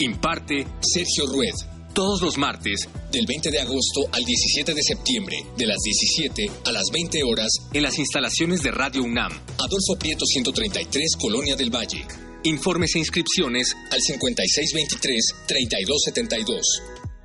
Imparte 0.00 0.66
Sergio 0.80 1.26
Rued 1.26 1.75
todos 1.96 2.20
los 2.20 2.36
martes, 2.36 2.88
del 3.10 3.24
20 3.26 3.50
de 3.50 3.58
agosto 3.58 4.06
al 4.12 4.22
17 4.22 4.74
de 4.74 4.82
septiembre, 4.82 5.38
de 5.56 5.64
las 5.64 5.78
17 5.82 6.50
a 6.66 6.72
las 6.72 6.90
20 6.92 7.24
horas, 7.24 7.48
en 7.72 7.82
las 7.82 7.98
instalaciones 7.98 8.62
de 8.62 8.70
Radio 8.70 9.02
UNAM, 9.02 9.32
Adolfo 9.32 9.96
Prieto 9.98 10.26
133, 10.26 11.16
Colonia 11.18 11.56
del 11.56 11.74
Valle. 11.74 12.06
Informes 12.44 12.94
e 12.94 12.98
inscripciones 12.98 13.74
al 13.90 14.00
5623-3272. 14.00 16.60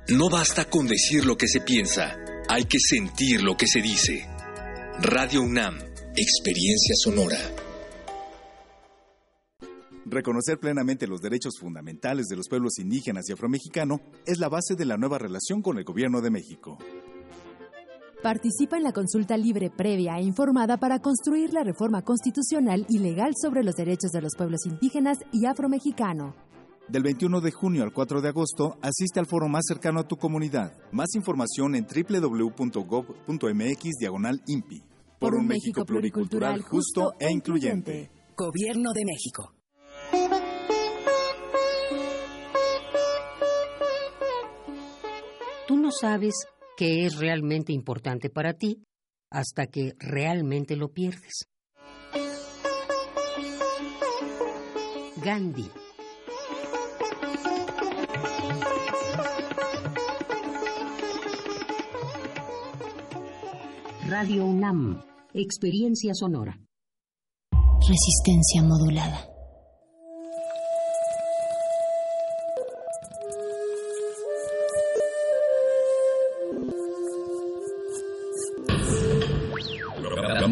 No 0.08 0.30
basta 0.30 0.64
con 0.64 0.88
decir 0.88 1.26
lo 1.26 1.36
que 1.36 1.48
se 1.48 1.60
piensa, 1.60 2.16
hay 2.48 2.64
que 2.64 2.78
sentir 2.80 3.42
lo 3.42 3.58
que 3.58 3.66
se 3.66 3.82
dice. 3.82 4.26
Radio 5.00 5.42
UNAM, 5.42 5.80
experiencia 6.16 6.94
sonora. 6.96 7.38
Reconocer 10.04 10.58
plenamente 10.58 11.06
los 11.06 11.20
derechos 11.20 11.58
fundamentales 11.60 12.26
de 12.26 12.36
los 12.36 12.48
pueblos 12.48 12.78
indígenas 12.78 13.28
y 13.28 13.32
afromexicano 13.32 14.00
es 14.26 14.38
la 14.38 14.48
base 14.48 14.74
de 14.74 14.84
la 14.84 14.96
nueva 14.96 15.18
relación 15.18 15.62
con 15.62 15.78
el 15.78 15.84
Gobierno 15.84 16.20
de 16.20 16.30
México. 16.30 16.78
Participa 18.20 18.76
en 18.76 18.84
la 18.84 18.92
consulta 18.92 19.36
libre, 19.36 19.70
previa 19.70 20.18
e 20.18 20.22
informada 20.22 20.76
para 20.76 21.00
construir 21.00 21.52
la 21.52 21.64
reforma 21.64 22.02
constitucional 22.02 22.86
y 22.88 22.98
legal 22.98 23.32
sobre 23.40 23.64
los 23.64 23.74
derechos 23.74 24.12
de 24.12 24.22
los 24.22 24.34
pueblos 24.36 24.66
indígenas 24.66 25.18
y 25.32 25.46
afromexicano. 25.46 26.34
Del 26.88 27.04
21 27.04 27.40
de 27.40 27.52
junio 27.52 27.84
al 27.84 27.92
4 27.92 28.20
de 28.20 28.28
agosto, 28.28 28.76
asiste 28.82 29.20
al 29.20 29.26
foro 29.26 29.48
más 29.48 29.64
cercano 29.66 30.00
a 30.00 30.08
tu 30.08 30.16
comunidad. 30.16 30.76
Más 30.90 31.14
información 31.14 31.74
en 31.74 31.86
www.gov.mx 31.86 33.90
diagonal 33.98 34.42
INPI. 34.46 34.82
Por 35.18 35.34
un 35.34 35.46
México 35.46 35.84
pluricultural, 35.84 36.60
justo 36.62 37.12
e 37.20 37.30
incluyente. 37.30 38.10
Gobierno 38.36 38.92
de 38.92 39.04
México. 39.04 39.61
Tú 45.66 45.76
no 45.76 45.90
sabes 45.90 46.34
qué 46.76 47.06
es 47.06 47.18
realmente 47.18 47.72
importante 47.72 48.30
para 48.30 48.54
ti 48.54 48.82
hasta 49.30 49.66
que 49.66 49.94
realmente 49.98 50.76
lo 50.76 50.88
pierdes. 50.88 51.46
Gandhi. 55.24 55.70
Radio 64.08 64.44
UNAM, 64.44 65.00
experiencia 65.32 66.12
sonora. 66.14 66.58
Resistencia 67.88 68.62
modulada. 68.62 69.31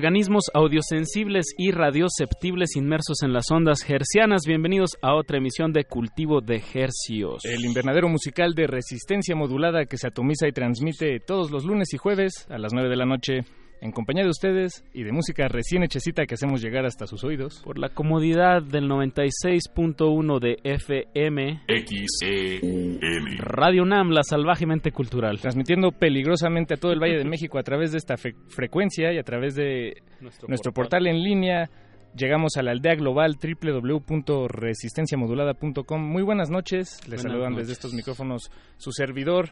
Organismos 0.00 0.44
audiosensibles 0.54 1.52
y 1.58 1.72
radioceptibles 1.72 2.74
inmersos 2.74 3.22
en 3.22 3.34
las 3.34 3.50
ondas 3.50 3.80
hercianas. 3.86 4.44
Bienvenidos 4.46 4.92
a 5.02 5.14
otra 5.14 5.36
emisión 5.36 5.74
de 5.74 5.84
Cultivo 5.84 6.40
de 6.40 6.62
Hercios. 6.72 7.44
El 7.44 7.66
invernadero 7.66 8.08
musical 8.08 8.54
de 8.54 8.66
resistencia 8.66 9.36
modulada 9.36 9.84
que 9.84 9.98
se 9.98 10.06
atomiza 10.06 10.48
y 10.48 10.52
transmite 10.52 11.20
todos 11.20 11.50
los 11.50 11.66
lunes 11.66 11.92
y 11.92 11.98
jueves 11.98 12.46
a 12.48 12.56
las 12.56 12.72
9 12.72 12.88
de 12.88 12.96
la 12.96 13.04
noche 13.04 13.40
en 13.80 13.92
compañía 13.92 14.24
de 14.24 14.30
ustedes 14.30 14.84
y 14.92 15.04
de 15.04 15.12
música 15.12 15.48
recién 15.48 15.82
hechecita 15.82 16.26
que 16.26 16.34
hacemos 16.34 16.60
llegar 16.62 16.84
hasta 16.84 17.06
sus 17.06 17.24
oídos. 17.24 17.62
Por 17.64 17.78
la 17.78 17.88
comodidad 17.88 18.62
del 18.62 18.88
96.1 18.88 20.38
de 20.38 20.58
FM. 20.64 21.62
XEN. 21.66 22.98
Radio 23.38 23.82
UNAM, 23.82 24.10
la 24.10 24.22
salvajemente 24.22 24.92
cultural. 24.92 25.40
Transmitiendo 25.40 25.92
peligrosamente 25.92 26.74
a 26.74 26.76
todo 26.76 26.92
el 26.92 27.00
Valle 27.00 27.16
de 27.18 27.24
México 27.24 27.58
a 27.58 27.62
través 27.62 27.92
de 27.92 27.98
esta 27.98 28.16
frecuencia 28.16 29.12
y 29.12 29.18
a 29.18 29.22
través 29.22 29.54
de 29.54 30.02
nuestro, 30.20 30.48
nuestro 30.48 30.72
portal. 30.72 31.06
en 31.06 31.22
línea. 31.22 31.70
Llegamos 32.16 32.56
a 32.56 32.62
la 32.62 32.72
aldea 32.72 32.96
global 32.96 33.36
www.resistenciamodulada.com. 33.40 36.02
Muy 36.02 36.24
buenas 36.24 36.50
noches. 36.50 36.98
Les 37.08 37.22
saludan 37.22 37.54
desde 37.54 37.72
estos 37.72 37.94
micrófonos 37.94 38.50
su 38.78 38.90
servidor, 38.90 39.50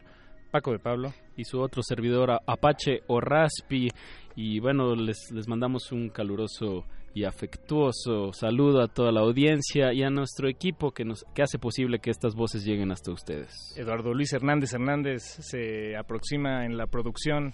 Paco 0.51 0.71
de 0.71 0.79
Pablo. 0.79 1.13
Y 1.35 1.45
su 1.45 1.59
otro 1.59 1.81
servidor, 1.83 2.31
Apache 2.45 3.01
o 3.07 3.19
Raspi. 3.19 3.89
Y 4.35 4.59
bueno, 4.59 4.95
les, 4.95 5.31
les 5.31 5.47
mandamos 5.47 5.91
un 5.91 6.09
caluroso 6.09 6.85
y 7.13 7.23
afectuoso 7.25 8.31
saludo 8.33 8.81
a 8.81 8.87
toda 8.87 9.11
la 9.11 9.21
audiencia 9.21 9.93
y 9.93 10.03
a 10.03 10.09
nuestro 10.09 10.47
equipo 10.47 10.91
que, 10.91 11.05
nos, 11.05 11.25
que 11.33 11.41
hace 11.41 11.57
posible 11.57 11.99
que 11.99 12.11
estas 12.11 12.35
voces 12.35 12.63
lleguen 12.63 12.91
hasta 12.91 13.11
ustedes. 13.11 13.51
Eduardo 13.77 14.13
Luis 14.13 14.31
Hernández 14.33 14.73
Hernández 14.73 15.23
se 15.23 15.97
aproxima 15.97 16.65
en 16.65 16.77
la 16.77 16.87
producción 16.87 17.53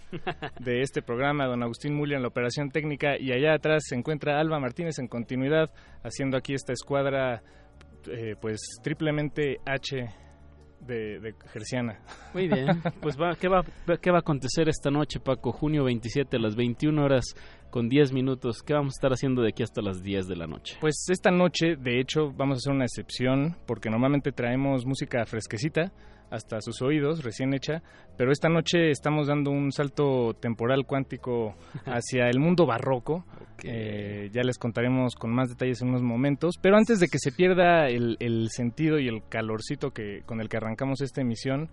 de 0.59 0.81
este 0.81 1.01
programa, 1.01 1.47
don 1.47 1.63
Agustín 1.63 1.95
Mulia 1.95 2.17
en 2.17 2.23
la 2.23 2.27
operación 2.27 2.69
técnica 2.69 3.17
y 3.19 3.31
allá 3.31 3.53
atrás 3.53 3.83
se 3.87 3.95
encuentra 3.95 4.39
Alba 4.39 4.59
Martínez 4.59 4.99
en 4.99 5.07
continuidad 5.07 5.71
haciendo 6.03 6.37
aquí 6.37 6.53
esta 6.53 6.73
escuadra 6.73 7.41
eh, 8.07 8.35
pues 8.39 8.59
triplemente 8.83 9.57
H 9.65 10.24
de, 10.85 11.19
de 11.19 11.35
Gerciana. 11.51 11.99
Muy 12.33 12.47
bien, 12.47 12.81
pues 13.01 13.19
va, 13.19 13.35
¿qué, 13.35 13.47
va, 13.47 13.63
¿qué 14.01 14.11
va 14.11 14.17
a 14.17 14.19
acontecer 14.19 14.69
esta 14.69 14.89
noche, 14.91 15.19
Paco? 15.19 15.51
Junio 15.51 15.83
27 15.83 16.37
a 16.37 16.39
las 16.39 16.55
21 16.55 17.03
horas 17.03 17.25
con 17.69 17.89
10 17.89 18.13
minutos. 18.13 18.61
¿Qué 18.63 18.73
vamos 18.73 18.93
a 18.93 18.97
estar 18.97 19.11
haciendo 19.11 19.41
de 19.41 19.49
aquí 19.49 19.63
hasta 19.63 19.81
las 19.81 20.01
10 20.01 20.27
de 20.27 20.35
la 20.35 20.47
noche? 20.47 20.77
Pues 20.79 21.05
esta 21.09 21.31
noche, 21.31 21.75
de 21.75 21.99
hecho, 21.99 22.31
vamos 22.31 22.55
a 22.55 22.59
hacer 22.59 22.73
una 22.73 22.85
excepción 22.85 23.55
porque 23.65 23.89
normalmente 23.89 24.31
traemos 24.31 24.85
música 24.85 25.25
fresquecita 25.25 25.91
hasta 26.29 26.61
sus 26.61 26.81
oídos, 26.81 27.23
recién 27.23 27.53
hecha, 27.53 27.81
pero 28.17 28.31
esta 28.31 28.49
noche 28.49 28.89
estamos 28.89 29.27
dando 29.27 29.51
un 29.51 29.71
salto 29.71 30.33
temporal 30.33 30.85
cuántico 30.85 31.55
hacia 31.85 32.29
el 32.29 32.39
mundo 32.39 32.65
barroco. 32.65 33.25
Eh, 33.63 34.29
ya 34.33 34.43
les 34.43 34.57
contaremos 34.57 35.15
con 35.15 35.33
más 35.33 35.49
detalles 35.49 35.81
en 35.81 35.89
unos 35.89 36.03
momentos, 36.03 36.55
pero 36.61 36.77
antes 36.77 36.99
de 36.99 37.07
que 37.07 37.19
se 37.19 37.31
pierda 37.31 37.87
el, 37.87 38.49
sentido 38.49 38.99
y 38.99 39.07
el 39.07 39.23
calorcito 39.27 39.91
que, 39.91 40.21
con 40.25 40.41
el 40.41 40.49
que 40.49 40.57
arrancamos 40.57 41.01
esta 41.01 41.21
emisión, 41.21 41.69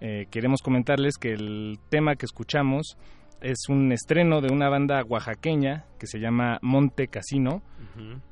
eh, 0.00 0.26
queremos 0.30 0.62
comentarles 0.62 1.16
que 1.18 1.32
el 1.32 1.78
tema 1.88 2.16
que 2.16 2.26
escuchamos 2.26 2.96
es 3.40 3.68
un 3.68 3.92
estreno 3.92 4.40
de 4.40 4.52
una 4.52 4.68
banda 4.68 5.02
oaxaqueña 5.04 5.84
que 5.98 6.06
se 6.06 6.18
llama 6.18 6.58
Monte 6.62 7.08
Casino. 7.08 7.62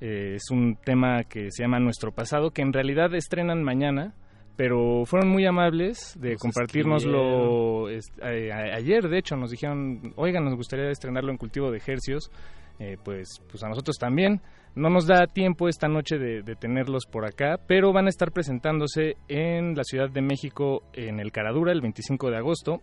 Eh, 0.01 0.35
es 0.37 0.51
un 0.51 0.77
tema 0.77 1.25
que 1.25 1.51
se 1.51 1.63
llama 1.63 1.79
Nuestro 1.79 2.13
Pasado, 2.13 2.51
que 2.51 2.63
en 2.63 2.73
realidad 2.73 3.15
estrenan 3.15 3.63
mañana 3.63 4.15
pero 4.57 5.05
fueron 5.05 5.31
muy 5.31 5.47
amables 5.47 6.17
de 6.19 6.37
compartirnoslo 6.37 7.89
ayer, 8.23 9.09
de 9.09 9.19
hecho, 9.19 9.37
nos 9.37 9.51
dijeron, 9.51 10.13
oigan, 10.17 10.45
nos 10.45 10.55
gustaría 10.55 10.91
estrenarlo 10.91 11.31
en 11.31 11.39
cultivo 11.39 11.71
de 11.71 11.79
ejercios, 11.79 12.31
eh, 12.79 12.97
pues, 13.03 13.41
pues 13.51 13.63
a 13.63 13.69
nosotros 13.69 13.97
también. 13.99 14.41
No 14.75 14.91
nos 14.91 15.07
da 15.07 15.27
tiempo 15.29 15.69
esta 15.69 15.87
noche 15.87 16.19
de, 16.19 16.43
tenerlos 16.57 17.07
por 17.07 17.25
acá, 17.25 17.61
pero 17.69 17.93
van 17.93 18.07
a 18.07 18.09
estar 18.09 18.33
presentándose 18.33 19.17
en 19.29 19.77
la 19.77 19.85
Ciudad 19.85 20.11
de 20.11 20.21
México 20.21 20.83
en 20.93 21.21
el 21.21 21.31
Caradura 21.31 21.71
el 21.71 21.81
25 21.81 22.31
de 22.31 22.37
agosto. 22.37 22.81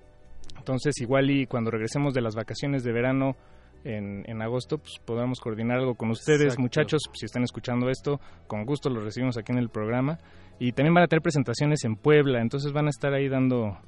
Entonces, 0.58 1.00
igual 1.02 1.30
y 1.30 1.48
cuando 1.48 1.70
regresemos 1.70 2.14
de 2.14 2.22
las 2.22 2.36
vacaciones 2.36 2.84
de 2.84 2.94
verano 2.94 3.36
en, 3.84 4.24
en 4.26 4.42
agosto, 4.42 4.78
pues 4.78 4.94
podamos 5.04 5.42
coordinar 5.42 5.80
algo 5.80 5.96
con 5.96 6.12
ustedes, 6.12 6.58
muchachos, 6.58 7.02
si 7.14 7.26
están 7.26 7.44
escuchando 7.44 7.90
esto, 7.90 8.22
con 8.48 8.66
gusto 8.66 8.90
los 8.90 9.04
recibimos 9.04 9.38
aquí 9.38 9.52
en 9.52 9.58
el 9.58 9.70
programa. 9.70 10.18
Y 10.64 10.74
también 10.74 10.94
van 10.94 11.06
a 11.06 11.08
tener 11.08 11.24
presentaciones 11.24 11.84
en 11.86 11.96
Puebla, 11.96 12.40
entonces 12.40 12.72
van 12.72 12.86
a 12.86 12.92
estar 12.92 13.16
ahí 13.16 13.28
dando 13.28 13.80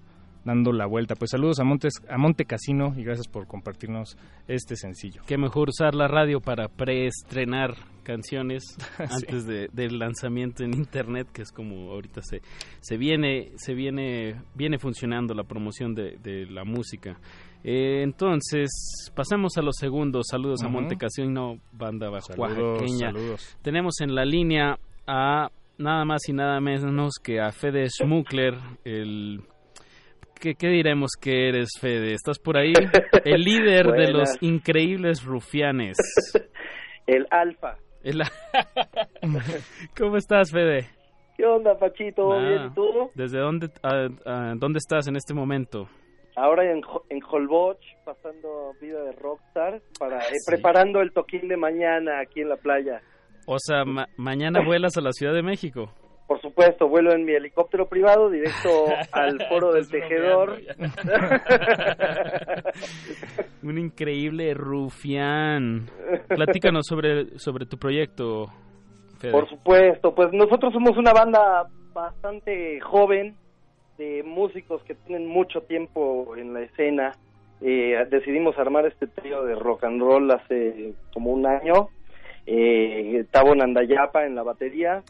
dando 0.43 0.71
la 0.71 0.87
vuelta. 0.87 1.13
Pues 1.13 1.29
saludos 1.29 1.59
a, 1.59 1.63
Montes, 1.63 1.93
a 2.09 2.17
Monte 2.17 2.45
Casino 2.45 2.95
y 2.97 3.03
gracias 3.03 3.27
por 3.27 3.45
compartirnos 3.45 4.17
este 4.47 4.75
sencillo. 4.75 5.21
Qué 5.27 5.37
mejor 5.37 5.69
usar 5.69 5.93
la 5.93 6.07
radio 6.07 6.41
para 6.41 6.69
preestrenar 6.69 7.75
canciones 8.01 8.63
antes 8.97 9.45
de, 9.45 9.69
del 9.71 9.99
lanzamiento 9.99 10.63
en 10.63 10.73
internet, 10.73 11.27
que 11.31 11.43
es 11.43 11.51
como 11.51 11.91
ahorita 11.91 12.21
se, 12.23 12.41
se 12.81 12.97
viene, 12.97 13.51
se 13.55 13.75
viene, 13.75 14.41
viene 14.55 14.79
funcionando 14.79 15.35
la 15.35 15.43
promoción 15.43 15.93
de, 15.93 16.17
de 16.23 16.47
la 16.47 16.63
música. 16.63 17.19
Eh, 17.63 18.01
entonces, 18.01 19.11
pasamos 19.13 19.57
a 19.57 19.61
los 19.61 19.75
segundos. 19.77 20.25
Saludos 20.27 20.63
a 20.63 20.69
Monte 20.69 20.97
Casino, 20.97 21.59
banda 21.71 22.09
bajo 22.09 22.33
saludos, 22.33 23.57
Tenemos 23.61 24.01
en 24.01 24.15
la 24.15 24.25
línea 24.25 24.79
a 25.05 25.49
nada 25.77 26.05
más 26.05 26.27
y 26.27 26.33
nada 26.33 26.59
menos 26.59 27.13
que 27.23 27.39
a 27.39 27.51
Fede 27.51 27.87
Schmuckler, 27.89 28.55
el... 28.83 29.41
¿Qué, 30.39 30.55
¿Qué, 30.55 30.67
diremos 30.67 31.11
que 31.19 31.47
eres, 31.47 31.69
Fede? 31.79 32.13
¿Estás 32.13 32.37
por 32.37 32.57
ahí? 32.57 32.73
El 33.23 33.43
líder 33.43 33.87
de 33.91 34.11
los 34.11 34.41
increíbles 34.41 35.23
rufianes. 35.23 35.97
El 37.07 37.27
alfa. 37.31 37.77
¿Cómo 39.97 40.17
estás, 40.17 40.51
Fede? 40.51 40.89
¿Qué 41.37 41.45
onda, 41.45 41.77
Pachito? 41.77 42.37
¿Bien 42.39 42.73
tú? 42.73 43.11
¿Desde 43.15 43.39
dónde, 43.39 43.69
dónde 44.57 44.77
estás 44.77 45.07
en 45.07 45.15
este 45.15 45.33
momento? 45.33 45.87
Ahora 46.35 46.69
en, 46.69 46.81
en 47.09 47.19
Holbox, 47.23 47.79
pasando 48.03 48.73
vida 48.81 49.01
de 49.03 49.11
rockstar, 49.13 49.81
para, 49.99 50.19
eh, 50.19 50.37
preparando 50.45 51.01
el 51.01 51.13
toquín 51.13 51.47
de 51.47 51.57
mañana 51.57 52.19
aquí 52.19 52.41
en 52.41 52.49
la 52.49 52.57
playa. 52.57 53.01
O 53.45 53.57
sea, 53.59 53.83
mañana 54.17 54.61
vuelas 54.65 54.97
a 54.97 55.01
la 55.01 55.11
Ciudad 55.11 55.33
de 55.33 55.43
México. 55.43 55.89
Por 56.27 56.41
supuesto, 56.41 56.87
vuelo 56.87 57.13
en 57.13 57.25
mi 57.25 57.33
helicóptero 57.33 57.87
privado 57.87 58.29
directo 58.29 58.85
al 59.11 59.39
foro 59.49 59.73
del 59.73 59.89
tejedor. 59.89 60.61
Un 63.63 63.77
increíble 63.77 64.53
rufián. 64.53 65.89
Platícanos 66.27 66.85
sobre, 66.87 67.37
sobre 67.37 67.65
tu 67.65 67.77
proyecto. 67.77 68.47
Por 69.31 69.49
supuesto, 69.49 70.13
pues 70.13 70.33
nosotros 70.33 70.73
somos 70.73 70.97
una 70.97 71.13
banda 71.13 71.65
bastante 71.93 72.79
joven 72.81 73.37
de 73.97 74.23
músicos 74.23 74.83
que 74.83 74.95
tienen 74.95 75.27
mucho 75.27 75.61
tiempo 75.61 76.35
en 76.35 76.53
la 76.53 76.61
escena. 76.61 77.11
Eh, 77.61 77.95
decidimos 78.09 78.57
armar 78.57 78.85
este 78.85 79.07
trío 79.07 79.45
de 79.45 79.55
rock 79.55 79.85
and 79.85 80.01
roll 80.01 80.29
hace 80.31 80.93
como 81.13 81.31
un 81.31 81.45
año 81.45 81.89
eh, 82.45 83.25
Tabo 83.31 83.55
Nandayapa 83.55 84.25
en 84.25 84.35
la 84.35 84.43
batería, 84.43 85.03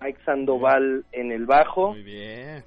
Mike 0.00 0.18
Sandoval 0.24 1.04
en 1.12 1.32
el 1.32 1.46
bajo. 1.46 1.94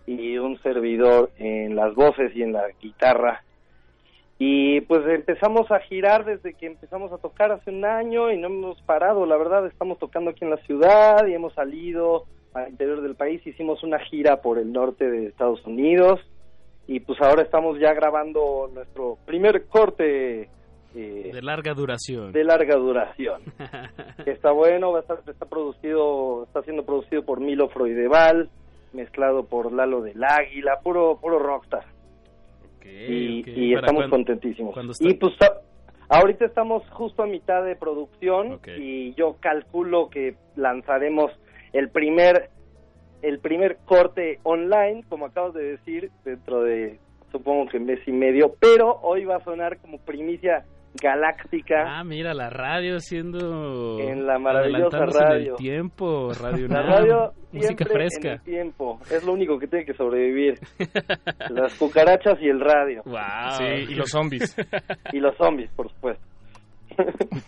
Y 0.06 0.38
un 0.38 0.62
servidor 0.62 1.32
en 1.38 1.76
las 1.76 1.94
voces 1.96 2.36
y 2.36 2.44
en 2.44 2.54
la 2.54 2.68
guitarra. 2.82 3.44
Y 4.40 4.82
pues 4.82 5.06
empezamos 5.08 5.72
a 5.72 5.80
girar 5.80 6.24
desde 6.24 6.54
que 6.54 6.68
empezamos 6.68 7.12
a 7.12 7.18
tocar 7.18 7.52
hace 7.52 7.72
un 7.72 7.84
año 7.86 8.32
y 8.32 8.38
no 8.38 8.48
hemos 8.48 8.82
parado, 8.84 9.26
la 9.26 9.36
verdad. 9.36 9.66
Estamos 9.66 9.98
tocando 9.98 10.32
aquí 10.32 10.46
en 10.46 10.52
la 10.52 10.58
ciudad 10.58 11.26
y 11.26 11.34
hemos 11.34 11.54
salido 11.54 12.26
al 12.54 12.70
interior 12.70 13.02
del 13.02 13.16
país, 13.16 13.46
hicimos 13.46 13.84
una 13.84 14.00
gira 14.00 14.42
por 14.42 14.58
el 14.58 14.72
norte 14.72 15.10
de 15.10 15.28
Estados 15.28 15.66
Unidos. 15.66 16.20
Y 16.88 17.02
pues 17.02 17.20
ahora 17.22 17.42
estamos 17.42 17.80
ya 17.80 17.94
grabando 17.94 18.70
nuestro 18.74 19.18
primer 19.26 19.66
corte 19.66 20.50
eh, 20.98 21.32
de 21.32 21.42
larga 21.42 21.74
duración. 21.74 22.32
De 22.32 22.44
larga 22.44 22.76
duración. 22.76 23.42
está 24.26 24.52
bueno, 24.52 24.92
va 24.92 25.00
a 25.00 25.02
estar, 25.02 25.20
está 25.28 25.46
producido, 25.46 26.44
está 26.46 26.64
siendo 26.64 26.86
producido 26.86 27.24
por 27.24 27.40
Milo 27.40 27.70
Freudeval, 27.70 28.50
mezclado 28.94 29.46
por 29.46 29.72
Lalo 29.72 30.02
del 30.02 30.24
Águila, 30.24 30.80
puro, 30.84 31.20
puro 31.22 31.38
rockstar. 31.38 31.86
y, 32.84 33.76
estamos 33.76 34.10
contentísimos. 34.10 34.76
Y 35.02 35.14
pues 35.14 35.34
ahorita 36.10 36.46
estamos 36.46 36.90
justo 36.90 37.24
a 37.24 37.28
mitad 37.28 37.64
de 37.64 37.76
producción 37.76 38.60
y 38.78 39.14
yo 39.14 39.38
calculo 39.40 40.10
que 40.10 40.36
lanzaremos 40.56 41.32
el 41.74 41.90
primer 41.90 42.50
el 43.22 43.40
primer 43.40 43.78
corte 43.86 44.40
online, 44.44 45.04
como 45.10 45.26
acabas 45.26 45.54
de 45.54 45.64
decir, 45.64 46.12
dentro 46.24 46.62
de 46.62 47.00
supongo 47.32 47.68
que 47.70 47.80
mes 47.80 48.00
y 48.08 48.12
medio, 48.12 48.56
pero 48.60 49.00
hoy 49.02 49.26
va 49.26 49.38
a 49.38 49.44
sonar 49.44 49.80
como 49.80 50.00
primicia 50.00 50.66
galáctica. 51.02 52.00
Ah, 52.00 52.04
mira, 52.04 52.34
la 52.34 52.50
radio 52.50 53.00
siendo... 53.00 54.00
En 54.00 54.26
la 54.26 54.38
maravillosa 54.40 55.06
radio. 55.06 55.38
En 55.38 55.50
el 55.52 55.56
tiempo, 55.56 56.32
radio 56.34 56.68
La 56.68 56.82
radio 56.82 57.32
música 57.52 57.86
fresca. 57.86 58.28
en 58.28 58.34
el 58.36 58.42
tiempo. 58.42 59.00
Es 59.12 59.24
lo 59.26 59.34
único 59.34 59.58
que 59.58 59.68
tiene 59.68 59.86
que 59.86 59.94
sobrevivir. 59.94 60.60
Las 61.50 61.74
cucarachas 61.76 62.38
y 62.42 62.50
el 62.50 62.60
radio. 62.60 63.02
Wow. 63.06 63.52
Sí, 63.58 63.64
y 63.92 63.96
los 63.96 64.10
zombies. 64.10 64.56
y 65.14 65.20
los 65.20 65.36
zombies, 65.38 65.70
por 65.76 65.90
supuesto. 65.90 66.24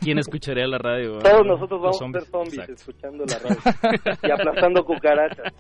¿Quién 0.02 0.20
escucharía 0.20 0.68
la 0.68 0.78
radio? 0.78 1.20
Todos 1.20 1.46
nosotros 1.46 1.82
vamos 1.82 2.02
a 2.02 2.20
ser 2.20 2.30
zombies 2.30 2.70
escuchando 2.70 3.26
la 3.26 3.40
radio 3.40 4.18
y 4.24 4.32
aplastando 4.32 4.86
cucarachas. 4.86 5.54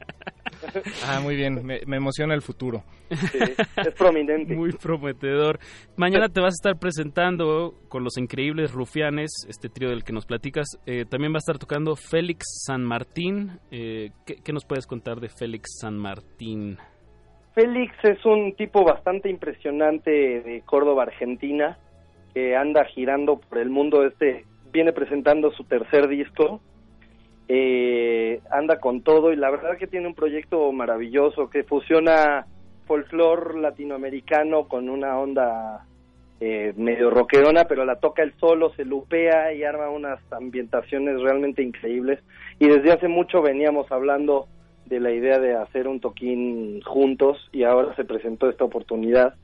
Ah, 1.07 1.19
muy 1.21 1.35
bien, 1.35 1.65
me, 1.65 1.79
emociona 1.95 2.33
el 2.33 2.41
futuro. 2.41 2.83
es 3.09 3.93
prominente. 3.97 4.55
Muy 4.55 4.71
prometedor. 4.73 5.59
Mañana 5.95 6.29
te 6.29 6.41
vas 6.41 6.53
a 6.53 6.59
estar 6.59 6.79
presentando 6.79 7.75
con 7.87 8.03
los 8.03 8.17
increíbles 8.17 8.71
rufianes, 8.71 9.31
este 9.47 9.69
trío 9.69 9.89
del 9.89 10.03
que 10.03 10.13
nos 10.13 10.25
platicas. 10.25 10.67
Eh, 10.85 11.05
también 11.05 11.33
va 11.33 11.37
a 11.37 11.39
estar 11.39 11.57
tocando 11.57 11.95
Félix 11.95 12.45
San 12.65 12.83
Martín. 12.83 13.59
Eh, 13.71 14.11
¿qué, 14.25 14.53
nos 14.53 14.65
puedes 14.65 14.85
contar 14.85 15.19
de 15.19 15.29
Félix 15.29 15.79
San 15.79 15.97
Martín? 15.97 16.77
Félix 17.55 17.93
es 18.03 18.23
un 18.25 18.53
tipo 18.55 18.83
bastante 18.83 19.29
impresionante 19.29 20.11
de 20.11 20.61
Córdoba, 20.65 21.03
Argentina, 21.03 21.77
que 22.33 22.55
anda 22.55 22.85
girando 22.85 23.37
por 23.39 23.57
el 23.57 23.69
mundo. 23.69 24.05
Este 24.05 24.45
viene 24.71 24.93
presentando 24.93 25.51
su 25.51 25.63
tercer 25.63 26.07
disco. 26.07 26.61
Eh, 27.47 28.41
anda 28.51 28.79
con 28.79 29.01
todo 29.01 29.33
y 29.33 29.35
la 29.35 29.49
verdad 29.49 29.77
que 29.77 29.87
tiene 29.87 30.07
un 30.07 30.13
proyecto 30.13 30.71
maravilloso 30.71 31.49
que 31.49 31.63
fusiona 31.63 32.45
folclore 32.85 33.59
latinoamericano 33.59 34.67
con 34.67 34.87
una 34.87 35.17
onda 35.17 35.85
eh, 36.41 36.73
medio 36.77 37.09
rockerona, 37.09 37.65
pero 37.65 37.85
la 37.85 37.97
toca 37.97 38.23
él 38.23 38.33
solo, 38.39 38.71
se 38.75 38.85
lupea 38.85 39.53
y 39.53 39.63
arma 39.63 39.89
unas 39.89 40.19
ambientaciones 40.31 41.19
realmente 41.21 41.63
increíbles. 41.63 42.19
Y 42.59 42.67
desde 42.67 42.91
hace 42.91 43.07
mucho 43.07 43.41
veníamos 43.41 43.91
hablando 43.91 44.47
de 44.85 44.99
la 44.99 45.11
idea 45.11 45.39
de 45.39 45.55
hacer 45.55 45.87
un 45.87 45.99
toquín 45.99 46.81
juntos 46.81 47.49
y 47.51 47.63
ahora 47.63 47.95
se 47.95 48.05
presentó 48.05 48.49
esta 48.49 48.63
oportunidad 48.63 49.35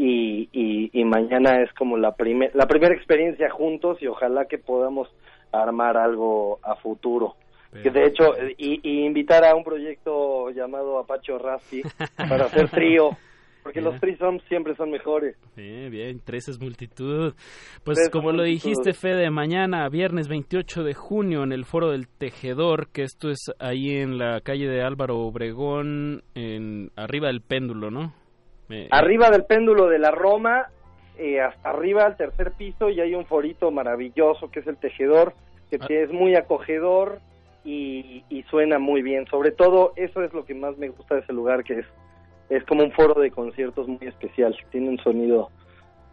y, 0.00 0.90
y, 0.92 1.04
mañana 1.04 1.60
es 1.62 1.72
como 1.72 1.96
la, 1.96 2.12
primer, 2.12 2.54
la 2.54 2.66
primera 2.66 2.94
experiencia 2.94 3.50
juntos 3.50 4.00
y 4.00 4.06
ojalá 4.06 4.44
que 4.44 4.58
podamos 4.58 5.08
armar 5.50 5.96
algo 5.96 6.60
a 6.62 6.76
futuro. 6.76 7.34
Que 7.82 7.90
de 7.90 8.06
hecho, 8.06 8.32
y, 8.56 8.80
y, 8.82 9.04
invitar 9.04 9.44
a 9.44 9.54
un 9.54 9.64
proyecto 9.64 10.50
llamado 10.50 10.98
Apache 10.98 11.36
Raspi 11.36 11.82
para 12.16 12.46
hacer 12.46 12.70
trío 12.70 13.10
porque 13.68 13.82
los 13.82 14.00
threesomes 14.00 14.42
siempre 14.48 14.74
son 14.76 14.90
mejores. 14.90 15.36
Bien, 15.54 15.90
bien, 15.90 16.22
tres 16.24 16.48
es 16.48 16.58
multitud. 16.58 17.34
Pues 17.84 18.08
como 18.10 18.32
lo 18.32 18.42
dijiste, 18.42 18.94
Fede, 18.94 19.28
mañana, 19.30 19.86
viernes 19.90 20.26
28 20.26 20.84
de 20.84 20.94
junio, 20.94 21.42
en 21.42 21.52
el 21.52 21.66
Foro 21.66 21.90
del 21.90 22.08
Tejedor, 22.08 22.88
que 22.88 23.02
esto 23.02 23.28
es 23.28 23.52
ahí 23.58 23.90
en 23.90 24.16
la 24.16 24.40
calle 24.40 24.68
de 24.68 24.80
Álvaro 24.82 25.18
Obregón, 25.18 26.22
en 26.34 26.92
arriba 26.96 27.28
del 27.28 27.42
péndulo, 27.42 27.90
¿no? 27.90 28.14
Arriba 28.90 29.30
del 29.30 29.44
péndulo 29.44 29.88
de 29.88 29.98
la 29.98 30.10
Roma, 30.10 30.68
eh, 31.16 31.40
hasta 31.40 31.70
arriba 31.70 32.04
al 32.04 32.16
tercer 32.16 32.52
piso, 32.52 32.90
y 32.90 33.00
hay 33.00 33.14
un 33.14 33.26
forito 33.26 33.70
maravilloso 33.70 34.50
que 34.50 34.60
es 34.60 34.66
el 34.66 34.76
Tejedor, 34.76 35.34
que 35.70 35.78
ah. 35.80 35.86
es 35.88 36.12
muy 36.12 36.34
acogedor 36.34 37.20
y, 37.64 38.24
y 38.28 38.42
suena 38.44 38.78
muy 38.78 39.02
bien. 39.02 39.26
Sobre 39.26 39.50
todo, 39.50 39.92
eso 39.96 40.22
es 40.22 40.32
lo 40.32 40.44
que 40.44 40.54
más 40.54 40.76
me 40.78 40.88
gusta 40.88 41.16
de 41.16 41.20
ese 41.22 41.32
lugar, 41.32 41.64
que 41.64 41.80
es 41.80 41.86
es 42.48 42.64
como 42.64 42.82
un 42.82 42.92
foro 42.92 43.20
de 43.20 43.30
conciertos 43.30 43.86
muy 43.88 44.06
especial, 44.06 44.56
tiene 44.70 44.88
un 44.88 44.98
sonido 44.98 45.50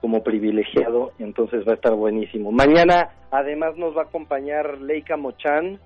como 0.01 0.23
privilegiado 0.23 1.11
y 1.17 1.23
entonces 1.23 1.65
va 1.67 1.71
a 1.71 1.75
estar 1.75 1.93
buenísimo. 1.95 2.51
Mañana 2.51 3.09
además 3.31 3.77
nos 3.77 3.95
va 3.95 4.01
a 4.01 4.05
acompañar 4.05 4.79
Leica 4.79 5.17
Mochan 5.17 5.79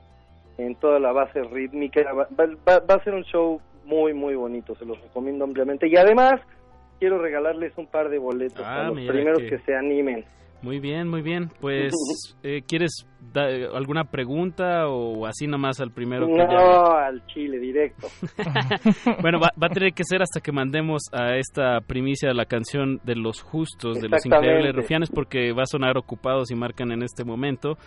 en 0.58 0.76
toda 0.76 1.00
la 1.00 1.12
base 1.12 1.42
rítmica, 1.44 2.02
va, 2.14 2.28
va, 2.38 2.96
a 2.96 3.04
ser 3.04 3.14
un 3.14 3.24
show 3.24 3.62
muy 3.86 4.14
muy 4.14 4.36
bonito, 4.36 4.76
se 4.76 4.86
los 4.86 5.00
recomiendo 5.02 5.46
ampliamente 5.46 5.88
y 5.88 5.96
además 5.96 6.42
quiero 7.00 7.18
regalarles 7.18 7.78
un 7.78 7.88
par 7.88 8.10
de 8.10 8.20
boletos 8.20 8.66
a 8.66 8.88
ah, 8.88 8.88
los 8.90 9.08
primeros 9.08 9.40
que 9.40 9.58
se 9.60 9.76
animen. 9.76 10.26
Muy 10.62 10.80
bien, 10.80 11.08
muy 11.08 11.22
bien. 11.22 11.50
Pues, 11.62 11.94
eh, 12.44 12.62
¿quieres 12.68 13.08
alguna 13.74 14.06
pregunta 14.06 14.88
o 14.88 15.26
así 15.26 15.48
nomás 15.48 15.80
al 15.80 15.92
primero? 15.92 16.28
Que 16.28 16.34
no, 16.34 16.92
al 16.92 17.26
Chile, 17.28 17.60
directo. 17.60 18.08
bueno, 19.22 19.40
va, 19.40 19.50
a 19.68 19.70
tener 19.70 19.94
que 19.94 20.04
ser 20.04 20.22
hasta 20.22 20.42
que 20.42 20.52
mandemos 20.52 21.04
a 21.14 21.38
esta 21.38 21.80
primicia 21.82 22.34
la 22.34 22.46
canción 22.46 23.00
de 23.04 23.16
los 23.16 23.42
justos, 23.42 24.02
de 24.02 24.10
los 24.10 24.26
increíbles 24.26 24.76
rufianes, 24.76 25.10
porque 25.10 25.54
va 25.54 25.64
a 25.64 25.68
sonar 25.68 25.98
ocupado 25.98 26.44
si 26.46 26.56
marcan 26.56 26.92
en 26.92 27.04
este 27.04 27.24
momento. 27.24 27.78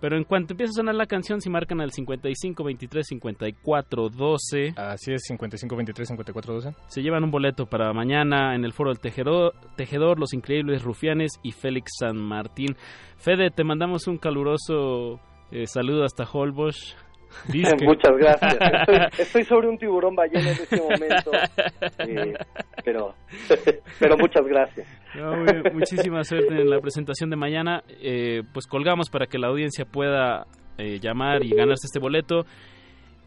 Pero 0.00 0.16
en 0.16 0.24
cuanto 0.24 0.52
empieza 0.52 0.70
a 0.70 0.74
sonar 0.74 0.94
la 0.94 1.06
canción, 1.06 1.40
si 1.40 1.48
marcan 1.48 1.80
al 1.80 1.92
55 1.92 2.62
23 2.64 3.06
54 3.06 4.08
12. 4.08 4.74
Así 4.76 5.12
es, 5.12 5.22
55 5.24 5.76
23 5.76 6.08
54 6.08 6.54
12. 6.54 6.70
Se 6.88 7.02
llevan 7.02 7.24
un 7.24 7.30
boleto 7.30 7.66
para 7.66 7.92
mañana 7.92 8.54
en 8.54 8.64
el 8.64 8.72
Foro 8.72 8.90
del 8.90 9.00
Tejedor, 9.00 9.54
Tejedor 9.76 10.18
Los 10.18 10.34
Increíbles 10.34 10.82
Rufianes 10.82 11.40
y 11.42 11.52
Félix 11.52 11.92
San 11.98 12.16
Martín. 12.18 12.76
Fede, 13.16 13.50
te 13.50 13.64
mandamos 13.64 14.06
un 14.06 14.18
caluroso 14.18 15.20
eh, 15.52 15.66
saludo 15.66 16.04
hasta 16.04 16.24
Holbox. 17.48 17.82
Muchas 17.82 18.16
gracias. 18.16 19.18
Estoy, 19.18 19.44
sobre 19.44 19.68
un 19.68 19.78
tiburón 19.78 20.14
ballena 20.14 20.50
en 20.50 20.56
este 20.56 20.76
momento, 20.76 21.30
eh, 21.98 22.34
pero, 22.84 23.14
pero 24.00 24.16
muchas 24.16 24.46
gracias. 24.46 24.86
muchísima 25.72 26.24
suerte 26.24 26.54
en 26.54 26.70
la 26.70 26.80
presentación 26.80 27.30
de 27.30 27.36
mañana. 27.36 27.82
Eh, 27.88 28.42
pues 28.52 28.66
colgamos 28.66 29.10
para 29.10 29.26
que 29.26 29.38
la 29.38 29.48
audiencia 29.48 29.84
pueda 29.84 30.46
eh, 30.78 30.98
llamar 31.00 31.44
y 31.44 31.50
ganarse 31.50 31.86
este 31.86 31.98
boleto. 31.98 32.44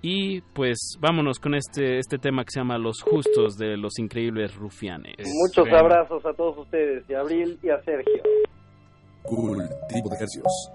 Y 0.01 0.41
pues 0.53 0.97
vámonos 0.99 1.39
con 1.39 1.55
este, 1.55 1.97
este 1.97 2.17
tema 2.17 2.45
que 2.45 2.51
se 2.51 2.61
llama 2.61 2.77
Los 2.77 3.01
Justos 3.01 3.57
de 3.57 3.75
los 3.75 3.99
Increíbles 3.99 4.55
Rufianes. 4.55 5.27
Muchos 5.27 5.67
abrazos 5.73 6.25
a 6.25 6.33
todos 6.33 6.57
ustedes, 6.57 7.03
y 7.09 7.13
a 7.13 7.19
Abril 7.19 7.59
y 7.61 7.69
a 7.69 7.81
Sergio. 7.83 8.23
Cultivo 9.23 10.09
de 10.09 10.15
ejercicios. 10.15 10.71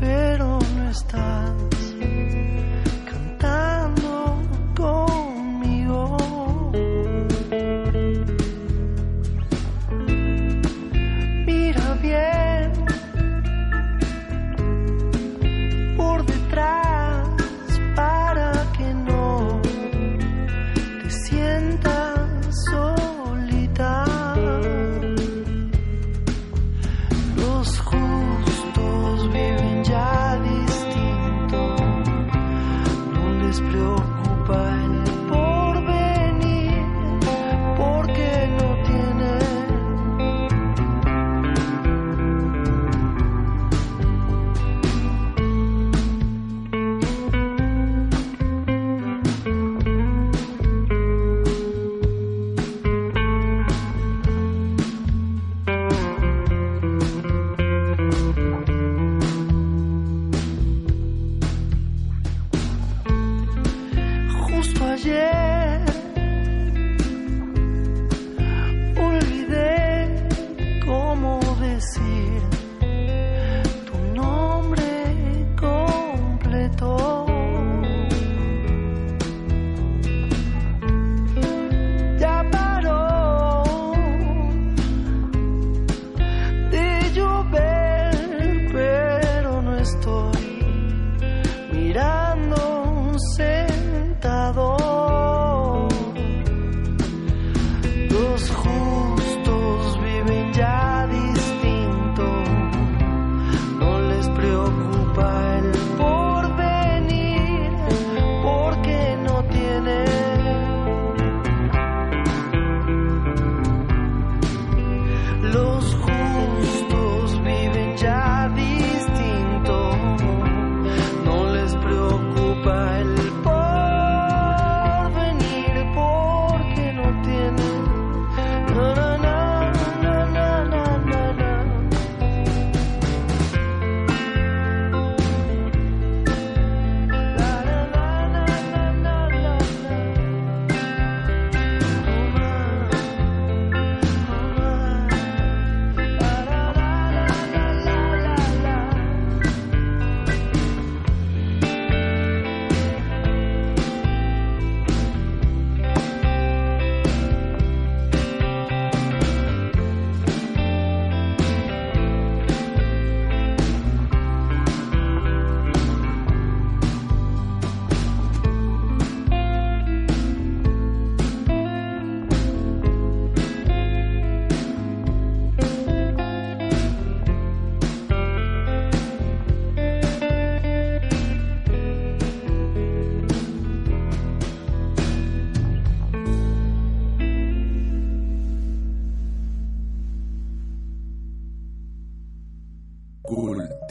Pero 0.00 0.58
no 0.76 0.90
estás 0.90 1.51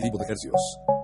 Cultivo 0.01 0.17
de 0.17 0.23
ejercicios. 0.23 1.00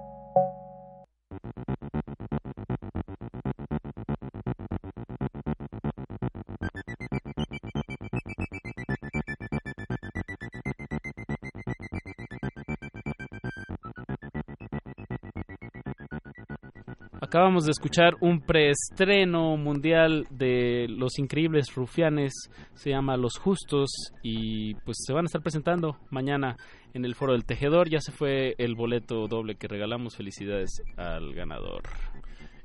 Acabamos 17.38 17.66
de 17.66 17.72
escuchar 17.72 18.16
un 18.20 18.42
preestreno 18.42 19.58
mundial 19.58 20.26
de 20.32 20.88
Los 20.90 21.20
Increíbles 21.20 21.68
Rufianes, 21.76 22.34
se 22.74 22.90
llama 22.90 23.16
Los 23.16 23.38
Justos 23.38 23.92
y 24.24 24.74
pues 24.74 24.98
se 25.06 25.14
van 25.14 25.26
a 25.26 25.28
estar 25.28 25.44
presentando 25.44 25.98
mañana 26.10 26.58
en 26.96 27.06
el 27.06 27.14
Foro 27.14 27.34
del 27.34 27.46
Tejedor. 27.46 27.90
Ya 27.90 28.00
se 28.00 28.12
fue 28.12 28.56
el 28.58 28.74
boleto 28.74 29.28
doble 29.28 29.54
que 29.54 29.68
regalamos. 29.68 30.16
Felicidades 30.16 30.82
al 30.98 31.36
ganador. 31.36 31.84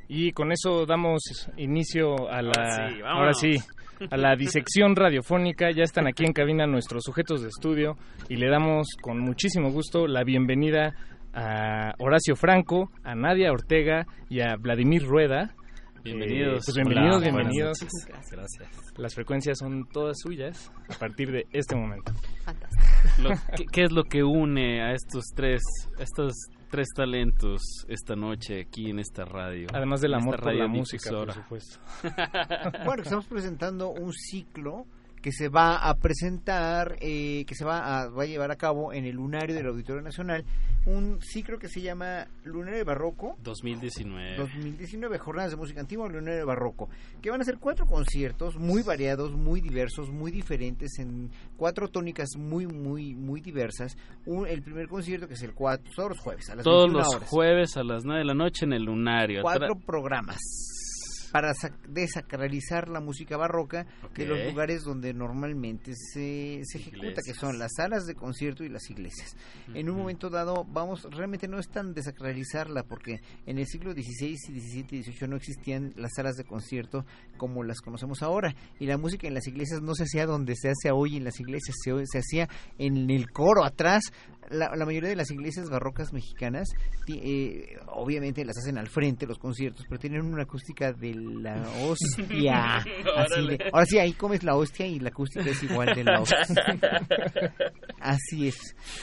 Y 0.09 0.33
con 0.33 0.53
eso 0.53 0.87
damos 0.87 1.21
inicio 1.59 2.31
a 2.31 2.41
la 2.41 2.53
Ahora 2.57 2.89
sí, 2.89 3.03
vámonos. 3.03 3.19
ahora 3.19 3.33
sí, 3.35 3.57
a 4.11 4.17
la 4.17 4.37
disección 4.37 4.97
radiofónica. 4.97 5.71
Ya 5.71 5.83
están 5.83 6.07
aquí 6.07 6.25
en 6.25 6.33
cabina 6.33 6.67
nuestros 6.67 7.03
sujetos 7.05 7.43
de 7.43 7.49
estudio 7.49 7.99
y 8.31 8.37
le 8.37 8.49
damos 8.49 8.87
con 9.03 9.19
muchísimo 9.21 9.71
gusto 9.71 10.07
la 10.07 10.25
bienvenida 10.25 10.95
a 11.35 11.95
Horacio 11.99 12.37
Franco, 12.37 12.91
a 13.05 13.15
Nadia 13.15 13.53
Ortega 13.53 14.07
y 14.29 14.41
a 14.41 14.57
Vladimir 14.57 15.05
Rueda. 15.07 15.55
Bienvenidos. 16.05 16.59
Eh, 16.59 16.63
pues 16.65 16.75
bienvenidos, 16.77 17.17
Hola, 17.19 17.25
bienvenidos. 17.31 17.79
Gracias. 18.31 18.99
Las 18.99 19.15
frecuencias 19.15 19.59
son 19.59 19.87
todas 19.93 20.19
suyas 20.21 20.73
a 20.89 20.99
partir 20.99 21.31
de 21.31 21.47
este 21.53 21.77
momento. 21.77 22.13
Lo- 23.23 23.31
¿qué, 23.57 23.65
qué 23.71 23.83
es 23.85 23.93
lo 23.93 24.05
que 24.05 24.25
une 24.25 24.83
a 24.83 24.93
estos 24.95 25.27
tres, 25.35 25.63
a 25.99 26.03
estos 26.03 26.33
tres 26.71 26.89
talentos 26.97 27.61
esta 27.89 28.17
noche 28.17 28.63
aquí 28.63 28.91
en 28.91 28.99
esta 28.99 29.25
radio? 29.25 29.69
Además 29.73 30.01
del 30.01 30.15
amor 30.15 30.41
por 30.41 30.55
la 30.55 30.67
música, 30.67 31.11
por 31.11 31.33
supuesto. 31.33 31.79
Bueno, 32.85 33.03
estamos 33.05 33.27
presentando 33.27 33.91
un 33.91 34.13
ciclo 34.13 34.87
que 35.23 35.33
se 35.33 35.49
va 35.49 35.77
a 35.89 35.95
presentar, 35.95 36.97
eh, 37.01 37.45
que 37.47 37.55
se 37.55 37.65
va 37.65 38.03
a, 38.03 38.09
va 38.09 38.25
a 38.25 38.27
llevar 38.27 38.51
a 38.51 38.57
cabo 38.57 38.93
en 38.93 39.05
el 39.07 39.15
Lunario 39.17 39.55
del 39.55 39.67
Auditorio 39.69 40.03
Nacional, 40.03 40.45
un 40.85 41.21
ciclo 41.23 41.61
que 41.61 41.69
se 41.69 41.81
llama 41.81 42.27
Lunario 42.45 42.85
Barroco 42.85 43.37
2019. 43.45 44.37
2019, 44.37 45.19
Jornadas 45.19 45.53
de 45.53 45.57
Música 45.57 45.81
Antigua, 45.81 46.09
Lunario 46.09 46.45
Barroco, 46.45 46.89
que 47.23 47.31
van 47.31 47.41
a 47.41 47.45
ser 47.45 47.59
cuatro 47.59 47.87
conciertos 47.87 48.57
muy 48.57 48.83
variados, 48.83 49.31
muy 49.33 49.61
diversos, 49.61 50.11
muy 50.11 50.33
diferentes, 50.33 50.99
en 50.99 51.31
cuatro 51.57 51.87
tónicas 51.89 52.31
muy, 52.37 52.67
muy, 52.67 53.15
muy 53.15 53.41
diversas. 53.41 53.97
Un- 54.27 54.49
el 54.49 54.63
primer 54.63 54.89
concierto 54.89 55.29
que 55.29 55.35
es 55.35 55.43
el 55.45 55.55
cuatro, 55.55 55.89
todos 55.95 56.09
los 56.11 56.19
jueves, 56.19 56.51
a 56.51 56.57
las 56.57 56.65
Todos 56.65 56.87
21 56.87 56.99
los 56.99 57.15
horas. 57.15 57.29
jueves 57.29 57.77
a 57.77 57.85
las 57.85 58.05
9 58.05 58.19
de 58.19 58.25
la 58.27 58.35
noche 58.35 58.65
en 58.65 58.73
el 58.73 58.83
Lunario. 58.83 59.43
cuatro 59.43 59.77
programas 59.87 60.39
para 61.33 61.53
sac- 61.55 61.81
desacralizar 61.89 62.89
la 62.89 63.01
música 63.01 63.37
barroca 63.37 63.87
de 64.15 64.27
los 64.27 64.39
lugares 64.51 64.83
donde 64.85 65.13
normalmente 65.15 65.93
se, 65.95 66.61
se 66.65 66.79
ejecuta, 66.79 67.23
que 67.25 67.33
son 67.35 67.59
las 67.59 67.73
salas 67.77 68.05
de 68.05 68.15
concierto 68.15 68.63
y 68.65 68.69
las 68.69 68.89
iglesias. 68.91 69.35
En 69.75 69.89
un 69.91 69.97
momento 69.97 70.29
dado, 70.31 70.65
vamos, 70.69 71.05
realmente 71.11 71.49
no 71.49 71.59
es 71.59 71.69
tan 71.69 71.95
desacralizarla, 71.95 72.83
porque 72.85 73.21
en 73.47 73.59
el 73.59 73.67
siglo 73.67 73.93
XVI, 73.93 74.37
XVII 74.37 74.87
y 74.99 75.03
XVIII 75.03 75.29
no 75.29 75.37
existían 75.37 75.93
las 75.97 76.13
salas 76.15 76.37
de 76.37 76.45
concierto 76.45 77.05
como 77.39 77.65
las 77.65 77.81
conocemos 77.81 78.23
ahora, 78.23 78.55
y 78.79 78.87
la 78.87 78.99
música 78.99 79.27
en 79.27 79.35
las 79.35 79.47
iglesias 79.49 79.81
no 79.81 79.95
se 79.95 80.05
hacía 80.05 80.27
donde 80.27 80.55
se 80.55 80.69
hace 80.69 80.91
hoy 80.93 81.17
en 81.17 81.25
las 81.25 81.41
iglesias, 81.41 81.77
se, 81.83 81.93
se 82.07 82.19
hacía 82.19 82.49
en 82.79 83.11
el 83.11 83.31
coro 83.31 83.65
atrás. 83.65 84.03
La, 84.53 84.75
la 84.77 84.85
mayoría 84.87 85.09
de 85.09 85.17
las 85.17 85.31
iglesias 85.31 85.69
barrocas 85.71 86.13
mexicanas, 86.13 86.69
eh, 87.09 87.77
obviamente 87.87 88.45
las 88.45 88.57
hacen 88.59 88.79
al 88.79 88.89
frente 88.89 89.27
los 89.27 89.39
conciertos, 89.39 89.85
pero 89.89 89.99
tienen 89.99 90.23
una 90.23 90.43
acústica 90.45 90.93
de 90.93 91.15
la 91.15 91.63
hostia. 91.83 92.77
Así 93.17 93.33
Órale. 93.35 93.57
de- 93.57 93.65
ahora 93.73 93.87
sí, 93.87 93.99
ahí 93.99 94.13
comes 94.13 94.43
la 94.45 94.55
hostia 94.57 94.87
y 94.87 94.99
la 95.01 95.09
acústica 95.09 95.49
es 95.51 95.63
igual 95.63 95.95
de 95.95 96.05
la 96.05 96.21
hostia. 96.21 96.39
Así 98.01 98.49
es. 98.49 98.57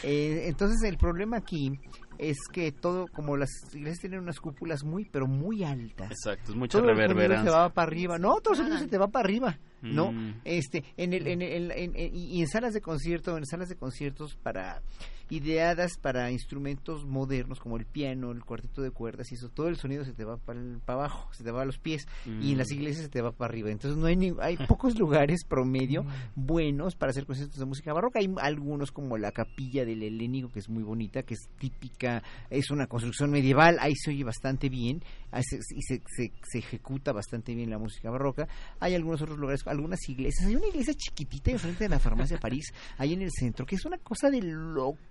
Eh, 0.03 0.43
entonces 0.47 0.81
el 0.89 0.97
problema 0.97 1.38
aquí 1.38 1.71
es 2.17 2.38
que 2.51 2.71
todo, 2.73 3.07
como 3.07 3.38
las 3.38 3.49
iglesias 3.73 3.99
tienen 3.99 4.19
unas 4.19 4.39
cúpulas 4.39 4.84
muy, 4.84 5.05
pero 5.05 5.26
muy 5.26 5.63
altas. 5.63 6.11
Exacto, 6.11 6.51
es 6.51 6.57
mucha 6.57 6.77
todo 6.80 6.88
reverberancia. 6.89 7.49
se 7.51 7.57
va 7.57 7.69
para 7.69 7.88
arriba. 7.88 8.17
No, 8.17 8.41
todo 8.41 8.61
el 8.61 8.77
se 8.77 8.88
te 8.88 8.97
va 8.97 9.07
para 9.07 9.26
arriba. 9.26 9.57
No, 9.81 10.11
Mm. 10.11 10.41
este, 10.43 10.84
en 10.97 11.13
el, 11.13 11.27
en, 11.27 11.41
el- 11.41 11.71
en- 11.71 11.95
en- 11.95 12.13
y 12.13 12.41
en 12.41 12.47
salas 12.49 12.73
de 12.73 12.81
concierto, 12.81 13.38
en 13.38 13.45
salas 13.45 13.69
de 13.69 13.77
conciertos 13.77 14.35
para 14.43 14.81
ideadas 15.30 15.97
para 16.01 16.31
instrumentos 16.31 17.06
modernos 17.06 17.60
como 17.60 17.77
el 17.77 17.85
piano, 17.85 18.31
el 18.31 18.43
cuarteto 18.43 18.81
de 18.81 18.91
cuerdas 18.91 19.31
y 19.31 19.35
eso, 19.35 19.49
todo 19.49 19.68
el 19.68 19.77
sonido 19.77 20.03
se 20.03 20.14
te 20.14 20.23
va 20.26 20.38
para 20.38 20.60
abajo, 20.88 21.31
se 21.34 21.43
te 21.43 21.51
va 21.51 21.61
a 21.61 21.65
los 21.65 21.77
pies 21.77 22.07
y 22.26 22.51
en 22.51 22.57
las 22.57 22.69
Mm. 22.72 22.73
iglesias 22.73 23.03
se 23.06 23.10
te 23.10 23.22
va 23.22 23.31
para 23.31 23.49
arriba. 23.51 23.69
Entonces 23.69 23.97
no 23.99 24.07
hay 24.07 24.15
ni- 24.15 24.34
hay 24.41 24.57
pocos 24.77 24.97
lugares 24.97 25.43
promedio 25.47 26.06
buenos 26.35 26.95
para 26.95 27.11
hacer 27.11 27.26
conciertos 27.26 27.60
de 27.60 27.65
música 27.65 27.93
barroca. 27.93 28.19
Hay 28.19 28.34
algunos 28.41 28.91
como 28.91 29.18
la 29.18 29.31
capilla 29.31 29.85
del 29.85 30.03
Helénico 30.03 30.49
que 30.51 30.60
es 30.60 30.69
muy 30.69 30.84
bonita, 30.84 31.23
que 31.23 31.34
es 31.35 31.49
típica, 31.60 32.23
es 32.49 32.72
una 32.72 32.88
construcción 32.88 33.31
medieval, 33.31 33.77
ahí 33.80 33.93
se 33.95 34.11
oye 34.11 34.23
bastante 34.23 34.69
bien 34.69 35.01
y 35.38 35.43
se, 35.43 36.01
se, 36.07 36.31
se 36.43 36.57
ejecuta 36.57 37.11
bastante 37.11 37.53
bien 37.53 37.69
la 37.69 37.77
música 37.77 38.10
barroca. 38.10 38.47
Hay 38.80 38.95
algunos 38.95 39.22
otros 39.22 39.38
lugares, 39.38 39.61
algunas 39.68 39.99
iglesias. 40.10 40.47
Hay 40.47 40.56
una 40.56 40.68
iglesia 40.68 40.93
chiquitita 40.95 41.51
enfrente 41.51 41.84
de 41.84 41.89
la 41.89 41.99
farmacia 41.99 42.38
París, 42.39 42.73
ahí 42.97 43.14
en 43.14 43.22
el 43.22 43.30
centro, 43.31 43.65
que 43.65 43.76
es 43.76 43.85
una 43.85 43.97
cosa 43.99 44.30
de 44.30 44.41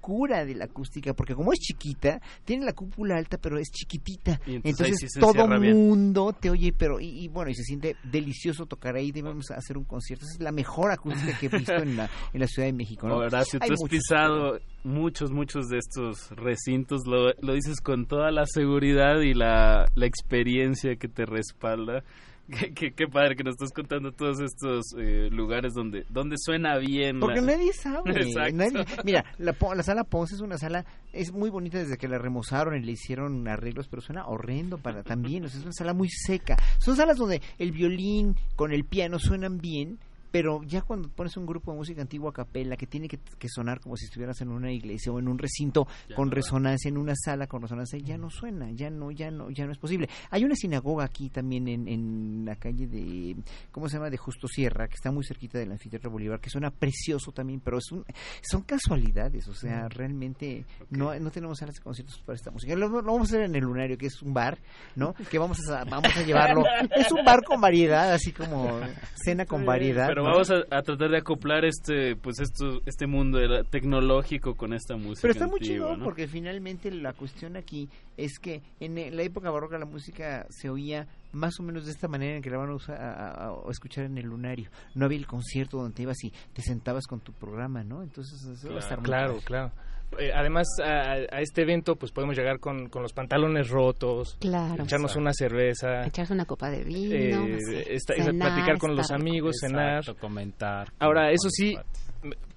locura 0.09 0.45
de 0.45 0.55
la 0.55 0.65
acústica, 0.65 1.13
porque 1.13 1.35
como 1.35 1.53
es 1.53 1.59
chiquita, 1.59 2.21
tiene 2.45 2.65
la 2.65 2.73
cúpula 2.73 3.17
alta, 3.17 3.37
pero 3.39 3.59
es 3.59 3.71
chiquitita. 3.71 4.41
Y 4.47 4.57
entonces 4.57 4.97
sí 5.13 5.21
todo 5.21 5.47
bien. 5.61 5.77
mundo 5.77 6.35
te 6.39 6.51
oye, 6.51 6.73
pero 6.73 6.99
y, 6.99 7.25
y 7.25 7.29
bueno, 7.29 7.51
y 7.51 7.55
se 7.55 7.63
siente 7.63 7.97
delicioso 8.05 8.67
tocar 8.67 8.97
ahí. 8.97 9.13
Debemos 9.13 9.51
hacer 9.51 9.77
un 9.77 9.85
concierto. 9.85 10.25
Esa 10.25 10.35
es 10.35 10.41
la 10.41 10.53
mejor 10.53 10.91
acústica 10.91 11.39
que 11.39 11.47
he 11.47 11.49
visto 11.51 11.75
en 11.75 11.97
la, 11.97 12.11
en 12.33 12.41
la 12.41 12.47
Ciudad 12.47 12.69
de 12.69 12.73
México. 12.73 13.07
¿no? 13.07 13.21
Hay 13.21 13.29
tú 13.29 13.37
has 13.37 13.55
muchos. 13.55 13.89
pisado 13.89 14.59
muchos, 14.85 15.31
muchos 15.31 15.69
de 15.69 15.79
estos 15.79 16.31
recintos, 16.31 17.07
lo, 17.07 17.33
lo 17.43 17.53
dices 17.53 17.81
con 17.81 18.07
toda 18.07 18.31
la 18.31 18.45
seguridad 18.47 19.21
y 19.21 19.35
la, 19.35 19.87
la 19.95 20.07
experiencia 20.07 20.97
que 20.97 21.09
te 21.09 21.27
respalda. 21.27 22.03
Qué, 22.51 22.73
qué- 22.73 22.93
qué 22.93 23.07
padre 23.07 23.37
que 23.37 23.45
nos 23.45 23.53
estás 23.57 23.73
contando 23.73 24.11
todos 24.13 24.41
estos 24.41 24.95
eh, 24.99 25.29
lugares 25.31 25.75
donde, 25.75 26.07
donde 26.09 26.37
suena 26.39 26.79
bien. 26.79 27.21
Porque 27.21 27.41
la- 27.43 27.53
nadie 27.53 27.73
sabe. 27.75 28.11
Exacto. 28.23 28.57
nadie- 28.57 28.87
mira, 29.05 29.25
la, 29.39 29.55
la 29.77 29.83
sala 29.83 30.05
Ponce 30.05 30.35
es 30.35 30.41
una 30.41 30.57
sala, 30.57 30.87
es 31.13 31.31
muy 31.33 31.51
bonita 31.51 31.79
desde 31.79 31.99
que 31.99 32.09
la 32.09 32.17
remozaron 32.19 32.75
y 32.77 32.81
le 32.85 32.93
hicieron 32.93 33.47
arreglos, 33.49 33.89
pero 33.89 34.01
suena 34.01 34.27
horrendo 34.27 34.79
para 34.79 35.03
también. 35.03 35.45
O 35.45 35.49
sea, 35.49 35.59
es 35.59 35.65
una 35.65 35.73
sala 35.75 35.93
muy 35.93 36.09
seca. 36.09 36.57
Son 36.79 36.97
salas 36.97 37.19
donde 37.19 37.43
el 37.59 37.73
violín 37.73 38.35
con 38.57 38.73
el 38.73 38.85
piano 38.85 39.19
suenan 39.19 39.59
bien. 39.59 39.99
Pero 40.39 40.63
ya 40.63 40.83
cuando 40.83 41.09
pones 41.09 41.37
un 41.37 41.47
grupo 41.47 41.73
de 41.73 41.79
música 41.79 42.01
antigua 42.01 42.31
a 42.31 42.33
capela 42.33 42.77
que 42.77 42.87
tiene 42.87 43.09
que, 43.09 43.19
que 43.19 43.49
sonar 43.49 43.81
como 43.81 43.97
si 43.97 44.05
estuvieras 44.05 44.41
en 44.41 44.51
una 44.51 44.71
iglesia 44.71 45.11
o 45.11 45.19
en 45.19 45.27
un 45.27 45.37
recinto 45.37 45.89
Ya 46.09 46.15
con 46.15 46.29
no 46.29 46.31
va. 46.31 46.37
resonancia, 46.37 46.89
en 46.89 46.97
una 46.97 47.15
sala 47.17 47.49
con 47.49 47.61
resonancia, 47.61 47.99
ya 47.99 48.17
no 48.17 48.31
suena, 48.31 48.71
ya 48.71 48.89
no, 48.89 49.11
ya 49.11 49.33
no, 49.33 49.51
ya 49.51 49.67
no 49.67 49.73
es 49.73 49.79
posible. 49.79 50.09
Hay 50.31 50.45
una 50.45 50.55
sinagoga 50.55 51.05
aquí 51.05 51.29
también 51.29 51.67
en, 51.67 51.89
en 51.89 52.45
la 52.45 52.55
calle 52.55 52.87
de, 52.87 53.35
¿cómo 53.73 53.89
se 53.89 53.97
llama? 53.97 54.11
De 54.11 54.17
Justo 54.17 54.47
Sierra, 54.47 54.87
que 54.87 54.95
está 54.95 55.11
muy 55.11 55.25
cerquita 55.25 55.59
del 55.59 55.73
anfiteatro 55.73 56.09
Bolívar, 56.09 56.39
que 56.39 56.51
suena 56.51 56.71
precioso 56.71 57.33
también, 57.33 57.59
pero 57.59 57.79
es 57.79 57.91
un, 57.91 58.05
son 58.41 58.63
casualidades, 58.63 59.49
o 59.49 59.55
sea, 59.55 59.89
realmente 59.89 60.65
no, 60.91 61.19
no 61.19 61.33
tenemos 61.33 61.59
salas 61.59 61.75
de 61.75 61.81
conciertos 61.83 62.23
para 62.25 62.37
esta 62.37 62.53
música. 62.53 62.77
Lo, 62.77 62.89
lo 62.89 63.03
vamos 63.03 63.23
a 63.33 63.35
hacer 63.35 63.43
en 63.43 63.57
el 63.57 63.65
Lunario, 63.65 63.99
que 63.99 64.07
es 64.07 64.23
un 64.23 64.33
bar, 64.33 64.57
¿no? 64.95 65.15
Que 65.15 65.39
vamos 65.39 65.59
a, 65.69 65.83
vamos 65.83 66.17
a 66.17 66.23
llevarlo. 66.23 66.63
Es 66.97 67.11
un 67.11 67.25
bar 67.25 67.43
con 67.43 67.61
variedad, 67.61 68.13
así 68.13 68.31
como 68.33 68.79
cena 69.25 69.45
con 69.47 69.65
variedad. 69.65 70.09
Vamos 70.33 70.51
a, 70.51 70.77
a 70.77 70.83
tratar 70.83 71.11
de 71.11 71.19
acoplar 71.19 71.65
este, 71.65 72.17
pues 72.17 72.41
esto, 72.41 72.81
este 72.87 73.07
mundo 73.07 73.39
tecnológico 73.65 74.55
con 74.55 74.73
esta 74.73 74.97
música. 74.97 75.23
Pero 75.23 75.33
está 75.33 75.47
muy 75.47 75.61
chido 75.61 75.97
¿no? 75.97 76.05
porque 76.05 76.27
finalmente 76.29 76.91
la 76.91 77.13
cuestión 77.13 77.57
aquí 77.57 77.89
es 78.17 78.39
que 78.39 78.63
en 78.81 78.99
eh, 78.99 79.11
la 79.11 79.23
época 79.23 79.51
barroca 79.51 79.79
la 79.79 79.87
música 79.87 80.47
se 80.51 80.69
oía 80.71 81.07
más 81.33 81.61
o 81.61 81.63
menos 81.63 81.85
de 81.87 81.93
esta 81.93 82.09
manera 82.09 82.37
en 82.37 82.43
que 82.43 82.51
la 82.51 82.57
van 82.59 82.71
a, 82.71 82.75
usar, 82.75 83.01
a, 83.01 83.31
a- 83.31 83.49
a 83.51 83.71
escuchar 83.71 84.05
en 84.07 84.17
el 84.19 84.27
lunario. 84.27 84.71
No 84.95 85.05
había 85.05 85.19
el 85.19 85.27
concierto 85.27 85.77
donde 85.79 85.95
te 85.95 86.03
ibas 86.03 86.23
y 86.25 86.31
te 86.53 86.63
sentabas 86.63 87.07
con 87.07 87.21
tu 87.21 87.33
programa, 87.33 87.85
¿no? 87.85 88.03
Entonces 88.03 88.43
eso 88.45 88.71
va 88.71 88.77
a 88.77 88.79
estar 88.81 88.99
muy 88.99 89.05
Claro, 89.05 89.39
claro. 89.45 89.73
Eh, 90.19 90.31
además, 90.35 90.67
a, 90.83 91.13
a 91.31 91.41
este 91.41 91.63
evento 91.63 91.97
pues 91.97 92.13
podemos 92.13 92.37
llegar 92.37 92.59
con, 92.61 92.89
con 92.89 93.03
los 93.03 93.13
pantalones 93.13 93.69
rotos, 93.69 94.37
Claro. 94.41 94.83
echarnos 94.85 95.15
una 95.17 95.33
cerveza, 95.33 96.07
Echarse 96.07 96.33
una 96.33 96.45
copa 96.47 96.71
de 96.71 96.83
vino, 96.85 97.47
eh, 97.47 97.85
esta- 97.91 98.15
cenar, 98.15 98.53
platicar 98.55 98.79
con 98.79 98.97
los 98.97 99.11
amigos, 99.11 99.57
cenar. 99.61 100.03
Comentar. 100.19 100.89
Ahora, 100.99 101.31
eso 101.31 101.49
sí, 101.51 101.77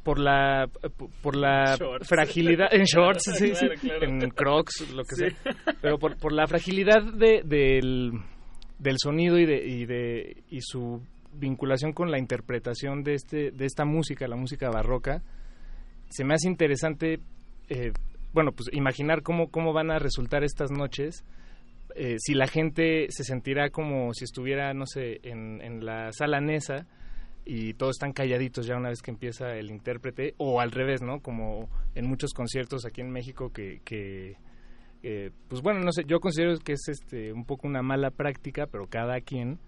por 0.02 0.18
la 0.18 0.68
por 1.22 1.36
la 1.36 1.76
Shorts. 1.78 2.08
fragilidad 2.08 2.74
en 2.74 2.84
shorts, 2.86 3.24
sí, 3.38 3.54
sí, 3.54 3.68
Claro, 3.68 3.80
claro. 3.82 4.06
en 4.06 4.30
Crocs, 4.32 4.90
lo 4.96 5.04
que 5.04 5.16
Sí. 5.16 5.30
sea, 5.30 5.56
pero 5.82 6.00
por, 6.00 6.18
por 6.18 6.32
la 6.32 6.48
fragilidad 6.48 7.04
de, 7.14 7.42
del, 7.44 8.12
del 8.80 8.96
sonido 8.98 9.38
y 9.38 9.46
de, 9.46 9.64
y 9.68 9.86
de 9.86 10.44
y 10.50 10.60
su 10.62 11.02
vinculación 11.34 11.92
con 11.94 12.10
la 12.10 12.18
interpretación 12.18 13.04
de 13.04 13.14
este 13.14 13.52
de 13.52 13.66
esta 13.66 13.86
música, 13.86 14.28
la 14.28 14.36
música 14.38 14.70
barroca, 14.70 15.22
se 16.10 16.24
me 16.26 16.34
hace 16.34 16.48
interesante 16.48 17.20
eh, 17.72 17.94
bueno, 18.34 18.52
pues 18.52 18.70
imaginar 18.74 19.24
cómo, 19.24 19.50
cómo 19.50 19.72
van 19.72 19.92
a 19.92 20.00
resultar 20.00 20.44
estas 20.44 20.72
noches. 20.72 21.24
Eh, 21.96 22.16
si 22.20 22.34
la 22.34 22.48
gente 22.48 23.08
se 23.10 23.24
sentirá 23.24 23.70
como 23.70 24.14
si 24.14 24.26
estuviera, 24.26 24.74
no 24.74 24.86
sé, 24.86 25.20
en, 25.24 25.62
en 25.62 25.86
la 25.86 26.12
sala 26.12 26.42
Nesa 26.42 26.86
y 27.46 27.74
todos 27.74 27.96
están 27.96 28.14
calladitos 28.14 28.66
ya 28.68 28.76
una 28.76 28.90
vez 28.90 29.02
que 29.02 29.12
empieza 29.12 29.56
el 29.56 29.72
intérprete, 29.72 30.36
o 30.38 30.60
al 30.60 30.72
revés, 30.72 31.02
¿no? 31.02 31.22
Como 31.22 31.70
en 31.96 32.08
muchos 32.08 32.34
conciertos 32.34 32.86
aquí 32.86 33.02
en 33.02 33.10
México 33.10 33.52
que, 33.52 33.82
que 33.84 34.36
eh, 35.04 35.32
pues 35.48 35.62
bueno, 35.62 35.80
no 35.80 35.92
sé, 35.92 36.04
yo 36.06 36.20
considero 36.20 36.58
que 36.60 36.74
es 36.74 36.88
este 36.88 37.34
un 37.34 37.46
poco 37.46 37.68
una 37.68 37.82
mala 37.82 38.12
práctica, 38.12 38.68
pero 38.68 38.88
cada 38.88 39.20
quien 39.22 39.60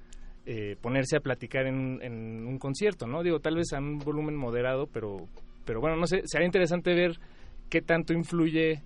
eh, 0.45 0.75
ponerse 0.81 1.17
a 1.17 1.21
platicar 1.21 1.67
en, 1.67 1.99
en 2.01 2.45
un 2.45 2.59
concierto, 2.59 3.07
¿no? 3.07 3.23
Digo, 3.23 3.39
tal 3.39 3.55
vez 3.55 3.71
a 3.73 3.79
un 3.79 3.99
volumen 3.99 4.35
moderado, 4.35 4.87
pero, 4.87 5.27
pero 5.65 5.79
bueno, 5.81 5.95
no 5.95 6.05
sé, 6.05 6.21
sería 6.25 6.45
interesante 6.45 6.93
ver 6.93 7.17
qué 7.69 7.81
tanto 7.81 8.13
influye 8.13 8.83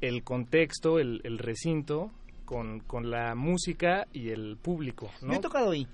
el 0.00 0.22
contexto, 0.22 0.98
el, 0.98 1.20
el 1.24 1.38
recinto, 1.38 2.10
con, 2.50 2.80
con 2.80 3.08
la 3.12 3.36
música 3.36 4.08
y 4.12 4.30
el 4.30 4.56
público. 4.56 5.08
¿no? 5.22 5.28
Yo 5.28 5.38
he 5.38 5.40
tocado 5.40 5.70
ahí, 5.70 5.86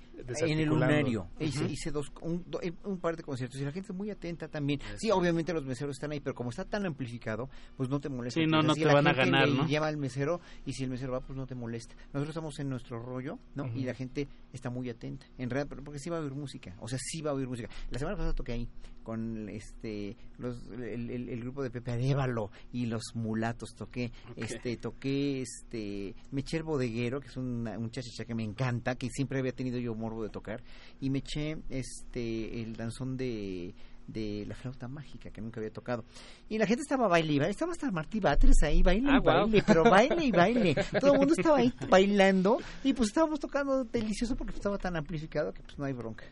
en 0.47 0.59
el 0.59 0.65
lunario. 0.69 1.27
Ujú. 1.35 1.43
Hice, 1.43 1.65
hice 1.65 1.91
dos, 1.91 2.11
un, 2.21 2.43
do- 2.49 2.59
eh, 2.63 2.73
un 2.83 2.97
par 2.97 3.15
de 3.15 3.21
conciertos 3.21 3.61
y 3.61 3.63
la 3.63 3.71
gente 3.71 3.91
es 3.91 3.95
muy 3.95 4.09
atenta 4.09 4.47
también. 4.47 4.79
Sí, 4.97 5.11
obviamente 5.11 5.53
los 5.53 5.63
meseros 5.65 5.95
están 5.97 6.13
ahí, 6.13 6.19
pero 6.19 6.33
como 6.33 6.49
está 6.49 6.65
tan 6.65 6.87
amplificado, 6.87 7.47
pues 7.75 7.89
no 7.89 7.99
te 7.99 8.09
molesta. 8.09 8.39
Sí, 8.39 8.47
no, 8.47 8.63
no 8.63 8.73
te 8.73 8.85
la 8.85 8.95
van 8.95 9.05
a 9.07 9.13
ganar, 9.13 9.47
¿no? 9.49 9.67
Lleva 9.67 9.85
al 9.87 9.97
mesero 9.97 10.41
y 10.65 10.73
si 10.73 10.83
el 10.83 10.89
mesero 10.89 11.11
va, 11.11 11.19
pues 11.19 11.37
no 11.37 11.45
te 11.45 11.53
molesta. 11.53 11.93
Nosotros 12.07 12.29
estamos 12.29 12.57
en 12.57 12.69
nuestro 12.69 12.99
rollo, 12.99 13.37
¿no? 13.53 13.67
Y 13.75 13.83
la 13.83 13.93
gente 13.93 14.27
está 14.51 14.71
muy 14.71 14.89
atenta. 14.89 15.27
En 15.37 15.51
realidad, 15.51 15.77
porque 15.85 15.99
sí 15.99 16.09
va 16.09 16.17
a 16.17 16.21
oír 16.21 16.33
música. 16.33 16.75
O 16.79 16.87
sea, 16.87 16.97
sí 16.99 17.21
va 17.21 17.29
a 17.29 17.33
oír 17.35 17.47
música. 17.47 17.69
La 17.91 17.99
semana 17.99 18.17
pasada 18.17 18.33
toqué 18.33 18.53
ahí 18.53 18.67
con 19.03 19.47
este 19.47 20.17
los, 20.39 20.57
el, 20.71 21.09
el- 21.11 21.29
el 21.29 21.39
grupo 21.41 21.61
de 21.63 21.69
Pepe 21.69 21.91
Arevalo 21.91 22.49
y 22.73 22.87
los 22.87 23.03
mulatos 23.13 23.75
toqué. 23.75 24.11
Este, 24.35 24.75
toqué 24.77 25.41
este 25.43 26.15
Mecher 26.47 26.63
Bodeguero, 26.63 27.19
que 27.19 27.27
es 27.27 27.35
una, 27.35 27.77
un 27.77 27.91
chachacha 27.91 28.23
que 28.23 28.33
me 28.33 28.43
encanta, 28.43 28.95
que 28.95 29.09
siempre 29.09 29.39
había 29.39 29.51
tenido 29.51 29.79
yo 29.79 29.93
morbo 29.95 30.23
de 30.23 30.29
tocar. 30.29 30.63
Y 31.01 31.09
me 31.09 31.17
eché 31.19 31.57
este, 31.69 32.61
el 32.61 32.75
danzón 32.77 33.17
de 33.17 33.75
de 34.07 34.45
la 34.47 34.55
flauta 34.55 34.87
mágica 34.87 35.29
que 35.31 35.41
nunca 35.41 35.59
había 35.59 35.69
tocado. 35.73 36.05
Y 36.47 36.57
la 36.57 36.65
gente 36.65 36.81
estaba 36.83 37.09
baile 37.09 37.33
y 37.33 37.39
baile. 37.39 37.51
Estaba 37.51 37.73
hasta 37.73 37.91
Martí 37.91 38.21
Batres 38.21 38.63
ahí, 38.63 38.81
baile 38.81 39.09
Ah, 39.11 39.17
y 39.17 39.19
baile, 39.25 39.63
pero 39.67 39.83
baile 39.83 40.23
y 40.23 40.31
baile. 40.31 40.75
Todo 41.01 41.11
el 41.11 41.19
mundo 41.19 41.33
estaba 41.37 41.57
ahí 41.57 41.73
bailando 41.89 42.57
y 42.85 42.93
pues 42.93 43.09
estábamos 43.09 43.41
tocando 43.41 43.83
delicioso 43.83 44.37
porque 44.37 44.53
estaba 44.55 44.77
tan 44.77 44.95
amplificado 44.95 45.51
que 45.51 45.61
pues 45.61 45.77
no 45.77 45.83
hay 45.83 45.91
bronca. 45.91 46.23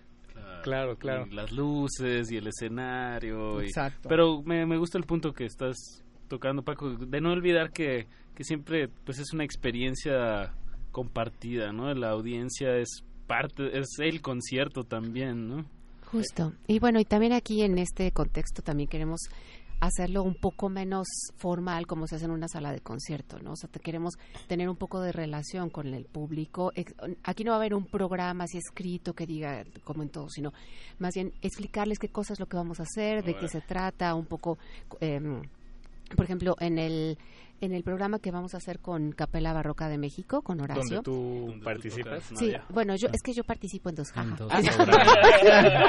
Claro, 0.64 0.98
claro. 0.98 1.28
Y 1.30 1.32
las 1.36 1.52
luces 1.52 2.32
y 2.32 2.38
el 2.38 2.48
escenario. 2.48 3.62
y- 3.62 3.66
Exacto. 3.66 4.08
pero 4.08 4.42
me, 4.42 4.66
me 4.66 4.78
gusta 4.78 4.98
el 4.98 5.04
punto 5.04 5.34
que 5.34 5.44
estás 5.44 5.76
tocando, 6.30 6.64
Paco, 6.64 6.92
de 6.92 7.20
no 7.20 7.34
olvidar 7.34 7.72
que, 7.74 8.08
que 8.36 8.44
siempre 8.44 8.90
pues 9.06 9.20
es 9.20 9.34
una 9.34 9.44
experiencia 9.44 10.54
compartida, 10.92 11.72
¿no? 11.72 11.94
La 11.94 12.12
audiencia 12.12 12.78
es 12.78 13.04
parte, 13.28 13.78
es 13.78 13.88
el 14.00 14.22
concierto 14.22 14.84
también, 14.84 15.48
¿no? 15.48 15.66
Justo. 16.06 16.54
Y 16.68 16.80
bueno, 16.80 17.00
y 17.00 17.06
también 17.06 17.34
aquí 17.34 17.64
en 17.64 17.78
este 17.78 18.12
contexto 18.12 18.62
también 18.62 18.88
queremos 18.88 19.22
hacerlo 19.80 20.24
un 20.24 20.36
poco 20.36 20.70
menos 20.70 21.08
formal 21.38 21.86
como 21.88 22.08
se 22.08 22.16
hace 22.16 22.26
en 22.26 22.32
una 22.32 22.48
sala 22.48 22.72
de 22.72 22.80
concierto, 22.80 23.40
¿no? 23.40 23.52
O 23.52 23.56
sea, 23.56 23.70
te 23.70 23.80
queremos 23.80 24.14
tener 24.48 24.70
un 24.70 24.76
poco 24.76 25.02
de 25.02 25.12
relación 25.12 25.70
con 25.70 25.94
el 25.94 26.06
público. 26.06 26.72
Aquí 27.24 27.44
no 27.44 27.52
va 27.52 27.58
a 27.58 27.60
haber 27.60 27.74
un 27.74 27.86
programa 27.86 28.46
así 28.46 28.58
escrito 28.58 29.14
que 29.14 29.26
diga 29.26 29.64
como 29.84 30.04
en 30.04 30.10
todo, 30.10 30.30
sino 30.30 30.54
más 31.00 31.14
bien 31.16 31.34
explicarles 31.42 32.00
qué 32.00 32.10
cosa 32.10 32.34
es 32.34 32.40
lo 32.40 32.48
que 32.48 32.58
vamos 32.58 32.80
a 32.80 32.84
hacer, 32.84 33.24
de 33.24 33.36
qué 33.36 33.48
se 33.48 33.62
trata, 33.62 34.16
un 34.16 34.26
poco, 34.26 34.58
em, 35.02 35.42
por 36.16 36.26
ejemplo, 36.26 36.56
en 36.60 36.78
el 36.78 37.18
en 37.62 37.74
el 37.74 37.84
programa 37.84 38.20
que 38.20 38.32
vamos 38.32 38.54
a 38.54 38.58
hacer 38.58 38.80
con 38.80 39.12
Capela 39.12 39.54
Barroca 39.54 39.88
de 39.90 39.98
México, 39.98 40.42
con 40.42 40.60
Horacio. 40.62 41.02
Donde 41.02 41.04
tú 41.04 41.64
participas. 41.64 42.24
Sí, 42.38 42.54
bueno, 42.70 42.96
yo 42.96 43.08
es 43.14 43.22
que 43.24 43.34
yo 43.34 43.44
participo 43.44 43.90
en 43.90 43.96
dos. 43.96 44.10
En 44.16 44.36
jaja. 44.36 44.36
dos 44.36 44.52
Ah. 44.52 44.62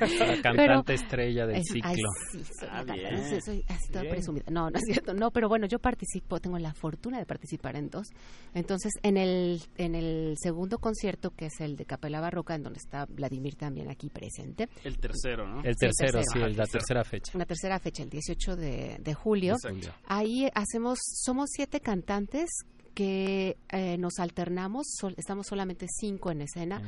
La 0.00 0.42
cantante 0.42 0.94
estrella 0.94 1.46
del 1.46 1.56
es- 1.56 1.64
ay, 1.82 1.94
ciclo. 1.94 2.08
sí, 2.32 2.42
soy, 2.58 2.68
Ah, 2.70 2.82
bien. 2.84 3.02
cantante, 3.02 3.28
soy- 3.30 3.40
soy 3.40 3.64
así 3.68 3.88
toda 3.88 4.02
Bien. 4.02 4.14
presumida. 4.14 4.44
No, 4.50 4.70
no 4.70 4.76
es 4.78 4.84
cierto. 4.86 5.14
No, 5.14 5.30
pero 5.30 5.48
bueno, 5.48 5.66
yo 5.66 5.78
participo, 5.78 6.38
tengo 6.40 6.58
la 6.58 6.74
fortuna 6.74 7.18
de 7.18 7.26
participar 7.26 7.76
en 7.76 7.90
dos. 7.90 8.08
Entonces, 8.54 8.92
en 9.02 9.16
el 9.16 9.60
en 9.76 9.94
el 9.94 10.34
segundo 10.40 10.78
concierto 10.78 11.30
que 11.30 11.46
es 11.46 11.60
el 11.60 11.76
de 11.76 11.84
Capela 11.86 12.20
Barroca, 12.20 12.54
en 12.54 12.62
donde 12.62 12.78
está 12.78 13.06
Vladimir 13.06 13.54
también 13.56 13.90
aquí 13.90 14.08
presente. 14.10 14.68
El 14.84 14.98
tercero, 14.98 15.46
¿no? 15.46 15.62
El 15.62 15.76
tercero, 15.76 16.20
sí, 16.20 16.24
tercero. 16.32 16.46
el- 16.46 16.56
la 16.56 16.66
tercera 16.66 17.04
fecha. 17.04 17.38
La 17.38 17.44
tercera 17.46 17.78
fecha, 17.78 18.02
el 18.02 18.10
18 18.10 18.56
de, 18.56 18.98
de 19.00 19.14
julio. 19.14 19.54
Exacto. 19.54 19.88
Ahí 20.06 20.48
hacemos, 20.76 20.98
somos 21.02 21.48
siete 21.50 21.80
cantantes 21.80 22.50
que 22.94 23.56
eh, 23.70 23.96
nos 23.98 24.18
alternamos, 24.18 24.86
sol- 25.00 25.14
estamos 25.16 25.46
solamente 25.46 25.86
cinco 25.88 26.30
en 26.30 26.42
escena 26.42 26.82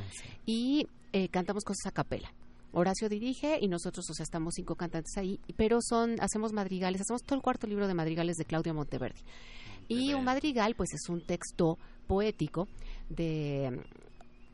y 0.45 0.87
eh, 1.11 1.27
cantamos 1.29 1.63
cosas 1.63 1.87
a 1.87 1.91
capela. 1.91 2.31
Horacio 2.71 3.09
dirige 3.09 3.57
y 3.59 3.67
nosotros, 3.67 4.07
o 4.11 4.13
sea, 4.13 4.23
estamos 4.23 4.53
cinco 4.55 4.75
cantantes 4.75 5.17
ahí, 5.17 5.39
pero 5.57 5.79
son, 5.81 6.21
hacemos 6.21 6.53
madrigales, 6.53 7.01
hacemos 7.01 7.23
todo 7.23 7.35
el 7.37 7.41
cuarto 7.41 7.65
libro 7.65 7.87
de 7.87 7.95
madrigales 7.95 8.37
de 8.37 8.45
Claudia 8.45 8.73
Monteverdi. 8.73 9.21
Y 9.87 10.13
un 10.13 10.23
madrigal, 10.23 10.75
pues 10.75 10.93
es 10.93 11.09
un 11.09 11.21
texto 11.25 11.79
poético 12.05 12.67
de 13.09 13.81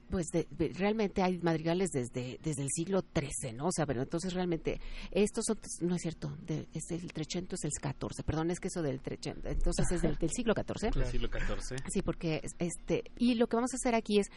pues 0.09 0.27
de- 0.27 0.47
de- 0.51 0.69
realmente 0.73 1.21
hay 1.23 1.39
madrigales 1.39 1.89
desde 1.91 2.39
desde 2.43 2.61
el 2.61 2.69
siglo 2.69 3.03
XIII, 3.15 3.53
¿no? 3.53 3.67
O 3.67 3.71
sea, 3.71 3.85
pero 3.85 4.01
entonces 4.01 4.33
realmente 4.33 4.79
estos 5.11 5.45
son, 5.45 5.59
no 5.81 5.95
es 5.95 6.01
cierto, 6.01 6.35
de, 6.45 6.67
es 6.73 6.91
el 6.91 7.11
Trecento 7.13 7.55
es 7.55 7.63
el 7.63 7.71
XIV, 7.71 8.23
perdón, 8.25 8.51
es 8.51 8.59
que 8.59 8.67
eso 8.67 8.81
del 8.81 9.01
Trecento, 9.01 9.47
entonces 9.49 9.85
es 9.91 10.01
del, 10.01 10.15
del 10.17 10.29
siglo 10.31 10.53
XIV. 10.53 10.91
Del 10.93 11.05
siglo 11.11 11.27
XIV. 11.29 11.77
Sí, 11.91 12.01
porque 12.01 12.41
es- 12.43 12.55
este 12.59 13.03
y 13.17 13.35
lo 13.35 13.47
que 13.47 13.55
vamos 13.57 13.73
a 13.73 13.77
hacer 13.77 13.95
aquí 13.95 14.19
es 14.19 14.27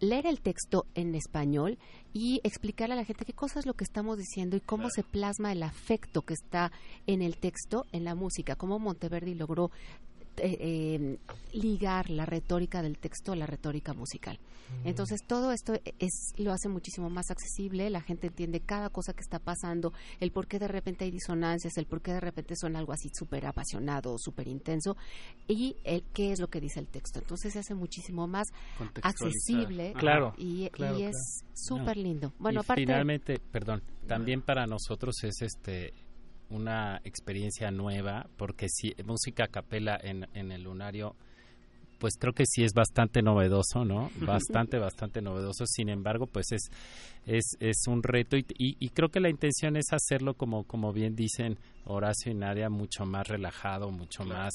leer 0.00 0.26
el 0.26 0.40
texto 0.40 0.86
en 0.94 1.14
español 1.14 1.78
y 2.12 2.40
explicarle 2.44 2.94
a 2.94 2.96
la 2.98 3.04
gente 3.04 3.24
qué 3.24 3.32
cosa 3.32 3.58
es 3.60 3.66
lo 3.66 3.74
que 3.74 3.84
estamos 3.84 4.18
diciendo 4.18 4.56
y 4.56 4.60
cómo 4.60 4.88
se 4.90 5.02
plasma 5.02 5.52
el 5.52 5.62
afecto 5.62 6.22
que 6.22 6.34
está 6.34 6.70
en 7.06 7.22
el 7.22 7.38
texto, 7.38 7.84
en 7.92 8.04
la 8.04 8.14
música, 8.14 8.56
cómo 8.56 8.78
Monteverdi 8.78 9.34
logró 9.34 9.70
eh, 10.38 10.56
eh, 10.60 11.18
ligar 11.52 12.10
la 12.10 12.26
retórica 12.26 12.82
del 12.82 12.98
texto 12.98 13.32
a 13.32 13.36
la 13.36 13.46
retórica 13.46 13.92
musical. 13.94 14.38
Entonces 14.84 15.20
todo 15.26 15.52
esto 15.52 15.74
es 15.98 16.32
lo 16.36 16.52
hace 16.52 16.68
muchísimo 16.68 17.08
más 17.10 17.30
accesible, 17.30 17.90
la 17.90 18.00
gente 18.00 18.26
entiende 18.26 18.60
cada 18.60 18.90
cosa 18.90 19.12
que 19.12 19.20
está 19.20 19.38
pasando, 19.38 19.92
el 20.20 20.32
por 20.32 20.46
qué 20.46 20.58
de 20.58 20.68
repente 20.68 21.04
hay 21.04 21.10
disonancias, 21.10 21.76
el 21.76 21.86
por 21.86 22.00
qué 22.02 22.12
de 22.12 22.20
repente 22.20 22.56
son 22.56 22.74
algo 22.74 22.92
así 22.92 23.08
súper 23.12 23.46
apasionado, 23.46 24.16
súper 24.18 24.48
intenso 24.48 24.96
y 25.46 25.76
el 25.84 26.02
qué 26.12 26.32
es 26.32 26.40
lo 26.40 26.48
que 26.48 26.60
dice 26.60 26.80
el 26.80 26.88
texto. 26.88 27.20
Entonces 27.20 27.52
se 27.52 27.60
hace 27.60 27.74
muchísimo 27.74 28.26
más 28.26 28.48
accesible. 29.02 29.92
Claro, 29.92 30.34
y, 30.36 30.64
es 30.64 30.70
claro. 30.70 30.98
súper 31.54 31.96
lindo. 31.96 32.32
Bueno, 32.38 32.60
y 32.60 32.64
aparte 32.64 32.82
finalmente, 32.82 33.38
perdón, 33.38 33.82
también 34.06 34.42
para 34.42 34.66
nosotros 34.66 35.14
es 35.22 35.40
este 35.42 35.92
una 36.54 37.00
experiencia 37.04 37.70
nueva 37.70 38.26
porque 38.36 38.68
si 38.68 38.94
música 39.04 39.44
a 39.44 39.48
capela 39.48 39.98
en, 40.02 40.26
en 40.34 40.52
el 40.52 40.62
lunario 40.62 41.14
pues 41.98 42.14
creo 42.18 42.34
que 42.34 42.44
sí 42.44 42.64
es 42.64 42.74
bastante 42.74 43.22
novedoso, 43.22 43.84
¿no? 43.84 44.10
Bastante, 44.16 44.78
bastante 44.78 45.22
novedoso. 45.22 45.64
Sin 45.64 45.88
embargo, 45.88 46.26
pues 46.26 46.52
es 46.52 46.68
es, 47.24 47.56
es 47.60 47.86
un 47.86 48.02
reto 48.02 48.36
y, 48.36 48.44
y, 48.58 48.76
y 48.78 48.90
creo 48.90 49.08
que 49.08 49.20
la 49.20 49.30
intención 49.30 49.76
es 49.76 49.86
hacerlo 49.90 50.34
como 50.34 50.64
como 50.64 50.92
bien 50.92 51.16
dicen 51.16 51.56
Horacio 51.86 52.30
y 52.30 52.34
Nadia 52.34 52.68
mucho 52.68 53.06
más 53.06 53.26
relajado, 53.26 53.90
mucho 53.90 54.24
más 54.24 54.52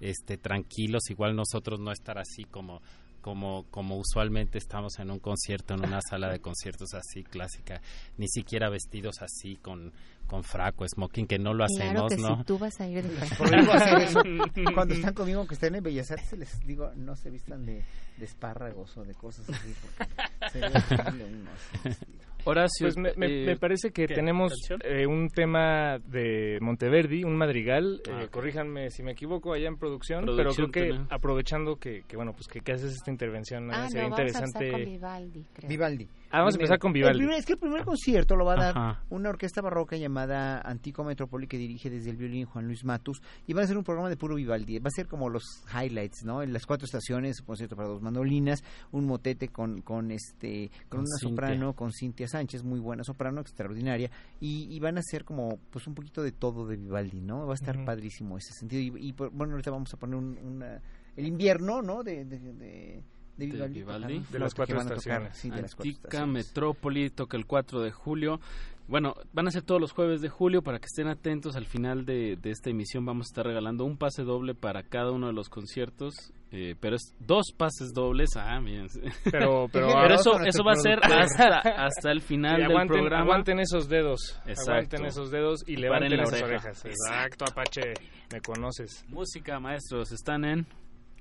este 0.00 0.36
tranquilos. 0.36 1.10
Igual 1.10 1.34
nosotros 1.34 1.80
no 1.80 1.90
estar 1.90 2.18
así 2.18 2.44
como 2.44 2.80
como, 3.22 3.64
como 3.70 3.96
usualmente 3.96 4.58
estamos 4.58 4.98
en 4.98 5.10
un 5.10 5.18
concierto, 5.18 5.74
en 5.74 5.84
una 5.86 6.00
sala 6.10 6.30
de 6.30 6.40
conciertos 6.40 6.92
así 6.92 7.22
clásica, 7.22 7.80
ni 8.18 8.28
siquiera 8.28 8.68
vestidos 8.68 9.22
así 9.22 9.56
con, 9.56 9.92
con 10.26 10.44
fraco, 10.44 10.86
smoking, 10.86 11.26
que 11.26 11.38
no 11.38 11.54
lo 11.54 11.64
claro 11.66 12.06
hacemos, 12.06 12.14
que 12.14 12.20
¿no? 12.20 12.36
sí, 12.36 12.44
tú 12.44 12.58
vas 12.58 12.80
a 12.80 12.86
ir 12.86 13.04
de. 13.04 14.72
Cuando 14.74 14.94
están 14.94 15.14
conmigo, 15.14 15.38
aunque 15.38 15.54
estén 15.54 15.74
en 15.74 15.82
Bellas 15.82 16.10
Artes, 16.10 16.38
les 16.38 16.60
digo, 16.66 16.92
no 16.96 17.16
se 17.16 17.30
vistan 17.30 17.64
de, 17.64 17.84
de 18.18 18.24
espárragos 18.24 18.96
o 18.98 19.04
de 19.04 19.14
cosas 19.14 19.48
así, 19.48 19.74
porque 19.80 20.12
sería 20.52 20.70
horrible 20.70 21.24
uno 21.24 21.50
así 21.50 21.88
vestido. 21.88 22.31
Horacio, 22.44 22.86
Pues 22.86 22.96
me, 22.96 23.12
me- 23.16 23.26
eh, 23.26 23.46
me 23.46 23.56
parece 23.56 23.90
que 23.90 24.06
¿qué? 24.06 24.14
tenemos 24.14 24.52
eh, 24.82 25.06
un 25.06 25.28
tema 25.28 25.98
de 25.98 26.58
Monteverdi, 26.60 27.24
un 27.24 27.36
madrigal. 27.36 28.00
Ah, 28.10 28.22
eh, 28.22 28.24
ok. 28.24 28.30
Corríjanme 28.30 28.90
si 28.90 29.02
me 29.02 29.12
equivoco 29.12 29.52
allá 29.52 29.68
en 29.68 29.76
producción, 29.76 30.24
Producción 30.24 30.70
pero 30.70 30.70
creo 30.72 30.98
que 30.98 31.14
aprovechando 31.14 31.76
que, 31.76 32.02
que, 32.08 32.16
bueno, 32.16 32.32
pues 32.32 32.48
que, 32.48 32.60
que 32.60 32.72
haces 32.72 32.92
esta 32.92 33.10
intervención, 33.10 33.70
Ah, 33.72 33.88
sería 33.88 34.08
no, 34.08 34.10
vamos 34.10 34.18
a 34.18 34.22
empezar 34.22 34.42
interesante. 34.44 34.70
con 34.72 34.84
Vivaldi, 34.92 35.44
creo. 35.52 35.68
Vivaldi. 35.68 36.08
Ah, 36.34 36.38
vamos 36.38 36.54
a 36.54 36.56
empezar 36.56 36.78
con 36.78 36.92
Vivaldi. 36.94 37.18
El 37.18 37.24
primer- 37.26 37.38
es 37.38 37.44
que 37.44 37.52
el 37.52 37.58
primer 37.58 37.84
concierto 37.84 38.36
lo 38.36 38.46
va 38.46 38.54
a 38.54 38.56
dar 38.56 38.78
Ajá. 38.78 39.04
una 39.10 39.28
orquesta 39.28 39.60
barroca 39.60 39.96
llamada 39.96 40.60
Antico 40.62 41.04
Metrópoli 41.04 41.46
que 41.46 41.58
dirige 41.58 41.90
desde 41.90 42.08
el 42.08 42.16
violín 42.16 42.46
Juan 42.46 42.64
Luis 42.66 42.84
Matus 42.84 43.20
y 43.46 43.52
van 43.52 43.62
a 43.62 43.64
hacer 43.66 43.76
un 43.76 43.84
programa 43.84 44.08
de 44.08 44.16
puro 44.16 44.36
Vivaldi. 44.36 44.78
Va 44.78 44.88
a 44.88 44.90
ser 44.96 45.06
como 45.08 45.28
los 45.28 45.44
highlights, 45.72 46.24
¿no? 46.24 46.42
En 46.42 46.52
las 46.54 46.64
cuatro 46.64 46.86
estaciones, 46.86 47.40
un 47.40 47.46
concierto 47.46 47.76
para 47.76 47.88
dos 47.88 48.00
mandolinas, 48.00 48.64
un 48.92 49.04
motete 49.06 49.48
con, 49.48 49.82
con 49.82 50.10
este 50.10 50.70
con, 50.88 50.88
Con 50.88 51.00
una 51.00 51.18
Cintia. 51.20 51.28
soprano, 51.28 51.72
con 51.74 51.92
Cintia 51.92 52.26
Sánchez, 52.28 52.64
muy 52.64 52.80
buena 52.80 53.04
soprano, 53.04 53.42
extraordinaria, 53.42 54.10
y, 54.40 54.74
y 54.74 54.80
van 54.80 54.96
a 54.96 55.00
hacer 55.00 55.24
como 55.26 55.58
pues 55.70 55.86
un 55.86 55.94
poquito 55.94 56.22
de 56.22 56.32
todo 56.32 56.66
de 56.66 56.76
Vivaldi, 56.78 57.20
¿no? 57.20 57.46
Va 57.46 57.52
a 57.52 57.56
estar 57.56 57.84
padrísimo 57.84 58.38
ese 58.38 58.54
sentido. 58.54 58.80
Y, 58.96 59.08
y, 59.08 59.12
bueno, 59.12 59.52
ahorita 59.52 59.70
vamos 59.70 59.92
a 59.92 59.98
poner 59.98 60.16
un, 60.16 60.38
una- 60.42 60.80
el 61.14 61.26
invierno, 61.26 61.82
¿no? 61.82 62.02
De, 62.02 62.24
de, 62.24 62.38
de, 62.38 63.04
de 63.36 63.46
Vivaldi. 63.68 63.82
Van 63.82 64.86
a 64.86 64.94
tocar, 64.94 65.34
sí, 65.34 65.50
de 65.50 65.62
las 65.62 65.74
cuatro 65.74 65.90
estaciones. 65.92 66.28
Metrópoli 66.28 67.10
toca 67.10 67.36
el 67.36 67.46
4 67.46 67.80
de 67.80 67.90
julio. 67.90 68.40
Bueno, 68.88 69.14
van 69.32 69.46
a 69.46 69.50
ser 69.50 69.62
todos 69.62 69.80
los 69.80 69.92
jueves 69.92 70.20
de 70.20 70.28
julio 70.28 70.60
para 70.62 70.78
que 70.78 70.86
estén 70.86 71.06
atentos. 71.08 71.56
Al 71.56 71.66
final 71.66 72.04
de, 72.04 72.36
de 72.36 72.50
esta 72.50 72.68
emisión 72.70 73.04
vamos 73.06 73.26
a 73.26 73.30
estar 73.30 73.46
regalando 73.46 73.84
un 73.84 73.96
pase 73.96 74.22
doble 74.22 74.54
para 74.54 74.82
cada 74.82 75.12
uno 75.12 75.28
de 75.28 75.32
los 75.32 75.48
conciertos. 75.48 76.14
eh, 76.50 76.74
pero 76.78 76.96
es 76.96 77.14
dos 77.20 77.46
pases 77.56 77.92
dobles. 77.94 78.30
Ah, 78.36 78.60
miren. 78.60 78.88
Pero- 79.30 79.68
pero 79.72 79.86
eso, 80.14 80.38
eso 80.40 80.62
va 80.64 80.72
a 80.72 80.76
ser 80.76 80.98
hasta, 81.02 81.60
hasta 81.60 82.10
el 82.10 82.20
final 82.20 82.60
Y 82.60 82.64
aguanten, 82.64 82.88
del 82.88 83.00
programa. 83.00 83.22
aguanten 83.22 83.60
esos 83.60 83.88
dedos. 83.88 84.38
Exacto. 84.46 84.72
Aguanten 84.72 85.06
esos 85.06 85.30
dedos 85.30 85.60
y 85.66 85.76
levanten 85.76 86.16
la 86.16 86.24
esas 86.24 86.42
oreja. 86.42 86.46
orejas. 86.68 86.84
Exacto, 86.84 87.44
Apache. 87.48 87.94
Me 88.32 88.40
conoces. 88.42 89.04
Música, 89.08 89.58
maestros. 89.60 90.12
Están 90.12 90.44
en 90.44 90.66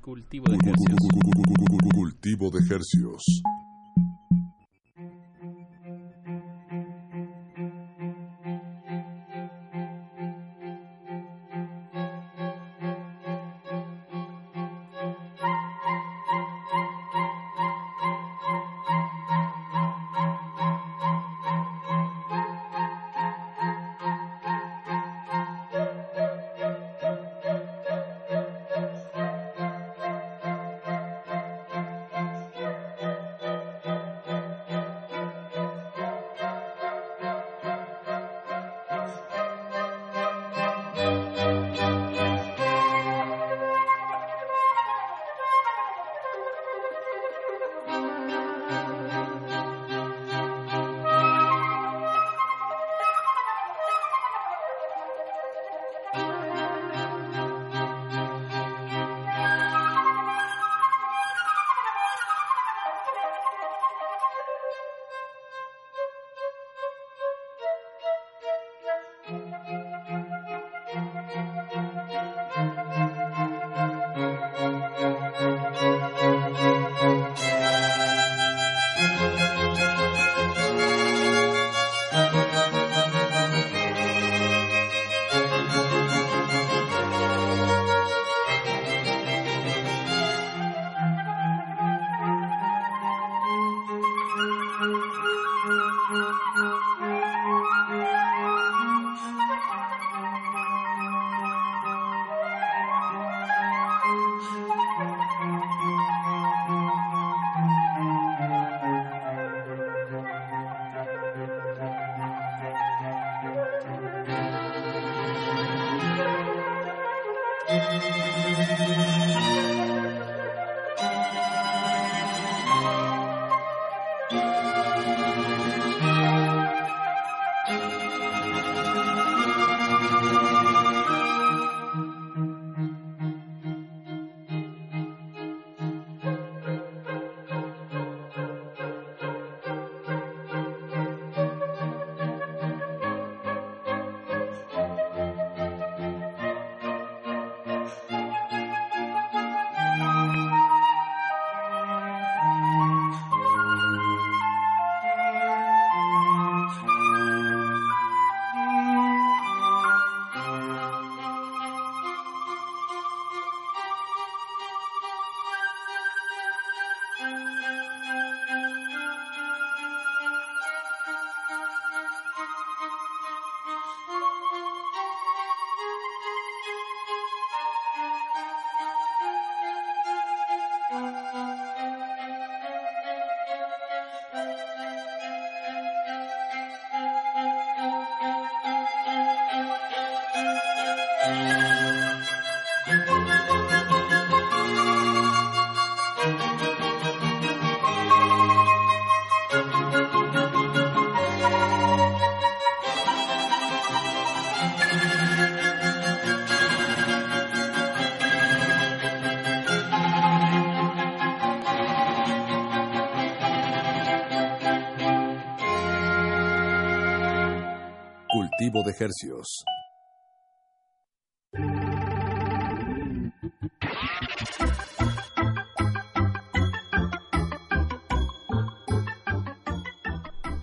Cultivo 0.01 0.45
de 2.49 2.59
Ejercicios. 2.59 3.23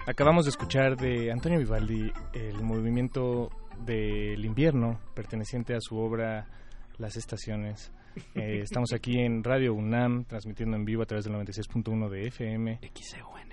Acabamos 0.07 0.45
de 0.45 0.51
escuchar 0.51 0.97
de 0.97 1.33
Antonio 1.33 1.59
Vivaldi 1.59 2.13
el 2.33 2.63
movimiento 2.63 3.51
del 3.85 4.45
invierno 4.45 5.01
perteneciente 5.15 5.75
a 5.75 5.81
su 5.81 5.97
obra 5.97 6.47
Las 6.97 7.17
Estaciones. 7.17 7.91
Eh, 8.37 8.61
estamos 8.63 8.93
aquí 8.93 9.19
en 9.19 9.43
Radio 9.43 9.75
UNAM 9.75 10.27
transmitiendo 10.27 10.77
en 10.77 10.85
vivo 10.85 11.03
a 11.03 11.07
través 11.07 11.25
del 11.25 11.35
96.1 11.35 12.09
de 12.09 12.29
FM. 12.29 12.79
XEUN. 12.95 13.49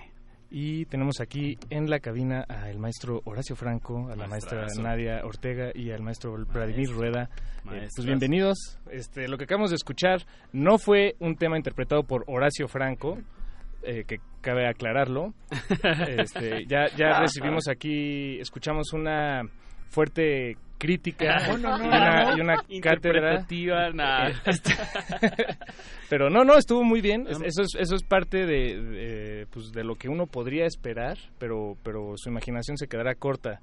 Y 0.51 0.85
tenemos 0.85 1.19
aquí 1.21 1.57
en 1.71 1.89
la 1.89 1.99
cabina 1.99 2.45
al 2.69 2.79
maestro 2.79 3.21
Horacio 3.25 3.55
Franco, 3.55 4.09
a 4.11 4.15
la 4.15 4.27
maestra. 4.27 4.65
Nadia 4.79 5.21
Ortega 5.23 5.71
y 5.73 5.91
al 5.91 6.01
maestro 6.01 6.35
Vladimir 6.51 6.89
Rueda. 6.89 7.29
Eh, 7.71 7.87
pues 7.95 8.05
bienvenidos. 8.05 8.79
Este, 8.91 9.27
lo 9.27 9.37
que 9.37 9.43
acabamos 9.43 9.69
de 9.69 9.75
escuchar 9.75 10.25
no 10.51 10.77
fue 10.77 11.15
un 11.19 11.35
tema 11.35 11.57
interpretado 11.57 12.03
por 12.03 12.23
Horacio 12.27 12.67
Franco, 12.67 13.19
eh, 13.83 14.03
que 14.07 14.19
cabe 14.41 14.67
aclararlo. 14.67 15.33
Este, 16.17 16.65
ya, 16.65 16.87
ya 16.97 17.19
recibimos 17.19 17.67
aquí, 17.67 18.39
escuchamos 18.39 18.93
una 18.93 19.43
fuerte 19.89 20.57
crítica 20.77 21.35
No, 21.57 21.57
no, 21.57 21.77
no, 21.77 21.85
y 21.85 21.87
una, 21.87 22.33
y 22.35 22.41
una 22.41 22.55
cátedra 22.81 23.35
este- 24.45 24.73
pero 26.09 26.29
no, 26.29 26.43
no, 26.43 26.57
estuvo 26.57 26.83
muy 26.83 27.01
bien. 27.01 27.25
Es- 27.27 27.41
Eso 27.41 27.61
es, 27.61 27.69
eso 27.79 27.95
es 27.95 28.03
parte 28.03 28.45
de, 28.45 28.81
de, 28.81 29.47
pues, 29.51 29.71
de 29.71 29.83
lo 29.83 29.95
que 29.95 30.09
uno 30.09 30.27
podría 30.27 30.65
esperar, 30.65 31.17
pero, 31.39 31.75
pero 31.83 32.13
su 32.15 32.29
imaginación 32.29 32.77
se 32.77 32.87
quedará 32.87 33.15
corta, 33.15 33.59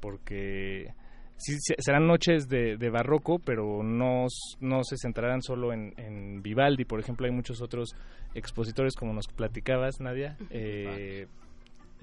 porque 0.00 0.92
sí, 1.36 1.54
se- 1.60 1.76
serán 1.78 2.06
noches 2.06 2.48
de, 2.48 2.76
de 2.76 2.90
barroco, 2.90 3.38
pero 3.38 3.82
no, 3.82 4.26
no 4.60 4.84
se 4.84 4.96
centrarán 5.00 5.42
solo 5.42 5.72
en, 5.72 5.92
en 5.96 6.42
Vivaldi. 6.42 6.84
Por 6.84 7.00
ejemplo, 7.00 7.26
hay 7.26 7.32
muchos 7.32 7.62
otros 7.62 7.90
expositores, 8.34 8.94
como 8.94 9.12
nos 9.12 9.26
platicabas, 9.28 10.00
Nadia. 10.00 10.36
Eh, 10.50 11.26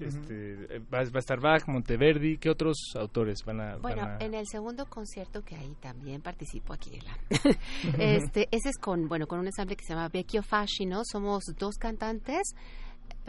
este, 0.00 0.76
eh, 0.76 0.78
va, 0.92 0.98
va 1.04 1.10
a 1.14 1.18
estar 1.18 1.40
Bach, 1.40 1.66
Monteverdi, 1.68 2.38
¿qué 2.38 2.50
otros 2.50 2.76
autores 2.96 3.44
van 3.44 3.60
a...? 3.60 3.76
Bueno, 3.76 4.02
van 4.02 4.20
a- 4.20 4.24
en 4.24 4.34
el 4.34 4.46
segundo 4.46 4.86
concierto 4.86 5.42
que 5.42 5.54
ahí 5.56 5.74
también 5.80 6.20
participo 6.22 6.72
aquí, 6.72 6.98
la- 7.00 7.18
este, 7.98 8.48
ese 8.50 8.70
es 8.70 8.78
con, 8.78 9.08
bueno, 9.08 9.26
con 9.26 9.38
un 9.38 9.46
ensamble 9.46 9.76
que 9.76 9.84
se 9.84 9.92
llama 9.94 10.08
Vecchio 10.08 10.42
Fascino. 10.42 11.02
Somos 11.04 11.44
dos 11.58 11.76
cantantes. 11.76 12.54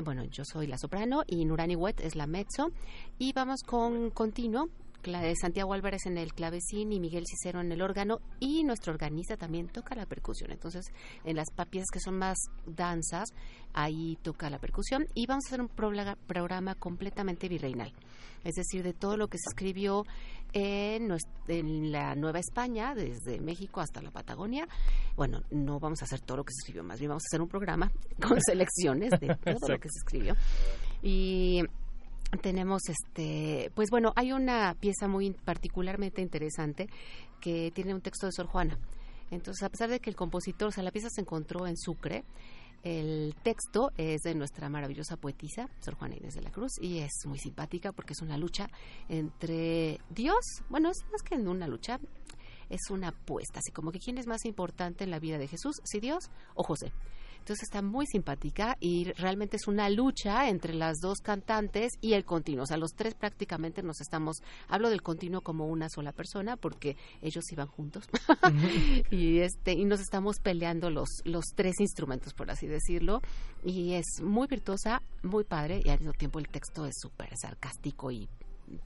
Bueno, 0.03 0.23
yo 0.25 0.43
soy 0.45 0.67
la 0.67 0.77
soprano 0.77 1.23
y 1.27 1.45
Nurani 1.45 1.75
Wet 1.75 1.99
es 2.01 2.15
la 2.15 2.27
mezzo. 2.27 2.71
Y 3.17 3.33
vamos 3.33 3.61
con 3.65 4.09
continuo. 4.09 4.69
Cla- 5.05 5.33
Santiago 5.39 5.73
Álvarez 5.73 6.05
en 6.07 6.17
el 6.17 6.33
clavecín 6.33 6.91
y 6.91 6.99
Miguel 6.99 7.23
Cicero 7.27 7.61
en 7.61 7.71
el 7.71 7.81
órgano 7.81 8.19
y 8.39 8.63
nuestro 8.63 8.91
organista 8.93 9.37
también 9.37 9.67
toca 9.67 9.93
la 9.95 10.05
percusión. 10.05 10.51
Entonces, 10.51 10.85
en 11.23 11.35
las 11.35 11.47
piezas 11.69 11.89
que 11.93 11.99
son 11.99 12.17
más 12.17 12.37
danzas, 12.65 13.29
ahí 13.73 14.17
toca 14.23 14.49
la 14.49 14.57
percusión 14.59 15.05
y 15.13 15.27
vamos 15.27 15.45
a 15.45 15.49
hacer 15.49 15.61
un 15.61 15.69
programa 15.69 16.75
completamente 16.75 17.47
virreinal. 17.47 17.93
Es 18.43 18.55
decir, 18.55 18.83
de 18.83 18.93
todo 18.93 19.17
lo 19.17 19.27
que 19.27 19.37
se 19.37 19.49
escribió 19.49 20.03
en, 20.53 21.09
en 21.47 21.91
la 21.91 22.15
Nueva 22.15 22.39
España, 22.39 22.93
desde 22.95 23.39
México 23.41 23.81
hasta 23.81 24.01
la 24.01 24.11
Patagonia. 24.11 24.67
Bueno, 25.15 25.41
no 25.51 25.79
vamos 25.79 26.01
a 26.01 26.05
hacer 26.05 26.21
todo 26.21 26.37
lo 26.37 26.43
que 26.43 26.53
se 26.53 26.59
escribió, 26.61 26.83
más 26.83 26.99
bien 26.99 27.09
vamos 27.09 27.23
a 27.25 27.29
hacer 27.29 27.41
un 27.41 27.47
programa 27.49 27.91
con 28.21 28.39
selecciones 28.45 29.11
de 29.19 29.35
todo 29.43 29.67
lo 29.67 29.79
que 29.79 29.89
se 29.89 29.97
escribió. 29.99 30.35
Y 31.01 31.61
tenemos 32.37 32.81
este 32.89 33.71
pues 33.75 33.89
bueno 33.89 34.13
hay 34.15 34.31
una 34.31 34.75
pieza 34.79 35.07
muy 35.07 35.31
particularmente 35.31 36.21
interesante 36.21 36.87
que 37.41 37.71
tiene 37.71 37.93
un 37.93 38.01
texto 38.01 38.25
de 38.25 38.31
Sor 38.31 38.47
Juana. 38.47 38.77
Entonces 39.31 39.63
a 39.63 39.69
pesar 39.69 39.89
de 39.89 39.99
que 39.99 40.09
el 40.09 40.15
compositor 40.15 40.69
o 40.69 40.71
sea 40.71 40.83
la 40.83 40.91
pieza 40.91 41.09
se 41.09 41.21
encontró 41.21 41.67
en 41.67 41.77
Sucre 41.77 42.23
el 42.83 43.35
texto 43.41 43.91
es 43.97 44.21
de 44.21 44.35
nuestra 44.35 44.69
maravillosa 44.69 45.17
poetisa 45.17 45.67
Sor 45.79 45.95
Juana 45.95 46.15
Inés 46.15 46.35
de 46.35 46.41
la 46.41 46.51
Cruz 46.51 46.73
y 46.79 46.99
es 46.99 47.11
muy 47.25 47.39
simpática 47.39 47.91
porque 47.91 48.13
es 48.13 48.21
una 48.21 48.37
lucha 48.37 48.69
entre 49.09 49.99
Dios 50.09 50.63
bueno 50.69 50.91
es 50.91 51.03
más 51.11 51.23
que 51.23 51.35
una 51.35 51.67
lucha 51.67 51.99
es 52.69 52.89
una 52.89 53.09
apuesta 53.09 53.59
así 53.59 53.71
como 53.71 53.91
que 53.91 53.99
quién 53.99 54.17
es 54.17 54.27
más 54.27 54.45
importante 54.45 55.03
en 55.03 55.11
la 55.11 55.19
vida 55.19 55.37
de 55.37 55.47
Jesús 55.47 55.81
si 55.83 55.99
Dios 55.99 56.29
o 56.53 56.63
José 56.63 56.91
entonces 57.45 57.69
está 57.69 57.83
muy 57.83 58.07
simpática 58.07 58.75
y 58.79 59.11
realmente 59.11 59.57
es 59.57 59.67
una 59.67 59.87
lucha 59.91 60.49
entre 60.49 60.73
las 60.73 60.97
dos 60.97 61.19
cantantes 61.19 61.91
y 62.01 62.13
el 62.13 62.25
continuo. 62.25 62.63
O 62.63 62.65
sea, 62.65 62.77
los 62.77 62.95
tres 62.95 63.13
prácticamente 63.13 63.83
nos 63.83 64.01
estamos, 64.01 64.37
hablo 64.67 64.89
del 64.89 65.03
continuo 65.03 65.41
como 65.41 65.67
una 65.67 65.87
sola 65.87 66.11
persona 66.11 66.57
porque 66.57 66.97
ellos 67.21 67.43
iban 67.51 67.67
juntos. 67.67 68.05
Y 69.11 69.39
este 69.39 69.73
y 69.73 69.85
nos 69.85 69.99
estamos 69.99 70.37
peleando 70.39 70.89
los 70.89 71.21
los 71.23 71.45
tres 71.53 71.79
instrumentos 71.79 72.33
por 72.33 72.49
así 72.49 72.65
decirlo. 72.65 73.21
Y 73.63 73.93
es 73.93 74.21
muy 74.23 74.47
virtuosa, 74.47 75.03
muy 75.21 75.43
padre 75.43 75.81
y 75.85 75.89
al 75.89 75.99
mismo 75.99 76.13
tiempo 76.13 76.39
el 76.39 76.47
texto 76.47 76.85
es 76.85 76.95
súper 76.99 77.29
sarcástico 77.37 78.11
y 78.11 78.27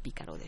pícaro 0.01 0.37
de, 0.37 0.45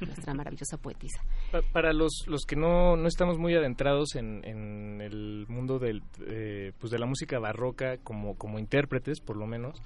de 0.00 0.06
nuestra 0.06 0.34
maravillosa 0.34 0.76
poetisa. 0.76 1.20
Pa- 1.52 1.62
Para 1.72 1.92
los, 1.92 2.24
los 2.26 2.42
que 2.46 2.56
no, 2.56 2.96
no 2.96 3.08
estamos 3.08 3.38
muy 3.38 3.54
adentrados 3.54 4.14
en, 4.14 4.44
en 4.44 5.00
el 5.00 5.46
mundo 5.48 5.78
del, 5.78 6.02
eh, 6.26 6.72
pues 6.78 6.90
de 6.90 6.98
la 6.98 7.06
música 7.06 7.38
barroca 7.38 7.96
como, 7.98 8.36
como 8.36 8.58
intérpretes, 8.58 9.20
por 9.20 9.36
lo 9.36 9.46
menos, 9.46 9.80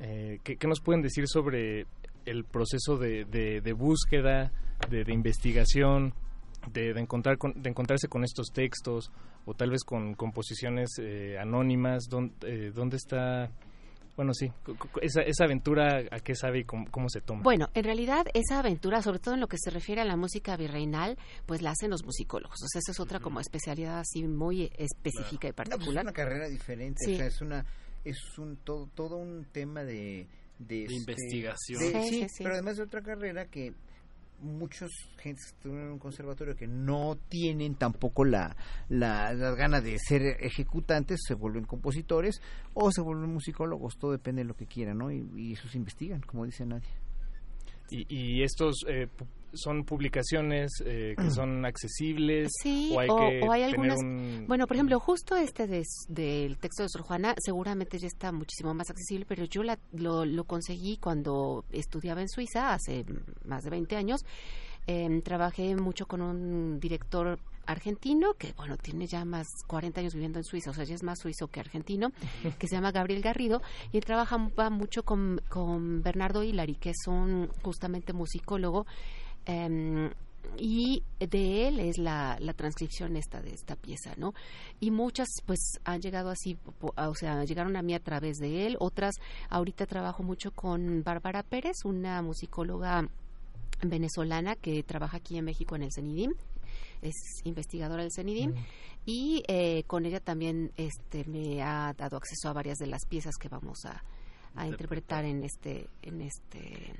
eh, 0.00 0.38
¿qué, 0.44 0.56
qué 0.56 0.66
nos 0.66 0.80
pueden 0.80 1.02
decir 1.02 1.24
sobre 1.28 1.86
el 2.26 2.44
proceso 2.44 2.96
de, 2.96 3.24
de, 3.26 3.60
de 3.60 3.72
búsqueda, 3.72 4.50
de, 4.90 5.04
de 5.04 5.12
investigación, 5.12 6.14
de, 6.72 6.94
de 6.94 7.00
encontrar 7.00 7.36
con- 7.38 7.60
de 7.62 7.68
encontrarse 7.70 8.08
con 8.08 8.24
estos 8.24 8.48
textos 8.52 9.10
o 9.46 9.52
tal 9.54 9.70
vez 9.70 9.84
con 9.84 10.14
composiciones 10.14 10.90
eh, 10.98 11.36
anónimas? 11.38 12.04
¿Dónde, 12.08 12.34
eh, 12.42 12.70
¿Dónde 12.74 12.96
está...? 12.96 13.50
Bueno, 14.16 14.32
sí, 14.32 14.52
esa, 15.02 15.22
esa 15.22 15.44
aventura, 15.44 16.04
¿a 16.10 16.20
qué 16.20 16.34
sabe 16.36 16.60
y 16.60 16.64
cómo, 16.64 16.88
cómo 16.90 17.08
se 17.08 17.20
toma? 17.20 17.42
Bueno, 17.42 17.68
en 17.74 17.82
realidad 17.84 18.26
esa 18.32 18.60
aventura, 18.60 19.02
sobre 19.02 19.18
todo 19.18 19.34
en 19.34 19.40
lo 19.40 19.48
que 19.48 19.56
se 19.58 19.70
refiere 19.70 20.00
a 20.00 20.04
la 20.04 20.16
música 20.16 20.56
virreinal, 20.56 21.18
pues 21.46 21.62
la 21.62 21.70
hacen 21.70 21.90
los 21.90 22.04
musicólogos. 22.04 22.56
O 22.62 22.68
sea, 22.68 22.78
esa 22.78 22.92
es 22.92 23.00
otra 23.00 23.18
como 23.18 23.40
especialidad 23.40 23.98
así 23.98 24.22
muy 24.22 24.70
específica 24.78 25.48
y 25.48 25.50
No, 25.50 25.54
pues 25.56 25.68
particular. 25.68 26.02
es 26.02 26.04
una 26.04 26.12
carrera 26.12 26.48
diferente, 26.48 27.04
Sí. 27.04 27.14
o 27.14 27.16
sea, 27.16 27.26
es 27.26 27.40
una 27.40 27.66
es 28.04 28.38
un 28.38 28.56
todo 28.58 28.86
todo 28.94 29.16
un 29.16 29.46
tema 29.50 29.82
de 29.82 30.26
de, 30.58 30.82
este, 30.84 30.94
investigación. 30.94 31.80
de- 31.80 31.90
Sí, 31.90 32.08
sí, 32.08 32.20
sí, 32.22 32.28
sí. 32.28 32.42
pero 32.44 32.54
además 32.54 32.76
de 32.76 32.82
otra 32.84 33.02
carrera 33.02 33.46
que 33.46 33.72
muchos 34.40 34.90
gentes 35.18 35.44
que 35.46 35.56
estuvieron 35.56 35.86
en 35.86 35.92
un 35.92 35.98
conservatorio 35.98 36.56
que 36.56 36.66
no 36.66 37.16
tienen 37.28 37.76
tampoco 37.76 38.24
la, 38.24 38.56
la 38.88 39.32
las 39.32 39.56
ganas 39.56 39.82
de 39.82 39.98
ser 39.98 40.22
ejecutantes 40.40 41.20
se 41.26 41.34
vuelven 41.34 41.64
compositores 41.64 42.40
o 42.74 42.90
se 42.90 43.00
vuelven 43.00 43.32
musicólogos 43.32 43.96
todo 43.98 44.12
depende 44.12 44.42
de 44.42 44.48
lo 44.48 44.54
que 44.54 44.66
quieran 44.66 44.98
no 44.98 45.10
y, 45.10 45.26
y 45.36 45.52
esos 45.52 45.74
investigan 45.74 46.20
como 46.20 46.44
dice 46.44 46.66
Nadia 46.66 46.88
Y, 47.90 48.06
y 48.08 48.42
estos 48.42 48.84
eh, 48.88 49.08
son 49.54 49.84
publicaciones 49.84 50.72
eh, 50.84 51.14
que 51.16 51.30
son 51.30 51.64
accesibles 51.64 52.50
Sí, 52.62 52.92
o 52.94 53.00
hay 53.00 53.08
o, 53.10 53.16
que 53.16 53.40
o 53.46 53.52
hay 53.52 53.62
algunas. 53.62 53.98
un 54.00 54.44
Bueno, 54.48 54.66
por 54.66 54.76
ejemplo, 54.76 54.98
justo 55.00 55.36
este 55.36 55.66
des- 55.66 56.06
del 56.08 56.58
texto 56.58 56.82
de 56.82 56.88
Sor 56.88 57.02
Juana, 57.02 57.34
seguramente 57.38 57.98
ya 57.98 58.06
está 58.06 58.32
muchísimo 58.32 58.74
más 58.74 58.90
accesible, 58.90 59.24
pero 59.28 59.44
yo 59.44 59.62
la- 59.62 59.78
lo, 59.92 60.24
lo 60.24 60.44
conseguí 60.44 60.96
cuando 60.98 61.64
estudiaba 61.72 62.20
en 62.20 62.28
Suiza 62.28 62.72
hace 62.74 63.04
más 63.44 63.64
de 63.64 63.70
20 63.70 63.96
años. 63.96 64.24
Em, 64.86 65.22
trabajé 65.22 65.74
mucho 65.76 66.06
con 66.06 66.20
un 66.20 66.78
director 66.78 67.38
argentino 67.66 68.34
que, 68.34 68.52
bueno, 68.52 68.76
tiene 68.76 69.06
ya 69.06 69.24
más 69.24 69.46
40 69.66 70.00
años 70.00 70.12
viviendo 70.12 70.38
en 70.38 70.44
Suiza, 70.44 70.70
o 70.70 70.74
sea, 70.74 70.84
ya 70.84 70.94
es 70.94 71.02
más 71.02 71.18
suizo 71.20 71.48
que 71.48 71.60
argentino, 71.60 72.12
que 72.58 72.68
se 72.68 72.74
llama 72.76 72.92
Gabriel 72.92 73.22
Garrido, 73.22 73.62
y 73.90 73.96
él 73.96 74.04
trabaja 74.04 74.36
va 74.58 74.68
mucho 74.68 75.02
con, 75.02 75.40
con 75.48 76.02
Bernardo 76.02 76.42
Hilary, 76.42 76.74
que 76.74 76.90
es 76.90 77.06
un 77.06 77.48
justamente 77.62 78.12
musicólogo. 78.12 78.84
Em, 79.46 80.10
y 80.58 81.02
de 81.18 81.66
él 81.68 81.80
es 81.80 81.98
la, 81.98 82.36
la 82.38 82.52
transcripción 82.52 83.16
esta 83.16 83.40
de 83.42 83.50
esta 83.54 83.76
pieza, 83.76 84.14
¿no? 84.16 84.34
Y 84.78 84.90
muchas 84.90 85.28
pues 85.46 85.80
han 85.84 86.00
llegado 86.00 86.30
así, 86.30 86.54
po- 86.54 86.94
o 86.96 87.14
sea, 87.14 87.44
llegaron 87.44 87.76
a 87.76 87.82
mí 87.82 87.94
a 87.94 88.00
través 88.00 88.36
de 88.36 88.66
él, 88.66 88.76
otras 88.78 89.16
ahorita 89.48 89.86
trabajo 89.86 90.22
mucho 90.22 90.52
con 90.52 91.02
Bárbara 91.02 91.42
Pérez, 91.42 91.84
una 91.84 92.22
musicóloga 92.22 93.08
venezolana 93.82 94.54
que 94.54 94.82
trabaja 94.82 95.16
aquí 95.16 95.36
en 95.38 95.44
México 95.44 95.74
en 95.76 95.82
el 95.82 95.92
CENIDIM, 95.92 96.32
es 97.02 97.14
investigadora 97.44 98.02
del 98.02 98.12
CENIDIM. 98.12 98.54
Y 99.06 99.42
eh, 99.48 99.82
con 99.86 100.06
ella 100.06 100.20
también 100.20 100.72
este 100.76 101.24
me 101.26 101.62
ha 101.62 101.92
dado 101.94 102.16
acceso 102.16 102.48
a 102.48 102.52
varias 102.54 102.78
de 102.78 102.86
las 102.86 103.04
piezas 103.06 103.34
que 103.36 103.48
vamos 103.48 103.84
a, 103.84 104.02
a 104.54 104.66
interpretar 104.66 105.24
en 105.26 105.42
este 105.44 105.88
en 106.02 106.22
este 106.22 106.94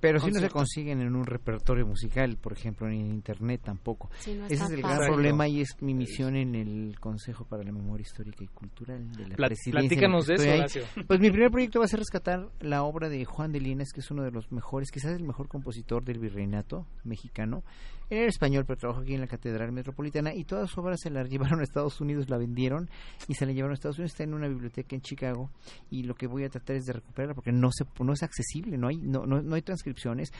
Pero 0.00 0.18
si 0.20 0.30
no 0.30 0.40
se 0.40 0.48
consiguen 0.48 1.00
en 1.00 1.14
un 1.14 1.26
repertorio 1.26 1.86
musical, 1.86 2.36
por 2.38 2.52
ejemplo, 2.52 2.88
en 2.88 2.94
internet 2.94 3.60
tampoco. 3.64 4.10
Sí, 4.18 4.34
no 4.34 4.46
es 4.46 4.52
Ese 4.52 4.64
es 4.64 4.70
el 4.70 4.78
gran 4.82 4.96
fácil. 4.96 5.12
problema 5.12 5.46
y 5.48 5.60
es 5.60 5.76
mi 5.80 5.94
misión 5.94 6.36
en 6.36 6.54
el 6.54 6.98
Consejo 6.98 7.44
para 7.44 7.62
la 7.62 7.72
Memoria 7.72 8.02
Histórica 8.02 8.42
y 8.42 8.48
Cultural 8.48 9.12
de 9.12 9.28
la 9.28 9.36
Presidencia. 9.36 9.72
platícanos 9.72 10.26
de 10.26 10.34
eso. 10.34 10.50
Horacio. 10.50 10.82
Pues 11.06 11.20
mi 11.20 11.30
primer 11.30 11.50
proyecto 11.50 11.78
va 11.80 11.84
a 11.84 11.88
ser 11.88 11.98
rescatar 11.98 12.48
la 12.60 12.82
obra 12.82 13.08
de 13.08 13.24
Juan 13.24 13.52
de 13.52 13.60
Linares, 13.60 13.92
que 13.92 14.00
es 14.00 14.10
uno 14.10 14.22
de 14.22 14.30
los 14.30 14.50
mejores, 14.52 14.90
quizás 14.90 15.12
el 15.16 15.24
mejor 15.24 15.48
compositor 15.48 16.04
del 16.04 16.18
virreinato 16.18 16.86
mexicano. 17.04 17.62
Era 18.10 18.26
español, 18.26 18.64
pero 18.66 18.76
trabajó 18.76 19.02
aquí 19.02 19.14
en 19.14 19.20
la 19.20 19.28
Catedral 19.28 19.70
Metropolitana 19.70 20.34
y 20.34 20.44
todas 20.44 20.68
sus 20.68 20.78
obras 20.78 20.98
se 21.00 21.10
las 21.10 21.28
llevaron 21.30 21.60
a 21.60 21.62
Estados 21.62 22.00
Unidos, 22.00 22.28
la 22.28 22.38
vendieron 22.38 22.90
y 23.28 23.34
se 23.34 23.46
la 23.46 23.52
llevaron 23.52 23.70
a 23.70 23.74
Estados 23.74 23.98
Unidos. 23.98 24.12
Está 24.12 24.24
en 24.24 24.34
una 24.34 24.48
biblioteca 24.48 24.96
en 24.96 25.02
Chicago 25.02 25.50
y 25.90 26.02
lo 26.02 26.14
que 26.14 26.26
voy 26.26 26.44
a 26.44 26.48
tratar 26.48 26.74
es 26.74 26.86
de 26.86 26.94
recuperarla 26.94 27.34
porque 27.34 27.52
no 27.52 27.70
se 27.70 27.84
no 28.02 28.12
es 28.12 28.22
accesible, 28.24 28.76
no 28.76 28.88
hay 28.88 28.96
no 28.96 29.26
no, 29.26 29.40
no 29.40 29.54
hay 29.54 29.62
transcripciones. 29.62 30.32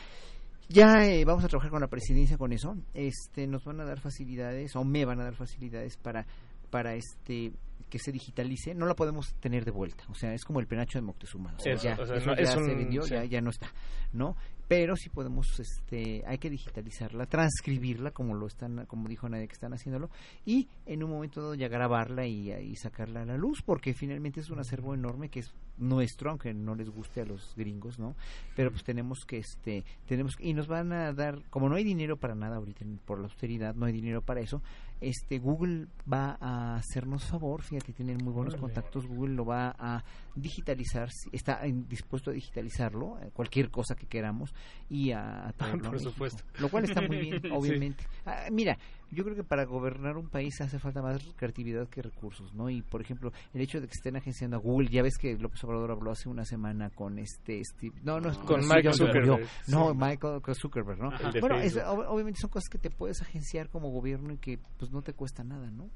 Ya 0.67 1.05
eh, 1.05 1.23
vamos 1.25 1.43
a 1.43 1.47
trabajar 1.47 1.71
con 1.71 1.81
la 1.81 1.87
presidencia 1.87 2.37
con 2.37 2.51
eso. 2.51 2.75
Este 2.93 3.47
nos 3.47 3.63
van 3.63 3.79
a 3.79 3.85
dar 3.85 3.99
facilidades 3.99 4.75
o 4.75 4.83
me 4.83 5.05
van 5.05 5.21
a 5.21 5.23
dar 5.23 5.35
facilidades 5.35 5.97
para 5.97 6.27
para 6.69 6.95
este 6.95 7.53
que 7.91 7.99
se 7.99 8.11
digitalice, 8.11 8.73
no 8.73 8.87
la 8.87 8.95
podemos 8.95 9.35
tener 9.35 9.63
de 9.65 9.69
vuelta. 9.71 10.03
O 10.09 10.15
sea, 10.15 10.33
es 10.33 10.43
como 10.43 10.59
el 10.59 10.65
penacho 10.65 10.97
de 10.97 11.03
Moctezuma. 11.03 11.53
O 11.55 11.59
sea, 11.59 11.73
Eso, 11.73 11.83
ya, 11.83 11.93
o 12.01 12.05
sea, 12.07 12.15
eso 12.15 12.25
no- 12.31 12.35
ya 12.35 12.41
es 12.41 12.49
se 12.49 12.73
vendió, 12.75 13.03
sí. 13.03 13.11
ya, 13.13 13.25
ya 13.25 13.41
no 13.41 13.51
está, 13.51 13.71
¿no? 14.13 14.35
Pero 14.67 14.95
sí 14.95 15.09
podemos, 15.09 15.59
este, 15.59 16.23
hay 16.25 16.37
que 16.37 16.49
digitalizarla, 16.49 17.25
transcribirla, 17.25 18.11
como 18.11 18.33
lo 18.35 18.47
están, 18.47 18.85
como 18.85 19.09
dijo 19.09 19.27
Nadia 19.27 19.45
que 19.45 19.53
están 19.53 19.73
haciéndolo, 19.73 20.09
y 20.45 20.69
en 20.85 21.03
un 21.03 21.09
momento 21.11 21.41
dado 21.41 21.55
ya 21.55 21.67
grabarla 21.67 22.25
y, 22.25 22.49
y 22.51 22.75
sacarla 22.77 23.23
a 23.23 23.25
la 23.25 23.35
luz, 23.37 23.61
porque 23.63 23.93
finalmente 23.93 24.39
es 24.39 24.49
un 24.49 24.59
acervo 24.59 24.93
enorme 24.93 25.27
que 25.29 25.41
es 25.41 25.53
nuestro, 25.77 26.29
aunque 26.29 26.53
no 26.53 26.73
les 26.75 26.89
guste 26.89 27.19
a 27.21 27.25
los 27.25 27.53
gringos, 27.57 27.99
¿no? 27.99 28.15
Pero 28.55 28.71
pues 28.71 28.83
tenemos 28.85 29.25
que, 29.27 29.39
este, 29.39 29.83
tenemos 30.07 30.35
y 30.39 30.53
nos 30.53 30.67
van 30.67 30.93
a 30.93 31.11
dar, 31.11 31.41
como 31.49 31.67
no 31.67 31.75
hay 31.75 31.83
dinero 31.83 32.15
para 32.15 32.33
nada 32.35 32.55
ahorita 32.55 32.85
por 33.05 33.19
la 33.19 33.25
austeridad, 33.25 33.75
no 33.75 33.87
hay 33.87 33.91
dinero 33.93 34.21
para 34.21 34.39
eso, 34.39 34.61
este 35.01 35.39
Google 35.39 35.87
va 36.11 36.37
a 36.39 36.75
hacernos 36.75 37.25
favor, 37.25 37.61
fíjate, 37.63 37.91
tienen 37.91 38.17
muy 38.23 38.31
buenos 38.31 38.53
Órale. 38.53 38.61
contactos, 38.73 39.07
Google 39.07 39.33
lo 39.35 39.45
va 39.45 39.75
a 39.77 40.03
digitalizar, 40.35 41.09
si- 41.11 41.29
está 41.33 41.65
en- 41.65 41.87
dispuesto 41.89 42.29
a 42.29 42.33
digitalizarlo, 42.33 43.19
eh, 43.21 43.31
cualquier 43.33 43.69
cosa 43.71 43.95
que 43.95 44.05
queramos 44.07 44.53
y 44.89 45.11
a, 45.11 45.49
a 45.49 45.53
Por 45.91 45.99
supuesto. 45.99 46.43
Lo 46.59 46.69
cual 46.69 46.83
está 46.85 47.01
muy 47.01 47.17
bien, 47.17 47.41
Sí. 47.41 47.49
obviamente. 47.51 48.05
Ah, 48.25 48.45
mira, 48.51 48.77
yo 49.11 49.23
creo 49.23 49.35
que 49.35 49.43
para 49.43 49.65
gobernar 49.65 50.17
un 50.17 50.29
país 50.29 50.59
hace 50.61 50.79
falta 50.79 51.01
más 51.01 51.21
creatividad 51.35 51.87
que 51.89 52.01
recursos, 52.01 52.53
¿no? 52.53 52.69
Y 52.69 52.81
por 52.81 53.01
ejemplo, 53.01 53.31
el 53.53 53.61
hecho 53.61 53.79
de 53.81 53.87
que 53.87 53.93
estén 53.93 54.15
agenciando 54.15 54.57
a 54.57 54.59
Google, 54.59 54.89
ya 54.89 55.03
ves 55.03 55.17
que 55.17 55.37
López 55.37 55.63
Obrador 55.63 55.91
habló 55.91 56.11
hace 56.11 56.29
una 56.29 56.45
semana 56.45 56.89
con 56.89 57.19
este 57.19 57.61
Steve, 57.63 57.95
no, 58.03 58.19
no, 58.19 58.33
Con 58.45 58.61
Michael. 58.67 58.93
Zuckerberg, 58.93 59.27
no, 59.67 59.91
sí. 59.91 59.97
Michael 59.97 60.41
Zuckerberg, 60.55 60.99
¿no? 60.99 61.09
Ajá. 61.09 61.31
Bueno, 61.39 61.57
es- 61.59 61.77
obviamente 61.77 62.39
son 62.39 62.49
cosas 62.49 62.69
que 62.69 62.77
te 62.77 62.89
puedes 62.89 63.21
agenciar 63.21 63.69
como 63.69 63.89
gobierno 63.89 64.33
y 64.33 64.37
que 64.37 64.59
pues 64.77 64.91
no 64.91 65.01
te 65.01 65.13
cuesta 65.13 65.43
nada, 65.43 65.69
¿no? 65.71 65.89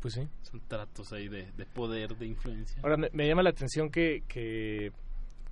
Pues 0.00 0.14
sí. 0.14 0.28
Son 0.42 0.60
tratos 0.66 1.12
ahí 1.12 1.28
de, 1.28 1.52
de 1.52 1.64
poder, 1.64 2.16
de 2.16 2.26
influencia. 2.26 2.80
Ahora, 2.82 2.96
me, 2.96 3.08
me 3.12 3.28
llama 3.28 3.44
la 3.44 3.50
atención 3.50 3.88
que, 3.88 4.24
que, 4.26 4.90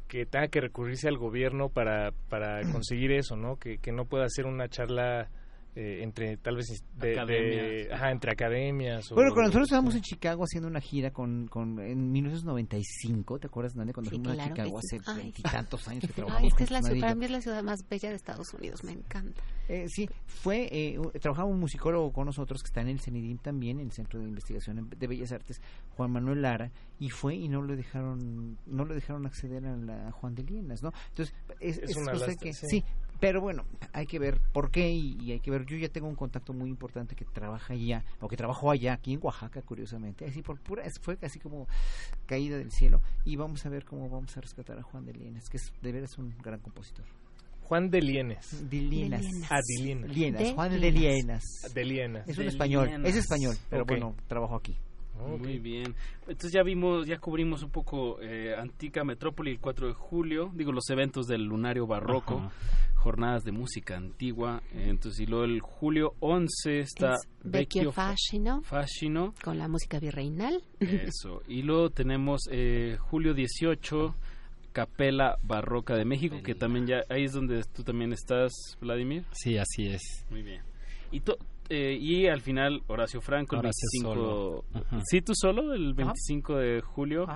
que 0.08 0.26
tenga 0.26 0.48
que 0.48 0.60
recurrirse 0.60 1.06
al 1.06 1.18
gobierno 1.18 1.68
para, 1.68 2.10
para 2.28 2.60
conseguir 2.72 3.12
eso, 3.12 3.36
¿no? 3.36 3.56
Que, 3.58 3.78
que 3.78 3.92
no 3.92 4.06
pueda 4.06 4.24
hacer 4.24 4.46
una 4.46 4.68
charla 4.68 5.28
eh, 5.76 6.00
entre, 6.02 6.36
tal 6.36 6.56
vez, 6.56 6.66
de, 6.96 7.06
de- 7.06 7.12
Academias. 7.20 7.92
ajá, 7.92 8.10
entre 8.10 8.32
academias. 8.32 9.12
o- 9.12 9.14
Bueno, 9.14 9.30
cuando 9.32 9.48
nosotros 9.48 9.68
estábamos 9.68 9.94
en 9.94 10.02
Chicago 10.02 10.42
haciendo 10.44 10.68
una 10.68 10.80
gira 10.80 11.12
con, 11.12 11.46
con 11.48 11.78
en 11.80 12.10
1995, 12.12 13.38
¿te 13.38 13.46
acuerdas, 13.46 13.76
Nande? 13.76 13.92
Cuando 13.92 14.10
Sí, 14.10 14.16
fuimos 14.16 14.34
claro 14.34 14.52
a 14.52 14.56
Chicago 14.56 14.80
sí. 14.82 14.96
hace 14.96 15.10
Ay. 15.10 15.16
veintitantos 15.18 15.88
años 15.88 16.00
que 16.02 16.06
Ay, 16.10 16.14
trabajamos 16.14 16.48
es 16.48 16.54
que 16.54 16.64
es 16.64 16.70
la 16.70 16.80
para 17.00 17.14
mí 17.14 17.24
es 17.24 17.30
la 17.30 17.40
ciudad 17.40 17.62
más 17.62 17.88
bella 17.88 18.10
de 18.10 18.16
Estados 18.16 18.52
Unidos, 18.54 18.82
me 18.84 18.92
encanta. 18.92 19.40
Eh, 19.68 19.86
sí, 19.88 20.08
fue, 20.26 20.68
eh, 20.72 20.98
trabajaba 21.20 21.48
un 21.48 21.60
musicólogo 21.60 22.12
con 22.12 22.26
nosotros 22.26 22.62
que 22.62 22.66
está 22.68 22.80
en 22.80 22.88
el 22.88 23.00
CENIDIM 23.00 23.38
también, 23.38 23.78
en 23.78 23.86
el 23.86 23.92
Centro 23.92 24.18
de 24.20 24.26
Investigación 24.26 24.88
de 24.90 25.06
Bellas 25.06 25.30
Artes, 25.32 25.60
Juan 25.96 26.10
Manuel 26.10 26.42
Lara, 26.42 26.72
y 26.98 27.10
fue 27.10 27.36
y 27.36 27.48
no 27.48 27.62
le 27.62 27.76
dejaron, 27.76 28.58
no 28.66 28.84
le 28.84 28.94
dejaron 28.94 29.26
acceder 29.26 29.64
a 29.66 29.76
la 29.76 30.10
Juan 30.12 30.34
de 30.34 30.42
Lienas, 30.42 30.82
¿no? 30.82 30.92
Entonces, 31.10 31.34
es, 31.60 31.78
Es 31.78 31.90
es 31.90 31.96
una 31.96 32.12
cosa 32.12 32.26
lástima, 32.26 32.42
que, 32.42 32.52
sí. 32.54 32.66
sí, 32.68 32.84
pero 33.20 33.40
bueno, 33.40 33.64
hay 33.92 34.06
que 34.06 34.18
ver 34.18 34.40
por 34.52 34.70
qué 34.70 34.90
y, 34.90 35.16
y 35.20 35.32
hay 35.32 35.40
que 35.40 35.50
ver, 35.50 35.66
yo 35.66 35.76
ya 35.76 35.88
tengo 35.88 36.08
un 36.08 36.14
contacto 36.16 36.52
muy 36.52 36.70
importante 36.70 37.14
que 37.14 37.24
trabaja 37.24 37.74
allá, 37.74 38.02
o 38.20 38.28
que 38.28 38.36
trabajó 38.36 38.70
allá, 38.70 38.94
aquí 38.94 39.12
en 39.12 39.20
Oaxaca, 39.22 39.62
curiosamente, 39.62 40.24
así 40.24 40.42
por 40.42 40.58
pura, 40.60 40.84
es- 40.84 40.98
fue 41.00 41.16
casi 41.16 41.38
como 41.38 41.66
caída 42.26 42.56
del 42.58 42.70
cielo, 42.72 43.00
y 43.24 43.36
vamos 43.36 43.64
a 43.66 43.68
ver 43.68 43.84
cómo 43.84 44.08
vamos 44.08 44.36
a 44.36 44.40
rescatar 44.40 44.78
a 44.78 44.82
Juan 44.82 45.04
de 45.04 45.12
Lienas, 45.12 45.48
que 45.50 45.58
es 45.58 45.72
de 45.82 45.92
veras 45.92 46.16
un 46.18 46.34
gran 46.42 46.60
compositor. 46.60 47.04
Juan 47.62 47.88
de 47.88 48.00
Lienes. 48.02 48.68
De 48.68 48.78
Lienas. 48.80 49.24
Ah, 49.48 49.60
de 49.64 49.84
Lienas. 49.84 50.10
Lienas, 50.10 50.52
Juan 50.54 50.72
de 50.80 50.90
Lienas. 50.90 51.44
De 51.72 51.84
Lienas. 51.84 52.28
Es 52.28 52.36
un 52.36 52.44
De 52.44 52.50
español, 52.50 52.86
Lienas. 52.88 53.08
es 53.10 53.16
español, 53.16 53.54
pero 53.68 53.84
bueno, 53.84 54.16
trabajo 54.26 54.56
aquí. 54.56 54.76
Muy 55.38 55.58
bien. 55.58 55.94
Entonces 56.22 56.50
ya 56.50 56.62
vimos, 56.62 57.06
ya 57.06 57.18
cubrimos 57.18 57.62
un 57.62 57.70
poco 57.70 58.20
eh, 58.22 58.54
Antica 58.58 59.04
Metrópoli 59.04 59.50
el 59.50 59.60
4 59.60 59.88
de 59.88 59.92
julio, 59.92 60.50
digo 60.54 60.72
los 60.72 60.88
eventos 60.88 61.26
del 61.26 61.44
Lunario 61.44 61.86
Barroco, 61.86 62.38
Ajá. 62.38 62.50
Jornadas 63.00 63.42
de 63.44 63.52
música 63.52 63.96
antigua. 63.96 64.62
entonces 64.72 65.20
y 65.20 65.26
luego 65.26 65.44
el 65.44 65.60
julio 65.60 66.14
11 66.20 66.80
está 66.80 67.14
Es 67.14 67.28
Vecchio 67.42 67.92
Fascino, 67.92 68.62
Fascino. 68.62 69.34
con 69.42 69.58
la 69.58 69.68
música 69.68 69.98
virreinal. 69.98 70.62
Eso. 70.80 71.42
Y 71.48 71.62
luego 71.62 71.90
tenemos 71.90 72.42
eh, 72.50 72.96
julio 73.00 73.34
18 73.34 74.14
Capela 74.72 75.36
Barroca 75.42 75.96
de 75.96 76.04
México, 76.04 76.36
que 76.44 76.54
también 76.54 76.86
ya 76.86 77.00
ahí 77.08 77.24
es 77.24 77.32
donde 77.32 77.62
tú 77.74 77.82
también 77.82 78.12
estás, 78.12 78.52
Vladimir. 78.80 79.24
Sí, 79.32 79.56
así 79.58 79.88
es. 79.88 80.24
Muy 80.30 80.42
bien. 80.42 80.62
Y 81.10 81.20
to- 81.20 81.38
eh, 81.68 81.96
y 82.00 82.26
al 82.28 82.40
final 82.40 82.82
Horacio 82.86 83.20
Franco 83.20 83.56
el 83.56 83.60
Horacio 83.60 83.88
25 84.02 84.14
solo. 84.14 84.64
Ajá. 84.74 85.00
Sí, 85.06 85.22
tú 85.22 85.32
solo 85.34 85.72
el 85.74 85.94
25 85.94 86.56
de 86.56 86.80
julio. 86.82 87.26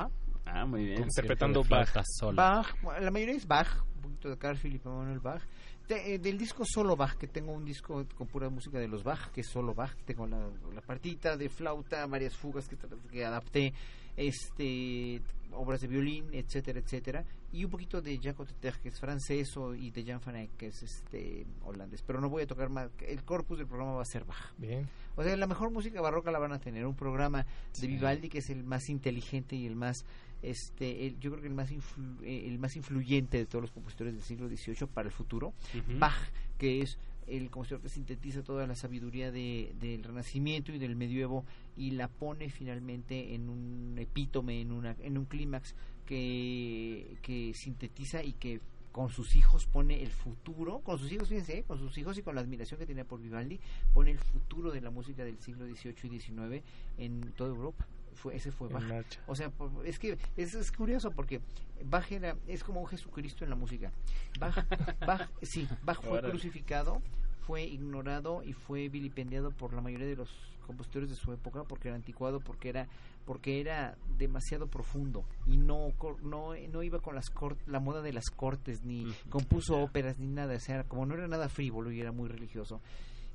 Ah, 0.46 0.64
muy 0.66 0.84
bien. 0.84 1.02
Interpretando 1.02 1.64
Bach. 1.64 1.88
Bach, 2.34 2.66
la 3.00 3.10
mayoría 3.10 3.34
es 3.34 3.46
Bach, 3.46 3.68
poquito 4.04 4.30
de 4.30 4.38
Carl 4.38 4.56
Philipp 4.56 4.86
Emanuel 4.86 5.20
Bach. 5.20 5.42
De- 5.88 6.14
eh, 6.14 6.18
del 6.18 6.38
disco 6.38 6.64
solo 6.64 6.96
Bach, 6.96 7.16
que 7.18 7.26
tengo 7.26 7.52
un 7.52 7.64
disco 7.64 8.06
con 8.16 8.26
pura 8.26 8.48
música 8.48 8.78
de 8.78 8.88
los 8.88 9.02
Bach, 9.04 9.30
que 9.32 9.42
es 9.42 9.48
solo 9.48 9.74
Bach, 9.74 9.94
tengo 10.06 10.26
la, 10.26 10.48
la 10.72 10.80
partita 10.80 11.36
de 11.36 11.48
flauta, 11.50 12.06
varias 12.06 12.34
fugas 12.36 12.66
que, 12.68 13.22
adapté, 13.24 13.74
este 14.16 15.20
obras 15.56 15.80
de 15.80 15.86
violín, 15.86 16.26
etcétera, 16.32 16.80
etcétera, 16.80 17.24
y 17.52 17.64
un 17.64 17.70
poquito 17.70 18.02
de 18.02 18.18
Jacques 18.18 18.48
Teter, 18.48 18.80
que 18.80 18.88
es 18.88 18.98
francés, 18.98 19.56
o, 19.56 19.72
y 19.72 19.90
de 19.92 20.04
Jan 20.04 20.20
van 20.24 20.34
Eyck, 20.36 20.56
que 20.56 20.66
es 20.68 20.82
este 20.82 21.46
holandés, 21.62 22.02
pero 22.02 22.20
no 22.20 22.28
voy 22.28 22.42
a 22.42 22.46
tocar 22.46 22.70
más, 22.70 22.90
el 23.06 23.22
corpus 23.22 23.58
del 23.58 23.68
programa 23.68 23.92
va 23.92 24.02
a 24.02 24.06
ser 24.06 24.24
Bach. 24.24 24.52
Bien. 24.58 24.88
O 25.14 25.22
sea, 25.22 25.36
la 25.36 25.46
mejor 25.46 25.70
música 25.70 26.00
barroca 26.00 26.32
la 26.32 26.40
van 26.40 26.52
a 26.52 26.58
tener. 26.58 26.84
Un 26.86 26.96
programa 26.96 27.46
de 27.80 27.86
Vivaldi 27.86 28.28
que 28.28 28.38
es 28.38 28.50
el 28.50 28.64
más 28.64 28.88
inteligente 28.88 29.54
y 29.54 29.64
el 29.64 29.76
más, 29.76 30.04
este, 30.50 31.06
el- 31.06 31.18
yo 31.20 31.30
creo 31.30 31.42
que 31.42 31.48
el 31.48 31.54
más, 31.54 31.70
influ- 31.72 32.22
eh, 32.22 32.46
el 32.48 32.58
más 32.58 32.76
influyente 32.76 33.36
de 33.38 33.46
todos 33.46 33.62
los 33.62 33.70
compositores 33.70 34.12
del 34.14 34.22
siglo 34.22 34.48
XVIII 34.48 34.86
para 34.92 35.08
el 35.08 35.12
futuro. 35.12 35.52
Bach, 35.98 36.16
que 36.58 36.82
es 36.82 36.98
el 37.26 37.48
compositor 37.50 37.80
que 37.80 37.88
sintetiza 37.88 38.42
toda 38.42 38.66
la 38.66 38.74
sabiduría 38.74 39.32
de, 39.32 39.72
del 39.80 40.04
Renacimiento 40.04 40.72
y 40.72 40.78
del 40.78 40.94
Medievo 40.94 41.44
y 41.76 41.92
la 41.92 42.08
pone 42.08 42.50
finalmente 42.50 43.34
en 43.34 43.48
un 43.48 43.96
epítome, 43.98 44.60
en, 44.60 44.72
una, 44.72 44.94
en 45.00 45.16
un 45.16 45.24
clímax 45.24 45.74
que, 46.04 47.16
que 47.22 47.52
sintetiza 47.54 48.22
y 48.22 48.32
que 48.34 48.60
con 48.92 49.08
sus 49.10 49.34
hijos 49.34 49.66
pone 49.66 50.02
el 50.04 50.10
futuro, 50.10 50.78
con 50.80 50.98
sus 51.00 51.10
hijos, 51.10 51.28
fíjense, 51.28 51.64
con 51.64 51.78
sus 51.78 51.98
hijos 51.98 52.16
y 52.16 52.22
con 52.22 52.36
la 52.36 52.42
admiración 52.42 52.78
que 52.78 52.86
tenía 52.86 53.04
por 53.04 53.20
Vivaldi, 53.20 53.58
pone 53.92 54.12
el 54.12 54.18
futuro 54.18 54.70
de 54.70 54.80
la 54.80 54.90
música 54.90 55.24
del 55.24 55.36
siglo 55.40 55.66
XVIII 55.66 56.14
y 56.16 56.20
XIX 56.20 56.62
en 56.98 57.32
toda 57.36 57.50
Europa. 57.50 57.88
Fue, 58.14 58.36
ese 58.36 58.50
fue 58.52 58.68
Bach. 58.68 58.82
O 59.26 59.34
sea, 59.34 59.50
por- 59.50 59.86
es 59.86 59.98
que 59.98 60.16
es, 60.36 60.54
es 60.54 60.72
curioso 60.72 61.10
porque 61.10 61.40
Bach 61.84 62.10
era, 62.12 62.36
es 62.46 62.64
como 62.64 62.80
un 62.80 62.86
Jesucristo 62.86 63.44
en 63.44 63.50
la 63.50 63.56
música. 63.56 63.92
Bach, 64.38 64.54
Bach 65.06 65.28
sí, 65.42 65.68
Bach 65.82 66.00
fue 66.00 66.18
crucificado, 66.30 67.02
fue 67.46 67.64
ignorado 67.64 68.42
y 68.42 68.52
fue 68.52 68.88
vilipendiado 68.88 69.50
por 69.50 69.74
la 69.74 69.80
mayoría 69.80 70.06
de 70.06 70.16
los 70.16 70.30
compositores 70.66 71.10
de 71.10 71.16
su 71.16 71.30
época 71.30 71.64
porque 71.64 71.88
era 71.88 71.96
anticuado, 71.96 72.40
porque 72.40 72.70
era 72.70 72.88
porque 73.26 73.60
era 73.60 73.96
demasiado 74.18 74.66
profundo 74.66 75.24
y 75.46 75.58
no 75.58 75.92
no 76.22 76.54
no 76.54 76.82
iba 76.82 77.00
con 77.00 77.14
las 77.14 77.28
cor- 77.28 77.58
la 77.66 77.80
moda 77.80 78.00
de 78.00 78.14
las 78.14 78.30
cortes 78.30 78.82
ni 78.82 79.12
compuso 79.28 79.78
óperas 79.78 80.18
ni 80.18 80.26
nada, 80.28 80.54
o 80.54 80.60
sea, 80.60 80.84
como 80.84 81.04
no 81.04 81.14
era 81.14 81.28
nada 81.28 81.50
frívolo 81.50 81.90
y 81.90 82.00
era 82.00 82.12
muy 82.12 82.28
religioso 82.30 82.80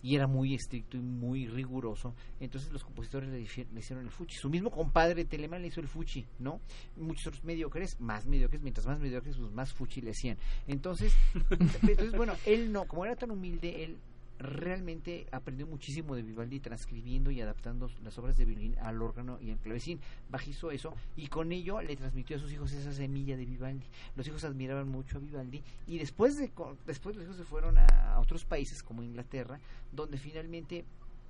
y 0.02 0.16
era 0.16 0.28
muy 0.28 0.54
estricto 0.54 0.98
y 0.98 1.02
muy 1.02 1.48
riguroso. 1.48 2.16
Entonces 2.40 2.72
los 2.72 2.84
compositores 2.84 3.30
le, 3.30 3.42
hici- 3.42 3.68
le 3.74 3.80
hicieron 3.80 4.06
el 4.06 4.12
fuchi. 4.12 4.36
Su 4.38 4.50
mismo 4.50 4.72
compadre 4.72 5.26
Telemán 5.26 5.62
le 5.62 5.68
hizo 5.68 5.82
el 5.82 5.88
fuchi, 5.88 6.26
¿no? 6.40 6.62
Muchos 6.96 7.28
otros 7.28 7.44
mediocres, 7.44 8.00
más 8.00 8.26
mediocres, 8.26 8.62
mientras 8.62 8.86
más 8.88 9.00
mediocres, 9.00 9.38
pues 9.38 9.52
más 9.52 9.74
fuchi 9.74 10.02
le 10.02 10.12
hacían. 10.12 10.38
Entonces, 10.68 11.14
entonces 11.50 12.12
bueno, 12.14 12.34
él 12.46 12.72
no, 12.72 12.86
como 12.86 13.06
era 13.06 13.16
tan 13.16 13.32
humilde, 13.32 13.84
él 13.84 13.98
realmente 14.40 15.28
aprendió 15.32 15.68
muchísimo 15.68 16.16
de 16.16 16.22
Vivaldi 16.22 16.60
transcribiendo 16.62 17.30
y 17.30 17.42
adaptando 17.42 17.90
las 18.04 18.18
obras 18.18 18.38
de 18.38 18.46
violín 18.46 18.78
al 18.80 19.02
órgano 19.02 19.38
y 19.42 19.52
al 19.52 19.58
clavecín. 19.58 20.00
Bach 20.30 20.48
hizo 20.48 20.72
eso 20.72 20.96
y 21.18 21.28
con 21.28 21.52
ello 21.52 21.82
le 21.82 21.96
transmitió 21.96 22.38
a 22.38 22.40
sus 22.40 22.52
hijos 22.54 22.72
esa 22.72 22.94
semilla 22.94 23.36
de 23.36 23.46
Vivaldi. 23.46 23.86
Los 24.16 24.28
hijos 24.28 24.46
admiraban 24.46 24.88
mucho 24.88 25.18
a 25.18 25.20
Vivaldi 25.20 25.62
y 25.88 25.98
después 25.98 26.38
de 26.38 26.52
después 26.88 27.16
los 27.16 27.26
hijos 27.26 27.36
se 27.36 27.44
fueron 27.44 27.78
a, 27.78 27.86
a 28.14 28.20
otros 28.20 28.46
países 28.46 28.82
como 28.82 29.04
Inglaterra, 29.04 29.60
donde 29.92 30.18
finalmente 30.18 30.86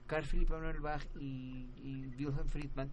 Carl 0.05 0.25
Philipp 0.25 0.49
Emanuel 0.49 0.79
Bach 0.79 1.03
y, 1.19 1.65
y 1.83 2.13
Wilhelm 2.17 2.47
Friedman 2.47 2.91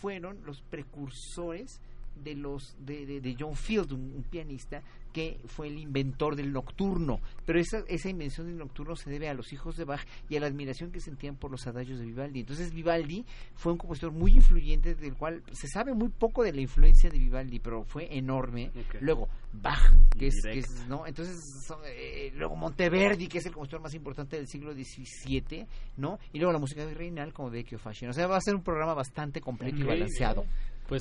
fueron 0.00 0.44
los 0.44 0.60
precursores 0.60 1.80
de 2.16 2.34
los 2.34 2.76
de, 2.78 3.06
de, 3.06 3.20
de 3.20 3.36
John 3.38 3.56
Field, 3.56 3.92
un, 3.92 4.12
un 4.16 4.22
pianista 4.22 4.82
que 5.12 5.38
fue 5.46 5.68
el 5.68 5.78
inventor 5.78 6.36
del 6.36 6.52
nocturno. 6.52 7.20
Pero 7.44 7.60
esa, 7.60 7.84
esa 7.86 8.08
invención 8.08 8.46
del 8.46 8.58
nocturno 8.58 8.96
se 8.96 9.10
debe 9.10 9.28
a 9.28 9.34
los 9.34 9.52
hijos 9.52 9.76
de 9.76 9.84
Bach 9.84 10.04
y 10.28 10.36
a 10.36 10.40
la 10.40 10.46
admiración 10.46 10.90
que 10.90 11.00
sentían 11.00 11.36
por 11.36 11.50
los 11.50 11.66
adagios 11.66 11.98
de 11.98 12.06
Vivaldi. 12.06 12.40
Entonces 12.40 12.72
Vivaldi 12.72 13.24
fue 13.54 13.72
un 13.72 13.78
compositor 13.78 14.10
muy 14.10 14.32
influyente 14.32 14.94
del 14.94 15.14
cual 15.14 15.42
se 15.52 15.68
sabe 15.68 15.92
muy 15.92 16.08
poco 16.08 16.42
de 16.42 16.52
la 16.52 16.60
influencia 16.60 17.10
de 17.10 17.18
Vivaldi, 17.18 17.58
pero 17.58 17.84
fue 17.84 18.08
enorme. 18.16 18.70
Luego 19.00 19.28
Bach, 19.52 19.92
que 20.18 20.28
es, 20.28 20.40
que 20.42 20.60
es, 20.60 20.86
no, 20.88 21.06
entonces 21.06 21.36
son, 21.66 21.80
eh, 21.84 22.32
luego 22.34 22.56
Monteverdi, 22.56 23.28
que 23.28 23.38
es 23.38 23.46
el 23.46 23.52
compositor 23.52 23.82
más 23.82 23.94
importante 23.94 24.36
del 24.36 24.48
siglo 24.48 24.72
XVII, 24.72 25.66
¿no? 25.98 26.18
Y 26.32 26.38
luego 26.38 26.52
la 26.52 26.58
música 26.58 26.86
virreinal 26.86 27.32
como 27.34 27.50
Vecchio 27.50 27.78
Fashion. 27.78 28.10
O 28.10 28.14
sea, 28.14 28.26
va 28.26 28.36
a 28.36 28.40
ser 28.40 28.54
un 28.54 28.62
programa 28.62 28.94
bastante 28.94 29.40
completo 29.40 29.76
y 29.76 29.82
balanceado. 29.82 30.46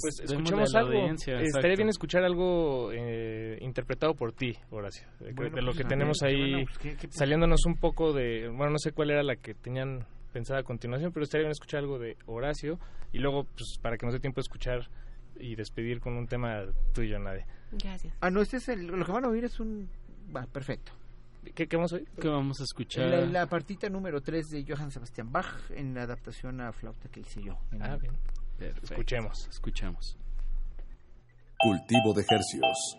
Pues, 0.01 0.17
Pues, 0.17 0.31
escuchemos 0.31 0.75
algo. 0.75 0.89
audiencia, 0.99 1.33
Estaría 1.35 1.47
exacto. 1.47 1.77
bien 1.77 1.89
escuchar 1.89 2.23
algo 2.23 2.89
eh, 2.93 3.57
interpretado 3.61 4.13
por 4.15 4.33
ti, 4.33 4.55
Horacio. 4.69 5.07
De, 5.19 5.33
Bueno, 5.33 5.55
de 5.55 5.61
lo 5.61 5.71
pues, 5.71 5.77
que 5.77 5.83
tenemos 5.85 6.17
ver, 6.21 6.29
ahí, 6.35 6.51
bueno, 6.51 6.65
pues, 6.65 6.77
¿qué- 6.79 6.95
qué- 6.97 7.11
saliéndonos 7.11 7.65
un 7.65 7.75
poco 7.77 8.13
de... 8.13 8.47
Bueno, 8.49 8.71
no 8.71 8.79
sé 8.79 8.91
cuál 8.91 9.11
era 9.11 9.23
la 9.23 9.35
que 9.35 9.53
tenían 9.53 10.05
pensada 10.33 10.59
a 10.61 10.63
continuación, 10.63 11.11
pero 11.11 11.23
estaría 11.23 11.43
bien 11.43 11.51
escuchar 11.51 11.79
algo 11.81 11.99
de 11.99 12.17
Horacio. 12.25 12.79
Y 13.11 13.19
luego, 13.19 13.43
pues 13.43 13.77
para 13.81 13.97
que 13.97 14.05
nos 14.05 14.13
dé 14.13 14.19
tiempo 14.19 14.37
de 14.39 14.43
escuchar 14.43 14.89
y 15.37 15.55
despedir 15.55 15.99
con 15.99 16.13
un 16.17 16.27
tema 16.27 16.63
tuyo, 16.93 17.19
Nadia. 17.19 17.45
Gracias. 17.71 18.13
Ah, 18.21 18.29
no, 18.29 18.41
este 18.41 18.57
es 18.57 18.69
el, 18.69 18.87
lo 18.87 19.05
que 19.05 19.11
van 19.11 19.25
a 19.25 19.29
oír 19.29 19.43
es 19.45 19.59
un... 19.59 19.89
Va, 20.35 20.45
perfecto. 20.45 20.93
¿Qué, 21.55 21.67
qué 21.67 21.75
vamos 21.75 21.91
a 21.91 21.95
oír? 21.95 22.07
¿Qué 22.21 22.27
vamos 22.27 22.61
a 22.61 22.63
escuchar? 22.63 23.07
La, 23.07 23.21
la 23.25 23.45
partita 23.47 23.89
número 23.89 24.21
3 24.21 24.49
de 24.51 24.63
Johann 24.67 24.91
Sebastian 24.91 25.31
Bach 25.31 25.47
en 25.71 25.93
la 25.95 26.03
adaptación 26.03 26.61
a 26.61 26.71
flauta 26.71 27.09
que 27.09 27.21
hice 27.21 27.41
yo. 27.41 27.57
en 27.71 27.81
Ah, 27.81 27.93
el- 27.95 27.99
bien. 27.99 28.13
Perfecto. 28.67 28.93
Escuchemos. 28.93 29.47
Escuchamos. 29.49 30.17
Cultivo 31.57 32.13
de 32.13 32.25
hercios. 32.29 32.97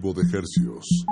Cultivo 0.00 0.22
de 0.22 0.38
hercios. 0.38 1.04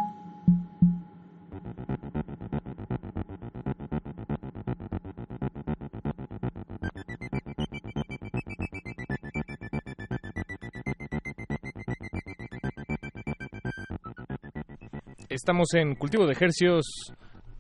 Estamos 15.29 15.75
en 15.75 15.95
cultivo 15.95 16.27
de 16.27 16.33
ejercios. 16.33 16.87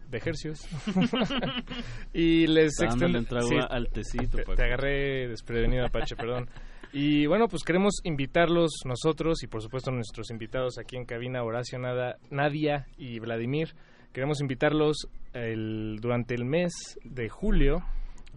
De 0.08 0.16
ejercios. 0.16 0.66
y 2.14 2.46
les 2.46 2.72
un 2.80 3.26
trago 3.26 3.50
al 3.68 3.88
tecito, 3.90 4.38
Te, 4.38 4.44
te 4.44 4.64
agarré 4.64 5.28
desprevenido, 5.28 5.84
Apache, 5.84 6.16
perdón. 6.16 6.48
Y 6.92 7.26
bueno, 7.26 7.48
pues 7.48 7.62
queremos 7.64 8.00
invitarlos 8.04 8.70
nosotros 8.84 9.42
y 9.42 9.46
por 9.46 9.62
supuesto 9.62 9.90
nuestros 9.90 10.30
invitados 10.30 10.78
aquí 10.78 10.96
en 10.96 11.04
cabina, 11.04 11.42
Horacio, 11.42 11.78
Nada, 11.78 12.16
Nadia 12.30 12.86
y 12.96 13.18
Vladimir. 13.18 13.74
Queremos 14.12 14.40
invitarlos 14.40 15.06
el, 15.34 15.98
durante 16.00 16.34
el 16.34 16.44
mes 16.46 16.72
de 17.04 17.28
julio 17.28 17.82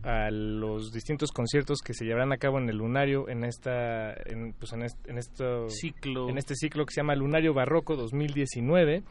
a 0.03 0.29
los 0.31 0.91
distintos 0.91 1.31
conciertos 1.31 1.79
que 1.85 1.93
se 1.93 2.05
llevarán 2.05 2.33
a 2.33 2.37
cabo 2.37 2.57
en 2.59 2.67
el 2.69 2.77
Lunario 2.77 3.29
en 3.29 3.43
esta 3.45 4.11
en, 4.25 4.53
pues 4.53 4.73
en, 4.73 4.81
este, 4.83 5.11
en 5.11 5.17
esto, 5.19 5.69
ciclo 5.69 6.27
en 6.27 6.37
este 6.39 6.55
ciclo 6.55 6.85
que 6.85 6.93
se 6.93 7.01
llama 7.01 7.13
Lunario 7.15 7.53
Barroco 7.53 7.95
2019 7.95 9.03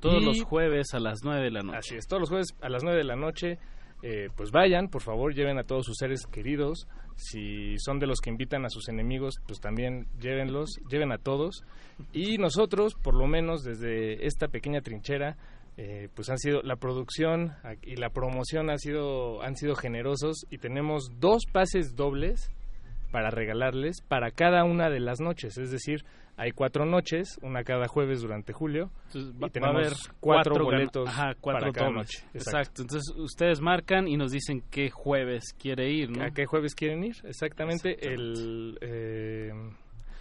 todos 0.00 0.22
Y- 0.22 0.24
los 0.24 0.42
jueves 0.42 0.94
a 0.94 0.98
las 0.98 1.20
9 1.22 1.42
de 1.44 1.50
la 1.50 1.60
noche. 1.60 1.78
Así 1.78 1.94
es, 1.96 2.06
todos 2.06 2.20
los 2.20 2.30
jueves 2.30 2.48
a 2.62 2.70
las 2.70 2.82
9 2.82 2.96
de 2.96 3.04
la 3.04 3.16
noche, 3.16 3.58
eh, 4.02 4.28
pues 4.34 4.50
vayan, 4.50 4.88
por 4.88 5.02
favor, 5.02 5.34
lleven 5.34 5.58
a 5.58 5.64
todos 5.64 5.84
sus 5.84 5.96
seres 5.98 6.26
queridos. 6.26 6.88
Si 7.20 7.78
son 7.78 7.98
de 7.98 8.06
los 8.06 8.20
que 8.20 8.30
invitan 8.30 8.64
a 8.64 8.70
sus 8.70 8.88
enemigos, 8.88 9.34
pues 9.46 9.60
también 9.60 10.06
llévenlos, 10.20 10.80
lleven 10.88 11.12
a 11.12 11.18
todos. 11.18 11.64
Y 12.12 12.38
nosotros, 12.38 12.94
por 12.94 13.14
lo 13.14 13.26
menos 13.26 13.62
desde 13.62 14.26
esta 14.26 14.48
pequeña 14.48 14.80
trinchera, 14.80 15.36
eh, 15.76 16.08
pues 16.14 16.30
han 16.30 16.38
sido 16.38 16.62
la 16.62 16.76
producción 16.76 17.54
y 17.82 17.96
la 17.96 18.10
promoción 18.10 18.70
ha 18.70 18.78
sido, 18.78 19.42
han 19.42 19.56
sido 19.56 19.74
generosos 19.76 20.46
y 20.50 20.58
tenemos 20.58 21.10
dos 21.20 21.44
pases 21.50 21.94
dobles 21.94 22.50
para 23.10 23.30
regalarles 23.30 24.02
para 24.02 24.30
cada 24.30 24.64
una 24.64 24.90
de 24.90 25.00
las 25.00 25.20
noches. 25.20 25.58
Es 25.58 25.70
decir, 25.70 26.04
hay 26.36 26.52
cuatro 26.52 26.84
noches, 26.86 27.38
una 27.42 27.64
cada 27.64 27.86
jueves 27.86 28.22
durante 28.22 28.54
julio. 28.54 28.90
Entonces, 29.08 29.34
y 29.38 29.50
tenemos 29.50 29.74
va 29.74 29.78
a 29.78 29.82
haber 29.82 29.92
cuatro, 30.20 30.64
boletos 30.64 31.06
Ajá, 31.08 31.34
cuatro 31.40 31.60
para 31.60 31.72
cada 31.72 31.90
noche. 31.90 32.24
Exacto. 32.32 32.80
Entonces 32.82 33.12
ustedes 33.16 33.60
marcan 33.60 34.06
y 34.08 34.16
nos 34.16 34.32
dicen 34.32 34.62
qué 34.70 34.88
jueves 34.90 35.52
quiere 35.58 35.90
ir, 35.90 36.10
¿no? 36.10 36.24
¿A 36.24 36.30
qué 36.30 36.46
jueves 36.46 36.74
quieren 36.74 37.04
ir? 37.04 37.16
Exactamente. 37.24 37.98
El, 38.00 38.78
eh, 38.80 39.52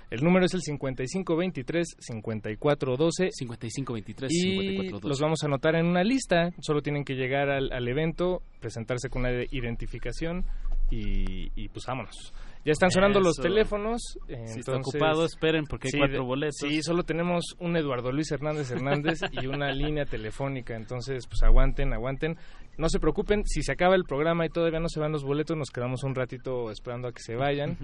el 0.10 0.24
número 0.24 0.46
es 0.46 0.54
el 0.56 0.62
5523-5412. 0.62 3.30
5523 3.32 4.32
Y 4.32 4.90
los 4.90 5.22
vamos 5.22 5.44
a 5.44 5.46
anotar 5.46 5.76
en 5.76 5.86
una 5.86 6.04
lista. 6.04 6.50
Solo 6.60 6.82
tienen 6.82 7.06
que 7.06 7.14
llegar 7.14 7.50
al, 7.50 7.72
al 7.72 7.88
evento, 7.88 8.42
presentarse 8.60 9.10
con 9.10 9.22
una 9.22 9.44
identificación 9.52 10.44
y, 10.90 11.52
y 11.56 11.70
pues 11.70 11.86
vámonos. 11.86 12.34
Ya 12.66 12.74
están 12.74 12.92
sonando 12.92 13.20
los 13.22 13.38
teléfonos. 13.38 14.02
Si 14.28 14.34
está 14.34 14.74
entonces- 14.74 14.94
ocupado, 14.96 15.26
esperen 15.26 15.64
porque 15.66 15.88
hay 15.88 15.92
Sí, 15.92 15.98
cuatro 15.98 16.26
boletos. 16.26 16.58
Sí, 16.60 16.82
solo 16.84 17.04
tenemos 17.04 17.56
un 17.60 17.78
Eduardo 17.78 18.12
Luis 18.12 18.32
Hernández 18.32 18.70
Hernández 18.72 19.20
y 19.32 19.48
una 19.48 19.72
línea 19.74 20.06
telefónica. 20.06 20.76
Entonces, 20.76 21.26
pues 21.28 21.42
aguanten, 21.44 21.94
aguanten. 21.94 22.38
No 22.78 22.90
se 22.90 23.00
preocupen, 23.00 23.44
si 23.46 23.62
se 23.64 23.72
acaba 23.72 23.96
el 23.96 24.04
programa 24.04 24.46
y 24.46 24.50
todavía 24.50 24.80
no 24.80 24.90
se 24.90 25.00
van 25.00 25.12
los 25.12 25.24
boletos, 25.24 25.56
nos 25.58 25.70
quedamos 25.70 26.04
un 26.04 26.16
ratito 26.16 26.70
esperando 26.72 27.08
a 27.08 27.12
que 27.14 27.22
se 27.22 27.36
vayan. 27.36 27.78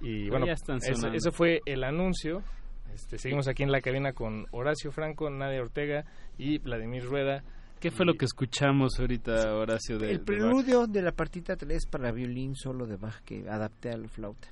Y 0.00 0.20
Pero 0.24 0.30
bueno, 0.30 0.46
ya 0.46 0.52
están 0.54 0.78
eso, 0.78 1.08
eso 1.08 1.30
fue 1.30 1.60
el 1.66 1.84
anuncio. 1.84 2.42
Este, 2.94 3.18
seguimos 3.18 3.48
aquí 3.48 3.62
en 3.62 3.72
la 3.72 3.80
cabina 3.80 4.12
con 4.12 4.46
Horacio 4.52 4.90
Franco, 4.92 5.28
Nadia 5.30 5.60
Ortega 5.60 6.04
y 6.38 6.58
Vladimir 6.58 7.04
Rueda. 7.04 7.42
¿Qué 7.84 7.90
fue 7.90 8.06
lo 8.06 8.14
que 8.14 8.24
escuchamos 8.24 8.98
ahorita, 8.98 9.54
Horacio? 9.54 9.98
De, 9.98 10.10
el 10.10 10.20
preludio 10.20 10.86
de 10.86 11.02
la 11.02 11.12
partita 11.12 11.54
3 11.54 11.84
para 11.84 12.12
violín 12.12 12.56
solo 12.56 12.86
de 12.86 12.96
Bach 12.96 13.20
que 13.26 13.46
adapté 13.46 13.90
a 13.90 13.98
la 13.98 14.08
flauta. 14.08 14.48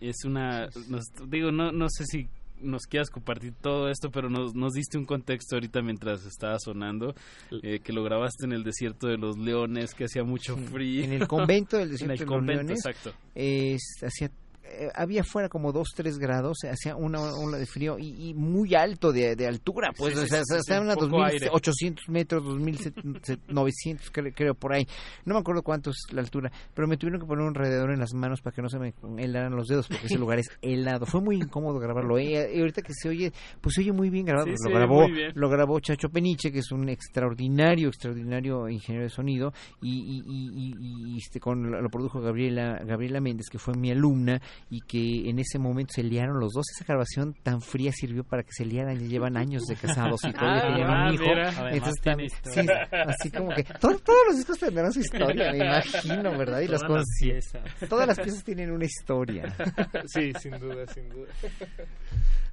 Es 0.00 0.24
una... 0.24 0.68
nos- 0.88 1.12
digo, 1.28 1.52
no, 1.52 1.72
no 1.72 1.88
sé 1.90 2.04
si 2.06 2.26
nos 2.62 2.86
quieras 2.86 3.10
compartir 3.10 3.52
todo 3.60 3.90
esto, 3.90 4.10
pero 4.10 4.30
nos, 4.30 4.54
nos 4.54 4.72
diste 4.72 4.96
un 4.96 5.04
contexto 5.04 5.56
ahorita 5.56 5.82
mientras 5.82 6.24
estaba 6.24 6.58
sonando, 6.58 7.14
eh, 7.62 7.80
que 7.80 7.92
lo 7.92 8.02
grabaste 8.02 8.46
en 8.46 8.52
el 8.52 8.64
desierto 8.64 9.08
de 9.08 9.18
los 9.18 9.36
leones, 9.36 9.92
que 9.92 10.04
hacía 10.04 10.24
mucho 10.24 10.56
frío. 10.56 11.04
En 11.04 11.12
el 11.12 11.28
convento 11.28 11.76
del 11.76 11.88
En 11.90 11.92
desierto 11.92 12.12
el 12.14 12.18
de 12.20 12.24
los 12.24 12.34
convento, 12.34 12.62
Leones, 12.62 12.86
exacto. 12.86 13.12
es- 13.34 14.02
hacía 14.02 14.30
eh, 14.64 14.88
había 14.94 15.22
fuera 15.24 15.48
como 15.48 15.72
2, 15.72 15.88
3 15.94 16.18
grados, 16.18 16.58
hacía 16.70 16.96
una 16.96 17.20
ola 17.20 17.58
de 17.58 17.66
frío 17.66 17.98
y, 17.98 18.30
y 18.30 18.34
muy 18.34 18.74
alto 18.74 19.12
de, 19.12 19.36
de 19.36 19.46
altura, 19.46 19.92
pues, 19.96 20.14
Sí, 20.14 20.18
o 20.20 20.22
sí, 20.22 20.28
sea, 20.28 20.38
sí, 20.40 20.54
sí, 20.54 20.58
estaban 20.58 20.90
a 20.90 20.94
poco 20.94 21.22
aire. 21.22 21.50
2.800 21.50 22.08
metros, 22.08 22.42
2.900 22.44 24.10
creo, 24.12 24.32
creo 24.34 24.54
por 24.54 24.72
ahí, 24.72 24.86
no 25.24 25.34
me 25.34 25.40
acuerdo 25.40 25.62
cuánto 25.62 25.90
es 25.90 25.96
la 26.12 26.20
altura, 26.20 26.50
pero 26.74 26.88
me 26.88 26.96
tuvieron 26.96 27.20
que 27.20 27.26
poner 27.26 27.44
un 27.46 27.54
radiador 27.54 27.90
en 27.92 28.00
las 28.00 28.14
manos 28.14 28.40
para 28.40 28.54
que 28.54 28.62
no 28.62 28.68
se 28.68 28.78
me 28.78 28.94
helaran 29.18 29.54
los 29.54 29.66
dedos, 29.68 29.86
porque 29.88 30.06
ese 30.06 30.18
lugar 30.18 30.38
es 30.38 30.48
helado, 30.62 31.06
fue 31.06 31.20
muy 31.20 31.36
incómodo 31.36 31.78
grabarlo, 31.78 32.18
¿eh? 32.18 32.50
y 32.54 32.60
ahorita 32.60 32.82
que 32.82 32.92
se 32.94 33.08
oye, 33.08 33.32
pues 33.60 33.74
se 33.74 33.82
oye 33.82 33.92
muy 33.92 34.10
bien 34.10 34.26
grabado, 34.26 34.46
Sí, 34.46 34.54
lo 34.68 34.74
grabó, 34.74 35.06
lo 35.34 35.48
grabó 35.48 35.80
Chacho 35.80 36.08
Peniche, 36.08 36.50
que 36.52 36.58
es 36.60 36.70
un 36.72 36.88
extraordinario, 36.88 37.88
extraordinario 37.88 38.68
ingeniero 38.68 39.04
de 39.04 39.10
sonido, 39.10 39.52
y, 39.80 39.90
y, 39.90 40.22
y- 40.26 40.74
y- 40.74 41.14
y, 41.14 41.18
este, 41.18 41.40
con, 41.40 41.70
lo 41.70 41.88
produjo 41.90 42.20
Gabriela, 42.20 42.80
Gabriela 42.84 43.20
Méndez, 43.20 43.46
que 43.50 43.58
fue 43.58 43.74
mi 43.74 43.90
alumna, 43.90 44.40
y 44.70 44.80
que 44.82 45.28
en 45.28 45.38
ese 45.38 45.58
momento 45.58 45.92
se 45.94 46.02
liaron 46.02 46.38
los 46.40 46.52
dos. 46.52 46.64
Esa 46.74 46.84
grabación 46.84 47.34
tan 47.42 47.60
fría 47.60 47.92
sirvió 47.92 48.24
para 48.24 48.42
que 48.42 48.52
se 48.52 48.64
liaran, 48.64 48.98
ya 48.98 49.06
llevan 49.06 49.36
años 49.36 49.62
de 49.64 49.76
casados 49.76 50.20
y 50.24 50.32
todavía 50.32 50.62
Ah, 50.64 50.68
tenían 50.68 50.90
ah, 50.90 51.06
un 51.08 51.14
hijo. 51.14 51.24
Entonces, 51.70 52.32
sí, 52.44 52.60
así 53.06 53.30
como 53.30 53.50
que 53.54 53.64
to- 53.64 53.98
todos 53.98 54.18
los 54.28 54.36
discos 54.36 54.58
tendrán 54.58 54.92
su 54.92 55.00
historia, 55.00 55.52
me 55.52 55.58
imagino, 55.58 56.36
¿verdad? 56.38 56.60
Y 56.60 56.68
las 56.68 56.80
Todas 56.82 56.98
las 56.98 57.04
cosas- 57.04 57.18
piezas. 57.20 57.88
Todas 57.88 58.06
las 58.08 58.20
piezas 58.20 58.44
tienen 58.44 58.70
una 58.70 58.84
historia. 58.84 59.54
sí, 60.06 60.32
sin 60.40 60.58
duda, 60.58 60.86
sin 60.86 61.08
duda. 61.08 61.28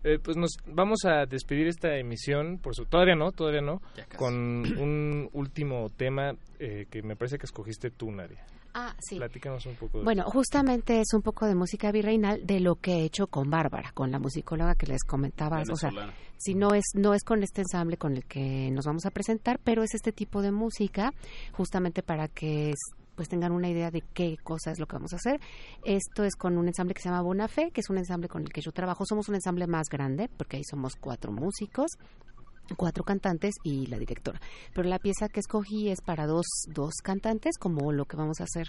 Eh, 0.03 0.17
pues 0.23 0.35
nos 0.35 0.51
vamos 0.65 1.05
a 1.05 1.25
despedir 1.27 1.67
esta 1.67 1.95
emisión, 1.95 2.57
por 2.57 2.73
su 2.75 2.85
todavía 2.85 3.15
no, 3.15 3.31
todavía 3.31 3.61
no, 3.61 3.81
con 4.17 4.33
un 4.79 5.29
último 5.33 5.89
tema 5.95 6.33
eh, 6.59 6.87
que 6.89 7.03
me 7.03 7.15
parece 7.15 7.37
que 7.37 7.45
escogiste 7.45 7.91
tú, 7.91 8.11
Nadia. 8.11 8.43
Ah, 8.73 8.95
sí. 8.99 9.17
Platícanos 9.17 9.65
un 9.65 9.75
poco. 9.75 9.99
de 9.99 10.03
Bueno, 10.03 10.23
eso. 10.23 10.31
justamente 10.31 10.99
es 10.99 11.13
un 11.13 11.21
poco 11.21 11.45
de 11.45 11.55
música 11.55 11.91
virreinal 11.91 12.45
de 12.45 12.59
lo 12.59 12.75
que 12.75 12.93
he 12.93 13.03
hecho 13.03 13.27
con 13.27 13.49
Bárbara, 13.49 13.91
con 13.93 14.11
la 14.11 14.19
musicóloga 14.19 14.75
que 14.75 14.87
les 14.87 15.03
comentaba. 15.03 15.61
O 15.69 15.75
sea, 15.75 15.91
si 16.37 16.55
no 16.55 16.73
es 16.73 16.85
no 16.95 17.13
es 17.13 17.23
con 17.23 17.43
este 17.43 17.61
ensamble 17.61 17.97
con 17.97 18.15
el 18.15 18.25
que 18.25 18.69
nos 18.71 18.85
vamos 18.85 19.05
a 19.05 19.11
presentar, 19.11 19.59
pero 19.63 19.83
es 19.83 19.93
este 19.93 20.11
tipo 20.11 20.41
de 20.41 20.51
música 20.51 21.13
justamente 21.53 22.03
para 22.03 22.27
que 22.27 22.73
pues 23.15 23.27
tengan 23.27 23.51
una 23.51 23.69
idea 23.69 23.91
de 23.91 24.01
qué 24.13 24.37
cosa 24.41 24.71
es 24.71 24.79
lo 24.79 24.87
que 24.87 24.95
vamos 24.95 25.13
a 25.13 25.17
hacer. 25.17 25.39
Esto 25.83 26.23
es 26.23 26.35
con 26.35 26.57
un 26.57 26.67
ensamble 26.67 26.93
que 26.93 27.01
se 27.01 27.09
llama 27.09 27.21
Bonafé, 27.21 27.71
que 27.71 27.81
es 27.81 27.89
un 27.89 27.97
ensamble 27.97 28.29
con 28.29 28.41
el 28.41 28.49
que 28.49 28.61
yo 28.61 28.71
trabajo. 28.71 29.05
Somos 29.05 29.29
un 29.29 29.35
ensamble 29.35 29.67
más 29.67 29.87
grande, 29.89 30.29
porque 30.37 30.57
ahí 30.57 30.63
somos 30.63 30.95
cuatro 30.95 31.31
músicos 31.31 31.91
cuatro 32.75 33.03
cantantes 33.03 33.55
y 33.63 33.87
la 33.87 33.97
directora. 33.99 34.39
Pero 34.73 34.87
la 34.89 34.99
pieza 34.99 35.29
que 35.29 35.39
escogí 35.39 35.89
es 35.89 36.01
para 36.01 36.25
dos, 36.27 36.45
dos 36.67 36.93
cantantes, 37.03 37.57
como 37.57 37.91
lo 37.91 38.05
que 38.05 38.17
vamos 38.17 38.39
a 38.41 38.43
hacer 38.45 38.67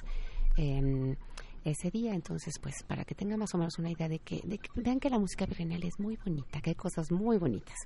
en 0.56 1.16
ese 1.64 1.90
día. 1.90 2.14
Entonces, 2.14 2.54
pues, 2.60 2.82
para 2.86 3.04
que 3.04 3.14
tengan 3.14 3.38
más 3.38 3.54
o 3.54 3.58
menos 3.58 3.78
una 3.78 3.90
idea 3.90 4.08
de 4.08 4.18
que, 4.18 4.40
de 4.44 4.58
que 4.58 4.68
vean 4.74 4.98
que 5.00 5.10
la 5.10 5.18
música 5.18 5.46
virreinal 5.46 5.82
es 5.84 5.98
muy 5.98 6.16
bonita, 6.24 6.60
que 6.60 6.70
hay 6.70 6.76
cosas 6.76 7.10
muy 7.12 7.38
bonitas. 7.38 7.76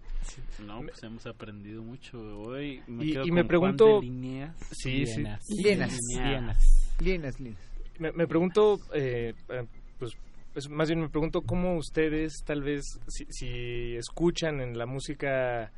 No, 0.66 0.80
pues 0.82 1.02
hemos 1.02 1.26
aprendido 1.26 1.82
mucho 1.82 2.18
hoy. 2.40 2.82
Me 2.86 3.04
Y- 3.04 3.12
quedo 3.12 3.26
y 3.26 3.30
me 3.32 3.44
pregunto- 3.44 4.00
Lineas. 4.00 4.56
Sí, 4.72 5.06
sí. 5.06 5.16
Lienas. 5.16 5.44
Lienas. 5.50 5.96
Lienas. 6.08 6.58
Lienas, 7.00 7.40
lienas. 7.40 7.60
Me, 7.98 8.12
me 8.12 8.26
pregunto, 8.26 8.78
eh, 8.94 9.34
eh, 9.48 9.66
pues, 9.98 10.12
pues, 10.52 10.68
más 10.70 10.88
bien 10.88 11.00
me 11.00 11.08
pregunto 11.08 11.42
cómo 11.42 11.76
ustedes 11.76 12.42
tal 12.46 12.62
vez, 12.62 12.82
si, 13.08 13.26
si 13.30 13.96
escuchan 13.96 14.60
en 14.60 14.76
la 14.78 14.86
música, 14.86 15.70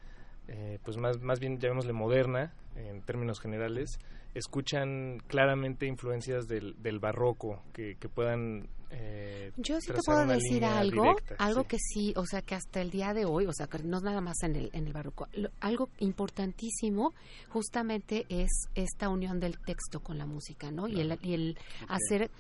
eh, 0.49 0.79
pues 0.85 0.97
más, 0.97 1.21
más 1.21 1.39
bien 1.41 1.59
llamémosle 1.59 1.93
moderna, 1.93 2.53
en 2.77 3.03
términos 3.03 3.41
generales, 3.41 3.99
escuchan 4.35 5.19
claramente 5.27 5.87
influencias 5.87 6.47
del, 6.47 6.81
del 6.83 6.99
barroco 7.01 7.63
que, 7.73 7.97
que 7.97 8.09
puedan... 8.09 8.69
eh, 8.91 9.51
Yo 9.57 9.81
sí 9.81 9.93
te 9.93 10.01
puedo 10.05 10.27
decir 10.27 10.65
algo, 10.65 11.03
directa, 11.03 11.35
algo 11.39 11.63
sí. 11.63 11.67
que 11.69 11.77
sí, 11.79 12.13
o 12.17 12.25
sea, 12.25 12.43
que 12.43 12.55
hasta 12.55 12.81
el 12.81 12.91
día 12.91 13.15
de 13.15 13.25
hoy, 13.25 13.47
o 13.47 13.53
sea, 13.53 13.67
que 13.67 13.79
no 13.83 13.97
es 13.97 14.03
nada 14.05 14.21
más 14.21 14.37
en 14.43 14.55
el, 14.55 14.71
en 14.75 14.87
el 14.87 14.93
barroco, 14.93 15.27
lo- 15.33 15.51
algo 15.61 15.89
importantísimo 15.99 17.15
justamente 17.49 18.27
es 18.29 18.69
esta 18.75 19.09
unión 19.09 19.41
del 19.41 19.59
texto 19.59 20.01
con 20.01 20.19
la 20.19 20.27
música, 20.27 20.71
¿no? 20.71 20.87
Y 20.89 21.01
el, 21.01 21.19
y 21.23 21.35
el 21.35 21.59
hacer 21.89 22.31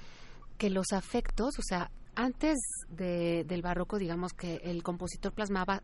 que 0.56 0.70
los 0.70 0.92
afectos, 0.92 1.58
o 1.58 1.62
sea, 1.62 1.90
antes 2.14 2.56
de- 2.90 3.44
del 3.46 3.62
barroco, 3.62 3.98
digamos 3.98 4.32
que 4.32 4.56
el 4.62 4.82
compositor 4.82 5.32
plasmaba 5.32 5.82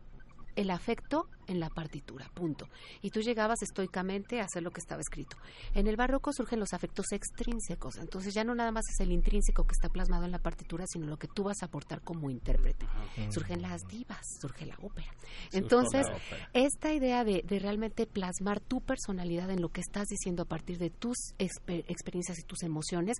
el 0.55 0.69
afecto 0.71 1.27
en 1.47 1.59
la 1.59 1.69
partitura, 1.69 2.29
punto. 2.33 2.67
Y 3.01 3.11
tú 3.11 3.21
llegabas 3.21 3.61
estoicamente 3.61 4.39
a 4.41 4.45
hacer 4.45 4.63
lo 4.63 4.71
que 4.71 4.79
estaba 4.79 5.01
escrito. 5.01 5.37
En 5.73 5.87
el 5.87 5.95
barroco 5.95 6.31
surgen 6.33 6.59
los 6.59 6.73
afectos 6.73 7.11
extrínsecos, 7.11 7.97
entonces 7.97 8.33
ya 8.33 8.43
no 8.43 8.55
nada 8.55 8.71
más 8.71 8.83
es 8.89 8.99
el 9.01 9.11
intrínseco 9.11 9.63
que 9.63 9.73
está 9.73 9.89
plasmado 9.89 10.25
en 10.25 10.31
la 10.31 10.39
partitura, 10.39 10.85
sino 10.87 11.07
lo 11.07 11.17
que 11.17 11.27
tú 11.27 11.43
vas 11.43 11.61
a 11.61 11.65
aportar 11.67 12.01
como 12.01 12.29
intérprete. 12.29 12.87
Surgen 13.29 13.61
las 13.61 13.81
divas, 13.87 14.25
surge 14.41 14.65
la 14.65 14.75
ópera. 14.81 15.11
Surge 15.45 15.57
Entonces, 15.57 16.07
la 16.07 16.15
ópera. 16.15 16.49
esta 16.53 16.93
idea 16.93 17.23
de, 17.23 17.43
de 17.45 17.59
realmente 17.59 18.07
plasmar 18.07 18.59
tu 18.59 18.81
personalidad 18.81 19.49
en 19.51 19.61
lo 19.61 19.69
que 19.69 19.81
estás 19.81 20.07
diciendo 20.07 20.43
a 20.43 20.45
partir 20.45 20.77
de 20.77 20.89
tus 20.89 21.17
exper- 21.37 21.85
experiencias 21.87 22.39
y 22.39 22.43
tus 22.43 22.63
emociones, 22.63 23.17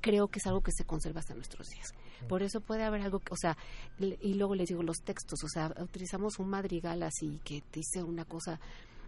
creo 0.00 0.28
que 0.28 0.38
es 0.38 0.46
algo 0.46 0.60
que 0.60 0.72
se 0.72 0.84
conserva 0.84 1.20
hasta 1.20 1.34
nuestros 1.34 1.68
días. 1.68 1.88
Por 2.28 2.42
eso 2.42 2.60
puede 2.60 2.82
haber 2.84 3.02
algo, 3.02 3.18
que- 3.20 3.32
o 3.32 3.36
sea, 3.36 3.56
y 3.98 4.34
luego 4.34 4.54
les 4.54 4.68
digo 4.68 4.82
los 4.82 4.98
textos, 4.98 5.42
o 5.44 5.48
sea, 5.48 5.72
utilizamos 5.80 6.38
un 6.38 6.48
madrigal 6.48 7.02
así 7.02 7.40
que 7.44 7.60
te 7.70 7.80
dice 7.80 8.02
una 8.02 8.24
cosa 8.24 8.58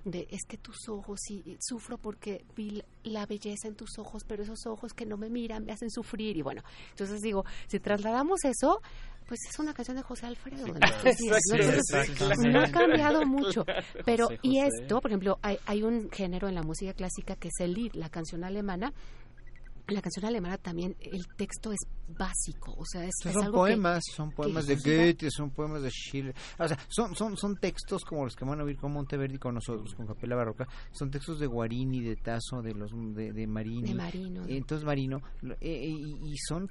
de 0.04 0.28
es 0.30 0.42
que 0.46 0.56
tus 0.56 0.88
ojos 0.88 1.18
y 1.30 1.56
sufro 1.60 1.98
porque 1.98 2.44
vi 2.54 2.80
la 3.02 3.26
belleza 3.26 3.66
en 3.66 3.74
tus 3.74 3.98
ojos, 3.98 4.22
pero 4.24 4.44
esos 4.44 4.64
ojos 4.66 4.92
que 4.92 5.04
no 5.04 5.16
me 5.16 5.28
miran 5.28 5.64
me 5.64 5.72
hacen 5.72 5.90
sufrir 5.90 6.36
y 6.36 6.42
bueno, 6.42 6.62
entonces 6.90 7.20
digo, 7.22 7.44
si 7.66 7.80
trasladamos 7.80 8.44
eso, 8.44 8.80
pues 9.26 9.40
es 9.50 9.58
una 9.58 9.74
canción 9.74 9.96
de 9.96 10.04
José 10.04 10.26
Alfredo. 10.26 10.64
¿no? 10.68 12.60
ha 12.60 12.70
cambiado 12.70 13.26
mucho. 13.26 13.64
Pero, 14.04 14.28
y 14.42 14.60
esto, 14.60 15.00
por 15.00 15.10
ejemplo, 15.10 15.38
hay, 15.42 15.58
hay 15.66 15.82
un 15.82 16.08
género 16.12 16.46
en 16.48 16.54
la 16.54 16.62
música 16.62 16.92
clásica 16.92 17.34
que 17.34 17.48
es 17.48 17.54
el 17.58 17.72
Lied, 17.74 17.94
la 17.94 18.08
canción 18.08 18.44
alemana, 18.44 18.92
la 19.88 20.02
canción 20.02 20.24
alemana 20.24 20.58
también 20.58 20.96
el 21.00 21.26
texto 21.36 21.72
es 21.72 21.78
básico, 22.08 22.74
o 22.76 22.84
sea, 22.84 23.04
es, 23.04 23.12
son 23.20 23.52
poemas, 23.52 24.02
son 24.14 24.30
poemas 24.30 24.66
de 24.66 24.76
Goethe, 24.76 25.30
son 25.30 25.50
poemas 25.50 25.82
de 25.82 25.90
Schiller, 25.90 26.34
o 26.58 26.68
sea, 26.68 26.78
son 26.88 27.14
son 27.14 27.36
son 27.36 27.56
textos 27.56 28.04
como 28.04 28.24
los 28.24 28.34
que 28.34 28.44
van 28.44 28.60
a 28.60 28.64
oír 28.64 28.76
con 28.76 28.92
Monteverdi 28.92 29.38
con 29.38 29.54
nosotros, 29.54 29.94
con 29.94 30.06
Capella 30.06 30.36
Barroca, 30.36 30.68
son 30.92 31.10
textos 31.10 31.38
de 31.38 31.46
Guarini, 31.46 32.00
de 32.00 32.16
Tasso, 32.16 32.62
de 32.62 32.74
los 32.74 32.90
de, 33.14 33.32
de 33.32 33.46
Marini, 33.46 33.90
de 33.90 33.94
Marino, 33.94 34.44
entonces 34.48 34.84
Marino 34.84 35.18
eh, 35.42 35.56
eh, 35.60 35.88
y, 35.88 36.32
y 36.32 36.36
son 36.38 36.68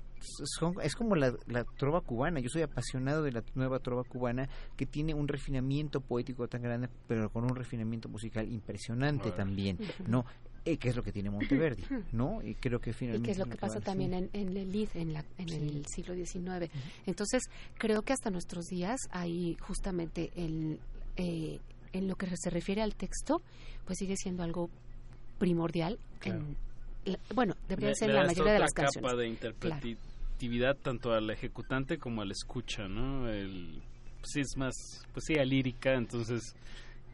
son, 0.58 0.74
es 0.82 0.96
como 0.96 1.16
la, 1.16 1.34
la, 1.48 1.64
trova 1.78 2.02
cubana. 2.02 2.40
Yo 2.40 2.50
soy 2.50 2.64
apasionado 2.64 3.24
de 3.24 3.32
la 3.32 3.44
nueva 3.54 3.80
trova 3.80 4.04
cubana 4.04 4.50
que 4.76 4.86
tiene 4.86 5.14
un 5.14 5.28
refinamiento 5.28 6.02
poético 6.02 6.48
tan 6.48 6.62
grande, 6.62 6.90
pero 7.08 7.30
con 7.30 7.44
un 7.44 7.56
refinamiento 7.56 8.10
musical 8.10 8.52
impresionante 8.52 9.32
también, 9.32 9.78
¿no? 10.08 10.26
Eh, 10.68 10.78
que 10.78 10.90
es 10.90 10.96
lo 10.96 11.04
que 11.04 11.12
tiene 11.12 11.30
Monteverdi, 11.30 11.84
¿no? 12.12 12.42
Y 12.42 12.56
creo 12.56 12.80
que 12.80 12.92
finalmente... 12.92 13.24
Y 13.24 13.26
que 13.28 13.32
es 13.34 13.38
lo 13.38 13.46
que 13.46 13.56
pasa 13.56 13.80
también 13.80 14.16
en, 14.16 14.30
en, 14.34 14.58
el 14.58 14.72
Lid, 14.72 14.90
en, 14.96 15.14
la, 15.14 15.24
en 15.38 15.50
el 15.50 15.86
siglo 15.86 16.16
XIX. 16.16 16.72
Entonces, 17.06 17.44
creo 17.78 18.02
que 18.02 18.14
hasta 18.14 18.32
nuestros 18.32 18.66
días 18.66 19.00
hay 19.12 19.56
justamente 19.60 20.32
el, 20.36 20.80
eh, 21.18 21.60
en 21.94 22.08
lo 22.08 22.16
que 22.16 22.28
se 22.36 22.50
refiere 22.50 22.82
al 22.82 22.96
texto, 22.96 23.44
pues 23.86 24.00
sigue 24.00 24.16
siendo 24.18 24.42
algo 24.42 24.72
primordial. 25.38 26.00
En, 26.24 26.58
bueno, 27.36 27.56
debería 27.70 27.94
ser 27.94 28.10
en 28.10 28.16
la 28.16 28.26
mayoría 28.26 28.54
de 28.54 28.60
las 28.60 28.74
canciones. 28.74 29.12
capa 29.12 29.22
de 29.22 29.28
interpretatividad 29.28 30.78
tanto 30.78 31.14
al 31.14 31.30
ejecutante 31.30 32.00
como 32.00 32.24
al 32.24 32.32
escucha, 32.32 32.88
¿no? 32.88 33.30
El, 33.30 33.84
pues 34.20 34.32
sí, 34.34 34.40
es 34.40 34.58
más, 34.58 34.74
pues 35.14 35.26
sí, 35.28 35.38
a 35.38 35.46
lírica, 35.46 35.94
entonces 35.94 36.56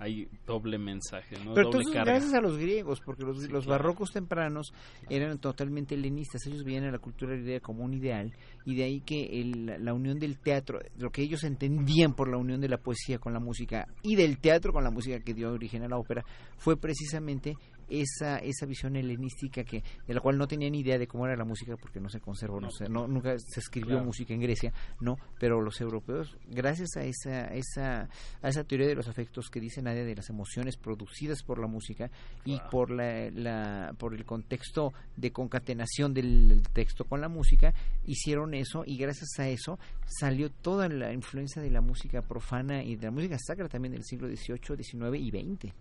hay 0.01 0.27
doble 0.47 0.79
mensaje, 0.79 1.35
¿no? 1.45 1.53
Pero 1.53 1.67
doble 1.67 1.83
entonces, 1.83 1.93
carga. 1.93 2.13
gracias 2.13 2.33
a 2.33 2.41
los 2.41 2.57
griegos, 2.57 3.01
porque 3.01 3.23
los, 3.23 3.37
los 3.49 3.67
barrocos 3.67 4.11
tempranos 4.11 4.73
eran 5.09 5.37
totalmente 5.37 5.93
helenistas, 5.93 6.47
ellos 6.47 6.63
veían 6.63 6.85
a 6.85 6.91
la 6.91 6.97
cultura 6.97 7.35
griega 7.35 7.59
como 7.59 7.83
un 7.83 7.93
ideal, 7.93 8.33
y 8.65 8.75
de 8.75 8.83
ahí 8.83 9.01
que 9.01 9.41
el, 9.41 9.85
la 9.85 9.93
unión 9.93 10.17
del 10.17 10.39
teatro, 10.39 10.79
lo 10.97 11.11
que 11.11 11.21
ellos 11.21 11.43
entendían 11.43 12.15
por 12.15 12.29
la 12.29 12.37
unión 12.37 12.59
de 12.59 12.69
la 12.69 12.77
poesía 12.77 13.19
con 13.19 13.31
la 13.31 13.39
música 13.39 13.87
y 14.01 14.15
del 14.15 14.39
teatro 14.39 14.73
con 14.73 14.83
la 14.83 14.89
música 14.89 15.19
que 15.19 15.35
dio 15.35 15.51
origen 15.51 15.83
a 15.83 15.87
la 15.87 15.97
ópera, 15.97 16.25
fue 16.57 16.77
precisamente 16.77 17.55
esa 17.91 18.37
esa 18.39 18.65
visión 18.65 18.95
helenística 18.95 19.63
que 19.63 19.83
de 20.07 20.13
la 20.13 20.21
cual 20.21 20.37
no 20.37 20.47
tenían 20.47 20.73
idea 20.73 20.97
de 20.97 21.07
cómo 21.07 21.25
era 21.25 21.35
la 21.35 21.43
música 21.45 21.75
porque 21.77 21.99
no 21.99 22.09
se 22.09 22.19
conservó, 22.19 22.61
no, 22.61 22.71
sé, 22.71 22.87
no 22.89 23.07
nunca 23.07 23.37
se 23.37 23.59
escribió 23.59 23.91
Claro. 23.91 24.05
música 24.05 24.33
en 24.33 24.39
Grecia, 24.39 24.73
no, 24.99 25.17
pero 25.39 25.61
los 25.61 25.81
europeos 25.81 26.37
gracias 26.47 26.95
a 26.95 27.03
esa 27.03 27.45
esa 27.53 28.09
a 28.41 28.49
esa 28.49 28.63
teoría 28.63 28.87
de 28.87 28.95
los 28.95 29.07
afectos 29.07 29.49
que 29.49 29.59
dice 29.59 29.81
Nadia 29.81 30.05
de 30.05 30.15
las 30.15 30.29
emociones 30.29 30.77
producidas 30.77 31.43
por 31.43 31.59
la 31.59 31.67
música 31.67 32.09
y 32.45 32.59
por 32.71 32.91
la, 32.91 33.29
la 33.31 33.93
por 33.97 34.13
el 34.13 34.23
contexto 34.25 34.93
de 35.17 35.31
concatenación 35.31 36.13
del 36.13 36.61
texto 36.73 37.05
con 37.05 37.21
la 37.21 37.27
música 37.29 37.73
hicieron 38.05 38.53
eso 38.53 38.83
y 38.85 38.97
gracias 38.97 39.39
a 39.39 39.49
eso 39.49 39.77
salió 40.05 40.49
toda 40.49 40.87
la 40.87 41.11
influencia 41.13 41.61
de 41.61 41.69
la 41.69 41.81
música 41.81 42.21
profana 42.21 42.83
y 42.83 42.95
de 42.95 43.05
la 43.05 43.11
música 43.11 43.37
sacra 43.37 43.67
también 43.67 43.93
del 43.93 44.03
siglo 44.03 44.27
XVIII, 44.27 44.83
XIX 44.83 45.15
y 45.17 45.29
XX. 45.29 45.73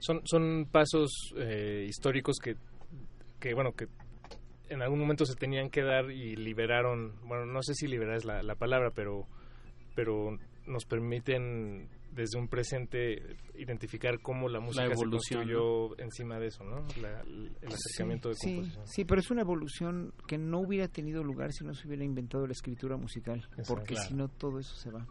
Son, 0.00 0.20
son 0.24 0.66
pasos 0.70 1.10
eh, 1.36 1.84
históricos 1.88 2.36
que, 2.42 2.56
que, 3.40 3.54
bueno, 3.54 3.72
que 3.72 3.88
en 4.68 4.82
algún 4.82 4.98
momento 4.98 5.24
se 5.24 5.34
tenían 5.34 5.70
que 5.70 5.82
dar 5.82 6.10
y 6.10 6.36
liberaron, 6.36 7.14
bueno, 7.26 7.46
no 7.46 7.62
sé 7.62 7.74
si 7.74 7.86
liberar 7.88 8.16
es 8.16 8.24
la, 8.24 8.42
la 8.42 8.54
palabra, 8.54 8.90
pero, 8.94 9.26
pero 9.94 10.38
nos 10.66 10.84
permiten 10.84 11.88
desde 12.12 12.38
un 12.38 12.48
presente 12.48 13.36
identificar 13.54 14.20
cómo 14.20 14.48
la 14.48 14.60
música 14.60 14.84
evolución, 14.86 15.20
se 15.20 15.34
construyó 15.36 15.98
encima 16.00 16.38
de 16.38 16.48
eso, 16.48 16.64
¿no? 16.64 16.84
La- 17.00 17.20
el 17.22 17.72
acercamiento 17.72 18.32
sí, 18.34 18.50
de 18.50 18.56
composición. 18.56 18.86
Sí, 18.88 19.04
pero 19.04 19.20
es 19.20 19.30
una 19.30 19.42
evolución 19.42 20.12
que 20.26 20.36
no 20.36 20.60
hubiera 20.60 20.88
tenido 20.88 21.22
lugar 21.22 21.52
si 21.52 21.64
no 21.64 21.74
se 21.74 21.86
hubiera 21.86 22.04
inventado 22.04 22.46
la 22.46 22.52
escritura 22.52 22.96
musical, 22.96 23.46
porque 23.66 23.94
Claro. 23.94 24.08
si 24.08 24.14
no 24.14 24.28
todo 24.28 24.58
eso 24.58 24.74
se 24.76 24.90
va. 24.90 25.06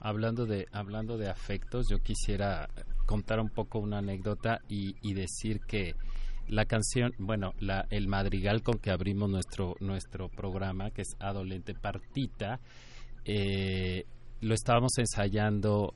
Hablando 0.00 0.46
de 0.46 0.66
hablando 0.72 1.16
de 1.16 1.28
afectos, 1.28 1.88
yo 1.88 1.98
quisiera 1.98 2.68
contar 3.06 3.40
un 3.40 3.50
poco 3.50 3.78
una 3.78 3.98
anécdota 3.98 4.60
y, 4.68 4.96
y 5.02 5.14
decir 5.14 5.60
que 5.60 5.94
la 6.48 6.64
canción, 6.66 7.14
bueno, 7.18 7.54
la, 7.60 7.86
el 7.90 8.08
madrigal 8.08 8.62
con 8.62 8.78
que 8.78 8.90
abrimos 8.90 9.30
nuestro 9.30 9.76
nuestro 9.80 10.28
programa, 10.28 10.90
que 10.90 11.02
es 11.02 11.14
Adolente 11.18 11.74
Partita, 11.74 12.60
eh, 13.24 14.04
lo 14.40 14.54
estábamos 14.54 14.92
ensayando 14.98 15.94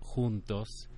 juntos 0.00 0.88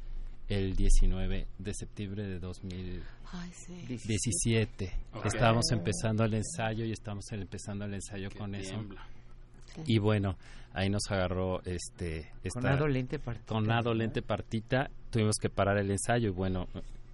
el 0.49 0.75
19 0.77 1.49
de 1.59 1.75
septiembre 1.75 2.27
de 2.27 2.39
2017. 2.39 4.93
Ok. 5.15 5.27
Estábamos 5.27 5.71
empezando 5.73 6.25
el 6.25 6.35
ensayo 6.35 6.85
y 6.85 6.93
estamos 6.93 7.25
empezando 7.33 7.87
el 7.87 7.95
ensayo 7.95 8.29
con 8.37 8.55
eso. 8.55 8.77
Y 9.87 9.99
bueno, 9.99 10.37
ahí 10.75 10.91
nos 10.91 11.11
agarró 11.11 11.63
este 11.65 12.31
Con 12.53 12.65
esta- 12.65 12.73
Adolente 12.75 13.19
Partita, 13.19 13.47
con 13.47 13.71
Adolente 13.71 14.21
Partita, 14.23 14.91
tuvimos 15.11 15.37
que 15.41 15.49
parar 15.49 15.79
el 15.79 15.91
ensayo 15.91 16.29
y 16.29 16.33
bueno, 16.33 16.67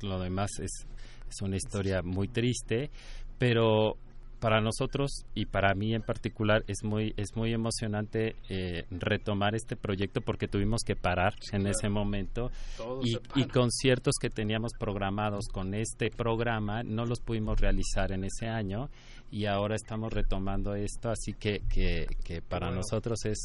lo 0.03 0.19
demás 0.19 0.51
es, 0.61 0.87
es 1.28 1.43
una 1.43 1.57
historia 1.57 2.03
muy 2.03 2.27
triste, 2.28 2.91
pero 3.39 3.95
para 4.41 4.61
nosotros 4.61 5.25
y 5.35 5.47
para 5.47 5.75
mí 5.75 5.95
en 5.95 6.03
particular 6.03 6.65
es 6.67 6.83
muy 6.83 7.15
es 7.17 7.37
muy 7.37 7.53
emocionante 7.53 8.37
eh, 8.49 8.85
retomar 8.91 9.55
este 9.55 9.77
proyecto 9.77 10.21
porque 10.23 10.49
tuvimos 10.49 10.83
que 10.85 10.97
parar 10.97 11.35
en 11.53 11.62
claro. 11.62 11.71
ese 11.79 11.89
momento 11.89 12.51
y, 13.05 13.17
y 13.39 13.45
conciertos 13.47 14.15
que 14.21 14.31
teníamos 14.31 14.73
programados 14.79 15.47
con 15.53 15.75
este 15.75 16.11
programa 16.11 16.83
no 16.83 17.05
los 17.05 17.21
pudimos 17.21 17.61
realizar 17.61 18.12
en 18.12 18.25
ese 18.25 18.49
año 18.49 18.89
y 19.31 19.47
ahora 19.47 19.77
estamos 19.77 20.12
retomando 20.12 20.75
esto 20.75 21.11
así 21.11 21.35
que 21.35 21.61
que, 21.69 22.07
que 22.25 22.43
para 22.43 22.67
Bueno. 22.67 22.81
nosotros 22.83 23.25
es 23.27 23.39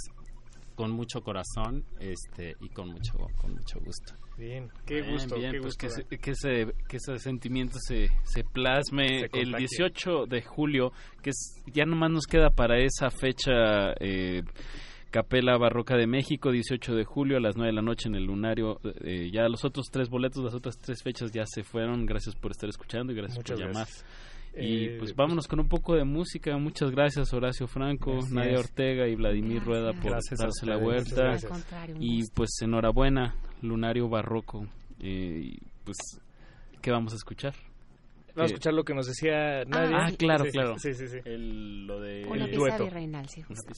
con 0.75 0.91
mucho 0.91 1.21
corazón 1.21 1.83
este 1.99 2.55
y 2.61 2.69
con 2.69 2.89
mucho 2.89 3.13
con 3.37 3.53
mucho 3.53 3.79
gusto 3.79 4.13
Bien, 4.37 4.69
qué 4.85 4.95
Bien, 5.01 5.13
gusto, 5.13 5.35
bien, 5.37 5.51
qué 5.53 5.59
pues 5.61 5.77
gusto. 5.77 5.87
que, 5.87 6.17
se- 6.17 6.17
que 6.19 6.31
ese, 6.31 6.73
que 6.89 6.97
ese 6.97 7.19
sentimiento 7.19 7.77
se, 7.79 8.09
se 8.23 8.43
plasme 8.43 9.07
Se 9.07 9.25
el 9.25 9.29
contagie. 9.51 9.67
18 9.69 10.25
de 10.25 10.41
julio, 10.41 10.91
que 11.21 11.29
es 11.29 11.61
ya 11.67 11.85
nomás 11.85 12.11
nos 12.11 12.25
queda 12.27 12.49
para 12.49 12.77
esa 12.79 13.09
fecha 13.09 13.93
eh, 14.01 14.43
Capela 15.09 15.57
Barroca 15.57 15.95
de 15.95 16.07
México, 16.07 16.51
18 16.51 16.95
de 16.95 17.05
julio 17.05 17.37
a 17.37 17.39
las 17.39 17.55
9 17.55 17.69
de 17.69 17.75
la 17.75 17.81
noche 17.81 18.09
en 18.09 18.15
el 18.15 18.25
Lunario. 18.25 18.81
eh, 19.05 19.29
ya 19.31 19.47
los 19.47 19.63
otros 19.63 19.85
tres 19.89 20.09
boletos, 20.09 20.43
las 20.43 20.53
otras 20.53 20.77
tres 20.77 21.01
fechas 21.01 21.31
ya 21.31 21.45
se 21.45 21.63
fueron. 21.63 22.05
Gracias 22.05 22.35
por 22.35 22.51
estar 22.51 22.67
escuchando 22.69 23.13
y 23.13 23.15
gracias 23.15 23.37
Muchas 23.37 23.57
por 23.57 23.67
llamar. 23.67 23.85
gracias. 23.87 24.05
Y 24.57 24.85
Eh, 24.85 24.95
pues 24.99 25.15
vámonos 25.15 25.47
con 25.47 25.59
un 25.59 25.67
poco 25.67 25.95
de 25.95 26.03
música. 26.03 26.57
Muchas 26.57 26.91
gracias 26.91 27.33
Horacio 27.33 27.67
Franco, 27.67 28.13
Gracias. 28.13 28.31
Nadia 28.31 28.59
Ortega 28.59 29.07
y 29.07 29.15
Vladimir 29.15 29.63
Rueda 29.63 29.93
por 29.93 30.11
Gracias 30.11 30.39
darse 30.39 30.65
la 30.65 30.77
vuelta. 30.77 31.37
Y 31.99 32.27
pues 32.31 32.49
enhorabuena, 32.61 33.35
Lunario 33.61 34.07
Barroco. 34.09 34.65
Eh, 34.99 35.53
y, 35.53 35.59
pues, 35.83 35.97
¿qué 36.81 36.91
vamos 36.91 37.13
a 37.13 37.17
escuchar? 37.17 37.53
Vamos 38.35 38.51
a 38.51 38.53
escuchar 38.53 38.73
lo 38.73 38.83
que 38.83 38.93
nos 38.93 39.07
decía 39.07 39.63
Nadia. 39.65 39.97
Ah, 39.97 40.11
claro, 40.17 40.45
Sí, 40.45 40.51
claro. 40.51 40.75
Sí, 40.77 40.93
sí, 40.93 41.07
sí. 41.07 41.17
El, 41.25 41.87
lo 41.87 41.99
de 42.01 42.25
Una 42.25 42.43
el 42.45 42.49
pieza 42.51 42.57
dueto. 42.59 42.83
virreinal, 42.85 43.29
sí, 43.29 43.41
justo. 43.41 43.71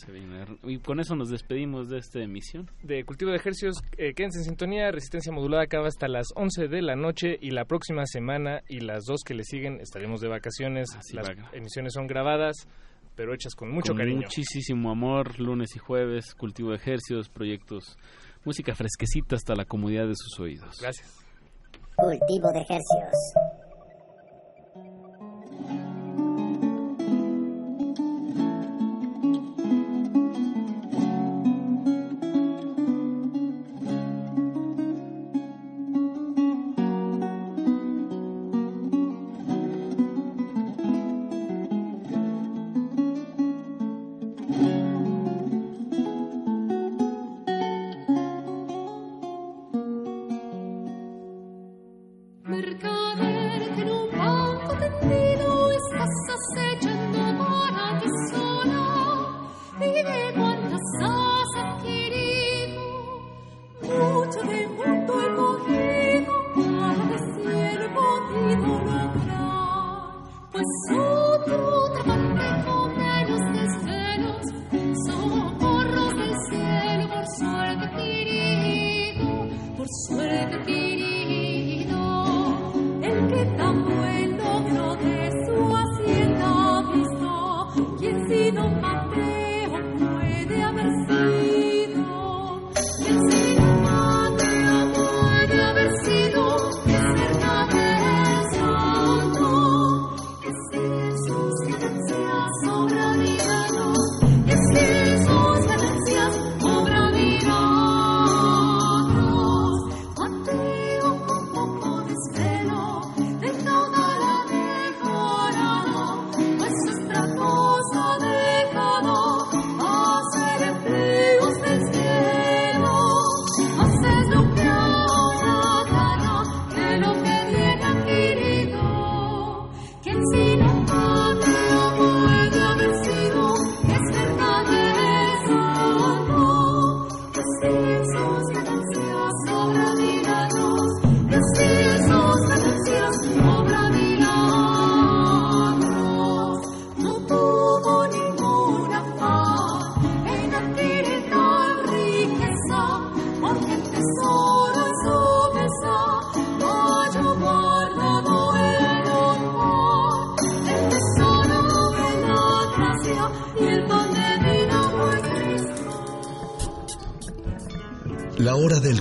Y 0.64 0.80
con 0.80 1.00
eso 1.00 1.16
nos 1.16 1.30
despedimos 1.30 1.90
de 1.90 2.00
esta 2.00 2.20
emisión. 2.22 2.70
de 2.84 3.04
Cultivo 3.06 3.32
de 3.32 3.38
Ejercicios. 3.38 3.76
Eh, 3.98 4.14
quédense 4.14 4.40
en 4.40 4.46
sintonía. 4.46 4.92
Resistencia 4.92 5.32
modulada 5.32 5.64
acaba 5.64 5.88
hasta 5.88 6.08
las 6.08 6.28
11 6.36 6.68
de 6.68 6.82
la 6.82 6.96
noche 6.96 7.38
y 7.40 7.52
la 7.52 7.66
próxima 7.66 8.06
semana 8.06 8.62
y 8.68 8.80
las 8.80 9.04
dos 9.06 9.22
que 9.26 9.34
le 9.34 9.44
siguen 9.44 9.80
estaremos 9.80 10.22
de 10.22 10.28
vacaciones. 10.28 10.88
Así 10.98 11.16
las 11.16 11.30
emisiones 11.54 11.94
son 11.94 12.08
grabadas, 12.08 12.56
pero 13.16 13.34
hechas 13.34 13.54
con 13.56 13.70
mucho 13.72 13.92
Con 13.94 13.98
cariño. 14.00 14.22
Muchísimo 14.24 14.92
amor, 14.92 15.40
lunes 15.40 15.76
y 15.76 15.80
jueves, 15.80 16.34
cultivo 16.36 16.72
de 16.72 16.78
ejercicios, 16.78 17.30
proyectos, 17.30 17.98
música 18.44 18.74
fresquecita 18.76 19.36
hasta 19.36 19.54
la 19.56 19.66
comodidad 19.66 20.08
de 20.08 20.16
sus 20.16 20.40
oídos. 20.40 20.80
Gracias. 20.82 21.14
Cultivo 21.96 22.52
de 22.52 22.60
ejercicios. 22.60 23.47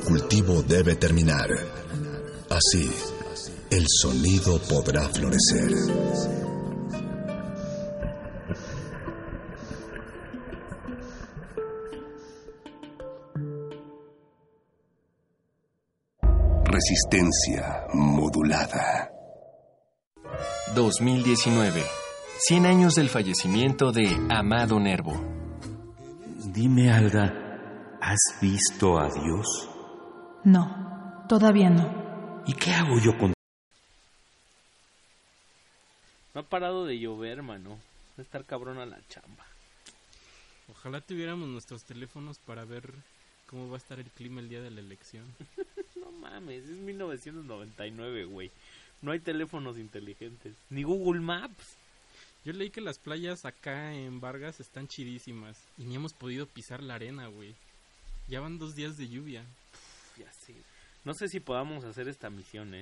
Cultivo 0.06 0.62
debe 0.62 0.94
terminar. 0.94 1.48
Así, 2.48 2.88
el 3.70 3.84
sonido 3.88 4.60
podrá 4.68 5.08
florecer. 5.08 5.72
Resistencia 16.64 17.86
modulada. 17.92 19.10
2019. 20.76 21.82
100 22.38 22.66
años 22.66 22.94
del 22.94 23.08
fallecimiento 23.08 23.90
de 23.90 24.08
Amado 24.30 24.78
Nervo. 24.78 25.14
Dime, 26.52 26.92
Alga, 26.92 27.98
¿has 28.00 28.18
visto 28.40 28.98
a 28.98 29.08
Dios? 29.08 29.75
No, 30.46 31.26
todavía 31.28 31.68
no. 31.70 32.44
¿Y 32.46 32.52
qué 32.52 32.70
hago 32.70 33.00
yo 33.00 33.18
con... 33.18 33.32
No 36.32 36.40
ha 36.40 36.44
parado 36.44 36.86
de 36.86 37.00
llover, 37.00 37.42
mano. 37.42 37.70
Va 37.70 38.18
a 38.18 38.22
estar 38.22 38.44
cabrón 38.44 38.78
a 38.78 38.86
la 38.86 39.00
chamba. 39.08 39.44
Ojalá 40.70 41.00
tuviéramos 41.00 41.48
nuestros 41.48 41.82
teléfonos 41.82 42.38
para 42.38 42.64
ver 42.64 42.94
cómo 43.50 43.68
va 43.68 43.74
a 43.74 43.78
estar 43.78 43.98
el 43.98 44.08
clima 44.12 44.40
el 44.40 44.48
día 44.48 44.60
de 44.60 44.70
la 44.70 44.78
elección. 44.78 45.24
no 45.96 46.12
mames, 46.12 46.62
es 46.62 46.78
1999, 46.78 48.26
güey. 48.26 48.52
No 49.02 49.10
hay 49.10 49.18
teléfonos 49.18 49.78
inteligentes. 49.78 50.54
Ni 50.70 50.84
Google 50.84 51.22
Maps. 51.22 51.74
Yo 52.44 52.52
leí 52.52 52.70
que 52.70 52.80
las 52.80 52.98
playas 52.98 53.44
acá 53.46 53.94
en 53.94 54.20
Vargas 54.20 54.60
están 54.60 54.86
chidísimas. 54.86 55.58
Y 55.76 55.86
ni 55.86 55.96
hemos 55.96 56.12
podido 56.12 56.46
pisar 56.46 56.84
la 56.84 56.94
arena, 56.94 57.26
güey. 57.26 57.56
Ya 58.28 58.38
van 58.38 58.60
dos 58.60 58.76
días 58.76 58.96
de 58.96 59.08
lluvia. 59.08 59.44
Uf, 60.16 60.18
ya 60.18 60.32
sé. 60.32 60.54
No 61.04 61.14
sé 61.14 61.28
si 61.28 61.40
podamos 61.40 61.84
hacer 61.84 62.08
esta 62.08 62.30
misión, 62.30 62.74
¿eh? 62.74 62.80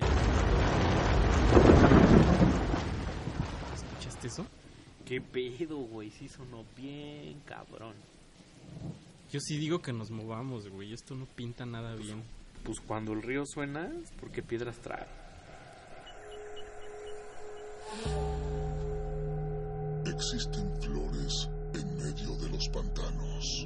¿Escuchaste 3.73 4.27
eso? 4.27 4.45
¿Qué 5.05 5.21
pedo, 5.21 5.77
güey? 5.77 6.09
Sí 6.09 6.27
sonó 6.27 6.65
bien 6.75 7.39
cabrón. 7.45 7.95
Yo 9.31 9.39
sí 9.39 9.57
digo 9.57 9.79
que 9.79 9.93
nos 9.93 10.09
movamos, 10.11 10.67
güey. 10.69 10.93
Esto 10.93 11.15
no 11.15 11.25
pinta 11.25 11.65
nada 11.65 11.95
bien. 11.95 12.23
Pues 12.63 12.79
cuando 12.79 13.13
el 13.13 13.21
río 13.21 13.45
suena, 13.45 13.91
es 14.01 14.11
porque 14.19 14.41
piedras 14.41 14.77
trae. 14.77 15.05
Existen 20.05 20.81
flores 20.81 21.49
en 21.73 21.97
medio 21.97 22.35
de 22.37 22.49
los 22.49 22.67
pantanos. 22.69 23.65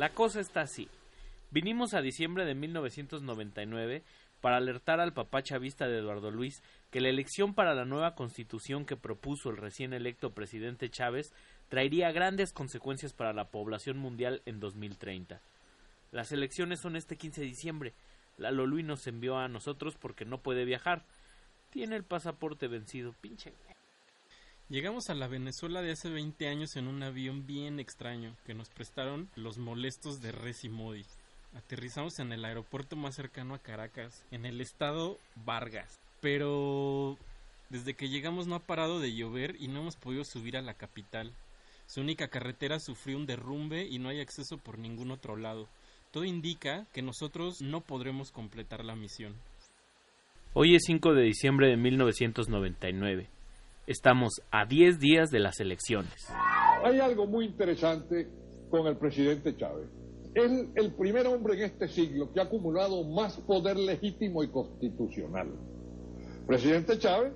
La 0.00 0.14
cosa 0.14 0.40
está 0.40 0.62
así. 0.62 0.88
Vinimos 1.50 1.92
a 1.92 2.00
diciembre 2.00 2.46
de 2.46 2.54
1999 2.54 4.02
para 4.40 4.56
alertar 4.56 4.98
al 4.98 5.12
papá 5.12 5.42
chavista 5.42 5.88
de 5.88 5.98
Eduardo 5.98 6.30
Luis 6.30 6.62
que 6.90 7.02
la 7.02 7.10
elección 7.10 7.52
para 7.52 7.74
la 7.74 7.84
nueva 7.84 8.14
constitución 8.14 8.86
que 8.86 8.96
propuso 8.96 9.50
el 9.50 9.58
recién 9.58 9.92
electo 9.92 10.30
presidente 10.32 10.88
Chávez 10.88 11.34
traería 11.68 12.12
grandes 12.12 12.54
consecuencias 12.54 13.12
para 13.12 13.34
la 13.34 13.50
población 13.50 13.98
mundial 13.98 14.40
en 14.46 14.58
2030. 14.58 15.42
Las 16.12 16.32
elecciones 16.32 16.80
son 16.80 16.96
este 16.96 17.16
15 17.18 17.42
de 17.42 17.46
diciembre. 17.48 17.92
Lalo 18.38 18.64
Luis 18.64 18.86
nos 18.86 19.06
envió 19.06 19.36
a 19.36 19.48
nosotros 19.48 19.96
porque 20.00 20.24
no 20.24 20.38
puede 20.38 20.64
viajar. 20.64 21.04
Tiene 21.68 21.96
el 21.96 22.04
pasaporte 22.04 22.68
vencido, 22.68 23.14
pinche. 23.20 23.52
Llegamos 24.70 25.10
a 25.10 25.16
la 25.16 25.26
Venezuela 25.26 25.82
de 25.82 25.90
hace 25.90 26.10
20 26.10 26.46
años 26.46 26.76
en 26.76 26.86
un 26.86 27.02
avión 27.02 27.44
bien 27.44 27.80
extraño 27.80 28.36
que 28.46 28.54
nos 28.54 28.68
prestaron 28.68 29.28
los 29.34 29.58
molestos 29.58 30.22
de 30.22 30.30
Res 30.30 30.62
y 30.62 30.68
Modi. 30.68 31.04
Aterrizamos 31.56 32.20
en 32.20 32.30
el 32.30 32.44
aeropuerto 32.44 32.94
más 32.94 33.16
cercano 33.16 33.56
a 33.56 33.58
Caracas, 33.58 34.24
en 34.30 34.46
el 34.46 34.60
estado 34.60 35.18
Vargas. 35.44 35.98
Pero 36.20 37.18
desde 37.68 37.94
que 37.94 38.08
llegamos 38.08 38.46
no 38.46 38.54
ha 38.54 38.60
parado 38.60 39.00
de 39.00 39.12
llover 39.12 39.56
y 39.58 39.66
no 39.66 39.80
hemos 39.80 39.96
podido 39.96 40.22
subir 40.24 40.56
a 40.56 40.62
la 40.62 40.74
capital. 40.74 41.32
Su 41.86 42.00
única 42.00 42.28
carretera 42.28 42.78
sufrió 42.78 43.16
un 43.16 43.26
derrumbe 43.26 43.88
y 43.90 43.98
no 43.98 44.08
hay 44.08 44.20
acceso 44.20 44.56
por 44.56 44.78
ningún 44.78 45.10
otro 45.10 45.36
lado. 45.36 45.66
Todo 46.12 46.22
indica 46.22 46.86
que 46.92 47.02
nosotros 47.02 47.60
no 47.60 47.80
podremos 47.80 48.30
completar 48.30 48.84
la 48.84 48.94
misión. 48.94 49.34
Hoy 50.54 50.76
es 50.76 50.82
5 50.86 51.12
de 51.12 51.22
diciembre 51.24 51.66
de 51.66 51.76
1999. 51.76 53.39
Estamos 53.90 54.40
a 54.52 54.66
10 54.66 55.00
días 55.00 55.30
de 55.32 55.40
las 55.40 55.58
elecciones. 55.58 56.28
Hay 56.84 57.00
algo 57.00 57.26
muy 57.26 57.44
interesante 57.44 58.28
con 58.70 58.86
el 58.86 58.96
presidente 58.96 59.56
Chávez. 59.56 59.88
Es 60.32 60.48
el 60.76 60.94
primer 60.94 61.26
hombre 61.26 61.54
en 61.54 61.62
este 61.62 61.88
siglo 61.88 62.32
que 62.32 62.38
ha 62.38 62.44
acumulado 62.44 63.02
más 63.02 63.36
poder 63.38 63.76
legítimo 63.76 64.44
y 64.44 64.48
constitucional. 64.48 65.48
Presidente 66.46 67.00
Chávez 67.00 67.32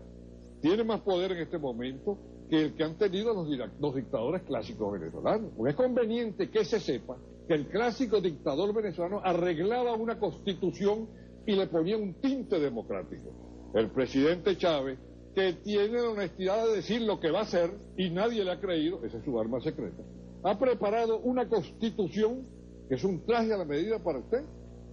tiene 0.61 0.85
más 0.85 1.01
poder 1.01 1.33
en 1.33 1.39
este 1.39 1.59
momento 1.59 2.21
que 2.49 2.67
el 2.67 2.75
que 2.77 2.85
han 2.85 2.99
tenido 2.99 3.35
los, 3.35 3.93
dictadores 3.97 4.43
clásicos 4.43 4.93
venezolanos. 4.93 5.51
Es 5.67 5.75
conveniente 5.75 6.51
que 6.51 6.65
se 6.65 6.79
sepa 6.79 7.17
que 7.49 7.55
el 7.55 7.67
clásico 7.67 8.21
dictador 8.21 8.73
venezolano 8.73 9.21
arreglaba 9.25 9.95
una 9.95 10.21
constitución 10.21 11.09
y 11.47 11.57
le 11.57 11.67
ponía 11.67 11.97
un 11.97 12.15
tinte 12.21 12.61
democrático. 12.61 13.73
El 13.75 13.91
presidente 13.91 14.57
Chávez, 14.57 15.01
que 15.35 15.55
tiene 15.65 16.01
la 16.01 16.11
honestidad 16.11 16.67
de 16.67 16.77
decir 16.77 17.03
lo 17.03 17.21
que 17.21 17.31
va 17.31 17.41
a 17.41 17.43
hacer 17.43 17.71
y 17.97 18.11
nadie 18.11 18.45
le 18.45 18.53
ha 18.53 18.61
creído, 18.61 19.05
esa 19.05 19.19
es 19.19 19.25
su 19.25 19.39
arma 19.39 19.61
secreta, 19.61 20.03
ha 20.45 20.59
preparado 20.59 21.19
una 21.21 21.49
constitución 21.49 22.47
que 22.89 22.97
es 22.97 23.05
un 23.05 23.25
traje 23.25 23.53
a 23.53 23.57
la 23.57 23.65
medida 23.65 23.99
para 23.99 24.19
usted 24.19 24.45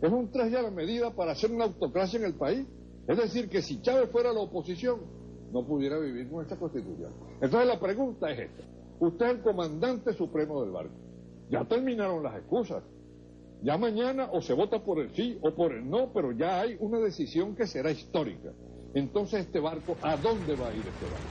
Es 0.02 0.12
un 0.12 0.32
traje 0.32 0.58
a 0.58 0.62
la 0.64 0.72
medida 0.72 1.12
para 1.12 1.34
hacer 1.34 1.52
una 1.52 1.66
autocracia 1.66 2.18
en 2.18 2.26
el 2.26 2.34
país. 2.34 2.66
Es 3.08 3.18
decir, 3.18 3.50
que 3.50 3.62
si 3.62 3.82
Chávez 3.82 4.10
fuera 4.10 4.34
la 4.34 4.40
oposición, 4.40 5.00
no 5.52 5.66
pudiera 5.66 6.00
vivir 6.00 6.30
con 6.30 6.42
esta 6.42 6.56
constitución. 6.56 7.12
Entonces 7.40 7.68
la 7.68 7.80
pregunta 7.80 8.32
es 8.32 8.40
esta. 8.40 8.64
Usted 9.00 9.26
es 9.26 9.32
el 9.34 9.42
comandante 9.42 10.14
supremo 10.14 10.62
del 10.62 10.72
barco. 10.72 10.94
Ya 11.50 11.66
terminaron 11.66 12.24
las 12.24 12.36
excusas. 12.36 12.84
Ya 13.62 13.78
mañana 13.78 14.30
o 14.32 14.42
se 14.42 14.54
vota 14.54 14.84
por 14.84 15.00
el 15.00 15.14
sí 15.14 15.38
o 15.42 15.52
por 15.54 15.72
el 15.72 15.88
no, 15.88 16.12
pero 16.14 16.32
ya 16.32 16.62
hay 16.62 16.78
una 16.80 17.00
decisión 17.00 17.56
que 17.56 17.68
será 17.68 17.92
histórica. 17.92 18.54
Entonces 18.94 19.42
este 19.46 19.60
barco, 19.60 19.98
¿a 20.02 20.18
dónde 20.18 20.56
va 20.56 20.68
a 20.68 20.74
ir 20.74 20.86
este 20.86 21.06
barco? 21.06 21.28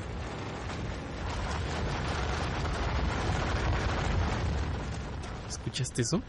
¿Escuchaste 5.49 6.03
eso? 6.03 6.23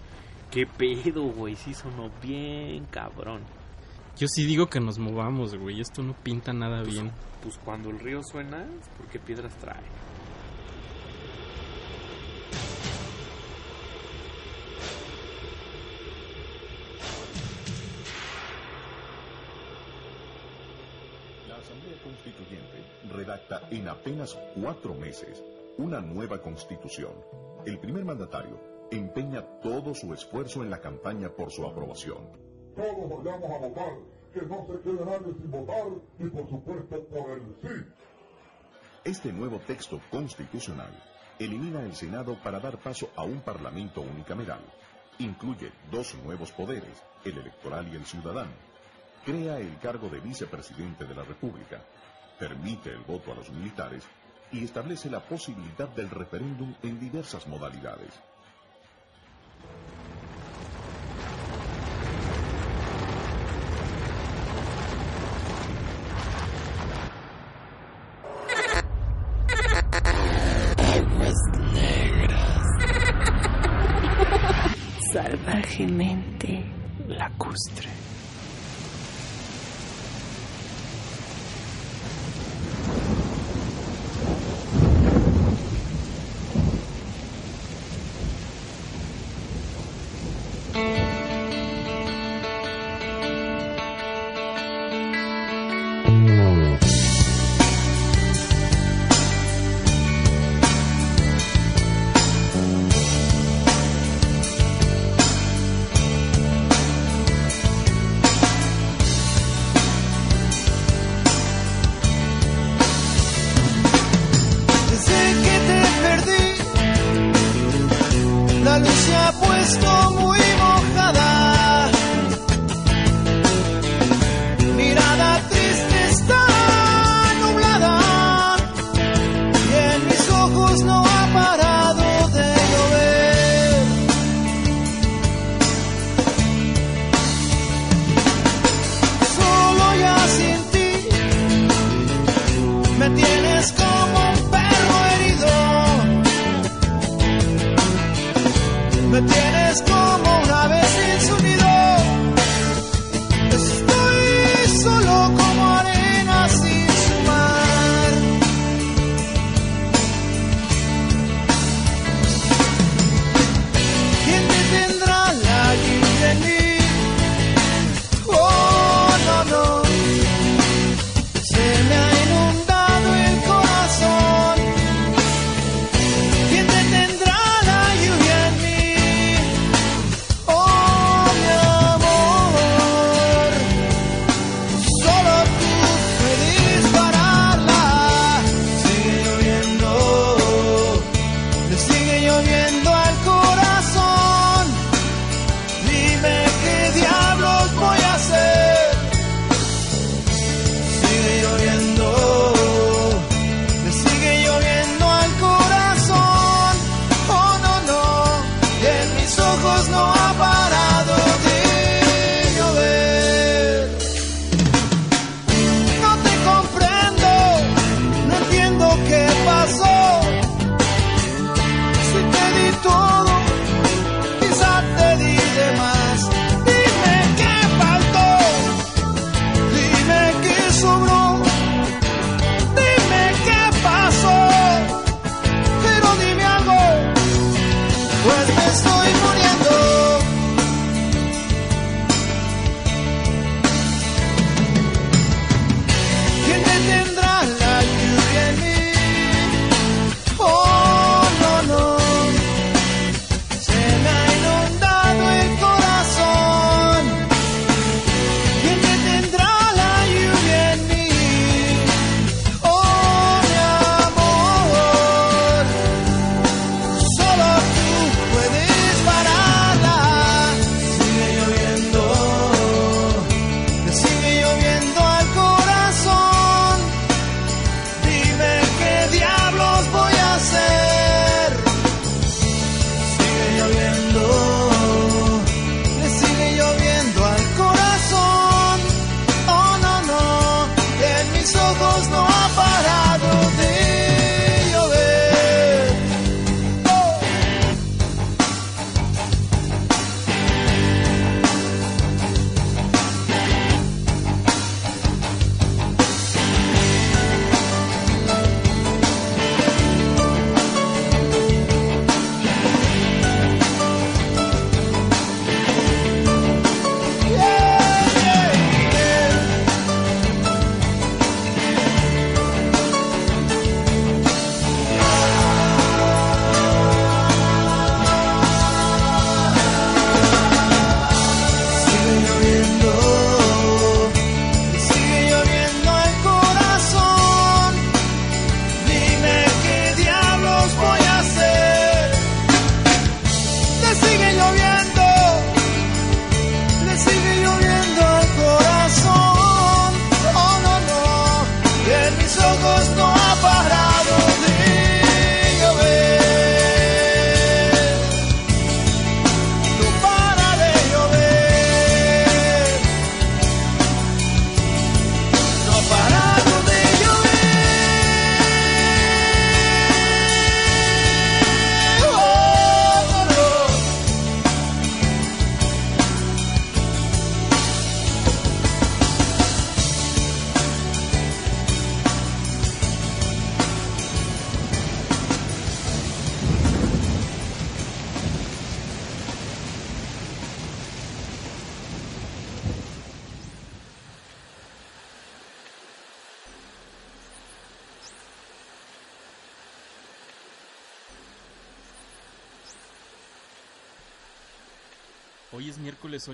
¿Qué 0.50 0.66
pedo, 0.66 1.24
güey? 1.24 1.56
Sí 1.56 1.74
sonó 1.74 2.10
bien 2.22 2.86
cabrón. 2.86 3.42
Yo 4.18 4.28
sí 4.28 4.46
digo 4.46 4.68
que 4.68 4.80
nos 4.80 5.00
movamos, 5.00 5.56
güey. 5.56 5.80
Esto 5.80 6.04
no 6.04 6.14
pinta 6.14 6.52
nada 6.54 6.82
Pues, 6.84 6.94
bien. 6.94 7.12
Pues 7.42 7.58
cuando 7.64 7.90
el 7.90 8.00
río 8.00 8.22
suena, 8.24 8.64
es 8.64 8.90
porque 8.98 9.20
piedras 9.20 9.56
trae. 9.58 9.82
La 21.48 21.56
Asamblea 21.58 21.96
Constituyente 22.04 22.84
redacta 23.52 23.68
en 23.72 23.88
apenas 23.88 24.38
cuatro 24.56 24.94
meses 24.94 25.44
una 25.78 26.00
nueva 26.00 26.42
constitución. 26.42 27.14
El 27.66 27.80
primer 27.80 28.06
mandatario 28.06 28.60
empeña 28.92 29.42
todo 29.62 29.94
su 29.94 30.14
esfuerzo 30.14 30.64
en 30.64 30.70
la 30.70 30.80
campaña 30.80 31.30
por 31.30 31.52
su 31.52 31.66
aprobación. 31.66 32.30
Todos 32.76 33.24
vayamos 33.24 33.52
a 33.52 33.58
votar, 33.58 33.94
que 34.34 34.42
no 34.42 34.68
se 34.68 34.82
quede 34.82 35.06
nadie 35.06 35.34
sin 35.34 35.52
votar 35.52 35.88
y 36.20 36.26
por 36.26 36.50
supuesto 36.50 37.04
por 37.08 37.32
el 37.32 37.56
sí. 37.62 37.92
Este 39.04 39.34
nuevo 39.34 39.60
texto 39.60 40.00
constitucional 40.12 40.92
elimina 41.40 41.82
el 41.82 41.96
Senado 41.96 42.38
para 42.44 42.60
dar 42.60 42.78
paso 42.78 43.10
a 43.16 43.24
un 43.24 43.42
Parlamento 43.42 44.02
unicameral. 44.02 44.62
Incluye 45.20 45.72
dos 45.92 46.16
nuevos 46.24 46.52
poderes, 46.52 47.04
el 47.26 47.38
electoral 47.38 47.88
y 47.92 47.96
el 47.96 48.06
ciudadano. 48.06 48.52
Crea 49.26 49.60
el 49.60 49.78
cargo 49.80 50.10
de 50.10 50.20
vicepresidente 50.20 51.06
de 51.06 51.16
la 51.16 51.24
República. 51.24 51.82
Permite 52.42 52.90
el 52.90 53.02
voto 53.02 53.32
a 53.32 53.36
los 53.36 53.52
militares 53.52 54.04
y 54.52 54.64
establece 54.64 55.12
la 55.12 55.20
posibilidad 55.20 55.88
del 55.90 56.10
referéndum 56.10 56.74
en 56.82 57.00
diversas 57.00 57.46
modalidades. 57.46 58.20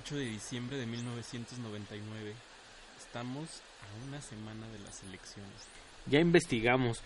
8 0.07 0.15
de 0.15 0.25
diciembre 0.25 0.77
de 0.77 0.85
1999. 0.85 2.33
Estamos 2.97 3.61
a 3.81 4.07
una 4.07 4.21
semana 4.21 4.65
de 4.71 4.79
las 4.79 5.03
elecciones. 5.03 5.67
Ya 6.05 6.21
investigamos. 6.21 7.01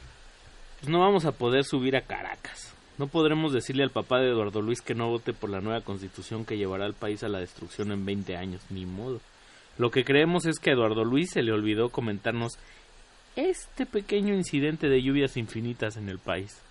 Pues 0.79 0.91
no 0.91 0.99
vamos 0.99 1.25
a 1.25 1.31
poder 1.31 1.63
subir 1.63 1.95
a 1.95 2.01
Caracas. 2.01 2.71
No 2.99 3.07
podremos 3.07 3.53
decirle 3.53 3.81
al 3.81 3.89
papá 3.89 4.19
de 4.19 4.27
Eduardo 4.27 4.61
Luis 4.61 4.81
que 4.81 4.93
no 4.93 5.09
vote 5.09 5.33
por 5.33 5.49
la 5.49 5.61
nueva 5.61 5.81
constitución 5.81 6.45
que 6.45 6.57
llevará 6.57 6.85
al 6.85 6.93
país 6.93 7.23
a 7.23 7.29
la 7.29 7.39
destrucción 7.39 7.91
en 7.91 8.05
20 8.05 8.37
años, 8.37 8.61
ni 8.69 8.85
modo. 8.85 9.19
Lo 9.79 9.89
que 9.89 10.03
creemos 10.03 10.45
es 10.45 10.59
que 10.59 10.69
a 10.69 10.73
Eduardo 10.73 11.03
Luis 11.03 11.31
se 11.31 11.41
le 11.41 11.53
olvidó 11.53 11.89
comentarnos 11.89 12.59
este 13.35 13.87
pequeño 13.87 14.35
incidente 14.35 14.89
de 14.89 15.01
lluvias 15.01 15.37
infinitas 15.37 15.97
en 15.97 16.07
el 16.07 16.19
país. 16.19 16.61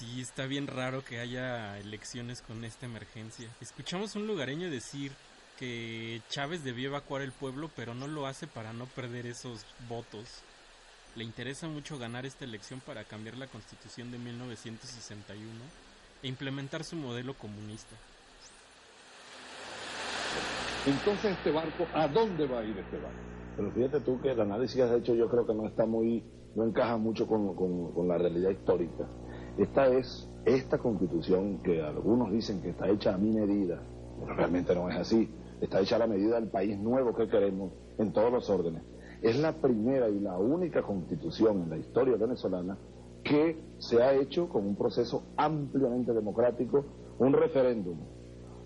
Sí, 0.00 0.22
está 0.22 0.46
bien 0.46 0.66
raro 0.66 1.04
que 1.04 1.20
haya 1.20 1.78
elecciones 1.78 2.40
con 2.40 2.64
esta 2.64 2.86
emergencia. 2.86 3.50
Escuchamos 3.60 4.16
un 4.16 4.26
lugareño 4.26 4.70
decir 4.70 5.12
que 5.58 6.22
Chávez 6.30 6.64
debió 6.64 6.88
evacuar 6.88 7.20
el 7.20 7.32
pueblo, 7.32 7.68
pero 7.76 7.94
no 7.94 8.08
lo 8.08 8.26
hace 8.26 8.46
para 8.46 8.72
no 8.72 8.86
perder 8.86 9.26
esos 9.26 9.66
votos. 9.90 10.40
Le 11.16 11.24
interesa 11.24 11.68
mucho 11.68 11.98
ganar 11.98 12.24
esta 12.24 12.46
elección 12.46 12.80
para 12.80 13.04
cambiar 13.04 13.36
la 13.36 13.46
constitución 13.48 14.10
de 14.10 14.16
1961 14.16 15.44
e 16.22 16.28
implementar 16.28 16.82
su 16.82 16.96
modelo 16.96 17.34
comunista. 17.34 17.94
Entonces, 20.86 21.32
este 21.32 21.50
barco, 21.50 21.86
¿a 21.92 22.08
dónde 22.08 22.46
va 22.46 22.60
a 22.60 22.64
ir 22.64 22.78
este 22.78 22.96
barco? 22.96 23.18
Pero 23.54 23.70
fíjate 23.72 24.00
tú 24.00 24.18
que 24.22 24.30
el 24.30 24.40
análisis 24.40 24.76
que 24.76 24.82
has 24.82 24.92
hecho 24.92 25.14
yo 25.14 25.28
creo 25.28 25.46
que 25.46 25.52
no 25.52 25.66
está 25.66 25.84
muy, 25.84 26.24
no 26.54 26.64
encaja 26.64 26.96
mucho 26.96 27.26
con, 27.26 27.54
con, 27.54 27.92
con 27.92 28.08
la 28.08 28.16
realidad 28.16 28.48
histórica. 28.48 29.06
Esta 29.58 29.88
es, 29.88 30.28
esta 30.44 30.78
constitución 30.78 31.58
que 31.62 31.82
algunos 31.82 32.32
dicen 32.32 32.62
que 32.62 32.70
está 32.70 32.88
hecha 32.88 33.14
a 33.14 33.18
mi 33.18 33.30
medida, 33.30 33.80
pero 34.20 34.34
realmente 34.34 34.74
no 34.74 34.88
es 34.88 34.96
así. 34.96 35.28
Está 35.60 35.80
hecha 35.80 35.96
a 35.96 36.00
la 36.00 36.06
medida 36.06 36.36
del 36.36 36.48
país 36.48 36.78
nuevo 36.78 37.14
que 37.14 37.28
queremos 37.28 37.72
en 37.98 38.12
todos 38.12 38.32
los 38.32 38.48
órdenes. 38.48 38.82
Es 39.22 39.38
la 39.38 39.52
primera 39.52 40.08
y 40.08 40.18
la 40.20 40.38
única 40.38 40.82
constitución 40.82 41.62
en 41.62 41.70
la 41.70 41.76
historia 41.76 42.16
venezolana 42.16 42.78
que 43.22 43.60
se 43.78 44.02
ha 44.02 44.14
hecho 44.14 44.48
con 44.48 44.66
un 44.66 44.76
proceso 44.76 45.24
ampliamente 45.36 46.12
democrático, 46.14 46.84
un 47.18 47.34
referéndum, 47.34 47.98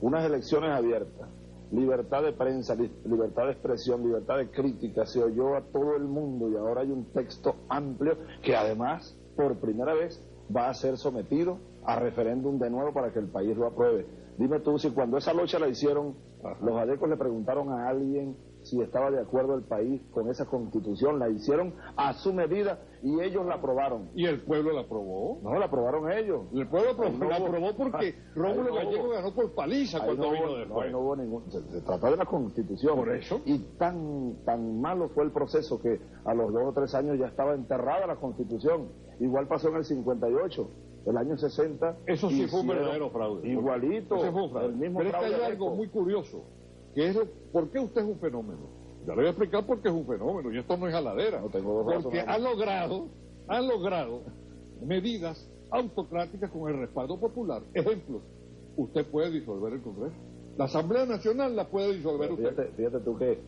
unas 0.01 0.25
elecciones 0.25 0.71
abiertas, 0.71 1.29
libertad 1.73 2.23
de 2.23 2.33
prensa, 2.33 2.77
libertad 3.05 3.47
de 3.47 3.53
expresión, 3.53 4.05
libertad 4.05 4.39
de 4.39 4.51
crítica, 4.51 5.07
se 5.07 5.23
oyó 5.23 5.57
a 5.57 5.63
todo 5.63 5.97
el 5.97 6.05
mundo 6.05 6.49
y 6.49 6.57
ahora 6.57 6.83
hay 6.83 6.91
un 6.91 7.07
texto 7.07 7.57
amplio 7.69 8.17
que 8.43 8.55
además, 8.55 9.19
por 9.35 9.57
primera 9.57 9.95
vez, 9.95 10.23
va 10.55 10.69
a 10.69 10.75
ser 10.75 10.97
sometido 10.97 11.59
a 11.85 11.97
referéndum 11.97 12.59
de 12.59 12.71
nuevo 12.71 12.93
para 12.93 13.13
que 13.13 13.19
el 13.19 13.29
país 13.29 13.57
lo 13.57 13.67
apruebe. 13.67 14.07
Dime 14.39 14.61
tú, 14.61 14.79
si 14.79 14.91
cuando 14.91 15.17
esa 15.17 15.33
lucha 15.33 15.59
la 15.59 15.69
hicieron, 15.69 16.15
los 16.61 16.77
adecos 16.77 17.09
le 17.09 17.17
preguntaron 17.17 17.71
a 17.71 17.89
alguien 17.89 18.37
si 18.65 18.81
estaba 18.81 19.11
de 19.11 19.21
acuerdo 19.21 19.55
el 19.55 19.63
país 19.63 20.03
con 20.13 20.29
esa 20.29 20.47
constitución, 20.47 21.19
la 21.19 21.29
hicieron 21.29 21.75
a 21.97 22.15
su 22.15 22.33
medida 22.33 22.81
y 23.03 23.21
ellos 23.21 23.45
la 23.47 23.57
aprobaron. 23.57 24.11
¿Y 24.15 24.27
el 24.27 24.41
pueblo 24.43 24.73
la 24.73 24.81
aprobó? 24.83 25.41
No, 25.43 25.59
la 25.59 25.67
aprobaron 25.67 26.11
ellos. 26.11 26.43
El 26.55 26.67
pueblo 26.67 26.93
aprobó, 26.93 27.25
la 27.25 27.37
aprobó 27.37 27.77
porque 27.77 28.15
Rómulo 28.35 28.71
no 28.71 28.75
Gallego 28.75 29.09
ganó 29.11 29.35
por 29.35 29.55
paliza 29.55 30.01
cuando 30.05 30.27
no 30.27 30.33
vino 30.33 30.47
hubo, 30.47 30.57
después. 30.57 30.93
No, 30.93 30.99
no 30.99 31.05
hubo 31.05 31.17
ningún, 31.17 31.51
se, 31.51 31.63
se 31.71 31.81
trató 31.83 32.11
de 32.11 32.17
la 32.17 32.25
constitución. 32.25 32.97
Por 32.97 33.15
eso. 33.15 33.41
Y 33.45 33.59
tan, 33.79 34.37
tan 34.45 34.81
malo 34.81 35.11
fue 35.11 35.25
el 35.25 35.31
proceso 35.31 35.81
que 35.81 36.01
a 36.25 36.35
los 36.35 36.53
dos 36.53 36.63
o 36.65 36.73
tres 36.73 36.95
años 36.95 37.19
ya 37.19 37.27
estaba 37.27 37.55
enterrada 37.55 38.07
la 38.07 38.17
constitución. 38.17 38.89
Igual 39.21 39.47
pasó 39.47 39.69
en 39.69 39.77
el 39.77 39.85
58. 39.85 40.71
El 41.07 41.19
año 41.19 41.37
60. 41.37 41.99
Eso 42.07 42.31
sí 42.31 42.47
fue 42.47 42.61
un 42.61 42.69
verdadero 42.69 43.11
fraude. 43.11 43.47
Igualito. 43.49 44.17
Ese 44.17 44.33
fue 44.33 44.43
un 44.43 44.51
fraude. 44.51 44.69
El 44.69 44.77
mismo 44.77 44.99
Pero 44.99 45.11
es 45.11 45.15
que 45.17 45.21
fraude 45.21 45.45
hay 45.45 45.53
algo 45.53 45.75
muy 45.75 45.89
curioso, 45.89 46.45
que 46.95 47.09
es 47.09 47.19
por 47.53 47.71
qué 47.71 47.79
usted 47.81 48.03
es 48.03 48.09
un 48.09 48.19
fenómeno. 48.19 48.61
Ya 49.07 49.13
le 49.13 49.17
voy 49.17 49.27
a 49.27 49.31
explicar 49.31 49.67
por 49.67 49.81
qué 49.83 49.89
es 49.89 49.95
un 49.95 50.07
fenómeno, 50.07 50.53
y 50.53 50.59
esto 50.59 50.77
no 50.77 50.87
es 50.87 50.95
jaladera. 50.95 51.41
No 51.41 51.49
tengo 51.49 51.85
porque 52.03 52.21
ha 52.21 52.39
logrado, 52.39 53.09
ha 53.49 53.61
logrado 53.61 54.23
medidas 54.83 55.51
autocráticas 55.71 56.51
con 56.51 56.71
el 56.71 56.81
respaldo 56.81 57.19
popular. 57.19 57.63
Ejemplo, 57.75 58.23
usted 58.77 59.07
puede 59.07 59.31
disolver 59.31 59.75
el 59.75 59.83
Congreso. 59.83 60.17
La 60.57 60.67
Asamblea 60.67 61.05
Nacional 61.05 61.57
la 61.57 61.69
puede 61.69 61.95
disolver 61.97 62.31
usted. 62.31 62.51
Fíjate, 62.51 62.73
fíjate 62.77 63.01
tú 63.01 63.19
que. 63.19 63.41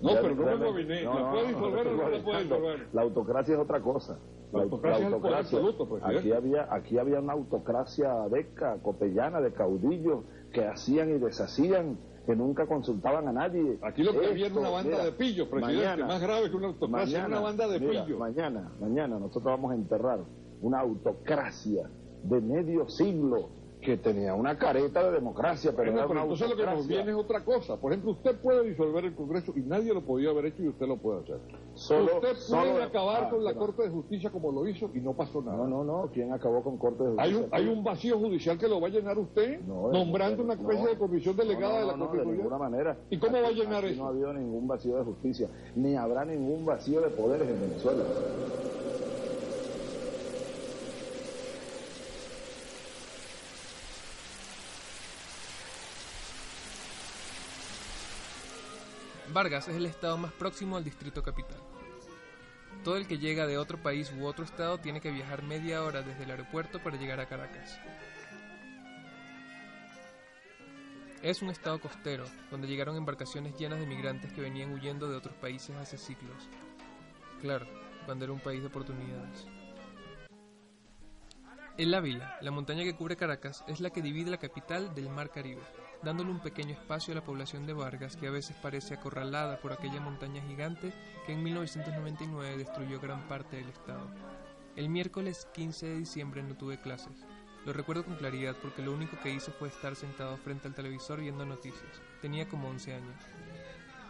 No, 0.00 0.10
pero 0.14 0.30
no 0.30 0.36
me 0.36 0.44
realmente- 0.44 0.70
moviné. 0.72 1.02
¿La 1.02 1.30
puede 1.30 1.48
disolver 1.48 1.86
o 1.86 1.96
no 1.96 2.08
la 2.08 2.24
puede 2.24 2.42
disolver? 2.44 2.88
La 2.92 3.02
autocracia 3.02 3.54
es 3.54 3.60
otra 3.60 3.80
cosa. 3.80 4.18
La 4.52 4.62
autocracia 4.62 5.06
es 5.08 5.12
el 5.12 5.20
poder 5.20 5.34
absoluto, 5.34 5.88
presidente. 5.88 6.18
aquí 6.20 6.32
había, 6.32 6.72
aquí 6.72 6.98
había 6.98 7.18
una 7.18 7.32
autocracia 7.32 8.28
deca, 8.30 8.78
copellana, 8.82 9.40
de 9.40 9.52
caudillos 9.52 10.24
que 10.52 10.64
hacían 10.64 11.10
y 11.10 11.18
deshacían, 11.18 11.98
que 12.26 12.34
nunca 12.34 12.66
consultaban 12.66 13.28
a 13.28 13.32
nadie. 13.32 13.78
Aquí 13.82 14.02
lo 14.02 14.12
que 14.18 14.26
había 14.26 14.46
era 14.46 14.54
una 14.58 14.70
banda 14.70 14.90
mira, 14.92 15.04
de 15.04 15.12
pillos, 15.12 15.48
presidente, 15.48 15.84
mañana- 15.86 16.06
más 16.06 16.20
grave 16.22 16.50
que 16.50 16.56
una 16.56 16.66
autocracia, 16.68 17.18
mañana, 17.18 17.36
una 17.38 17.44
banda 17.46 17.68
de 17.68 17.80
mira, 17.80 18.04
pillos. 18.04 18.18
Mañana, 18.18 18.72
mañana 18.80 19.18
nosotros 19.18 19.44
vamos 19.44 19.72
a 19.72 19.74
enterrar 19.74 20.20
una 20.62 20.80
autocracia 20.80 21.90
de 22.22 22.40
medio 22.40 22.88
siglo 22.88 23.48
que 23.84 23.98
tenía 23.98 24.34
una 24.34 24.56
careta 24.56 25.04
de 25.04 25.12
democracia, 25.12 25.72
pero 25.76 25.92
pero 25.92 26.10
una 26.10 26.22
entonces 26.22 26.48
lo 26.48 26.56
que 26.56 26.64
nos 26.64 26.86
viene 26.88 27.10
es 27.10 27.16
otra 27.16 27.44
cosa. 27.44 27.76
Por 27.76 27.92
ejemplo, 27.92 28.12
usted 28.12 28.40
puede 28.40 28.66
disolver 28.68 29.04
el 29.04 29.14
Congreso 29.14 29.52
y 29.54 29.60
nadie 29.60 29.92
lo 29.92 30.00
podía 30.00 30.30
haber 30.30 30.46
hecho 30.46 30.62
y 30.62 30.68
usted 30.68 30.86
lo 30.86 30.96
puede 30.96 31.20
hacer. 31.20 31.38
Solo- 31.74 32.14
usted 32.16 32.34
solo- 32.36 32.72
puede 32.72 32.82
acabar 32.84 33.24
ah, 33.24 33.30
con 33.30 33.44
la 33.44 33.50
pero- 33.50 33.60
Corte 33.66 33.82
de 33.82 33.90
Justicia 33.90 34.30
como 34.30 34.50
lo 34.52 34.66
hizo 34.66 34.90
y 34.94 35.00
no 35.00 35.12
pasó 35.12 35.42
nada. 35.42 35.58
No, 35.58 35.66
no, 35.68 35.84
no. 35.84 36.10
¿Quién 36.12 36.32
acabó 36.32 36.62
con 36.62 36.78
Corte 36.78 37.04
de 37.04 37.10
Hay 37.18 37.32
Justicia? 37.34 37.46
un, 37.46 37.48
hay 37.54 37.68
un 37.68 37.84
vacío 37.84 38.18
judicial 38.18 38.58
que 38.58 38.68
lo 38.68 38.80
va 38.80 38.88
a 38.88 38.90
llenar 38.90 39.18
usted, 39.18 39.60
No, 39.60 39.92
nombrando 39.92 40.42
una 40.42 40.54
especie 40.54 40.86
de 40.86 40.96
comisión 40.98 41.36
delegada 41.36 41.80
de 41.80 41.86
la 41.86 41.92
no, 41.92 41.98
no, 41.98 42.04
de 42.04 42.08
Constitución. 42.08 42.36
ninguna 42.38 42.58
manera. 42.58 42.96
¿Y 43.10 43.18
cómo 43.18 43.40
va 43.42 43.48
a 43.48 43.52
llenar 43.52 43.84
eso? 43.84 44.00
No 44.02 44.06
ha 44.06 44.10
habido 44.10 44.32
ningún 44.32 44.66
vacío 44.66 44.96
de 44.96 45.04
justicia, 45.04 45.48
ni 45.76 45.94
habrá 45.94 46.24
ningún 46.24 46.64
vacío 46.64 47.02
de 47.02 47.08
poderes 47.10 47.48
en 47.48 47.60
Venezuela. 47.60 48.02
Vargas 59.34 59.66
es 59.66 59.74
el 59.74 59.86
estado 59.86 60.16
más 60.16 60.30
próximo 60.30 60.76
al 60.76 60.84
distrito 60.84 61.20
capital. 61.20 61.58
Todo 62.84 62.96
el 62.96 63.08
que 63.08 63.18
llega 63.18 63.48
de 63.48 63.58
otro 63.58 63.82
país 63.82 64.12
u 64.16 64.26
otro 64.26 64.44
estado 64.44 64.78
tiene 64.78 65.00
que 65.00 65.10
viajar 65.10 65.42
media 65.42 65.82
hora 65.82 66.02
desde 66.02 66.22
el 66.22 66.30
aeropuerto 66.30 66.80
para 66.80 66.96
llegar 66.96 67.18
a 67.18 67.26
Caracas. 67.26 67.76
Es 71.20 71.42
un 71.42 71.50
estado 71.50 71.80
costero, 71.80 72.26
donde 72.52 72.68
llegaron 72.68 72.96
embarcaciones 72.96 73.58
llenas 73.58 73.80
de 73.80 73.86
migrantes 73.86 74.32
que 74.32 74.40
venían 74.40 74.72
huyendo 74.72 75.08
de 75.08 75.16
otros 75.16 75.34
países 75.34 75.74
hace 75.74 75.98
siglos. 75.98 76.48
Claro, 77.40 77.66
cuando 78.06 78.26
era 78.26 78.32
un 78.32 78.40
país 78.40 78.60
de 78.60 78.68
oportunidades. 78.68 79.48
El 81.76 81.92
Ávila, 81.92 82.38
la 82.40 82.52
montaña 82.52 82.84
que 82.84 82.94
cubre 82.94 83.16
Caracas, 83.16 83.64
es 83.66 83.80
la 83.80 83.90
que 83.90 84.00
divide 84.00 84.30
la 84.30 84.38
capital 84.38 84.94
del 84.94 85.08
Mar 85.08 85.30
Caribe, 85.30 85.62
dándole 86.04 86.30
un 86.30 86.40
pequeño 86.40 86.72
espacio 86.72 87.12
a 87.12 87.16
la 87.16 87.24
población 87.24 87.66
de 87.66 87.72
Vargas 87.72 88.16
que 88.16 88.28
a 88.28 88.30
veces 88.30 88.56
parece 88.60 88.94
acorralada 88.94 89.58
por 89.58 89.72
aquella 89.72 90.00
montaña 90.00 90.42
gigante 90.42 90.92
que 91.26 91.32
en 91.32 91.42
1999 91.42 92.58
destruyó 92.58 93.00
gran 93.00 93.26
parte 93.26 93.56
del 93.56 93.68
estado. 93.70 94.06
El 94.76 94.90
miércoles 94.90 95.48
15 95.54 95.86
de 95.86 95.98
diciembre 95.98 96.42
no 96.42 96.56
tuve 96.56 96.78
clases. 96.78 97.24
Lo 97.64 97.72
recuerdo 97.72 98.04
con 98.04 98.16
claridad 98.16 98.54
porque 98.60 98.82
lo 98.82 98.92
único 98.92 99.18
que 99.20 99.30
hice 99.30 99.50
fue 99.50 99.68
estar 99.68 99.96
sentado 99.96 100.36
frente 100.36 100.68
al 100.68 100.74
televisor 100.74 101.20
viendo 101.20 101.46
noticias. 101.46 102.02
Tenía 102.20 102.46
como 102.48 102.68
11 102.68 102.94
años. 102.94 103.16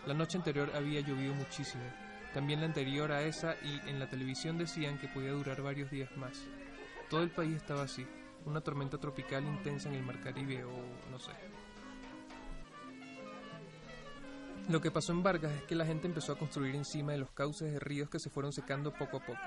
La 0.07 0.15
noche 0.15 0.39
anterior 0.39 0.73
había 0.75 1.01
llovido 1.01 1.35
muchísimo. 1.35 1.85
También 2.33 2.61
la 2.61 2.66
anterior 2.66 3.12
a 3.12 3.23
esa 3.23 3.55
y 3.62 3.89
en 3.89 4.01
la 4.01 4.11
televisión 4.11 4.59
decían 4.59 4.99
que 4.99 5.07
podía 5.07 5.31
durar 5.31 5.62
varios 5.62 5.91
días 5.91 6.11
más. 6.16 6.43
Todo 7.09 7.23
el 7.23 7.31
país 7.31 7.55
estaba 7.55 7.83
así, 7.83 8.05
una 8.45 8.61
tormenta 8.61 8.99
tropical 8.99 9.45
intensa 9.45 9.89
en 9.89 9.95
el 9.95 10.03
Mar 10.03 10.21
Caribe 10.21 10.65
o 10.65 10.73
no 11.11 11.19
sé. 11.21 11.31
Lo 14.69 14.81
que 14.81 14.91
pasó 14.91 15.12
en 15.12 15.23
Vargas 15.23 15.53
es 15.53 15.62
que 15.65 15.74
la 15.74 15.85
gente 15.85 16.07
empezó 16.07 16.32
a 16.32 16.39
construir 16.39 16.74
encima 16.74 17.12
de 17.12 17.19
los 17.19 17.31
cauces 17.31 17.70
de 17.70 17.78
ríos 17.78 18.09
que 18.09 18.19
se 18.19 18.31
fueron 18.31 18.51
secando 18.51 18.95
poco 18.95 19.19
a 19.19 19.20
poco. 19.20 19.43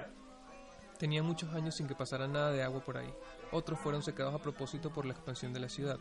Tenían 1.00 1.26
muchos 1.26 1.52
años 1.56 1.74
sin 1.74 1.88
que 1.88 1.96
pasara 1.96 2.28
nada 2.28 2.52
de 2.52 2.62
agua 2.62 2.82
por 2.82 2.98
ahí. 2.98 3.12
Otros 3.52 3.80
fueron 3.80 4.04
secados 4.04 4.36
a 4.36 4.42
propósito 4.42 4.92
por 4.92 5.06
la 5.06 5.14
expansión 5.14 5.54
de 5.54 5.60
la 5.60 5.70
ciudad. 5.70 5.98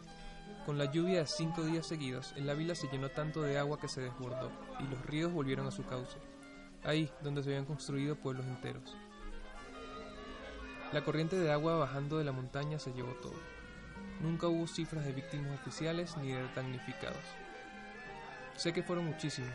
Con 0.66 0.76
la 0.76 0.84
lluvia 0.93 1.20
de 1.20 1.26
cinco 1.26 1.62
días 1.62 1.86
seguidos, 1.86 2.34
el 2.36 2.51
Ávila 2.51 2.74
se 2.74 2.88
llenó 2.88 3.09
tanto 3.09 3.40
de 3.40 3.56
agua 3.59 3.80
que 3.80 3.88
se 3.88 4.02
desbordó 4.02 4.51
y 4.80 4.82
los 4.84 5.05
ríos 5.06 5.32
volvieron 5.32 5.66
a 5.66 5.70
su 5.70 5.86
cauce. 5.86 6.18
Ahí, 6.84 7.10
donde 7.22 7.43
se 7.43 7.48
habían 7.48 7.64
construido 7.64 8.16
pueblos 8.16 8.44
enteros. 8.44 8.97
La 10.93 11.02
corriente 11.05 11.38
de 11.38 11.51
agua 11.51 11.76
bajando 11.76 12.18
de 12.18 12.24
la 12.24 12.32
montaña 12.32 12.78
se 12.78 12.93
llevó 12.93 13.12
todo. 13.22 13.40
Nunca 14.20 14.47
hubo 14.47 14.66
cifras 14.66 15.06
de 15.06 15.12
víctimas 15.12 15.59
oficiales 15.59 16.16
ni 16.18 16.32
de 16.32 16.47
damnificados. 16.55 17.45
Sé 18.56 18.72
que 18.72 18.82
fueron 18.82 19.04
muchísimos. 19.04 19.52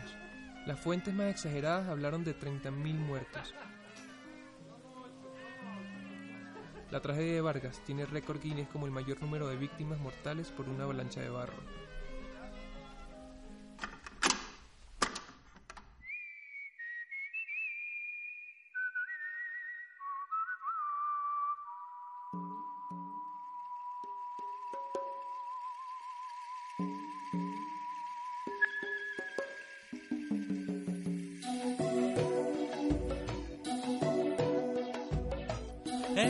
Las 0.64 0.78
fuentes 0.78 1.12
más 1.12 1.26
exageradas 1.26 1.88
hablaron 1.88 2.22
de 2.22 2.38
30.000 2.38 2.70
muertos. 2.94 3.52
La 6.92 7.00
tragedia 7.00 7.34
de 7.34 7.40
Vargas 7.40 7.80
tiene 7.84 8.06
récord 8.06 8.40
Guinness 8.40 8.68
como 8.68 8.86
el 8.86 8.92
mayor 8.92 9.20
número 9.20 9.48
de 9.48 9.56
víctimas 9.56 9.98
mortales 9.98 10.50
por 10.50 10.68
una 10.68 10.84
avalancha 10.84 11.20
de 11.20 11.30
barro. 11.30 11.81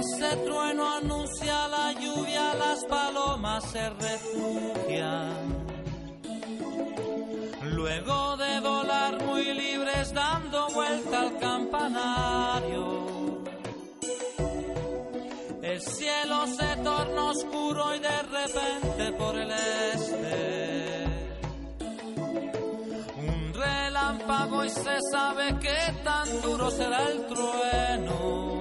Ese 0.02 0.36
trueno 0.38 0.96
anuncia 0.96 1.68
la 1.68 1.92
lluvia, 1.92 2.54
las 2.54 2.84
palomas 2.86 3.62
se 3.70 3.88
refugian. 3.88 5.64
Luego 7.62 8.36
de 8.36 8.60
volar 8.60 9.24
muy 9.24 9.44
libres 9.54 10.12
dando 10.12 10.66
vuelta 10.74 11.20
al 11.20 11.38
campanario, 11.38 13.44
el 15.62 15.80
cielo 15.80 16.48
se 16.48 16.76
torna 16.82 17.24
oscuro 17.26 17.94
y 17.94 18.00
de 18.00 18.22
repente 18.22 19.12
por 19.12 19.38
el 19.38 19.52
este 19.52 21.04
un 23.18 23.54
relámpago 23.54 24.64
y 24.64 24.70
se 24.70 24.98
sabe 25.12 25.56
que 25.60 25.92
tan 26.02 26.42
duro 26.42 26.72
será 26.72 27.08
el 27.08 27.24
trueno. 27.26 28.51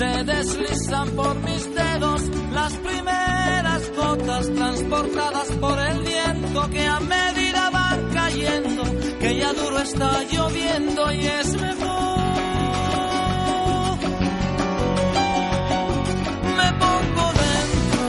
Se 0.00 0.24
deslizan 0.24 1.10
por 1.10 1.34
mis 1.40 1.74
dedos 1.74 2.22
las 2.54 2.72
primeras 2.72 3.92
gotas 3.94 4.50
transportadas 4.50 5.48
por 5.60 5.78
el 5.78 6.00
viento 6.00 6.70
que 6.70 6.86
a 6.86 7.00
medida 7.00 7.68
van 7.68 8.08
cayendo, 8.10 8.82
que 9.20 9.36
ya 9.36 9.52
duro 9.52 9.78
está 9.78 10.22
lloviendo 10.22 11.12
y 11.12 11.26
es 11.26 11.52
mejor. 11.52 12.18
Me 16.56 16.72
pongo 16.82 17.26
dentro. 17.42 18.02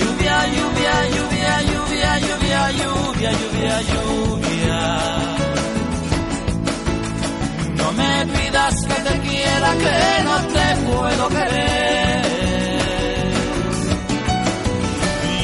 Lluvia, 0.00 0.36
lluvia, 0.56 0.94
lluvia, 1.16 1.62
lluvia, 1.62 2.18
lluvia, 2.18 2.70
lluvia, 2.72 3.32
lluvia, 3.32 3.80
lluvia. 3.80 4.23
Me 7.96 8.26
pidas 8.26 8.74
que 8.88 8.94
te 8.94 9.20
quiera, 9.20 9.68
que 9.82 10.24
no 10.24 10.36
te 10.54 10.66
puedo 10.86 11.28
querer. 11.28 12.24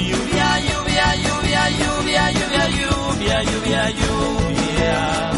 Lluvia, 0.08 0.48
lluvia, 0.68 1.06
lluvia, 1.24 1.62
lluvia, 1.80 2.24
lluvia, 2.38 2.64
lluvia, 2.78 3.42
lluvia, 3.42 3.90
lluvia. 4.00 5.30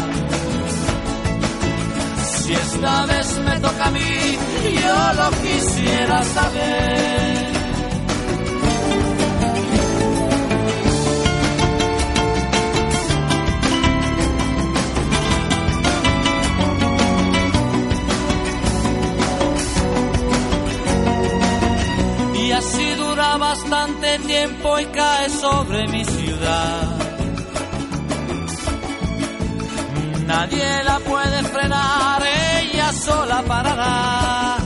Si 2.25 2.53
esta 2.53 3.05
vez 3.05 3.37
me 3.39 3.59
toca 3.59 3.85
a 3.85 3.91
mí, 3.91 4.37
yo 4.81 5.13
lo 5.19 5.29
quisiera 5.41 6.23
saber. 6.23 7.42
Tiempo 24.25 24.79
y 24.79 24.85
cae 24.85 25.29
sobre 25.29 25.87
mi 25.87 26.03
ciudad. 26.05 26.81
Nadie 30.25 30.83
la 30.83 30.99
puede 30.99 31.43
frenar, 31.43 32.23
ella 32.23 32.91
sola 32.93 33.43
parará. 33.43 34.57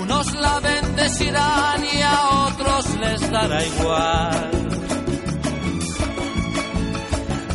Unos 0.00 0.34
la 0.34 0.60
bendecirán 0.60 1.84
y 1.84 2.02
a 2.02 2.28
otros 2.46 2.96
les 2.96 3.30
dará 3.30 3.64
igual. 3.64 4.50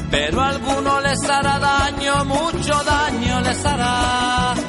Pero 0.09 0.41
a 0.41 0.49
alguno 0.49 1.01
les 1.01 1.29
hará 1.29 1.59
daño, 1.59 2.25
mucho 2.25 2.83
daño 2.83 3.41
les 3.41 3.65
hará 3.65 4.66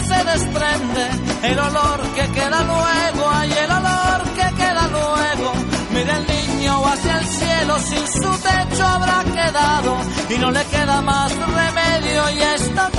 se 0.00 0.24
desprende 0.24 1.10
el 1.42 1.58
olor 1.58 2.00
que 2.14 2.26
queda 2.32 2.62
luego, 2.62 3.30
hay 3.30 3.52
el 3.52 3.70
olor 3.70 4.22
que 4.36 4.54
queda 4.56 4.88
luego. 4.88 5.52
Mira 5.92 6.16
el 6.16 6.26
niño 6.26 6.86
hacia 6.86 7.18
el 7.18 7.26
cielo, 7.26 7.78
sin 7.78 8.06
su 8.06 8.30
techo 8.40 8.86
habrá 8.86 9.24
quedado 9.24 9.96
y 10.30 10.38
no 10.38 10.50
le 10.50 10.64
queda 10.66 11.00
más 11.02 11.32
remedio 11.36 12.30
y 12.30 12.42
está 12.42 12.90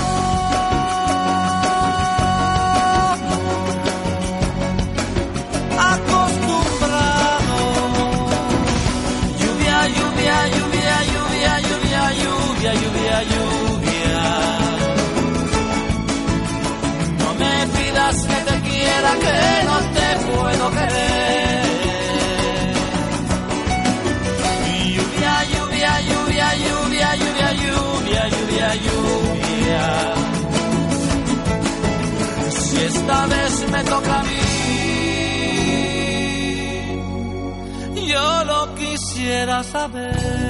acostumbrado. 5.94 7.60
Lluvia, 9.40 9.88
lluvia, 9.98 10.48
lluvia, 10.56 10.96
lluvia, 11.14 11.60
lluvia, 11.60 12.12
lluvia, 12.14 12.74
lluvia, 12.74 13.24
lluvia. 13.24 13.43
Esta 33.14 33.28
vez 33.28 33.70
me 33.70 33.84
toca 33.84 34.20
a 34.20 34.24
mí, 34.24 34.40
yo 38.08 38.44
lo 38.46 38.74
quisiera 38.74 39.64
saber. 39.64 40.43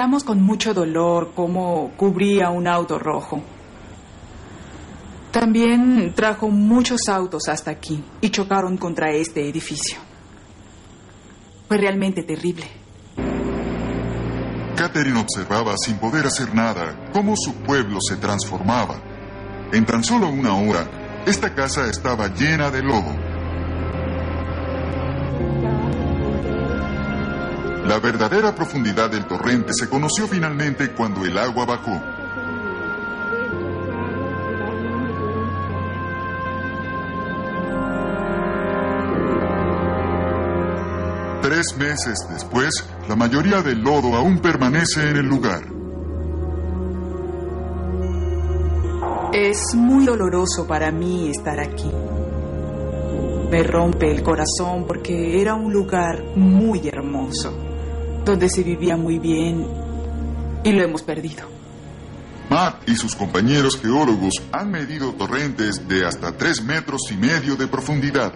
Miramos 0.00 0.24
con 0.24 0.40
mucho 0.40 0.72
dolor 0.72 1.32
cómo 1.36 1.92
cubría 1.94 2.48
un 2.48 2.66
auto 2.66 2.98
rojo. 2.98 3.42
También 5.30 6.14
trajo 6.14 6.48
muchos 6.48 7.06
autos 7.06 7.50
hasta 7.50 7.70
aquí 7.70 8.02
y 8.22 8.30
chocaron 8.30 8.78
contra 8.78 9.10
este 9.10 9.46
edificio. 9.46 9.98
Fue 11.68 11.76
realmente 11.76 12.22
terrible. 12.22 12.64
Catherine 14.74 15.20
observaba 15.20 15.74
sin 15.76 15.98
poder 15.98 16.24
hacer 16.24 16.54
nada 16.54 17.10
cómo 17.12 17.34
su 17.36 17.56
pueblo 17.56 17.98
se 18.00 18.16
transformaba. 18.16 19.02
En 19.70 19.84
tan 19.84 20.02
solo 20.02 20.30
una 20.30 20.54
hora, 20.54 21.22
esta 21.26 21.54
casa 21.54 21.90
estaba 21.90 22.28
llena 22.28 22.70
de 22.70 22.82
lodo. 22.82 23.29
La 27.90 27.98
verdadera 27.98 28.54
profundidad 28.54 29.10
del 29.10 29.26
torrente 29.26 29.72
se 29.74 29.88
conoció 29.88 30.28
finalmente 30.28 30.92
cuando 30.92 31.24
el 31.24 31.36
agua 31.36 31.64
bajó. 31.64 32.00
Tres 41.42 41.76
meses 41.76 42.28
después, 42.30 42.70
la 43.08 43.16
mayoría 43.16 43.60
del 43.60 43.80
lodo 43.80 44.14
aún 44.14 44.38
permanece 44.38 45.10
en 45.10 45.16
el 45.16 45.26
lugar. 45.26 45.64
Es 49.32 49.74
muy 49.74 50.06
doloroso 50.06 50.64
para 50.64 50.92
mí 50.92 51.28
estar 51.28 51.58
aquí. 51.58 51.90
Me 53.50 53.64
rompe 53.64 54.12
el 54.12 54.22
corazón 54.22 54.84
porque 54.86 55.40
era 55.42 55.56
un 55.56 55.72
lugar 55.72 56.22
muy 56.36 56.86
hermoso, 56.86 57.59
donde 58.30 58.48
se 58.48 58.62
vivía 58.62 58.96
muy 58.96 59.18
bien 59.18 59.66
y 60.62 60.72
lo 60.72 60.82
hemos 60.82 61.02
perdido. 61.02 61.48
Matt 62.48 62.88
y 62.88 62.94
sus 62.94 63.16
compañeros 63.16 63.78
geólogos 63.80 64.34
han 64.52 64.70
medido 64.70 65.12
torrentes 65.14 65.86
de 65.88 66.06
hasta 66.06 66.36
3 66.36 66.62
metros 66.62 67.02
y 67.10 67.16
medio 67.16 67.56
de 67.56 67.66
profundidad. 67.66 68.32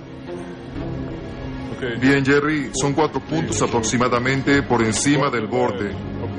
Bien, 2.01 2.25
Jerry, 2.25 2.71
son 2.73 2.95
cuatro 2.95 3.21
puntos 3.21 3.61
aproximadamente 3.61 4.63
por 4.63 4.83
encima 4.83 5.31
del 5.31 5.47
borde. 5.47 5.95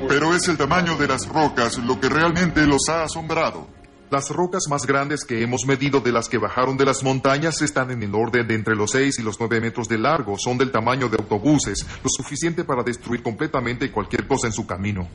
Pero 0.08 0.34
es 0.34 0.48
el 0.48 0.58
tamaño 0.58 0.96
de 0.96 1.08
las 1.08 1.26
rocas 1.28 1.78
lo 1.78 1.98
que 2.00 2.08
realmente 2.08 2.66
los 2.66 2.88
ha 2.88 3.04
asombrado. 3.04 3.68
Las 4.08 4.30
rocas 4.30 4.62
más 4.70 4.86
grandes 4.86 5.24
que 5.24 5.42
hemos 5.42 5.66
medido 5.66 6.00
de 6.00 6.12
las 6.12 6.28
que 6.28 6.38
bajaron 6.38 6.76
de 6.76 6.84
las 6.84 7.02
montañas 7.02 7.60
están 7.60 7.90
en 7.90 8.04
el 8.04 8.14
orden 8.14 8.46
de 8.46 8.54
entre 8.54 8.76
los 8.76 8.92
6 8.92 9.18
y 9.18 9.22
los 9.22 9.40
9 9.40 9.60
metros 9.60 9.88
de 9.88 9.98
largo. 9.98 10.36
Son 10.38 10.56
del 10.56 10.70
tamaño 10.70 11.08
de 11.08 11.16
autobuses, 11.16 11.84
lo 12.04 12.08
suficiente 12.08 12.62
para 12.62 12.84
destruir 12.84 13.20
completamente 13.20 13.90
cualquier 13.90 14.28
cosa 14.28 14.46
en 14.46 14.52
su 14.52 14.64
camino. 14.64 15.08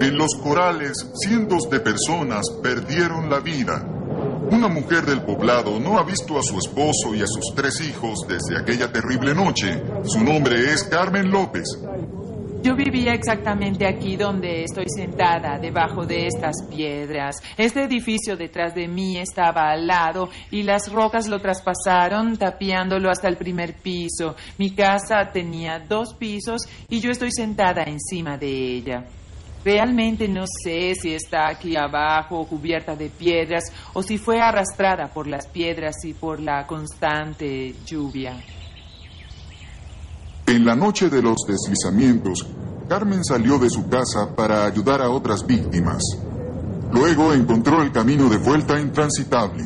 En 0.00 0.16
los 0.16 0.34
corales, 0.40 1.10
cientos 1.14 1.68
de 1.68 1.80
personas 1.80 2.44
perdieron 2.62 3.28
la 3.28 3.40
vida. 3.40 3.84
Una 4.50 4.68
mujer 4.68 5.04
del 5.04 5.22
poblado 5.22 5.80
no 5.80 5.98
ha 5.98 6.04
visto 6.04 6.38
a 6.38 6.42
su 6.42 6.56
esposo 6.56 7.16
y 7.16 7.22
a 7.22 7.26
sus 7.26 7.52
tres 7.56 7.80
hijos 7.80 8.20
desde 8.28 8.60
aquella 8.60 8.92
terrible 8.92 9.34
noche. 9.34 9.82
Su 10.04 10.22
nombre 10.22 10.72
es 10.72 10.84
Carmen 10.84 11.32
López. 11.32 11.64
Yo 12.64 12.74
vivía 12.74 13.12
exactamente 13.12 13.86
aquí 13.86 14.16
donde 14.16 14.62
estoy 14.62 14.86
sentada, 14.88 15.58
debajo 15.58 16.06
de 16.06 16.28
estas 16.28 16.54
piedras. 16.74 17.36
Este 17.58 17.82
edificio 17.82 18.38
detrás 18.38 18.74
de 18.74 18.88
mí 18.88 19.18
estaba 19.18 19.68
al 19.68 19.86
lado 19.86 20.30
y 20.50 20.62
las 20.62 20.90
rocas 20.90 21.28
lo 21.28 21.40
traspasaron, 21.40 22.38
tapiándolo 22.38 23.10
hasta 23.10 23.28
el 23.28 23.36
primer 23.36 23.74
piso. 23.74 24.34
Mi 24.56 24.70
casa 24.70 25.30
tenía 25.30 25.78
dos 25.78 26.14
pisos 26.14 26.62
y 26.88 27.00
yo 27.00 27.10
estoy 27.10 27.32
sentada 27.32 27.82
encima 27.82 28.38
de 28.38 28.48
ella. 28.48 29.04
Realmente 29.62 30.26
no 30.26 30.44
sé 30.46 30.94
si 30.94 31.12
está 31.12 31.48
aquí 31.48 31.76
abajo 31.76 32.46
cubierta 32.46 32.96
de 32.96 33.10
piedras 33.10 33.64
o 33.92 34.02
si 34.02 34.16
fue 34.16 34.40
arrastrada 34.40 35.08
por 35.08 35.26
las 35.26 35.46
piedras 35.48 35.96
y 36.04 36.14
por 36.14 36.40
la 36.40 36.66
constante 36.66 37.74
lluvia. 37.84 38.42
En 40.46 40.66
la 40.66 40.76
noche 40.76 41.08
de 41.08 41.22
los 41.22 41.38
deslizamientos, 41.48 42.46
Carmen 42.86 43.24
salió 43.24 43.58
de 43.58 43.70
su 43.70 43.88
casa 43.88 44.36
para 44.36 44.66
ayudar 44.66 45.00
a 45.00 45.08
otras 45.08 45.46
víctimas. 45.46 46.02
Luego 46.92 47.32
encontró 47.32 47.80
el 47.80 47.90
camino 47.90 48.28
de 48.28 48.36
vuelta 48.36 48.78
intransitable. 48.78 49.64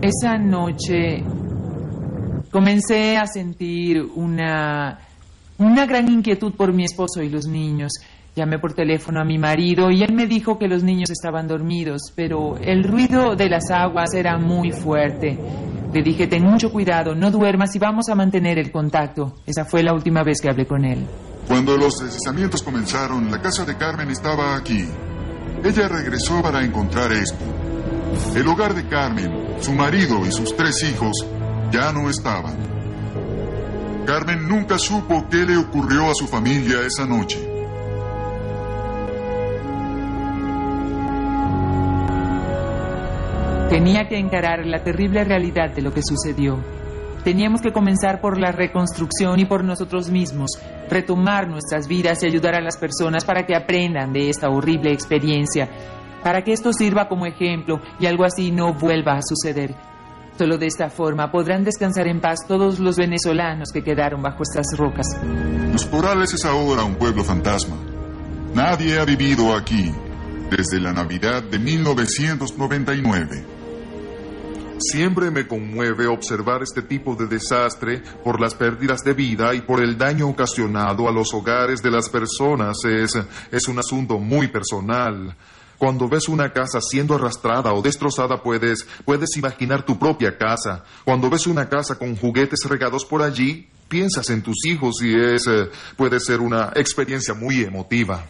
Esa 0.00 0.38
noche 0.38 1.24
comencé 2.52 3.16
a 3.16 3.26
sentir 3.26 4.02
una, 4.14 5.00
una 5.58 5.84
gran 5.84 6.12
inquietud 6.12 6.52
por 6.54 6.72
mi 6.72 6.84
esposo 6.84 7.20
y 7.20 7.28
los 7.28 7.48
niños. 7.48 7.92
Llamé 8.36 8.60
por 8.60 8.72
teléfono 8.72 9.20
a 9.20 9.24
mi 9.24 9.36
marido 9.36 9.90
y 9.90 10.04
él 10.04 10.12
me 10.12 10.26
dijo 10.26 10.58
que 10.58 10.68
los 10.68 10.84
niños 10.84 11.10
estaban 11.10 11.48
dormidos, 11.48 12.12
pero 12.14 12.56
el 12.58 12.84
ruido 12.84 13.34
de 13.34 13.48
las 13.48 13.70
aguas 13.72 14.14
era 14.14 14.38
muy 14.38 14.70
fuerte. 14.70 15.36
Le 15.96 16.02
dije, 16.02 16.26
ten 16.26 16.42
mucho 16.42 16.70
cuidado, 16.70 17.14
no 17.14 17.30
duermas 17.30 17.74
y 17.74 17.78
vamos 17.78 18.10
a 18.10 18.14
mantener 18.14 18.58
el 18.58 18.70
contacto. 18.70 19.32
Esa 19.46 19.64
fue 19.64 19.82
la 19.82 19.94
última 19.94 20.22
vez 20.22 20.42
que 20.42 20.50
hablé 20.50 20.66
con 20.66 20.84
él. 20.84 21.06
Cuando 21.48 21.74
los 21.78 21.94
deslizamientos 21.98 22.62
comenzaron, 22.62 23.30
la 23.30 23.40
casa 23.40 23.64
de 23.64 23.78
Carmen 23.78 24.10
estaba 24.10 24.56
aquí. 24.56 24.84
Ella 25.64 25.88
regresó 25.88 26.42
para 26.42 26.62
encontrar 26.62 27.10
esto. 27.12 27.42
El 28.34 28.46
hogar 28.46 28.74
de 28.74 28.86
Carmen, 28.86 29.56
su 29.62 29.72
marido 29.72 30.26
y 30.26 30.32
sus 30.32 30.54
tres 30.54 30.82
hijos 30.82 31.12
ya 31.72 31.90
no 31.92 32.10
estaban. 32.10 32.58
Carmen 34.04 34.46
nunca 34.46 34.78
supo 34.78 35.26
qué 35.30 35.46
le 35.46 35.56
ocurrió 35.56 36.10
a 36.10 36.14
su 36.14 36.26
familia 36.26 36.82
esa 36.86 37.06
noche. 37.06 37.55
Tenía 43.68 44.08
que 44.08 44.16
encarar 44.16 44.64
la 44.64 44.84
terrible 44.84 45.24
realidad 45.24 45.74
de 45.74 45.82
lo 45.82 45.92
que 45.92 46.00
sucedió. 46.00 46.62
Teníamos 47.24 47.60
que 47.60 47.72
comenzar 47.72 48.20
por 48.20 48.38
la 48.38 48.52
reconstrucción 48.52 49.40
y 49.40 49.44
por 49.44 49.64
nosotros 49.64 50.08
mismos, 50.08 50.50
retomar 50.88 51.48
nuestras 51.48 51.88
vidas 51.88 52.22
y 52.22 52.26
ayudar 52.26 52.54
a 52.54 52.60
las 52.60 52.76
personas 52.76 53.24
para 53.24 53.44
que 53.44 53.56
aprendan 53.56 54.12
de 54.12 54.30
esta 54.30 54.48
horrible 54.48 54.92
experiencia, 54.92 55.68
para 56.22 56.42
que 56.42 56.52
esto 56.52 56.72
sirva 56.72 57.08
como 57.08 57.26
ejemplo 57.26 57.80
y 57.98 58.06
algo 58.06 58.24
así 58.24 58.52
no 58.52 58.72
vuelva 58.72 59.14
a 59.14 59.22
suceder. 59.22 59.74
Solo 60.38 60.58
de 60.58 60.66
esta 60.66 60.88
forma 60.88 61.32
podrán 61.32 61.64
descansar 61.64 62.06
en 62.06 62.20
paz 62.20 62.46
todos 62.46 62.78
los 62.78 62.96
venezolanos 62.96 63.70
que 63.72 63.82
quedaron 63.82 64.22
bajo 64.22 64.44
estas 64.44 64.66
rocas. 64.78 65.06
Los 65.72 65.86
Corales 65.86 66.32
es 66.34 66.44
ahora 66.44 66.84
un 66.84 66.94
pueblo 66.94 67.24
fantasma. 67.24 67.76
Nadie 68.54 69.00
ha 69.00 69.04
vivido 69.04 69.56
aquí 69.56 69.92
desde 70.50 70.80
la 70.80 70.92
Navidad 70.92 71.42
de 71.42 71.58
1999. 71.58 73.44
Siempre 74.78 75.30
me 75.30 75.46
conmueve 75.46 76.06
observar 76.06 76.62
este 76.62 76.82
tipo 76.82 77.16
de 77.16 77.26
desastre 77.26 78.02
por 78.22 78.40
las 78.40 78.54
pérdidas 78.54 79.02
de 79.02 79.14
vida 79.14 79.54
y 79.54 79.62
por 79.62 79.82
el 79.82 79.96
daño 79.96 80.28
ocasionado 80.28 81.08
a 81.08 81.12
los 81.12 81.32
hogares 81.32 81.82
de 81.82 81.90
las 81.90 82.10
personas. 82.10 82.76
Es, 82.84 83.18
es 83.50 83.68
un 83.68 83.78
asunto 83.78 84.18
muy 84.18 84.48
personal. 84.48 85.34
Cuando 85.78 86.08
ves 86.08 86.28
una 86.28 86.52
casa 86.52 86.80
siendo 86.80 87.14
arrastrada 87.14 87.72
o 87.72 87.82
destrozada 87.82 88.42
puedes, 88.42 88.86
puedes 89.04 89.36
imaginar 89.36 89.84
tu 89.84 89.98
propia 89.98 90.36
casa. 90.36 90.84
Cuando 91.04 91.30
ves 91.30 91.46
una 91.46 91.68
casa 91.68 91.98
con 91.98 92.16
juguetes 92.16 92.60
regados 92.68 93.04
por 93.04 93.22
allí, 93.22 93.68
piensas 93.88 94.28
en 94.30 94.42
tus 94.42 94.64
hijos 94.66 95.02
y 95.02 95.14
es, 95.14 95.46
eh, 95.46 95.70
puede 95.96 96.20
ser 96.20 96.40
una 96.40 96.72
experiencia 96.74 97.34
muy 97.34 97.62
emotiva. 97.62 98.24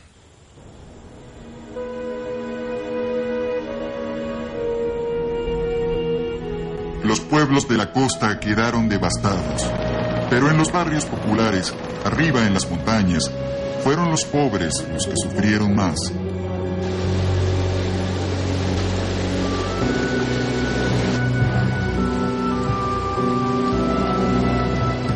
Los 7.06 7.20
pueblos 7.20 7.68
de 7.68 7.76
la 7.76 7.92
costa 7.92 8.40
quedaron 8.40 8.88
devastados, 8.88 9.64
pero 10.28 10.50
en 10.50 10.58
los 10.58 10.72
barrios 10.72 11.04
populares, 11.04 11.72
arriba 12.04 12.44
en 12.44 12.52
las 12.52 12.68
montañas, 12.68 13.30
fueron 13.84 14.10
los 14.10 14.24
pobres 14.24 14.84
los 14.92 15.06
que 15.06 15.14
sufrieron 15.14 15.76
más. 15.76 15.94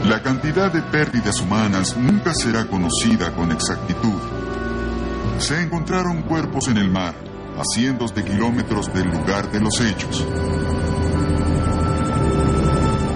La 0.05 0.23
cantidad 0.23 0.73
de 0.73 0.83
pérdidas 0.83 1.41
humanas 1.41 1.97
nunca 1.97 2.33
será 2.35 2.67
conocida 2.67 3.33
con 3.33 3.51
exactitud. 3.51 4.21
Se 5.39 5.61
encontraron 5.61 6.23
cuerpos 6.23 6.69
en 6.69 6.77
el 6.77 6.89
mar, 6.89 7.15
a 7.59 7.65
cientos 7.75 8.15
de 8.15 8.23
kilómetros 8.23 8.95
del 8.95 9.09
lugar 9.09 9.51
de 9.51 9.61
los 9.61 9.81
hechos. 9.81 10.25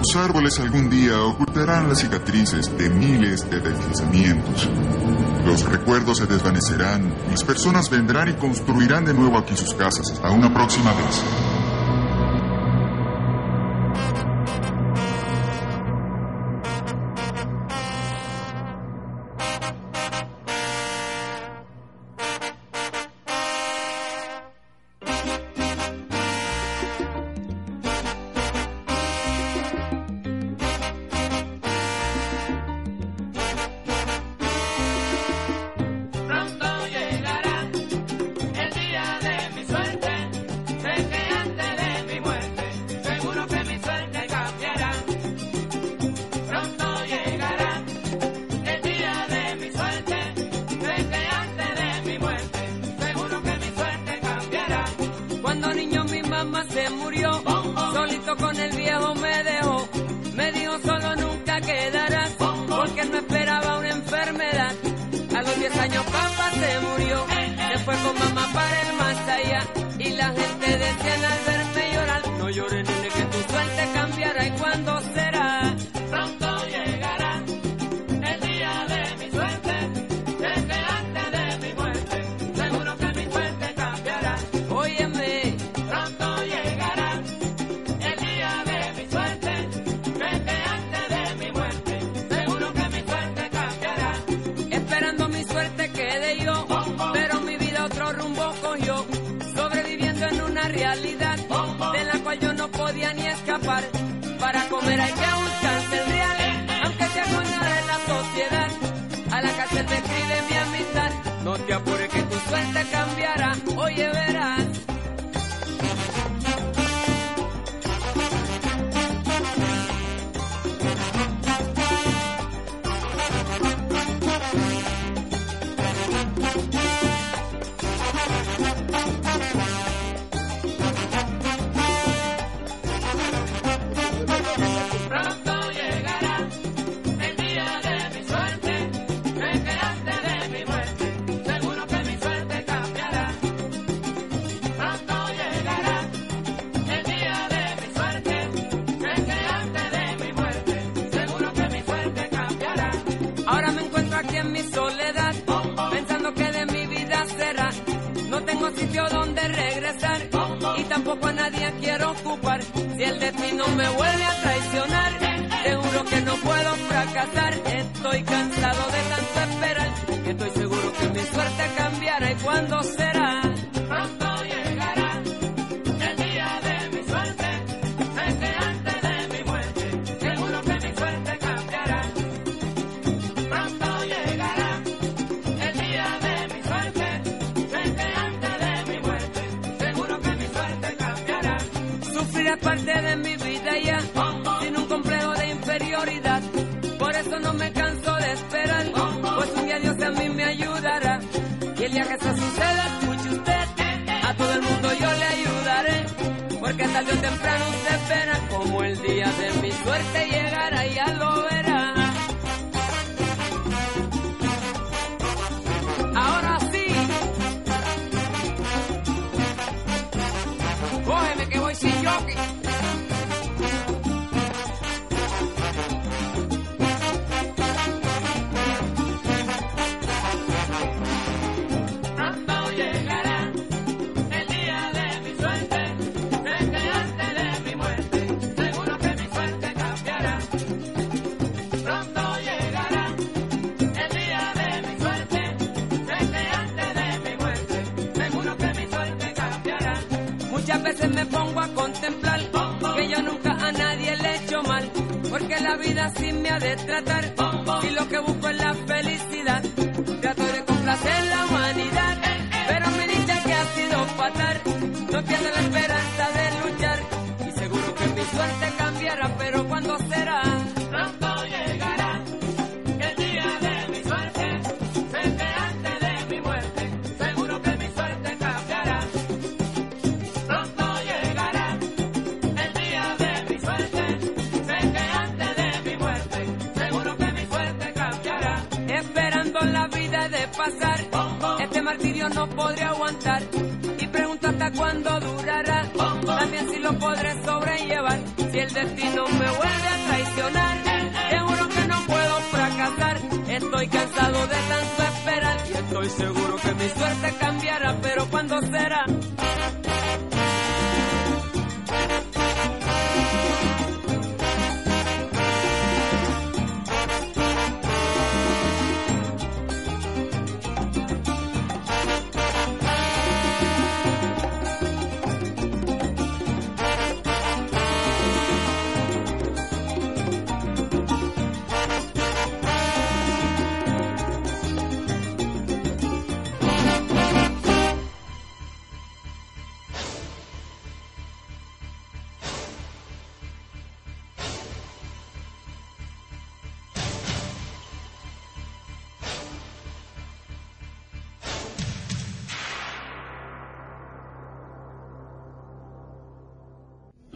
Los 0.05 0.17
árboles 0.17 0.59
algún 0.59 0.87
día 0.87 1.19
ocultarán 1.19 1.89
las 1.89 2.01
cicatrices 2.01 2.77
de 2.77 2.91
miles 2.91 3.49
de 3.49 3.59
deslizamientos. 3.59 4.69
Los 5.43 5.67
recuerdos 5.67 6.19
se 6.19 6.27
desvanecerán, 6.27 7.11
las 7.31 7.43
personas 7.43 7.89
vendrán 7.89 8.29
y 8.29 8.33
construirán 8.33 9.03
de 9.03 9.15
nuevo 9.15 9.39
aquí 9.39 9.57
sus 9.57 9.73
casas. 9.73 10.11
Hasta 10.11 10.29
una 10.29 10.53
próxima 10.53 10.93
vez. 10.93 11.54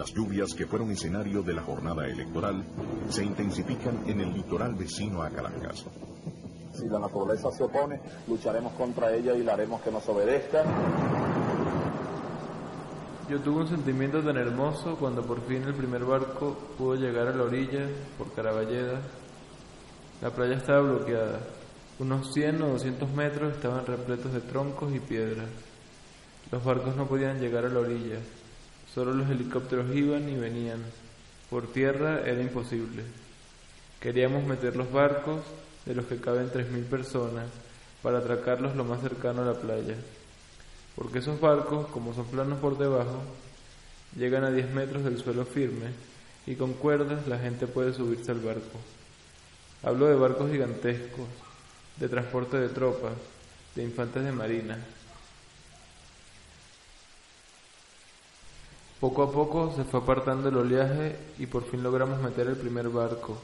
Las 0.09 0.17
lluvias 0.17 0.55
que 0.55 0.65
fueron 0.65 0.89
escenario 0.89 1.43
de 1.43 1.53
la 1.53 1.61
jornada 1.61 2.07
electoral 2.07 2.63
se 3.09 3.23
intensifican 3.23 4.05
en 4.07 4.21
el 4.21 4.33
litoral 4.33 4.73
vecino 4.73 5.21
a 5.21 5.29
Caracas. 5.29 5.85
Si 6.73 6.89
la 6.89 6.97
naturaleza 6.97 7.51
se 7.51 7.63
opone, 7.63 7.99
lucharemos 8.27 8.73
contra 8.73 9.13
ella 9.13 9.35
y 9.35 9.43
la 9.43 9.53
haremos 9.53 9.81
que 9.81 9.91
nos 9.91 10.09
obedezca. 10.09 10.63
Yo 13.29 13.39
tuve 13.41 13.61
un 13.61 13.67
sentimiento 13.67 14.23
tan 14.23 14.37
hermoso 14.37 14.95
cuando 14.95 15.21
por 15.21 15.45
fin 15.45 15.61
el 15.65 15.75
primer 15.75 16.03
barco 16.03 16.57
pudo 16.75 16.95
llegar 16.95 17.27
a 17.27 17.35
la 17.35 17.43
orilla 17.43 17.85
por 18.17 18.33
Caraballeda. 18.33 19.01
La 20.23 20.31
playa 20.31 20.55
estaba 20.55 20.81
bloqueada. 20.81 21.39
Unos 21.99 22.33
100 22.33 22.63
o 22.63 22.67
200 22.69 23.11
metros 23.11 23.53
estaban 23.53 23.85
repletos 23.85 24.33
de 24.33 24.41
troncos 24.41 24.91
y 24.91 24.99
piedras. 24.99 25.49
Los 26.51 26.63
barcos 26.63 26.95
no 26.95 27.05
podían 27.05 27.39
llegar 27.39 27.65
a 27.65 27.69
la 27.69 27.79
orilla. 27.81 28.17
Solo 28.93 29.13
los 29.13 29.29
helicópteros 29.29 29.93
iban 29.95 30.29
y 30.29 30.35
venían. 30.35 30.79
Por 31.49 31.71
tierra 31.71 32.21
era 32.25 32.41
imposible. 32.41 33.03
Queríamos 33.99 34.43
meter 34.43 34.75
los 34.75 34.91
barcos, 34.91 35.41
de 35.85 35.95
los 35.95 36.05
que 36.05 36.17
caben 36.17 36.51
3.000 36.51 36.83
personas, 36.85 37.45
para 38.01 38.19
atracarlos 38.19 38.75
lo 38.75 38.83
más 38.85 39.01
cercano 39.01 39.41
a 39.41 39.45
la 39.45 39.53
playa. 39.53 39.95
Porque 40.95 41.19
esos 41.19 41.39
barcos, 41.39 41.87
como 41.87 42.13
son 42.13 42.25
planos 42.27 42.59
por 42.59 42.77
debajo, 42.77 43.21
llegan 44.15 44.43
a 44.43 44.51
10 44.51 44.71
metros 44.71 45.03
del 45.03 45.17
suelo 45.17 45.45
firme 45.45 45.87
y 46.45 46.55
con 46.55 46.73
cuerdas 46.73 47.27
la 47.27 47.37
gente 47.39 47.67
puede 47.67 47.93
subirse 47.93 48.31
al 48.31 48.39
barco. 48.39 48.79
Hablo 49.83 50.07
de 50.07 50.15
barcos 50.15 50.51
gigantescos, 50.51 51.27
de 51.97 52.09
transporte 52.09 52.57
de 52.57 52.69
tropas, 52.69 53.13
de 53.75 53.83
infantes 53.83 54.23
de 54.23 54.31
marina, 54.31 54.77
Poco 58.99 59.23
a 59.23 59.31
poco 59.31 59.73
se 59.75 59.85
fue 59.85 60.01
apartando 60.01 60.49
el 60.49 60.57
oleaje 60.57 61.15
y 61.37 61.45
por 61.45 61.63
fin 61.63 61.81
logramos 61.81 62.21
meter 62.21 62.47
el 62.47 62.57
primer 62.57 62.89
barco. 62.89 63.37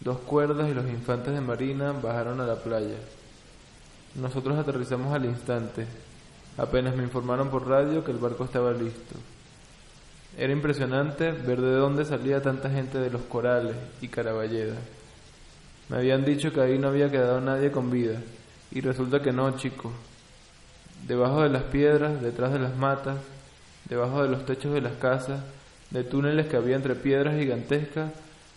Dos 0.00 0.18
cuerdas 0.18 0.70
y 0.70 0.74
los 0.74 0.86
infantes 0.86 1.34
de 1.34 1.40
marina 1.40 1.92
bajaron 1.92 2.40
a 2.40 2.46
la 2.46 2.56
playa. 2.56 2.98
Nosotros 4.14 4.56
aterrizamos 4.56 5.12
al 5.12 5.24
instante. 5.24 5.86
Apenas 6.56 6.94
me 6.94 7.02
informaron 7.02 7.50
por 7.50 7.66
radio 7.68 8.04
que 8.04 8.12
el 8.12 8.18
barco 8.18 8.44
estaba 8.44 8.72
listo. 8.72 9.16
Era 10.38 10.52
impresionante 10.52 11.32
ver 11.32 11.60
de 11.60 11.72
dónde 11.72 12.04
salía 12.04 12.40
tanta 12.42 12.70
gente 12.70 12.98
de 12.98 13.10
los 13.10 13.22
corales 13.22 13.74
y 14.00 14.08
Caraballeda. 14.08 14.76
Me 15.88 15.96
habían 15.96 16.24
dicho 16.24 16.52
que 16.52 16.60
ahí 16.60 16.78
no 16.78 16.88
había 16.88 17.10
quedado 17.10 17.40
nadie 17.40 17.70
con 17.70 17.90
vida, 17.90 18.20
y 18.70 18.80
resulta 18.80 19.20
que 19.20 19.32
no, 19.32 19.50
chicos. 19.56 19.92
Debajo 21.06 21.42
de 21.42 21.50
las 21.50 21.64
piedras, 21.64 22.22
detrás 22.22 22.52
de 22.52 22.58
las 22.58 22.76
matas, 22.76 23.18
debajo 23.88 24.22
de 24.22 24.28
los 24.28 24.46
techos 24.46 24.72
de 24.72 24.80
las 24.80 24.94
casas, 24.94 25.42
de 25.90 26.04
túneles 26.04 26.46
que 26.46 26.56
había 26.56 26.76
entre 26.76 26.94
piedras 26.94 27.38
gigantescas, 27.38 28.12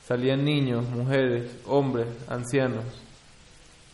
salían 0.08 0.46
niños, 0.46 0.88
mujeres, 0.90 1.52
hombres, 1.66 2.08
ancianos. 2.28 2.86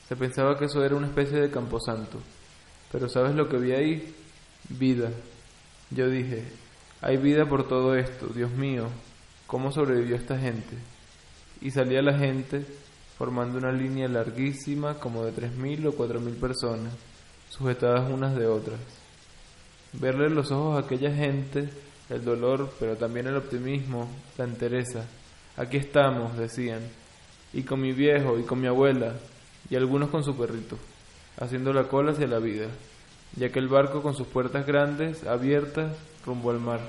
Se 0.07 0.15
pensaba 0.15 0.57
que 0.57 0.65
eso 0.65 0.83
era 0.83 0.95
una 0.95 1.07
especie 1.07 1.39
de 1.39 1.49
camposanto. 1.49 2.19
Pero 2.91 3.09
¿sabes 3.09 3.35
lo 3.35 3.49
que 3.49 3.57
vi 3.57 3.71
ahí? 3.71 4.15
Vida. 4.69 5.09
Yo 5.89 6.09
dije, 6.09 6.43
hay 7.01 7.17
vida 7.17 7.45
por 7.45 7.67
todo 7.67 7.95
esto, 7.95 8.27
Dios 8.27 8.51
mío, 8.51 8.87
¿cómo 9.47 9.71
sobrevivió 9.71 10.15
esta 10.15 10.37
gente? 10.37 10.77
Y 11.61 11.71
salía 11.71 12.01
la 12.01 12.17
gente 12.17 12.65
formando 13.17 13.57
una 13.57 13.71
línea 13.71 14.07
larguísima 14.07 14.95
como 14.95 15.25
de 15.25 15.31
tres 15.31 15.51
mil 15.53 15.85
o 15.87 15.93
cuatro 15.93 16.19
mil 16.19 16.35
personas, 16.35 16.93
sujetadas 17.49 18.09
unas 18.09 18.35
de 18.35 18.47
otras. 18.47 18.79
Verle 19.93 20.29
los 20.29 20.51
ojos 20.51 20.75
a 20.75 20.85
aquella 20.85 21.13
gente, 21.13 21.69
el 22.09 22.23
dolor, 22.23 22.73
pero 22.79 22.95
también 22.95 23.27
el 23.27 23.35
optimismo, 23.35 24.09
la 24.37 24.45
entereza. 24.45 25.05
Aquí 25.55 25.77
estamos, 25.77 26.35
decían, 26.37 26.81
y 27.53 27.63
con 27.63 27.79
mi 27.79 27.93
viejo 27.93 28.39
y 28.39 28.43
con 28.43 28.59
mi 28.59 28.67
abuela, 28.67 29.13
y 29.69 29.75
algunos 29.75 30.09
con 30.09 30.23
su 30.23 30.35
perrito, 30.35 30.77
haciendo 31.39 31.73
la 31.73 31.87
cola 31.87 32.11
hacia 32.11 32.27
la 32.27 32.39
vida, 32.39 32.67
ya 33.35 33.51
que 33.51 33.59
el 33.59 33.67
barco 33.67 34.01
con 34.01 34.15
sus 34.15 34.27
puertas 34.27 34.65
grandes, 34.65 35.23
abiertas, 35.25 35.91
rumbo 36.25 36.51
al 36.51 36.59
mar. 36.59 36.79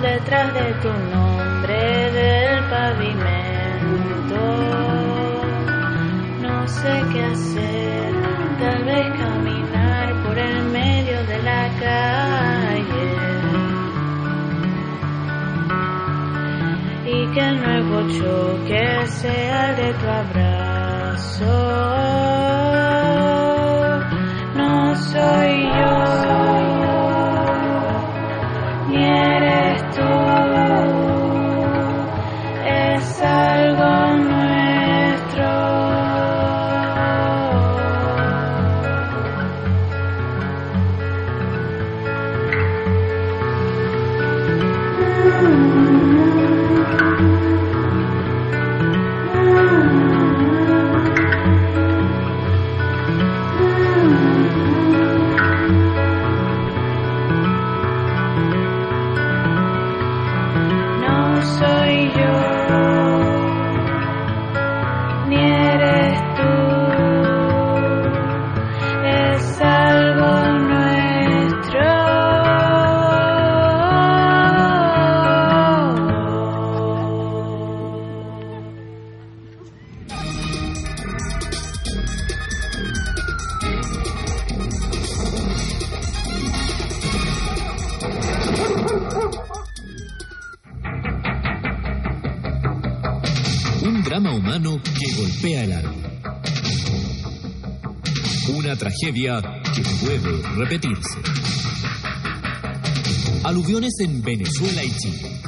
Las 0.00 0.12
letras 0.12 0.54
de 0.54 0.72
tu 0.82 0.92
nombre 1.14 2.12
del 2.12 2.64
pavimento. 2.68 4.40
No 6.42 6.68
sé 6.68 7.02
qué 7.12 7.24
hacer, 7.24 8.12
tal 8.60 8.84
vez 8.84 9.06
caminar 9.18 10.22
por 10.24 10.38
el 10.38 10.64
medio 10.66 11.24
de 11.26 11.42
la 11.42 11.68
calle. 11.80 13.08
Y 17.06 17.26
que 17.32 17.40
el 17.40 17.60
nuevo 17.60 18.00
choque 18.18 19.06
sea 19.06 19.70
el 19.70 19.76
de 19.76 19.92
tu 19.94 20.06
abrazo. 20.06 21.56
No 24.54 24.94
soy 24.96 25.57
tragedia 98.88 99.42
que 99.74 99.82
puede 100.00 100.42
repetirse. 100.56 101.18
Aluviones 103.44 103.92
en 104.00 104.22
Venezuela 104.22 104.82
y 104.82 104.90
Chile. 104.96 105.40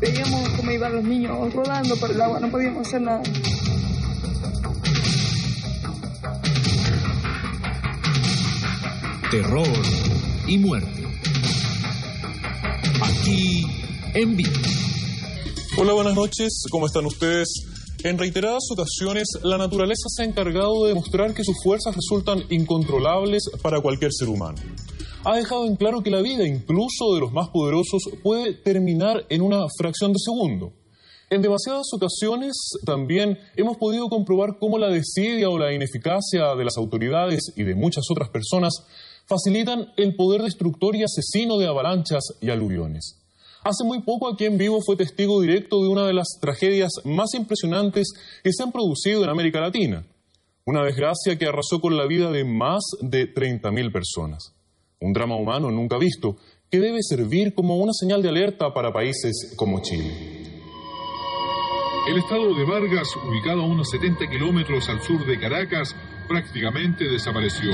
Veíamos 0.00 0.48
cómo 0.50 0.70
iban 0.70 0.94
los 0.94 1.04
niños 1.04 1.52
rodando 1.52 1.96
por 1.96 2.10
el 2.10 2.20
agua, 2.20 2.40
no 2.40 2.50
podíamos 2.50 2.86
hacer 2.86 3.02
nada. 3.02 3.22
Terror 9.30 9.68
y 10.46 10.58
muerte. 10.58 11.06
Aquí 13.02 13.66
en 14.14 14.36
vivo. 14.36 14.52
Hola, 15.76 15.92
buenas 15.92 16.14
noches. 16.14 16.64
¿Cómo 16.70 16.86
están 16.86 17.04
ustedes? 17.04 17.67
En 18.04 18.16
reiteradas 18.16 18.62
ocasiones, 18.70 19.26
la 19.42 19.58
naturaleza 19.58 20.08
se 20.08 20.22
ha 20.22 20.26
encargado 20.26 20.84
de 20.84 20.90
demostrar 20.90 21.34
que 21.34 21.42
sus 21.42 21.56
fuerzas 21.64 21.96
resultan 21.96 22.44
incontrolables 22.48 23.50
para 23.60 23.80
cualquier 23.80 24.12
ser 24.12 24.28
humano. 24.28 24.56
Ha 25.24 25.36
dejado 25.36 25.66
en 25.66 25.74
claro 25.74 26.00
que 26.00 26.10
la 26.10 26.22
vida, 26.22 26.46
incluso 26.46 27.12
de 27.14 27.20
los 27.20 27.32
más 27.32 27.48
poderosos, 27.48 28.04
puede 28.22 28.54
terminar 28.54 29.26
en 29.28 29.42
una 29.42 29.66
fracción 29.76 30.12
de 30.12 30.20
segundo. 30.24 30.72
En 31.28 31.42
demasiadas 31.42 31.88
ocasiones 31.92 32.56
también 32.86 33.36
hemos 33.56 33.76
podido 33.76 34.08
comprobar 34.08 34.58
cómo 34.60 34.78
la 34.78 34.90
desidia 34.90 35.50
o 35.50 35.58
la 35.58 35.74
ineficacia 35.74 36.54
de 36.56 36.64
las 36.64 36.76
autoridades 36.78 37.52
y 37.56 37.64
de 37.64 37.74
muchas 37.74 38.04
otras 38.10 38.28
personas 38.28 38.74
facilitan 39.26 39.92
el 39.96 40.14
poder 40.14 40.42
destructor 40.42 40.94
y 40.94 41.02
asesino 41.02 41.58
de 41.58 41.66
avalanchas 41.66 42.22
y 42.40 42.50
aluviones. 42.50 43.17
Hace 43.64 43.84
muy 43.84 44.02
poco 44.02 44.28
aquí 44.28 44.44
en 44.44 44.56
vivo 44.56 44.80
fue 44.80 44.96
testigo 44.96 45.40
directo 45.40 45.82
de 45.82 45.88
una 45.88 46.06
de 46.06 46.14
las 46.14 46.38
tragedias 46.40 46.92
más 47.04 47.34
impresionantes 47.34 48.12
que 48.42 48.52
se 48.52 48.62
han 48.62 48.72
producido 48.72 49.24
en 49.24 49.30
América 49.30 49.60
Latina. 49.60 50.06
Una 50.64 50.84
desgracia 50.84 51.36
que 51.38 51.46
arrasó 51.46 51.80
con 51.80 51.96
la 51.96 52.06
vida 52.06 52.30
de 52.30 52.44
más 52.44 52.82
de 53.00 53.32
30.000 53.32 53.92
personas. 53.92 54.54
Un 55.00 55.12
drama 55.12 55.36
humano 55.36 55.70
nunca 55.70 55.98
visto 55.98 56.36
que 56.70 56.78
debe 56.78 56.98
servir 57.02 57.54
como 57.54 57.76
una 57.76 57.92
señal 57.92 58.22
de 58.22 58.28
alerta 58.28 58.72
para 58.72 58.92
países 58.92 59.54
como 59.56 59.80
Chile. 59.80 60.38
El 62.08 62.18
estado 62.18 62.54
de 62.54 62.64
Vargas, 62.64 63.08
ubicado 63.28 63.62
a 63.62 63.66
unos 63.66 63.90
70 63.90 64.28
kilómetros 64.30 64.88
al 64.88 65.02
sur 65.02 65.26
de 65.26 65.38
Caracas, 65.38 65.94
prácticamente 66.26 67.04
desapareció. 67.04 67.70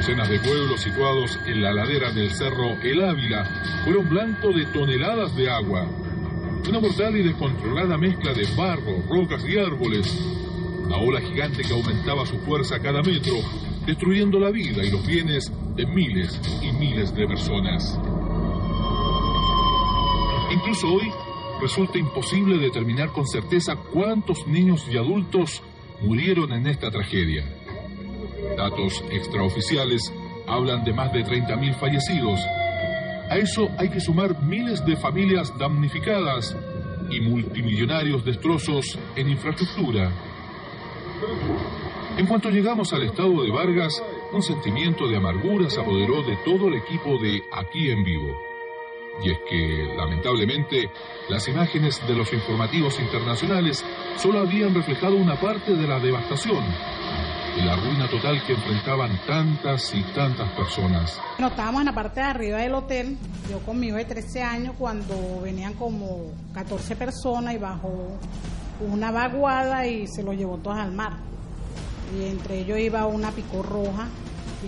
Docenas 0.00 0.30
de 0.30 0.40
pueblos 0.40 0.80
situados 0.80 1.38
en 1.44 1.60
la 1.60 1.74
ladera 1.74 2.10
del 2.10 2.30
cerro 2.30 2.72
El 2.82 3.04
Ávila 3.04 3.44
fueron 3.84 4.08
blanco 4.08 4.50
de 4.50 4.64
toneladas 4.72 5.36
de 5.36 5.50
agua. 5.50 5.86
Una 6.66 6.80
mortal 6.80 7.18
y 7.18 7.22
descontrolada 7.22 7.98
mezcla 7.98 8.32
de 8.32 8.46
barro, 8.56 9.02
rocas 9.10 9.44
y 9.46 9.58
árboles. 9.58 10.10
Una 10.86 10.96
ola 10.96 11.20
gigante 11.20 11.62
que 11.64 11.74
aumentaba 11.74 12.24
su 12.24 12.38
fuerza 12.38 12.80
cada 12.80 13.02
metro, 13.02 13.34
destruyendo 13.84 14.40
la 14.40 14.50
vida 14.50 14.82
y 14.82 14.90
los 14.90 15.06
bienes 15.06 15.52
de 15.76 15.84
miles 15.84 16.40
y 16.62 16.72
miles 16.72 17.14
de 17.14 17.26
personas. 17.26 18.00
Incluso 20.50 20.94
hoy 20.94 21.12
resulta 21.60 21.98
imposible 21.98 22.56
determinar 22.56 23.12
con 23.12 23.26
certeza 23.26 23.76
cuántos 23.76 24.46
niños 24.46 24.82
y 24.90 24.96
adultos 24.96 25.62
murieron 26.00 26.54
en 26.54 26.68
esta 26.68 26.90
tragedia. 26.90 27.44
Datos 28.56 29.04
extraoficiales 29.10 30.12
hablan 30.46 30.84
de 30.84 30.92
más 30.92 31.12
de 31.12 31.24
30.000 31.24 31.74
fallecidos. 31.74 32.40
A 33.30 33.36
eso 33.36 33.68
hay 33.78 33.88
que 33.88 34.00
sumar 34.00 34.42
miles 34.42 34.84
de 34.84 34.96
familias 34.96 35.56
damnificadas 35.56 36.56
y 37.10 37.20
multimillonarios 37.20 38.24
destrozos 38.24 38.98
en 39.16 39.30
infraestructura. 39.30 40.10
En 42.16 42.26
cuanto 42.26 42.50
llegamos 42.50 42.92
al 42.92 43.04
estado 43.04 43.42
de 43.42 43.50
Vargas, 43.50 44.02
un 44.32 44.42
sentimiento 44.42 45.08
de 45.08 45.16
amargura 45.16 45.70
se 45.70 45.80
apoderó 45.80 46.22
de 46.22 46.36
todo 46.44 46.68
el 46.68 46.74
equipo 46.74 47.18
de 47.18 47.42
Aquí 47.52 47.90
en 47.90 48.04
Vivo. 48.04 48.36
Y 49.22 49.30
es 49.30 49.38
que, 49.48 49.94
lamentablemente, 49.96 50.90
las 51.28 51.46
imágenes 51.48 52.00
de 52.06 52.14
los 52.14 52.32
informativos 52.32 52.98
internacionales 53.00 53.84
solo 54.16 54.40
habían 54.40 54.74
reflejado 54.74 55.16
una 55.16 55.38
parte 55.38 55.74
de 55.74 55.86
la 55.86 55.98
devastación 56.00 56.64
la 57.56 57.76
ruina 57.76 58.08
total 58.08 58.42
que 58.46 58.52
enfrentaban 58.52 59.20
tantas 59.26 59.94
y 59.94 60.02
tantas 60.14 60.50
personas. 60.52 61.18
Bueno, 61.38 61.48
estábamos 61.48 61.80
en 61.80 61.86
la 61.86 61.94
parte 61.94 62.20
de 62.20 62.26
arriba 62.26 62.58
del 62.58 62.74
hotel, 62.74 63.18
yo 63.50 63.58
con 63.60 63.78
mi 63.78 63.88
hijo 63.88 63.96
de 63.96 64.04
13 64.04 64.42
años, 64.42 64.74
cuando 64.78 65.40
venían 65.42 65.74
como 65.74 66.32
14 66.54 66.96
personas 66.96 67.54
y 67.54 67.58
bajó 67.58 68.18
una 68.80 69.10
vaguada 69.10 69.86
y 69.86 70.06
se 70.06 70.22
lo 70.22 70.32
llevó 70.32 70.58
todas 70.58 70.80
al 70.80 70.92
mar. 70.92 71.18
Y 72.18 72.24
entre 72.24 72.60
ellos 72.60 72.78
iba 72.78 73.06
una 73.06 73.30
picó 73.30 73.62
roja 73.62 74.08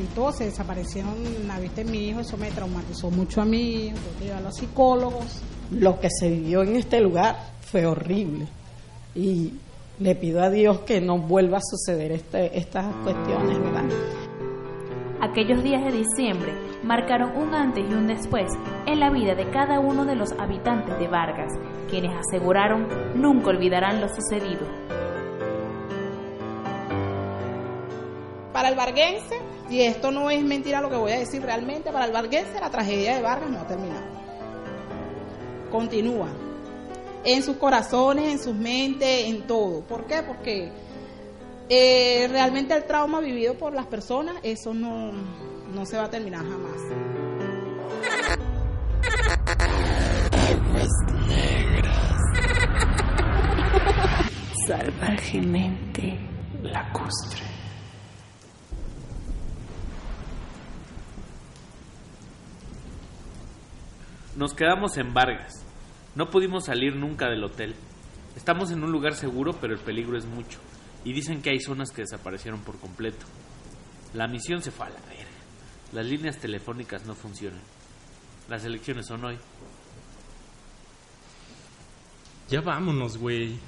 y 0.01 0.15
todos 0.15 0.37
se 0.37 0.45
desaparecieron 0.45 1.15
la 1.47 1.59
vista 1.59 1.83
de 1.83 1.91
mi 1.91 2.09
hijo, 2.09 2.21
eso 2.21 2.37
me 2.37 2.51
traumatizó 2.51 3.11
mucho 3.11 3.43
a 3.43 3.45
mí, 3.45 3.93
tuve 3.93 4.19
que 4.19 4.25
llevar 4.27 4.41
a 4.41 4.45
los 4.45 4.57
psicólogos. 4.57 5.43
Lo 5.71 5.99
que 6.01 6.09
se 6.11 6.29
vivió 6.29 6.63
en 6.63 6.77
este 6.77 7.01
lugar 7.01 7.37
fue 7.61 7.87
horrible 7.87 8.47
y 9.15 9.53
le 10.03 10.15
pido 10.17 10.43
a 10.43 10.51
Dios 10.51 10.81
que 10.81 11.01
no 11.01 11.19
vuelva 11.19 11.59
a 11.59 11.63
suceder 11.63 12.13
este, 12.13 12.59
estas 12.59 12.87
cuestiones, 13.03 13.59
¿verdad? 13.59 13.85
Aquellos 15.21 15.63
días 15.63 15.85
de 15.85 15.93
diciembre 15.93 16.53
marcaron 16.83 17.37
un 17.37 17.55
antes 17.55 17.89
y 17.89 17.95
un 17.95 18.09
después 18.09 18.51
en 18.87 18.99
la 18.99 19.11
vida 19.11 19.37
de 19.37 19.49
cada 19.51 19.79
uno 19.79 20.05
de 20.05 20.17
los 20.17 20.33
habitantes 20.33 20.99
de 20.99 21.07
Vargas, 21.07 21.53
quienes 21.89 22.11
aseguraron 22.19 22.89
nunca 23.15 23.51
olvidarán 23.51 24.01
lo 24.01 24.09
sucedido. 24.09 24.67
Para 28.53 28.69
el 28.69 28.75
varguense, 28.75 29.39
y 29.71 29.83
esto 29.83 30.11
no 30.11 30.29
es 30.29 30.43
mentira 30.43 30.81
lo 30.81 30.91
que 30.91 30.97
voy 30.97 31.13
a 31.13 31.19
decir 31.21 31.43
realmente, 31.43 31.93
para 31.93 32.07
el 32.07 32.13
varguense 32.13 32.61
la 32.61 32.71
tragedia 32.71 33.15
de 33.15 33.23
Vargas 33.23 33.51
no 33.51 33.61
ha 33.61 33.67
terminado. 33.67 34.05
Continúa. 35.71 36.29
En 37.25 37.43
sus 37.43 37.57
corazones, 37.57 38.33
en 38.33 38.39
sus 38.39 38.55
mentes, 38.55 39.27
en 39.27 39.47
todo. 39.47 39.83
¿Por 39.83 40.07
qué? 40.07 40.23
Porque 40.23 40.73
eh, 41.69 42.29
realmente 42.31 42.75
el 42.75 42.85
trauma 42.85 43.21
vivido 43.21 43.55
por 43.55 43.75
las 43.75 43.87
personas, 43.87 44.37
eso 44.43 44.75
no, 44.75 45.13
no 45.73 45.87
se 45.87 45.97
va 45.97 46.05
a 46.05 46.11
terminar 46.11 46.45
jamás. 46.45 46.81
Salvajemente 54.67 56.19
lacustre. 56.63 57.43
Nos 64.37 64.55
quedamos 64.55 64.97
en 64.97 65.13
Vargas. 65.13 65.62
No 66.15 66.31
pudimos 66.31 66.67
salir 66.67 66.95
nunca 66.97 67.29
del 67.29 67.45
hotel. 67.45 67.75
Estamos 68.37 68.71
en 68.71 68.83
un 68.83 68.93
lugar 68.93 69.15
seguro, 69.15 69.55
pero 69.61 69.75
el 69.75 69.81
peligro 69.81 70.17
es 70.17 70.27
mucho. 70.27 70.59
Y 71.05 71.13
dicen 71.13 71.43
que 71.43 71.51
hay 71.51 71.61
zonas 71.61 71.91
que 71.91 72.03
desaparecieron 72.03 72.61
por 72.61 72.79
completo. 72.79 73.27
La 74.15 74.29
misión 74.29 74.63
se 74.63 74.71
fue 74.71 74.87
a 74.87 74.91
la 74.91 75.01
verga. 75.01 75.25
Las 75.93 76.07
líneas 76.07 76.39
telefónicas 76.39 77.07
no 77.07 77.15
funcionan. 77.15 77.61
Las 78.49 78.65
elecciones 78.65 79.07
son 79.07 79.25
hoy. 79.25 79.39
Ya 82.49 82.61
vámonos, 82.61 83.17
güey. 83.17 83.59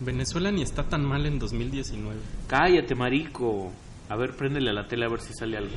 Venezuela 0.00 0.50
ni 0.50 0.62
está 0.62 0.84
tan 0.84 1.04
mal 1.04 1.26
en 1.26 1.38
2019. 1.38 2.20
Cállate, 2.46 2.94
marico. 2.94 3.72
A 4.08 4.16
ver, 4.16 4.36
préndele 4.36 4.70
a 4.70 4.74
la 4.74 4.86
tele 4.86 5.06
a 5.06 5.08
ver 5.08 5.20
si 5.20 5.32
sale 5.32 5.56
algo. 5.56 5.74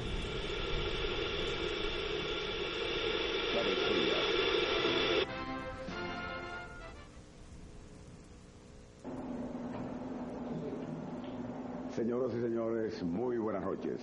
Señoras 12.02 12.32
y 12.36 12.42
señores, 12.42 13.04
muy 13.04 13.38
buenas 13.38 13.64
noches. 13.64 14.00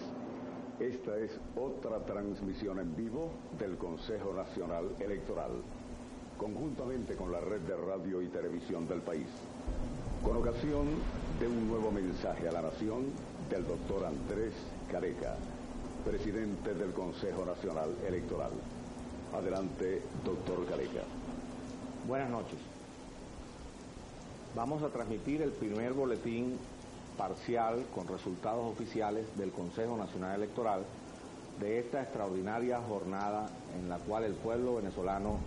Esta 0.79 1.19
es 1.19 1.33
otra 1.57 1.99
transmisión 2.07 2.79
en 2.79 2.95
vivo 2.95 3.33
del 3.59 3.77
Consejo 3.77 4.33
Nacional 4.33 4.91
Electoral, 5.01 5.51
conjuntamente 6.39 7.17
con 7.17 7.33
la 7.33 7.41
red 7.41 7.59
de 7.63 7.77
radio 7.77 8.23
y 8.23 8.29
televisión 8.29 8.87
del 8.87 9.01
país, 9.01 9.27
con 10.23 10.37
ocasión 10.37 10.87
de 11.41 11.49
un 11.49 11.67
nuevo 11.67 11.91
mensaje 11.91 12.49
a 12.49 12.53
la 12.53 12.63
nación 12.63 13.07
del 13.51 13.67
doctor 13.67 14.05
Andrés 14.07 14.55
Careca, 14.93 15.35
presidente 16.05 16.75
del 16.75 16.93
Consejo 16.93 17.45
Nacional 17.45 17.91
Electoral. 18.07 18.53
Adelante, 19.35 20.03
doctor 20.25 20.65
Careca. 20.67 21.03
Buenas 22.07 22.31
noches. 22.31 22.61
Vamos 24.55 24.85
a 24.85 24.89
transmitir 24.89 25.43
el 25.43 25.51
primer 25.51 25.95
boletín 25.95 26.59
parcial 27.19 27.85
con 27.95 28.09
resultados 28.09 28.65
oficiales 28.65 29.27
del 29.37 29.51
Consejo 29.51 29.99
Nacional 29.99 30.37
Electoral 30.37 30.81
de 31.61 31.81
esta 31.81 32.03
extraordinaria 32.03 32.81
jornada 32.81 33.51
en 33.79 33.87
la 33.89 33.99
cual 33.99 34.25
el 34.25 34.35
pueblo 34.35 34.77
venezolano, 34.77 35.39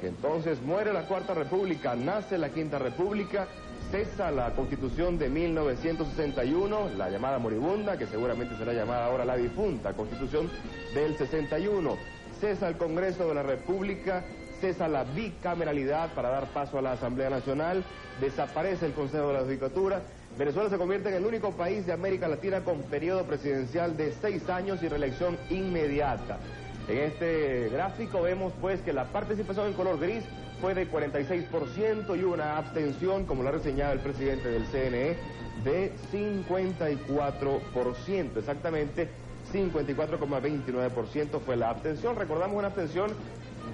Entonces 0.08 0.60
muere 0.62 0.92
la 0.92 1.06
Cuarta 1.06 1.34
República, 1.34 1.94
nace 1.94 2.38
la 2.38 2.50
Quinta 2.50 2.78
República, 2.78 3.46
cesa 3.90 4.30
la 4.30 4.54
Constitución 4.54 5.18
de 5.18 5.28
1961, 5.28 6.90
la 6.96 7.10
llamada 7.10 7.38
moribunda, 7.38 7.96
que 7.96 8.06
seguramente 8.06 8.56
será 8.56 8.72
llamada 8.72 9.06
ahora 9.06 9.24
la 9.24 9.36
difunta 9.36 9.92
Constitución 9.92 10.50
del 10.94 11.16
61, 11.16 11.96
cesa 12.40 12.68
el 12.68 12.76
Congreso 12.76 13.28
de 13.28 13.34
la 13.34 13.42
República, 13.42 14.24
cesa 14.60 14.88
la 14.88 15.04
bicameralidad 15.04 16.10
para 16.14 16.30
dar 16.30 16.46
paso 16.48 16.78
a 16.78 16.82
la 16.82 16.92
Asamblea 16.92 17.30
Nacional, 17.30 17.84
desaparece 18.20 18.86
el 18.86 18.92
Consejo 18.92 19.28
de 19.28 19.34
la 19.34 19.40
Judicatura, 19.40 20.02
Venezuela 20.38 20.70
se 20.70 20.78
convierte 20.78 21.10
en 21.10 21.16
el 21.16 21.26
único 21.26 21.50
país 21.52 21.84
de 21.84 21.92
América 21.92 22.26
Latina 22.26 22.64
con 22.64 22.82
periodo 22.84 23.24
presidencial 23.24 23.96
de 23.96 24.12
seis 24.12 24.48
años 24.48 24.82
y 24.82 24.88
reelección 24.88 25.36
inmediata. 25.50 26.38
En 26.88 26.98
este 26.98 27.68
gráfico 27.70 28.22
vemos 28.22 28.52
pues 28.60 28.80
que 28.82 28.92
la 28.92 29.04
participación 29.04 29.68
en 29.68 29.74
color 29.74 30.00
gris 30.00 30.24
fue 30.60 30.74
de 30.74 30.90
46% 30.90 32.18
y 32.18 32.24
una 32.24 32.58
abstención, 32.58 33.24
como 33.24 33.42
lo 33.42 33.50
ha 33.50 33.52
reseñado 33.52 33.92
el 33.92 34.00
presidente 34.00 34.48
del 34.48 34.64
CNE, 34.66 35.16
de 35.64 35.92
54%. 36.12 38.36
Exactamente 38.36 39.08
54,29% 39.52 41.40
fue 41.40 41.56
la 41.56 41.70
abstención. 41.70 42.14
Recordamos 42.16 42.56
una 42.56 42.68
abstención 42.68 43.10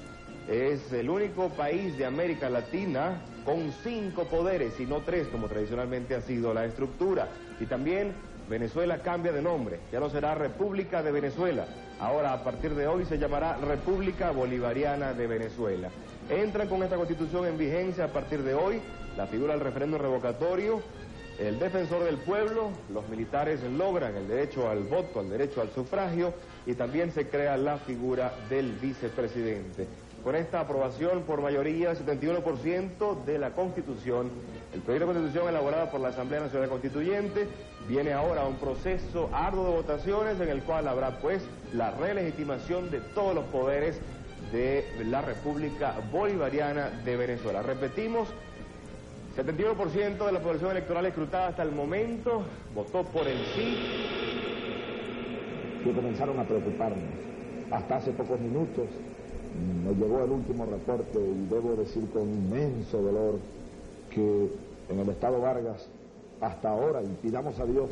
es 0.49 0.93
el 0.93 1.09
único 1.09 1.51
país 1.51 1.97
de 1.97 2.05
América 2.05 2.51
Latina 2.51 3.23
con 3.45 3.73
cinco 3.85 4.25
poderes 4.25 4.81
y 4.81 4.87
no 4.87 5.03
tres 5.03 5.29
como 5.29 5.47
tradicionalmente 5.47 6.17
ha 6.17 6.21
sido 6.21 6.53
la 6.53 6.65
estructura. 6.65 7.29
Y 7.61 7.67
también 7.67 8.13
Venezuela 8.49 8.99
cambia 9.03 9.33
de 9.33 9.43
nombre, 9.43 9.81
ya 9.91 10.01
no 10.01 10.11
será 10.11 10.35
República 10.35 11.03
de 11.03 11.13
Venezuela, 11.13 11.67
ahora 12.01 12.33
a 12.33 12.43
partir 12.45 12.75
de 12.75 12.87
hoy 12.87 13.05
se 13.05 13.19
llamará 13.19 13.57
República 13.57 14.31
Bolivariana 14.31 15.13
de 15.13 15.27
Venezuela. 15.27 15.89
Entran 16.29 16.69
con 16.69 16.83
esta 16.83 16.97
constitución 16.97 17.47
en 17.47 17.59
vigencia 17.59 18.05
a 18.05 18.09
partir 18.09 18.43
de 18.43 18.55
hoy 18.55 18.81
la 19.17 19.27
figura 19.27 19.53
del 19.53 19.63
referéndum 19.63 20.01
revocatorio, 20.01 20.81
el 21.39 21.59
defensor 21.59 22.05
del 22.05 22.19
pueblo, 22.19 22.71
los 22.93 23.09
militares 23.09 23.63
logran 23.63 24.15
el 24.17 24.29
derecho 24.29 24.69
al 24.69 24.81
voto, 24.81 25.21
al 25.21 25.31
derecho 25.31 25.61
al 25.61 25.71
sufragio 25.71 26.35
y 26.67 26.75
también 26.75 27.11
se 27.11 27.29
crea 27.29 27.57
la 27.57 27.79
figura 27.79 28.33
del 28.49 28.73
vicepresidente. 28.73 29.87
Con 30.23 30.37
esta 30.37 30.61
aprobación 30.61 31.23
por 31.23 31.41
mayoría, 31.41 31.95
71% 31.95 33.25
de 33.25 33.39
la 33.39 33.51
Constitución, 33.51 34.31
el 34.73 34.81
proyecto 34.81 35.07
de 35.07 35.13
Constitución 35.13 35.49
elaborado 35.49 35.91
por 35.91 36.01
la 36.01 36.09
Asamblea 36.09 36.41
Nacional 36.41 36.69
Constituyente 36.71 37.47
viene 37.89 38.13
ahora 38.13 38.43
a 38.43 38.47
un 38.47 38.57
proceso 38.57 39.29
arduo 39.33 39.65
de 39.67 39.71
votaciones 39.77 40.41
en 40.41 40.49
el 40.49 40.63
cual 40.63 40.89
habrá 40.89 41.19
pues 41.21 41.43
la 41.75 41.91
relegitimación 41.91 42.91
de 42.91 43.01
todos 43.01 43.35
los 43.35 43.45
poderes 43.47 44.01
de 44.51 44.85
la 45.07 45.21
República 45.21 45.95
Bolivariana 46.11 46.89
de 47.05 47.17
Venezuela. 47.17 47.63
Repetimos, 47.63 48.29
71% 49.37 50.27
de 50.27 50.33
la 50.33 50.41
población 50.41 50.71
electoral 50.71 51.07
escrutada 51.07 51.49
hasta 51.49 51.63
el 51.63 51.73
momento 51.73 52.43
votó 52.75 53.05
por 53.05 53.27
el 53.29 53.39
sí. 53.55 53.77
Que 55.85 55.93
comenzaron 55.93 56.39
a 56.39 56.45
preocuparnos. 56.45 57.05
Hasta 57.71 57.97
hace 57.97 58.13
pocos 58.13 58.41
minutos 58.41 58.87
nos 59.85 59.97
llegó 59.97 60.25
el 60.25 60.31
último 60.31 60.65
reporte 60.65 61.19
y 61.19 61.47
debo 61.51 61.77
decir 61.77 62.09
con 62.11 62.23
inmenso 62.23 63.03
dolor 63.03 63.39
que 64.15 64.51
en 64.89 64.99
el 64.99 65.09
estado 65.09 65.41
Vargas, 65.41 65.87
hasta 66.41 66.71
ahora, 66.71 67.03
y 67.03 67.09
pidamos 67.23 67.59
a 67.59 67.67
Dios 67.67 67.91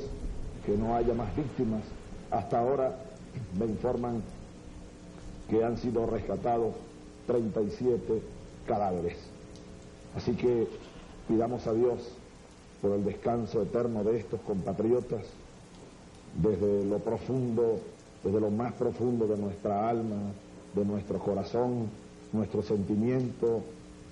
que 0.66 0.76
no 0.76 0.94
haya 0.94 1.14
más 1.14 1.34
víctimas, 1.36 1.82
hasta 2.30 2.58
ahora 2.58 2.96
me 3.58 3.66
informan 3.66 4.22
que 5.48 5.64
han 5.64 5.78
sido 5.78 6.06
rescatados 6.06 6.74
37 7.26 8.22
cadáveres. 8.66 9.16
Así 10.16 10.32
que 10.32 10.66
pidamos 11.28 11.66
a 11.66 11.72
Dios 11.72 12.00
por 12.82 12.92
el 12.92 13.04
descanso 13.04 13.62
eterno 13.62 14.02
de 14.04 14.18
estos 14.18 14.40
compatriotas, 14.40 15.22
desde 16.40 16.84
lo 16.84 16.98
profundo, 16.98 17.78
desde 18.22 18.40
lo 18.40 18.50
más 18.50 18.72
profundo 18.74 19.26
de 19.26 19.36
nuestra 19.36 19.88
alma, 19.88 20.32
de 20.74 20.84
nuestro 20.84 21.18
corazón, 21.18 21.88
nuestro 22.32 22.62
sentimiento 22.62 23.58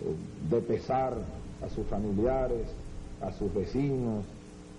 eh, 0.01 0.51
de 0.51 0.61
pesar 0.61 1.15
a 1.65 1.69
sus 1.69 1.87
familiares, 1.87 2.67
a 3.21 3.33
sus 3.33 3.53
vecinos, 3.53 4.25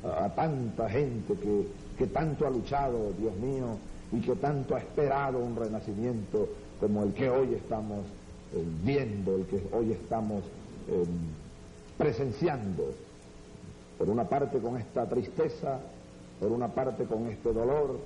a, 0.04 0.30
tanta 0.30 0.90
gente 0.90 1.34
que, 1.36 1.68
que 1.98 2.08
tanto 2.08 2.48
ha 2.48 2.50
luchado, 2.50 3.12
Dios 3.20 3.36
mío, 3.38 3.78
y 4.12 4.22
que 4.22 4.36
tanto 4.36 4.76
ha 4.76 4.80
esperado 4.80 5.40
un 5.40 5.56
renacimiento 5.56 6.48
como 6.80 7.04
el 7.04 7.14
que 7.14 7.30
hoy 7.30 7.54
estamos 7.56 8.00
eh, 8.54 8.64
viendo, 8.84 9.36
el 9.36 9.46
que 9.46 9.62
hoy 9.72 9.92
estamos 9.92 10.44
eh, 10.88 11.06
presenciando. 11.98 12.92
Por 13.98 14.10
una 14.10 14.24
parte 14.24 14.60
con 14.60 14.78
esta 14.78 15.06
tristeza, 15.08 15.80
por 16.40 16.52
una 16.52 16.70
parte 16.70 17.04
con 17.04 17.28
este 17.28 17.52
dolor 17.52 18.00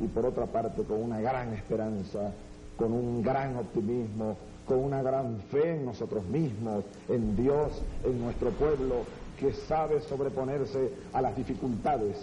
y 0.00 0.06
por 0.06 0.26
otra 0.26 0.46
parte 0.46 0.82
con 0.84 1.02
una 1.02 1.20
gran 1.20 1.54
esperanza, 1.54 2.32
con 2.76 2.92
un 2.92 3.22
gran 3.22 3.56
optimismo, 3.56 4.36
con 4.68 4.84
una 4.84 5.02
gran 5.02 5.40
fe 5.50 5.76
en 5.76 5.86
nosotros 5.86 6.24
mismos, 6.26 6.84
en 7.08 7.34
Dios, 7.36 7.72
en 8.04 8.20
nuestro 8.20 8.50
pueblo, 8.50 9.04
que 9.40 9.52
sabe 9.52 10.02
sobreponerse 10.02 10.90
a 11.14 11.22
las 11.22 11.34
dificultades. 11.34 12.16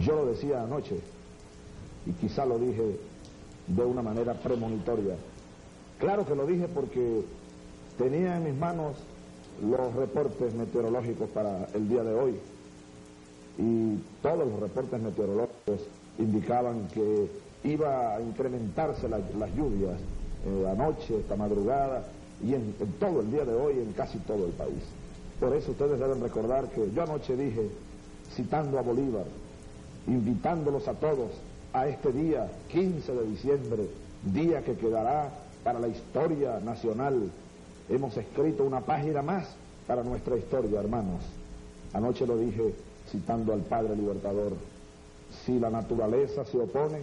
Yo 0.00 0.16
lo 0.16 0.26
decía 0.26 0.62
anoche, 0.62 1.00
y 2.06 2.12
quizá 2.12 2.46
lo 2.46 2.58
dije 2.58 2.98
de 3.66 3.84
una 3.84 4.00
manera 4.00 4.34
premonitoria. 4.34 5.16
Claro 5.98 6.26
que 6.26 6.34
lo 6.34 6.46
dije 6.46 6.66
porque 6.66 7.22
tenía 7.98 8.38
en 8.38 8.44
mis 8.44 8.54
manos 8.54 8.96
los 9.62 9.94
reportes 9.94 10.54
meteorológicos 10.54 11.28
para 11.30 11.66
el 11.74 11.88
día 11.88 12.02
de 12.02 12.14
hoy 12.14 12.34
y 13.58 13.98
todos 14.22 14.48
los 14.48 14.58
reportes 14.58 15.00
meteorológicos 15.02 15.80
indicaban 16.18 16.88
que 16.88 17.28
iba 17.64 18.16
a 18.16 18.22
incrementarse 18.22 19.06
las 19.08 19.54
lluvias 19.54 20.00
anoche, 20.70 21.18
esta 21.18 21.36
madrugada 21.36 22.04
y 22.42 22.54
en, 22.54 22.74
en 22.80 22.92
todo 22.98 23.20
el 23.20 23.30
día 23.30 23.44
de 23.44 23.54
hoy 23.54 23.74
en 23.74 23.92
casi 23.92 24.18
todo 24.18 24.46
el 24.46 24.52
país. 24.52 24.82
Por 25.38 25.54
eso 25.54 25.70
ustedes 25.70 25.98
deben 25.98 26.20
recordar 26.20 26.68
que 26.68 26.90
yo 26.92 27.02
anoche 27.02 27.36
dije, 27.36 27.70
citando 28.34 28.78
a 28.78 28.82
Bolívar, 28.82 29.24
invitándolos 30.06 30.86
a 30.88 30.94
todos 30.94 31.30
a 31.72 31.86
este 31.86 32.12
día, 32.12 32.50
15 32.70 33.12
de 33.12 33.26
diciembre, 33.26 33.88
día 34.24 34.62
que 34.62 34.74
quedará 34.74 35.30
para 35.64 35.78
la 35.78 35.88
historia 35.88 36.60
nacional. 36.60 37.30
Hemos 37.88 38.16
escrito 38.16 38.64
una 38.64 38.80
página 38.80 39.22
más 39.22 39.46
para 39.86 40.02
nuestra 40.02 40.36
historia, 40.36 40.80
hermanos. 40.80 41.22
Anoche 41.92 42.26
lo 42.26 42.36
dije 42.36 42.74
citando 43.10 43.52
al 43.52 43.60
Padre 43.60 43.96
Libertador. 43.96 44.52
Si 45.44 45.58
la 45.58 45.70
naturaleza 45.70 46.44
se 46.44 46.58
opone, 46.58 47.00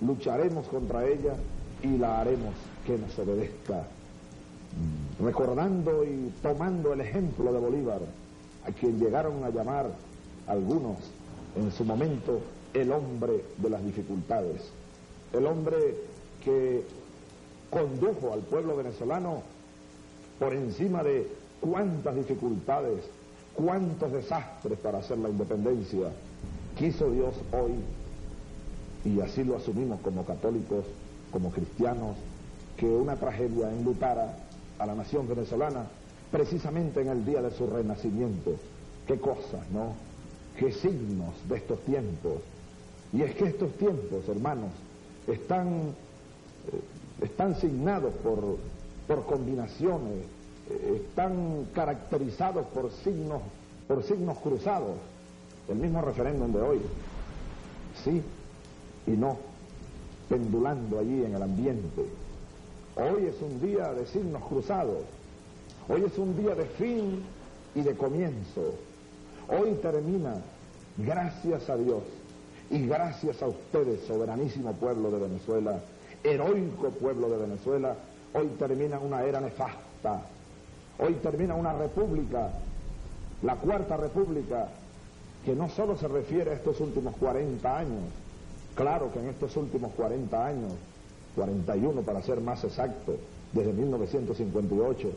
lucharemos 0.00 0.66
contra 0.68 1.06
ella 1.06 1.34
y 1.82 1.98
la 1.98 2.20
haremos 2.20 2.54
que 2.86 2.96
nos 2.96 3.18
obedezca. 3.18 3.84
Recordando 5.20 6.04
y 6.04 6.32
tomando 6.42 6.92
el 6.92 7.00
ejemplo 7.00 7.52
de 7.52 7.58
Bolívar, 7.58 8.00
a 8.64 8.72
quien 8.72 8.98
llegaron 8.98 9.42
a 9.44 9.50
llamar 9.50 9.90
algunos 10.46 10.98
en 11.56 11.72
su 11.72 11.84
momento 11.84 12.40
el 12.74 12.92
hombre 12.92 13.44
de 13.56 13.70
las 13.70 13.84
dificultades, 13.84 14.60
el 15.32 15.46
hombre 15.46 15.76
que 16.44 16.84
condujo 17.70 18.32
al 18.32 18.40
pueblo 18.40 18.76
venezolano 18.76 19.42
por 20.38 20.52
encima 20.52 21.02
de 21.02 21.26
cuántas 21.60 22.14
dificultades, 22.14 23.02
cuántos 23.54 24.12
desastres 24.12 24.78
para 24.78 24.98
hacer 24.98 25.18
la 25.18 25.30
independencia. 25.30 26.10
Quiso 26.78 27.10
Dios 27.10 27.34
hoy, 27.52 27.72
y 29.10 29.20
así 29.20 29.42
lo 29.42 29.56
asumimos 29.56 30.00
como 30.02 30.24
católicos, 30.24 30.84
como 31.32 31.50
cristianos, 31.50 32.16
que 32.76 32.86
una 32.86 33.16
tragedia 33.16 33.70
enlutara 33.72 34.36
a 34.78 34.86
la 34.86 34.94
nación 34.94 35.28
venezolana 35.28 35.86
precisamente 36.30 37.00
en 37.00 37.08
el 37.08 37.24
día 37.24 37.42
de 37.42 37.50
su 37.52 37.66
renacimiento. 37.66 38.52
Qué 39.06 39.18
cosas, 39.18 39.68
¿no? 39.72 39.94
Qué 40.58 40.72
signos 40.72 41.34
de 41.48 41.56
estos 41.56 41.80
tiempos 41.80 42.42
y 43.12 43.22
es 43.22 43.34
que 43.36 43.44
estos 43.44 43.72
tiempos, 43.74 44.28
hermanos, 44.28 44.70
están 45.26 45.94
eh, 46.72 46.80
están 47.22 47.56
signados 47.56 48.12
por, 48.22 48.58
por 49.06 49.24
combinaciones, 49.26 50.24
eh, 50.70 51.02
están 51.02 51.66
caracterizados 51.74 52.66
por 52.66 52.90
signos, 53.04 53.40
por 53.88 54.02
signos 54.02 54.38
cruzados. 54.38 54.96
El 55.68 55.76
mismo 55.76 56.00
referéndum 56.02 56.52
de 56.52 56.60
hoy, 56.60 56.80
sí 58.04 58.22
y 59.06 59.10
no, 59.12 59.38
pendulando 60.28 60.98
allí 60.98 61.24
en 61.24 61.34
el 61.34 61.42
ambiente. 61.42 62.04
Hoy 62.98 63.26
es 63.26 63.42
un 63.42 63.60
día 63.60 63.92
de 63.92 64.06
signos 64.06 64.42
cruzados, 64.44 65.02
hoy 65.86 66.04
es 66.04 66.16
un 66.16 66.34
día 66.34 66.54
de 66.54 66.64
fin 66.64 67.22
y 67.74 67.82
de 67.82 67.94
comienzo. 67.94 68.72
Hoy 69.48 69.74
termina, 69.82 70.36
gracias 70.96 71.68
a 71.68 71.76
Dios 71.76 72.02
y 72.70 72.86
gracias 72.86 73.42
a 73.42 73.48
ustedes, 73.48 74.00
soberanísimo 74.06 74.72
pueblo 74.72 75.10
de 75.10 75.18
Venezuela, 75.28 75.78
heroico 76.24 76.88
pueblo 76.88 77.28
de 77.28 77.36
Venezuela, 77.36 77.96
hoy 78.32 78.46
termina 78.58 78.98
una 78.98 79.24
era 79.24 79.42
nefasta. 79.42 80.22
Hoy 80.98 81.12
termina 81.22 81.54
una 81.54 81.74
república, 81.74 82.48
la 83.42 83.56
cuarta 83.56 83.98
república, 83.98 84.68
que 85.44 85.54
no 85.54 85.68
solo 85.68 85.98
se 85.98 86.08
refiere 86.08 86.52
a 86.52 86.54
estos 86.54 86.80
últimos 86.80 87.14
40 87.16 87.78
años, 87.78 88.04
claro 88.74 89.12
que 89.12 89.18
en 89.18 89.28
estos 89.28 89.54
últimos 89.58 89.92
40 89.92 90.46
años, 90.46 90.72
41 91.36 92.02
para 92.02 92.22
ser 92.22 92.40
más 92.40 92.64
exacto, 92.64 93.16
desde 93.52 93.72
1958, 93.72 95.08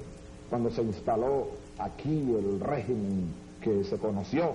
cuando 0.50 0.70
se 0.70 0.84
instaló 0.84 1.48
aquí 1.80 2.36
el 2.38 2.60
régimen 2.60 3.34
que 3.62 3.84
se 3.86 3.98
conoció, 3.98 4.52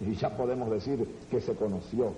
y 0.00 0.14
ya 0.14 0.30
podemos 0.36 0.70
decir 0.70 1.06
que 1.30 1.40
se 1.40 1.54
conoció, 1.54 2.12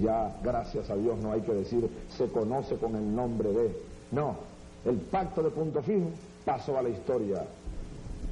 ya 0.00 0.34
gracias 0.42 0.88
a 0.88 0.96
Dios 0.96 1.18
no 1.18 1.32
hay 1.32 1.42
que 1.42 1.52
decir 1.52 1.86
se 2.16 2.28
conoce 2.28 2.76
con 2.76 2.96
el 2.96 3.14
nombre 3.14 3.52
de, 3.52 3.76
no, 4.12 4.36
el 4.86 4.96
pacto 4.96 5.42
de 5.42 5.50
punto 5.50 5.82
fin 5.82 6.08
pasó 6.44 6.78
a 6.78 6.82
la 6.82 6.88
historia, 6.88 7.44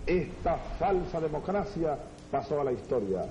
esta 0.06 0.56
falsa 0.78 1.20
democracia 1.20 1.98
pasó 2.30 2.60
a 2.60 2.64
la 2.64 2.72
historia, 2.72 3.26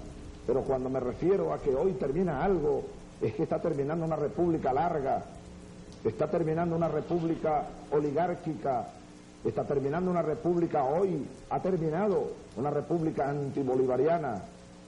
pero 0.45 0.61
cuando 0.61 0.89
me 0.89 0.99
refiero 0.99 1.53
a 1.53 1.59
que 1.59 1.75
hoy 1.75 1.93
termina 1.93 2.43
algo, 2.43 2.83
es 3.21 3.33
que 3.33 3.43
está 3.43 3.59
terminando 3.59 4.05
una 4.05 4.15
república 4.15 4.71
larga, 4.71 5.23
está 6.03 6.27
terminando 6.27 6.75
una 6.75 6.87
república 6.87 7.65
oligárquica, 7.91 8.87
está 9.43 9.63
terminando 9.63 10.11
una 10.11 10.21
república 10.21 10.83
hoy, 10.83 11.25
ha 11.49 11.59
terminado 11.61 12.31
una 12.55 12.69
república 12.69 13.29
antibolivariana, 13.29 14.43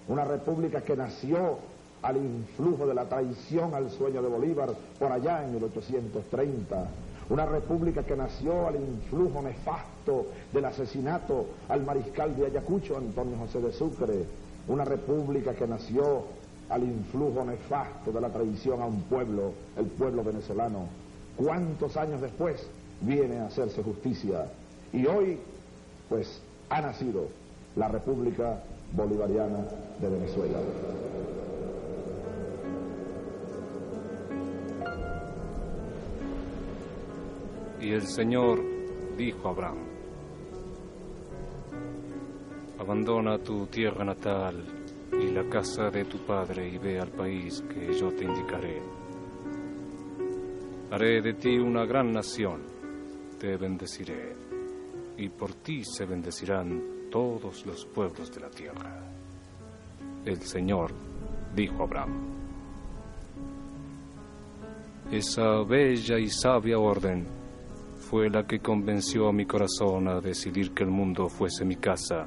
una 0.08 0.26
república 0.26 0.82
que 0.82 0.96
nació 0.96 1.58
al 2.02 2.18
influjo 2.18 2.88
de 2.88 2.94
la 2.94 3.06
traición 3.06 3.74
al 3.76 3.90
sueño 3.92 4.22
de 4.22 4.30
Bolívar 4.30 4.70
por 4.98 5.12
allá 5.12 5.44
en 5.44 5.54
1830, 5.54 6.88
una 7.30 7.46
república 7.46 8.04
que 8.04 8.16
nació 8.16 8.68
al 8.68 8.76
influjo 8.76 9.42
nefasto 9.42 10.28
del 10.52 10.66
asesinato 10.66 11.46
al 11.70 11.84
mariscal 11.84 12.36
de 12.36 12.48
Ayacucho, 12.48 12.98
Antonio 12.98 13.38
José 13.38 13.62
de 13.62 13.72
Sucre, 13.72 14.26
una 14.68 14.86
república 14.86 15.54
que 15.54 15.68
nació 15.68 16.24
al 16.72 16.84
influjo 16.84 17.44
nefasto 17.44 18.12
de 18.12 18.22
la 18.22 18.30
traición 18.30 18.82
a 18.82 18.86
un 18.86 19.02
pueblo, 19.04 19.52
el 19.78 19.88
pueblo 19.88 20.24
venezolano. 20.24 20.88
¿Cuántos 21.36 21.98
años 21.98 22.22
después 22.22 22.66
viene 23.02 23.40
a 23.40 23.48
hacerse 23.48 23.84
justicia? 23.84 24.50
Y 24.94 25.06
hoy, 25.06 25.38
pues, 26.08 26.42
ha 26.70 26.82
nacido 26.82 27.28
la 27.76 27.90
República 27.90 28.64
Bolivariana 28.94 29.66
de 30.00 30.10
Venezuela. 30.10 30.60
Y 37.82 37.92
el 37.92 38.08
Señor 38.08 38.62
dijo 39.18 39.48
a 39.48 39.52
Abraham, 39.52 39.78
abandona 42.80 43.40
tu 43.40 43.66
tierra 43.66 44.06
natal 44.06 44.81
y 45.20 45.32
la 45.32 45.44
casa 45.50 45.90
de 45.90 46.06
tu 46.06 46.20
padre 46.20 46.70
y 46.70 46.78
ve 46.78 47.00
al 47.00 47.10
país 47.10 47.64
que 47.70 47.94
yo 47.94 48.12
te 48.12 48.26
indicaré. 48.26 48.82
Haré 50.92 51.22
de 51.22 51.34
ti 51.34 51.58
una 51.58 51.86
gran 51.86 52.12
nación, 52.12 52.62
te 53.40 53.56
bendeciré, 53.58 54.36
y 55.18 55.30
por 55.30 55.54
ti 55.56 55.84
se 55.84 56.06
bendecirán 56.06 57.10
todos 57.10 57.66
los 57.66 57.86
pueblos 57.86 58.32
de 58.32 58.42
la 58.42 58.50
tierra. 58.50 59.04
El 60.26 60.42
Señor 60.42 60.92
dijo 61.56 61.82
a 61.82 61.86
Abraham, 61.86 62.42
esa 65.12 65.64
bella 65.64 66.18
y 66.18 66.30
sabia 66.30 66.80
orden 66.80 67.28
fue 68.00 68.30
la 68.30 68.48
que 68.48 68.60
convenció 68.60 69.28
a 69.28 69.34
mi 69.34 69.46
corazón 69.46 70.08
a 70.08 70.22
decidir 70.22 70.74
que 70.74 70.84
el 70.84 70.90
mundo 70.90 71.28
fuese 71.28 71.66
mi 71.66 71.76
casa, 71.76 72.26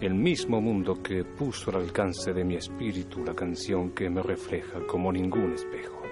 el 0.00 0.14
mismo 0.14 0.60
mundo 0.60 1.02
que 1.02 1.24
puso 1.24 1.70
al 1.70 1.82
alcance 1.82 2.32
de 2.32 2.44
mi 2.44 2.54
espíritu 2.54 3.24
la 3.24 3.34
canción 3.34 3.90
que 3.90 4.08
me 4.08 4.22
refleja 4.22 4.78
como 4.86 5.12
ningún 5.12 5.54
espejo. 5.54 6.02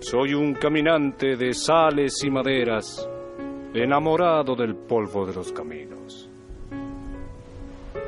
Soy 0.00 0.34
un 0.34 0.54
caminante 0.54 1.36
de 1.36 1.52
sales 1.52 2.24
y 2.24 2.30
maderas, 2.30 3.08
enamorado 3.74 4.56
del 4.56 4.74
polvo 4.74 5.26
de 5.26 5.34
los 5.34 5.52
caminos. 5.52 6.28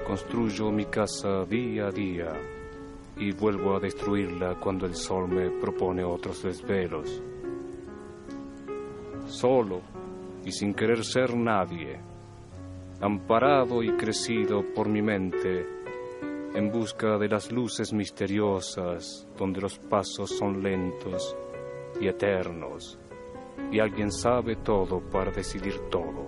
Construyo 0.07 0.71
mi 0.71 0.87
casa 0.87 1.45
día 1.45 1.89
a 1.89 1.91
día 1.91 2.33
y 3.17 3.33
vuelvo 3.33 3.77
a 3.77 3.81
destruirla 3.81 4.59
cuando 4.59 4.87
el 4.87 4.95
sol 4.95 5.29
me 5.29 5.51
propone 5.51 6.03
otros 6.03 6.43
desvelos. 6.43 7.23
Solo 9.27 9.81
y 10.45 10.53
sin 10.53 10.75
querer 10.75 11.05
ser 11.05 11.35
nadie, 11.37 12.01
amparado 13.01 13.83
y 13.83 13.91
crecido 13.97 14.65
por 14.75 14.89
mi 14.89 15.03
mente, 15.03 15.67
en 16.55 16.71
busca 16.71 17.19
de 17.19 17.29
las 17.29 17.51
luces 17.51 17.93
misteriosas 17.93 19.27
donde 19.37 19.61
los 19.61 19.79
pasos 19.79 20.31
son 20.31 20.63
lentos 20.63 21.37
y 22.01 22.07
eternos, 22.07 22.99
y 23.71 23.81
alguien 23.81 24.13
sabe 24.13 24.57
todo 24.57 25.01
para 25.01 25.31
decidir 25.33 25.79
todo. 25.91 26.27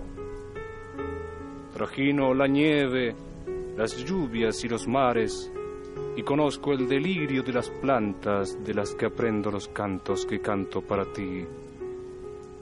Trajino 1.73 2.33
la 2.33 2.47
nieve, 2.47 3.15
las 3.77 3.95
lluvias 4.03 4.63
y 4.63 4.67
los 4.67 4.87
mares, 4.87 5.51
y 6.15 6.23
conozco 6.23 6.73
el 6.73 6.87
delirio 6.87 7.43
de 7.43 7.53
las 7.53 7.69
plantas 7.69 8.63
de 8.65 8.73
las 8.73 8.95
que 8.95 9.05
aprendo 9.05 9.51
los 9.51 9.67
cantos 9.67 10.25
que 10.25 10.39
canto 10.39 10.81
para 10.81 11.05
ti, 11.05 11.45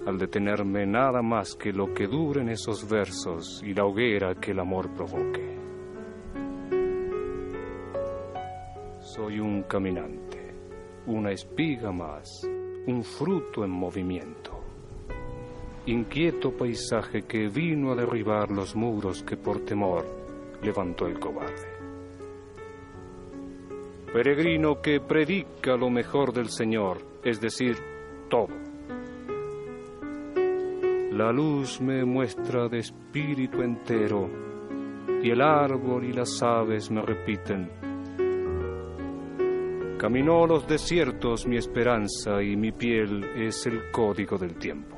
al 0.05 0.17
detenerme 0.17 0.85
nada 0.85 1.21
más 1.21 1.55
que 1.55 1.71
lo 1.71 1.93
que 1.93 2.07
duren 2.07 2.49
esos 2.49 2.89
versos 2.89 3.61
y 3.63 3.73
la 3.73 3.85
hoguera 3.85 4.35
que 4.35 4.51
el 4.51 4.59
amor 4.59 4.93
provoque. 4.93 5.55
Soy 9.01 9.39
un 9.39 9.63
caminante, 9.63 10.53
una 11.07 11.31
espiga 11.31 11.91
más, 11.91 12.47
un 12.87 13.03
fruto 13.03 13.63
en 13.63 13.71
movimiento, 13.71 14.51
inquieto 15.85 16.51
paisaje 16.51 17.23
que 17.23 17.47
vino 17.47 17.91
a 17.91 17.95
derribar 17.95 18.51
los 18.51 18.75
muros 18.75 19.23
que 19.23 19.37
por 19.37 19.65
temor 19.65 20.05
levantó 20.61 21.07
el 21.07 21.19
cobarde 21.19 21.75
peregrino 24.15 24.81
que 24.81 25.01
predica 25.01 25.75
lo 25.75 25.89
mejor 25.89 26.31
del 26.31 26.47
Señor, 26.47 26.99
es 27.21 27.41
decir, 27.41 27.75
todo. 28.29 28.64
La 31.15 31.31
luz 31.31 31.79
me 31.79 32.03
muestra 32.03 32.67
de 32.67 32.79
espíritu 32.79 33.61
entero, 33.61 34.29
y 35.23 35.29
el 35.29 35.41
árbol 35.41 36.03
y 36.03 36.11
las 36.11 36.43
aves 36.43 36.91
me 36.91 37.01
repiten. 37.01 37.69
Caminó 39.97 40.45
los 40.45 40.67
desiertos 40.67 41.47
mi 41.47 41.55
esperanza 41.55 42.43
y 42.43 42.57
mi 42.57 42.73
piel 42.73 43.23
es 43.33 43.65
el 43.65 43.91
código 43.91 44.37
del 44.37 44.55
tiempo. 44.55 44.97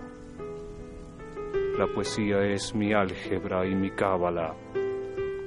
La 1.78 1.86
poesía 1.86 2.42
es 2.48 2.74
mi 2.74 2.94
álgebra 2.94 3.64
y 3.68 3.76
mi 3.76 3.92
cábala, 3.92 4.56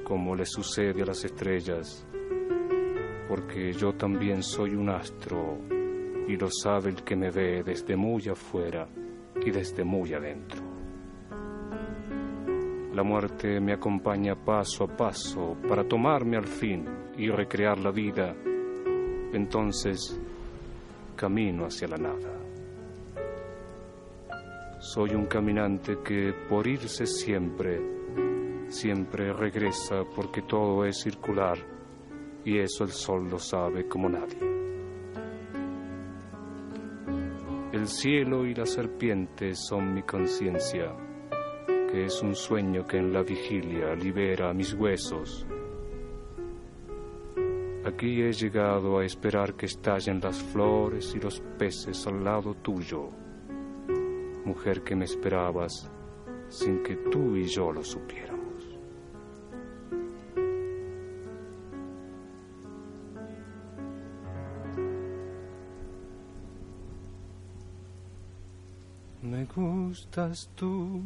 como 0.05 0.37
le 0.37 0.47
sucede 0.47 1.03
a 1.03 1.07
las 1.07 1.25
estrellas 1.25 2.07
porque 3.29 3.73
yo 3.73 3.93
también 3.93 4.43
soy 4.43 4.75
un 4.75 4.89
astro 4.89 5.59
y 6.27 6.37
lo 6.37 6.49
sabe 6.51 6.91
el 6.91 7.05
que 7.05 7.15
me 7.15 7.31
ve 7.31 7.63
desde 7.63 7.95
muy 7.95 8.29
afuera 8.29 8.89
y 9.45 9.51
desde 9.51 9.85
muy 9.85 10.15
adentro. 10.15 10.61
La 12.95 13.03
muerte 13.03 13.61
me 13.61 13.73
acompaña 13.73 14.35
paso 14.35 14.85
a 14.85 14.97
paso 14.97 15.57
para 15.69 15.85
tomarme 15.85 16.37
al 16.37 16.47
fin 16.47 16.85
y 17.17 17.29
recrear 17.31 17.79
la 17.79 17.91
vida. 17.91 18.35
Entonces 19.33 20.21
camino 21.17 21.67
hacia 21.67 21.87
la 21.89 21.99
nada. 21.99 22.41
Soy 24.81 25.11
un 25.15 25.27
caminante 25.27 25.99
que 26.03 26.33
por 26.49 26.67
irse 26.67 27.07
siempre, 27.07 27.81
siempre 28.69 29.33
regresa 29.33 30.03
porque 30.17 30.43
todo 30.43 30.85
es 30.85 31.03
circular 31.03 31.59
y 32.45 32.59
eso 32.59 32.85
el 32.85 32.91
sol 32.91 33.29
lo 33.31 33.39
sabe 33.39 33.87
como 33.87 34.09
nadie. 34.09 34.60
El 37.73 37.87
cielo 37.87 38.47
y 38.47 38.55
la 38.55 38.67
serpiente 38.67 39.55
son 39.55 39.95
mi 39.95 40.03
conciencia, 40.03 40.93
que 41.89 42.07
es 42.07 42.21
un 42.21 42.35
sueño 42.35 42.85
que 42.85 42.97
en 42.97 43.13
la 43.13 43.23
vigilia 43.23 43.95
libera 43.95 44.53
mis 44.53 44.75
huesos. 44.75 45.47
Aquí 47.85 48.23
he 48.23 48.33
llegado 48.33 48.99
a 48.99 49.05
esperar 49.05 49.55
que 49.55 49.67
estallen 49.67 50.19
las 50.21 50.43
flores 50.43 51.15
y 51.15 51.21
los 51.21 51.41
peces 51.59 52.05
al 52.09 52.25
lado 52.25 52.55
tuyo, 52.55 53.09
mujer 54.45 54.83
que 54.83 54.97
me 54.97 55.05
esperabas 55.05 55.89
sin 56.49 56.83
que 56.83 56.97
tú 56.97 57.37
y 57.37 57.45
yo 57.45 57.71
lo 57.71 57.85
supiéramos. 57.85 58.30
Me 69.41 69.47
gustas 69.47 70.51
tú 70.55 71.01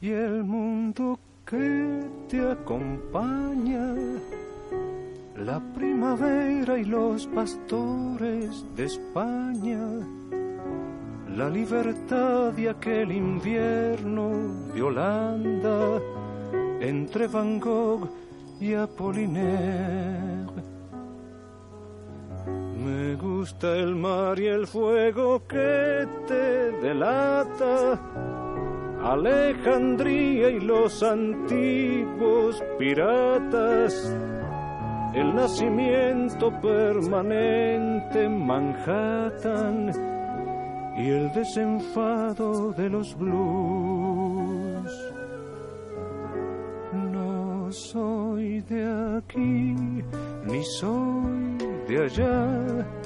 y 0.00 0.10
el 0.10 0.44
mundo 0.44 1.18
que 1.44 2.04
te 2.28 2.38
acompaña, 2.48 3.92
la 5.36 5.60
primavera 5.74 6.78
y 6.78 6.84
los 6.84 7.26
pastores 7.26 8.64
de 8.76 8.84
España, 8.84 9.80
la 11.34 11.50
libertad 11.50 12.52
de 12.52 12.70
aquel 12.70 13.10
invierno 13.10 14.30
de 14.72 14.82
Holanda, 14.82 16.00
entre 16.80 17.26
Van 17.26 17.58
Gogh 17.58 18.08
y 18.60 18.74
Apollinaire. 18.74 20.55
El 23.62 23.94
mar 23.94 24.40
y 24.40 24.46
el 24.48 24.66
fuego 24.66 25.46
que 25.46 26.04
te 26.26 26.72
delata. 26.82 27.98
Alejandría 29.04 30.50
y 30.50 30.58
los 30.60 31.00
antiguos 31.02 32.60
piratas. 32.76 34.12
El 35.14 35.32
nacimiento 35.34 36.50
permanente 36.60 38.24
en 38.24 38.46
Manhattan 38.46 39.92
y 40.98 41.08
el 41.08 41.32
desenfado 41.32 42.72
de 42.72 42.90
los 42.90 43.16
blues. 43.16 45.12
No 46.92 47.70
soy 47.70 48.60
de 48.62 49.18
aquí, 49.18 49.74
ni 50.46 50.64
soy 50.64 51.56
de 51.86 52.04
allá. 52.04 53.05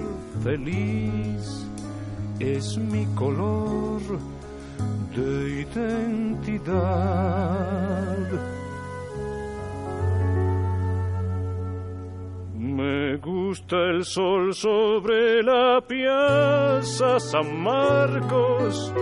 feliz 0.43 1.67
es 2.39 2.77
mi 2.77 3.05
color 3.15 4.01
de 5.15 5.61
identidad. 5.61 6.81
Me 12.55 13.17
gusta 13.17 13.75
el 13.75 14.03
sol 14.05 14.53
sobre 14.53 15.43
la 15.43 15.81
piazza 15.87 17.19
San 17.19 17.61
Marcos 17.61 18.93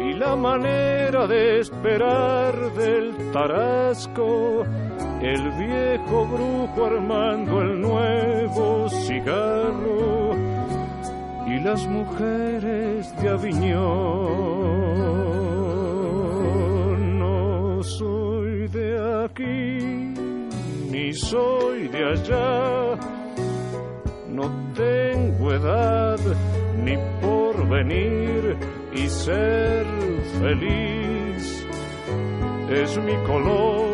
y 0.00 0.14
la 0.14 0.36
manera 0.36 1.26
de 1.26 1.60
esperar 1.60 2.72
del 2.74 3.32
tarasco 3.32 4.64
el 5.24 5.50
viejo 5.52 6.26
brujo 6.26 6.84
armando 6.84 7.62
el 7.62 7.80
nuevo 7.80 8.90
cigarro 8.90 10.32
y 11.46 11.60
las 11.60 11.86
mujeres 11.86 13.14
de 13.22 13.28
Aviñón. 13.30 13.78
No 17.18 17.82
soy 17.82 18.68
de 18.68 19.24
aquí, 19.24 20.14
ni 20.90 21.14
soy 21.14 21.88
de 21.88 22.04
allá, 22.04 22.98
no 24.28 24.42
tengo 24.74 25.52
edad 25.52 26.18
ni 26.84 26.98
por 27.22 27.66
venir 27.70 28.58
y 28.92 29.08
ser 29.08 29.86
feliz. 30.38 31.66
Es 32.68 32.98
mi 32.98 33.16
color 33.26 33.93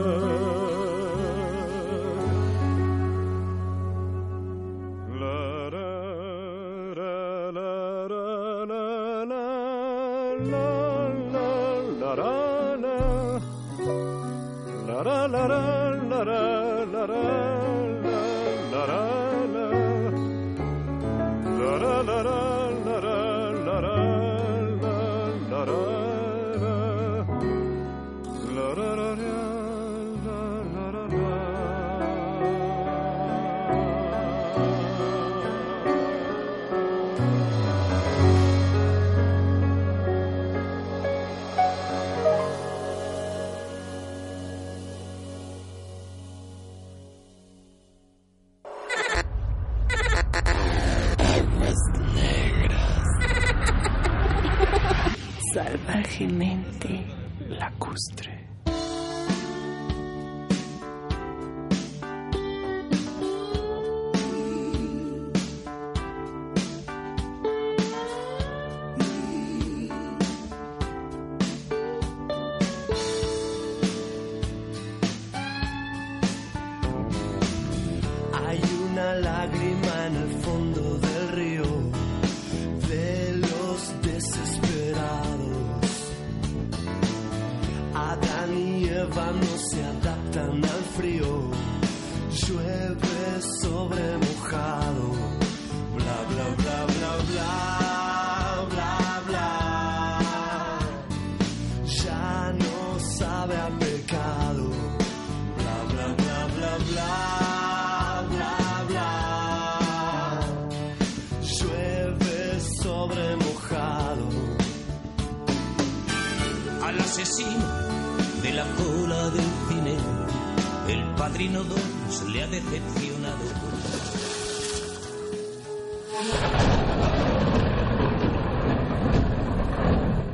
Dos 121.49 122.23
le 122.27 122.43
ha 122.43 122.47
decepcionado. 122.47 123.43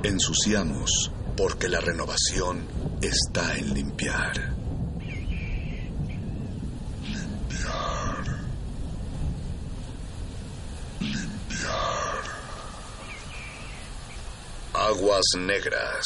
Ensuciamos 0.03 1.11
porque 1.37 1.69
la 1.69 1.79
renovación 1.79 2.67
está 3.01 3.55
en 3.55 3.73
limpiar. 3.73 4.53
Limpiar. 7.05 8.25
Limpiar. 10.99 12.23
Aguas 14.73 15.25
negras. 15.37 16.05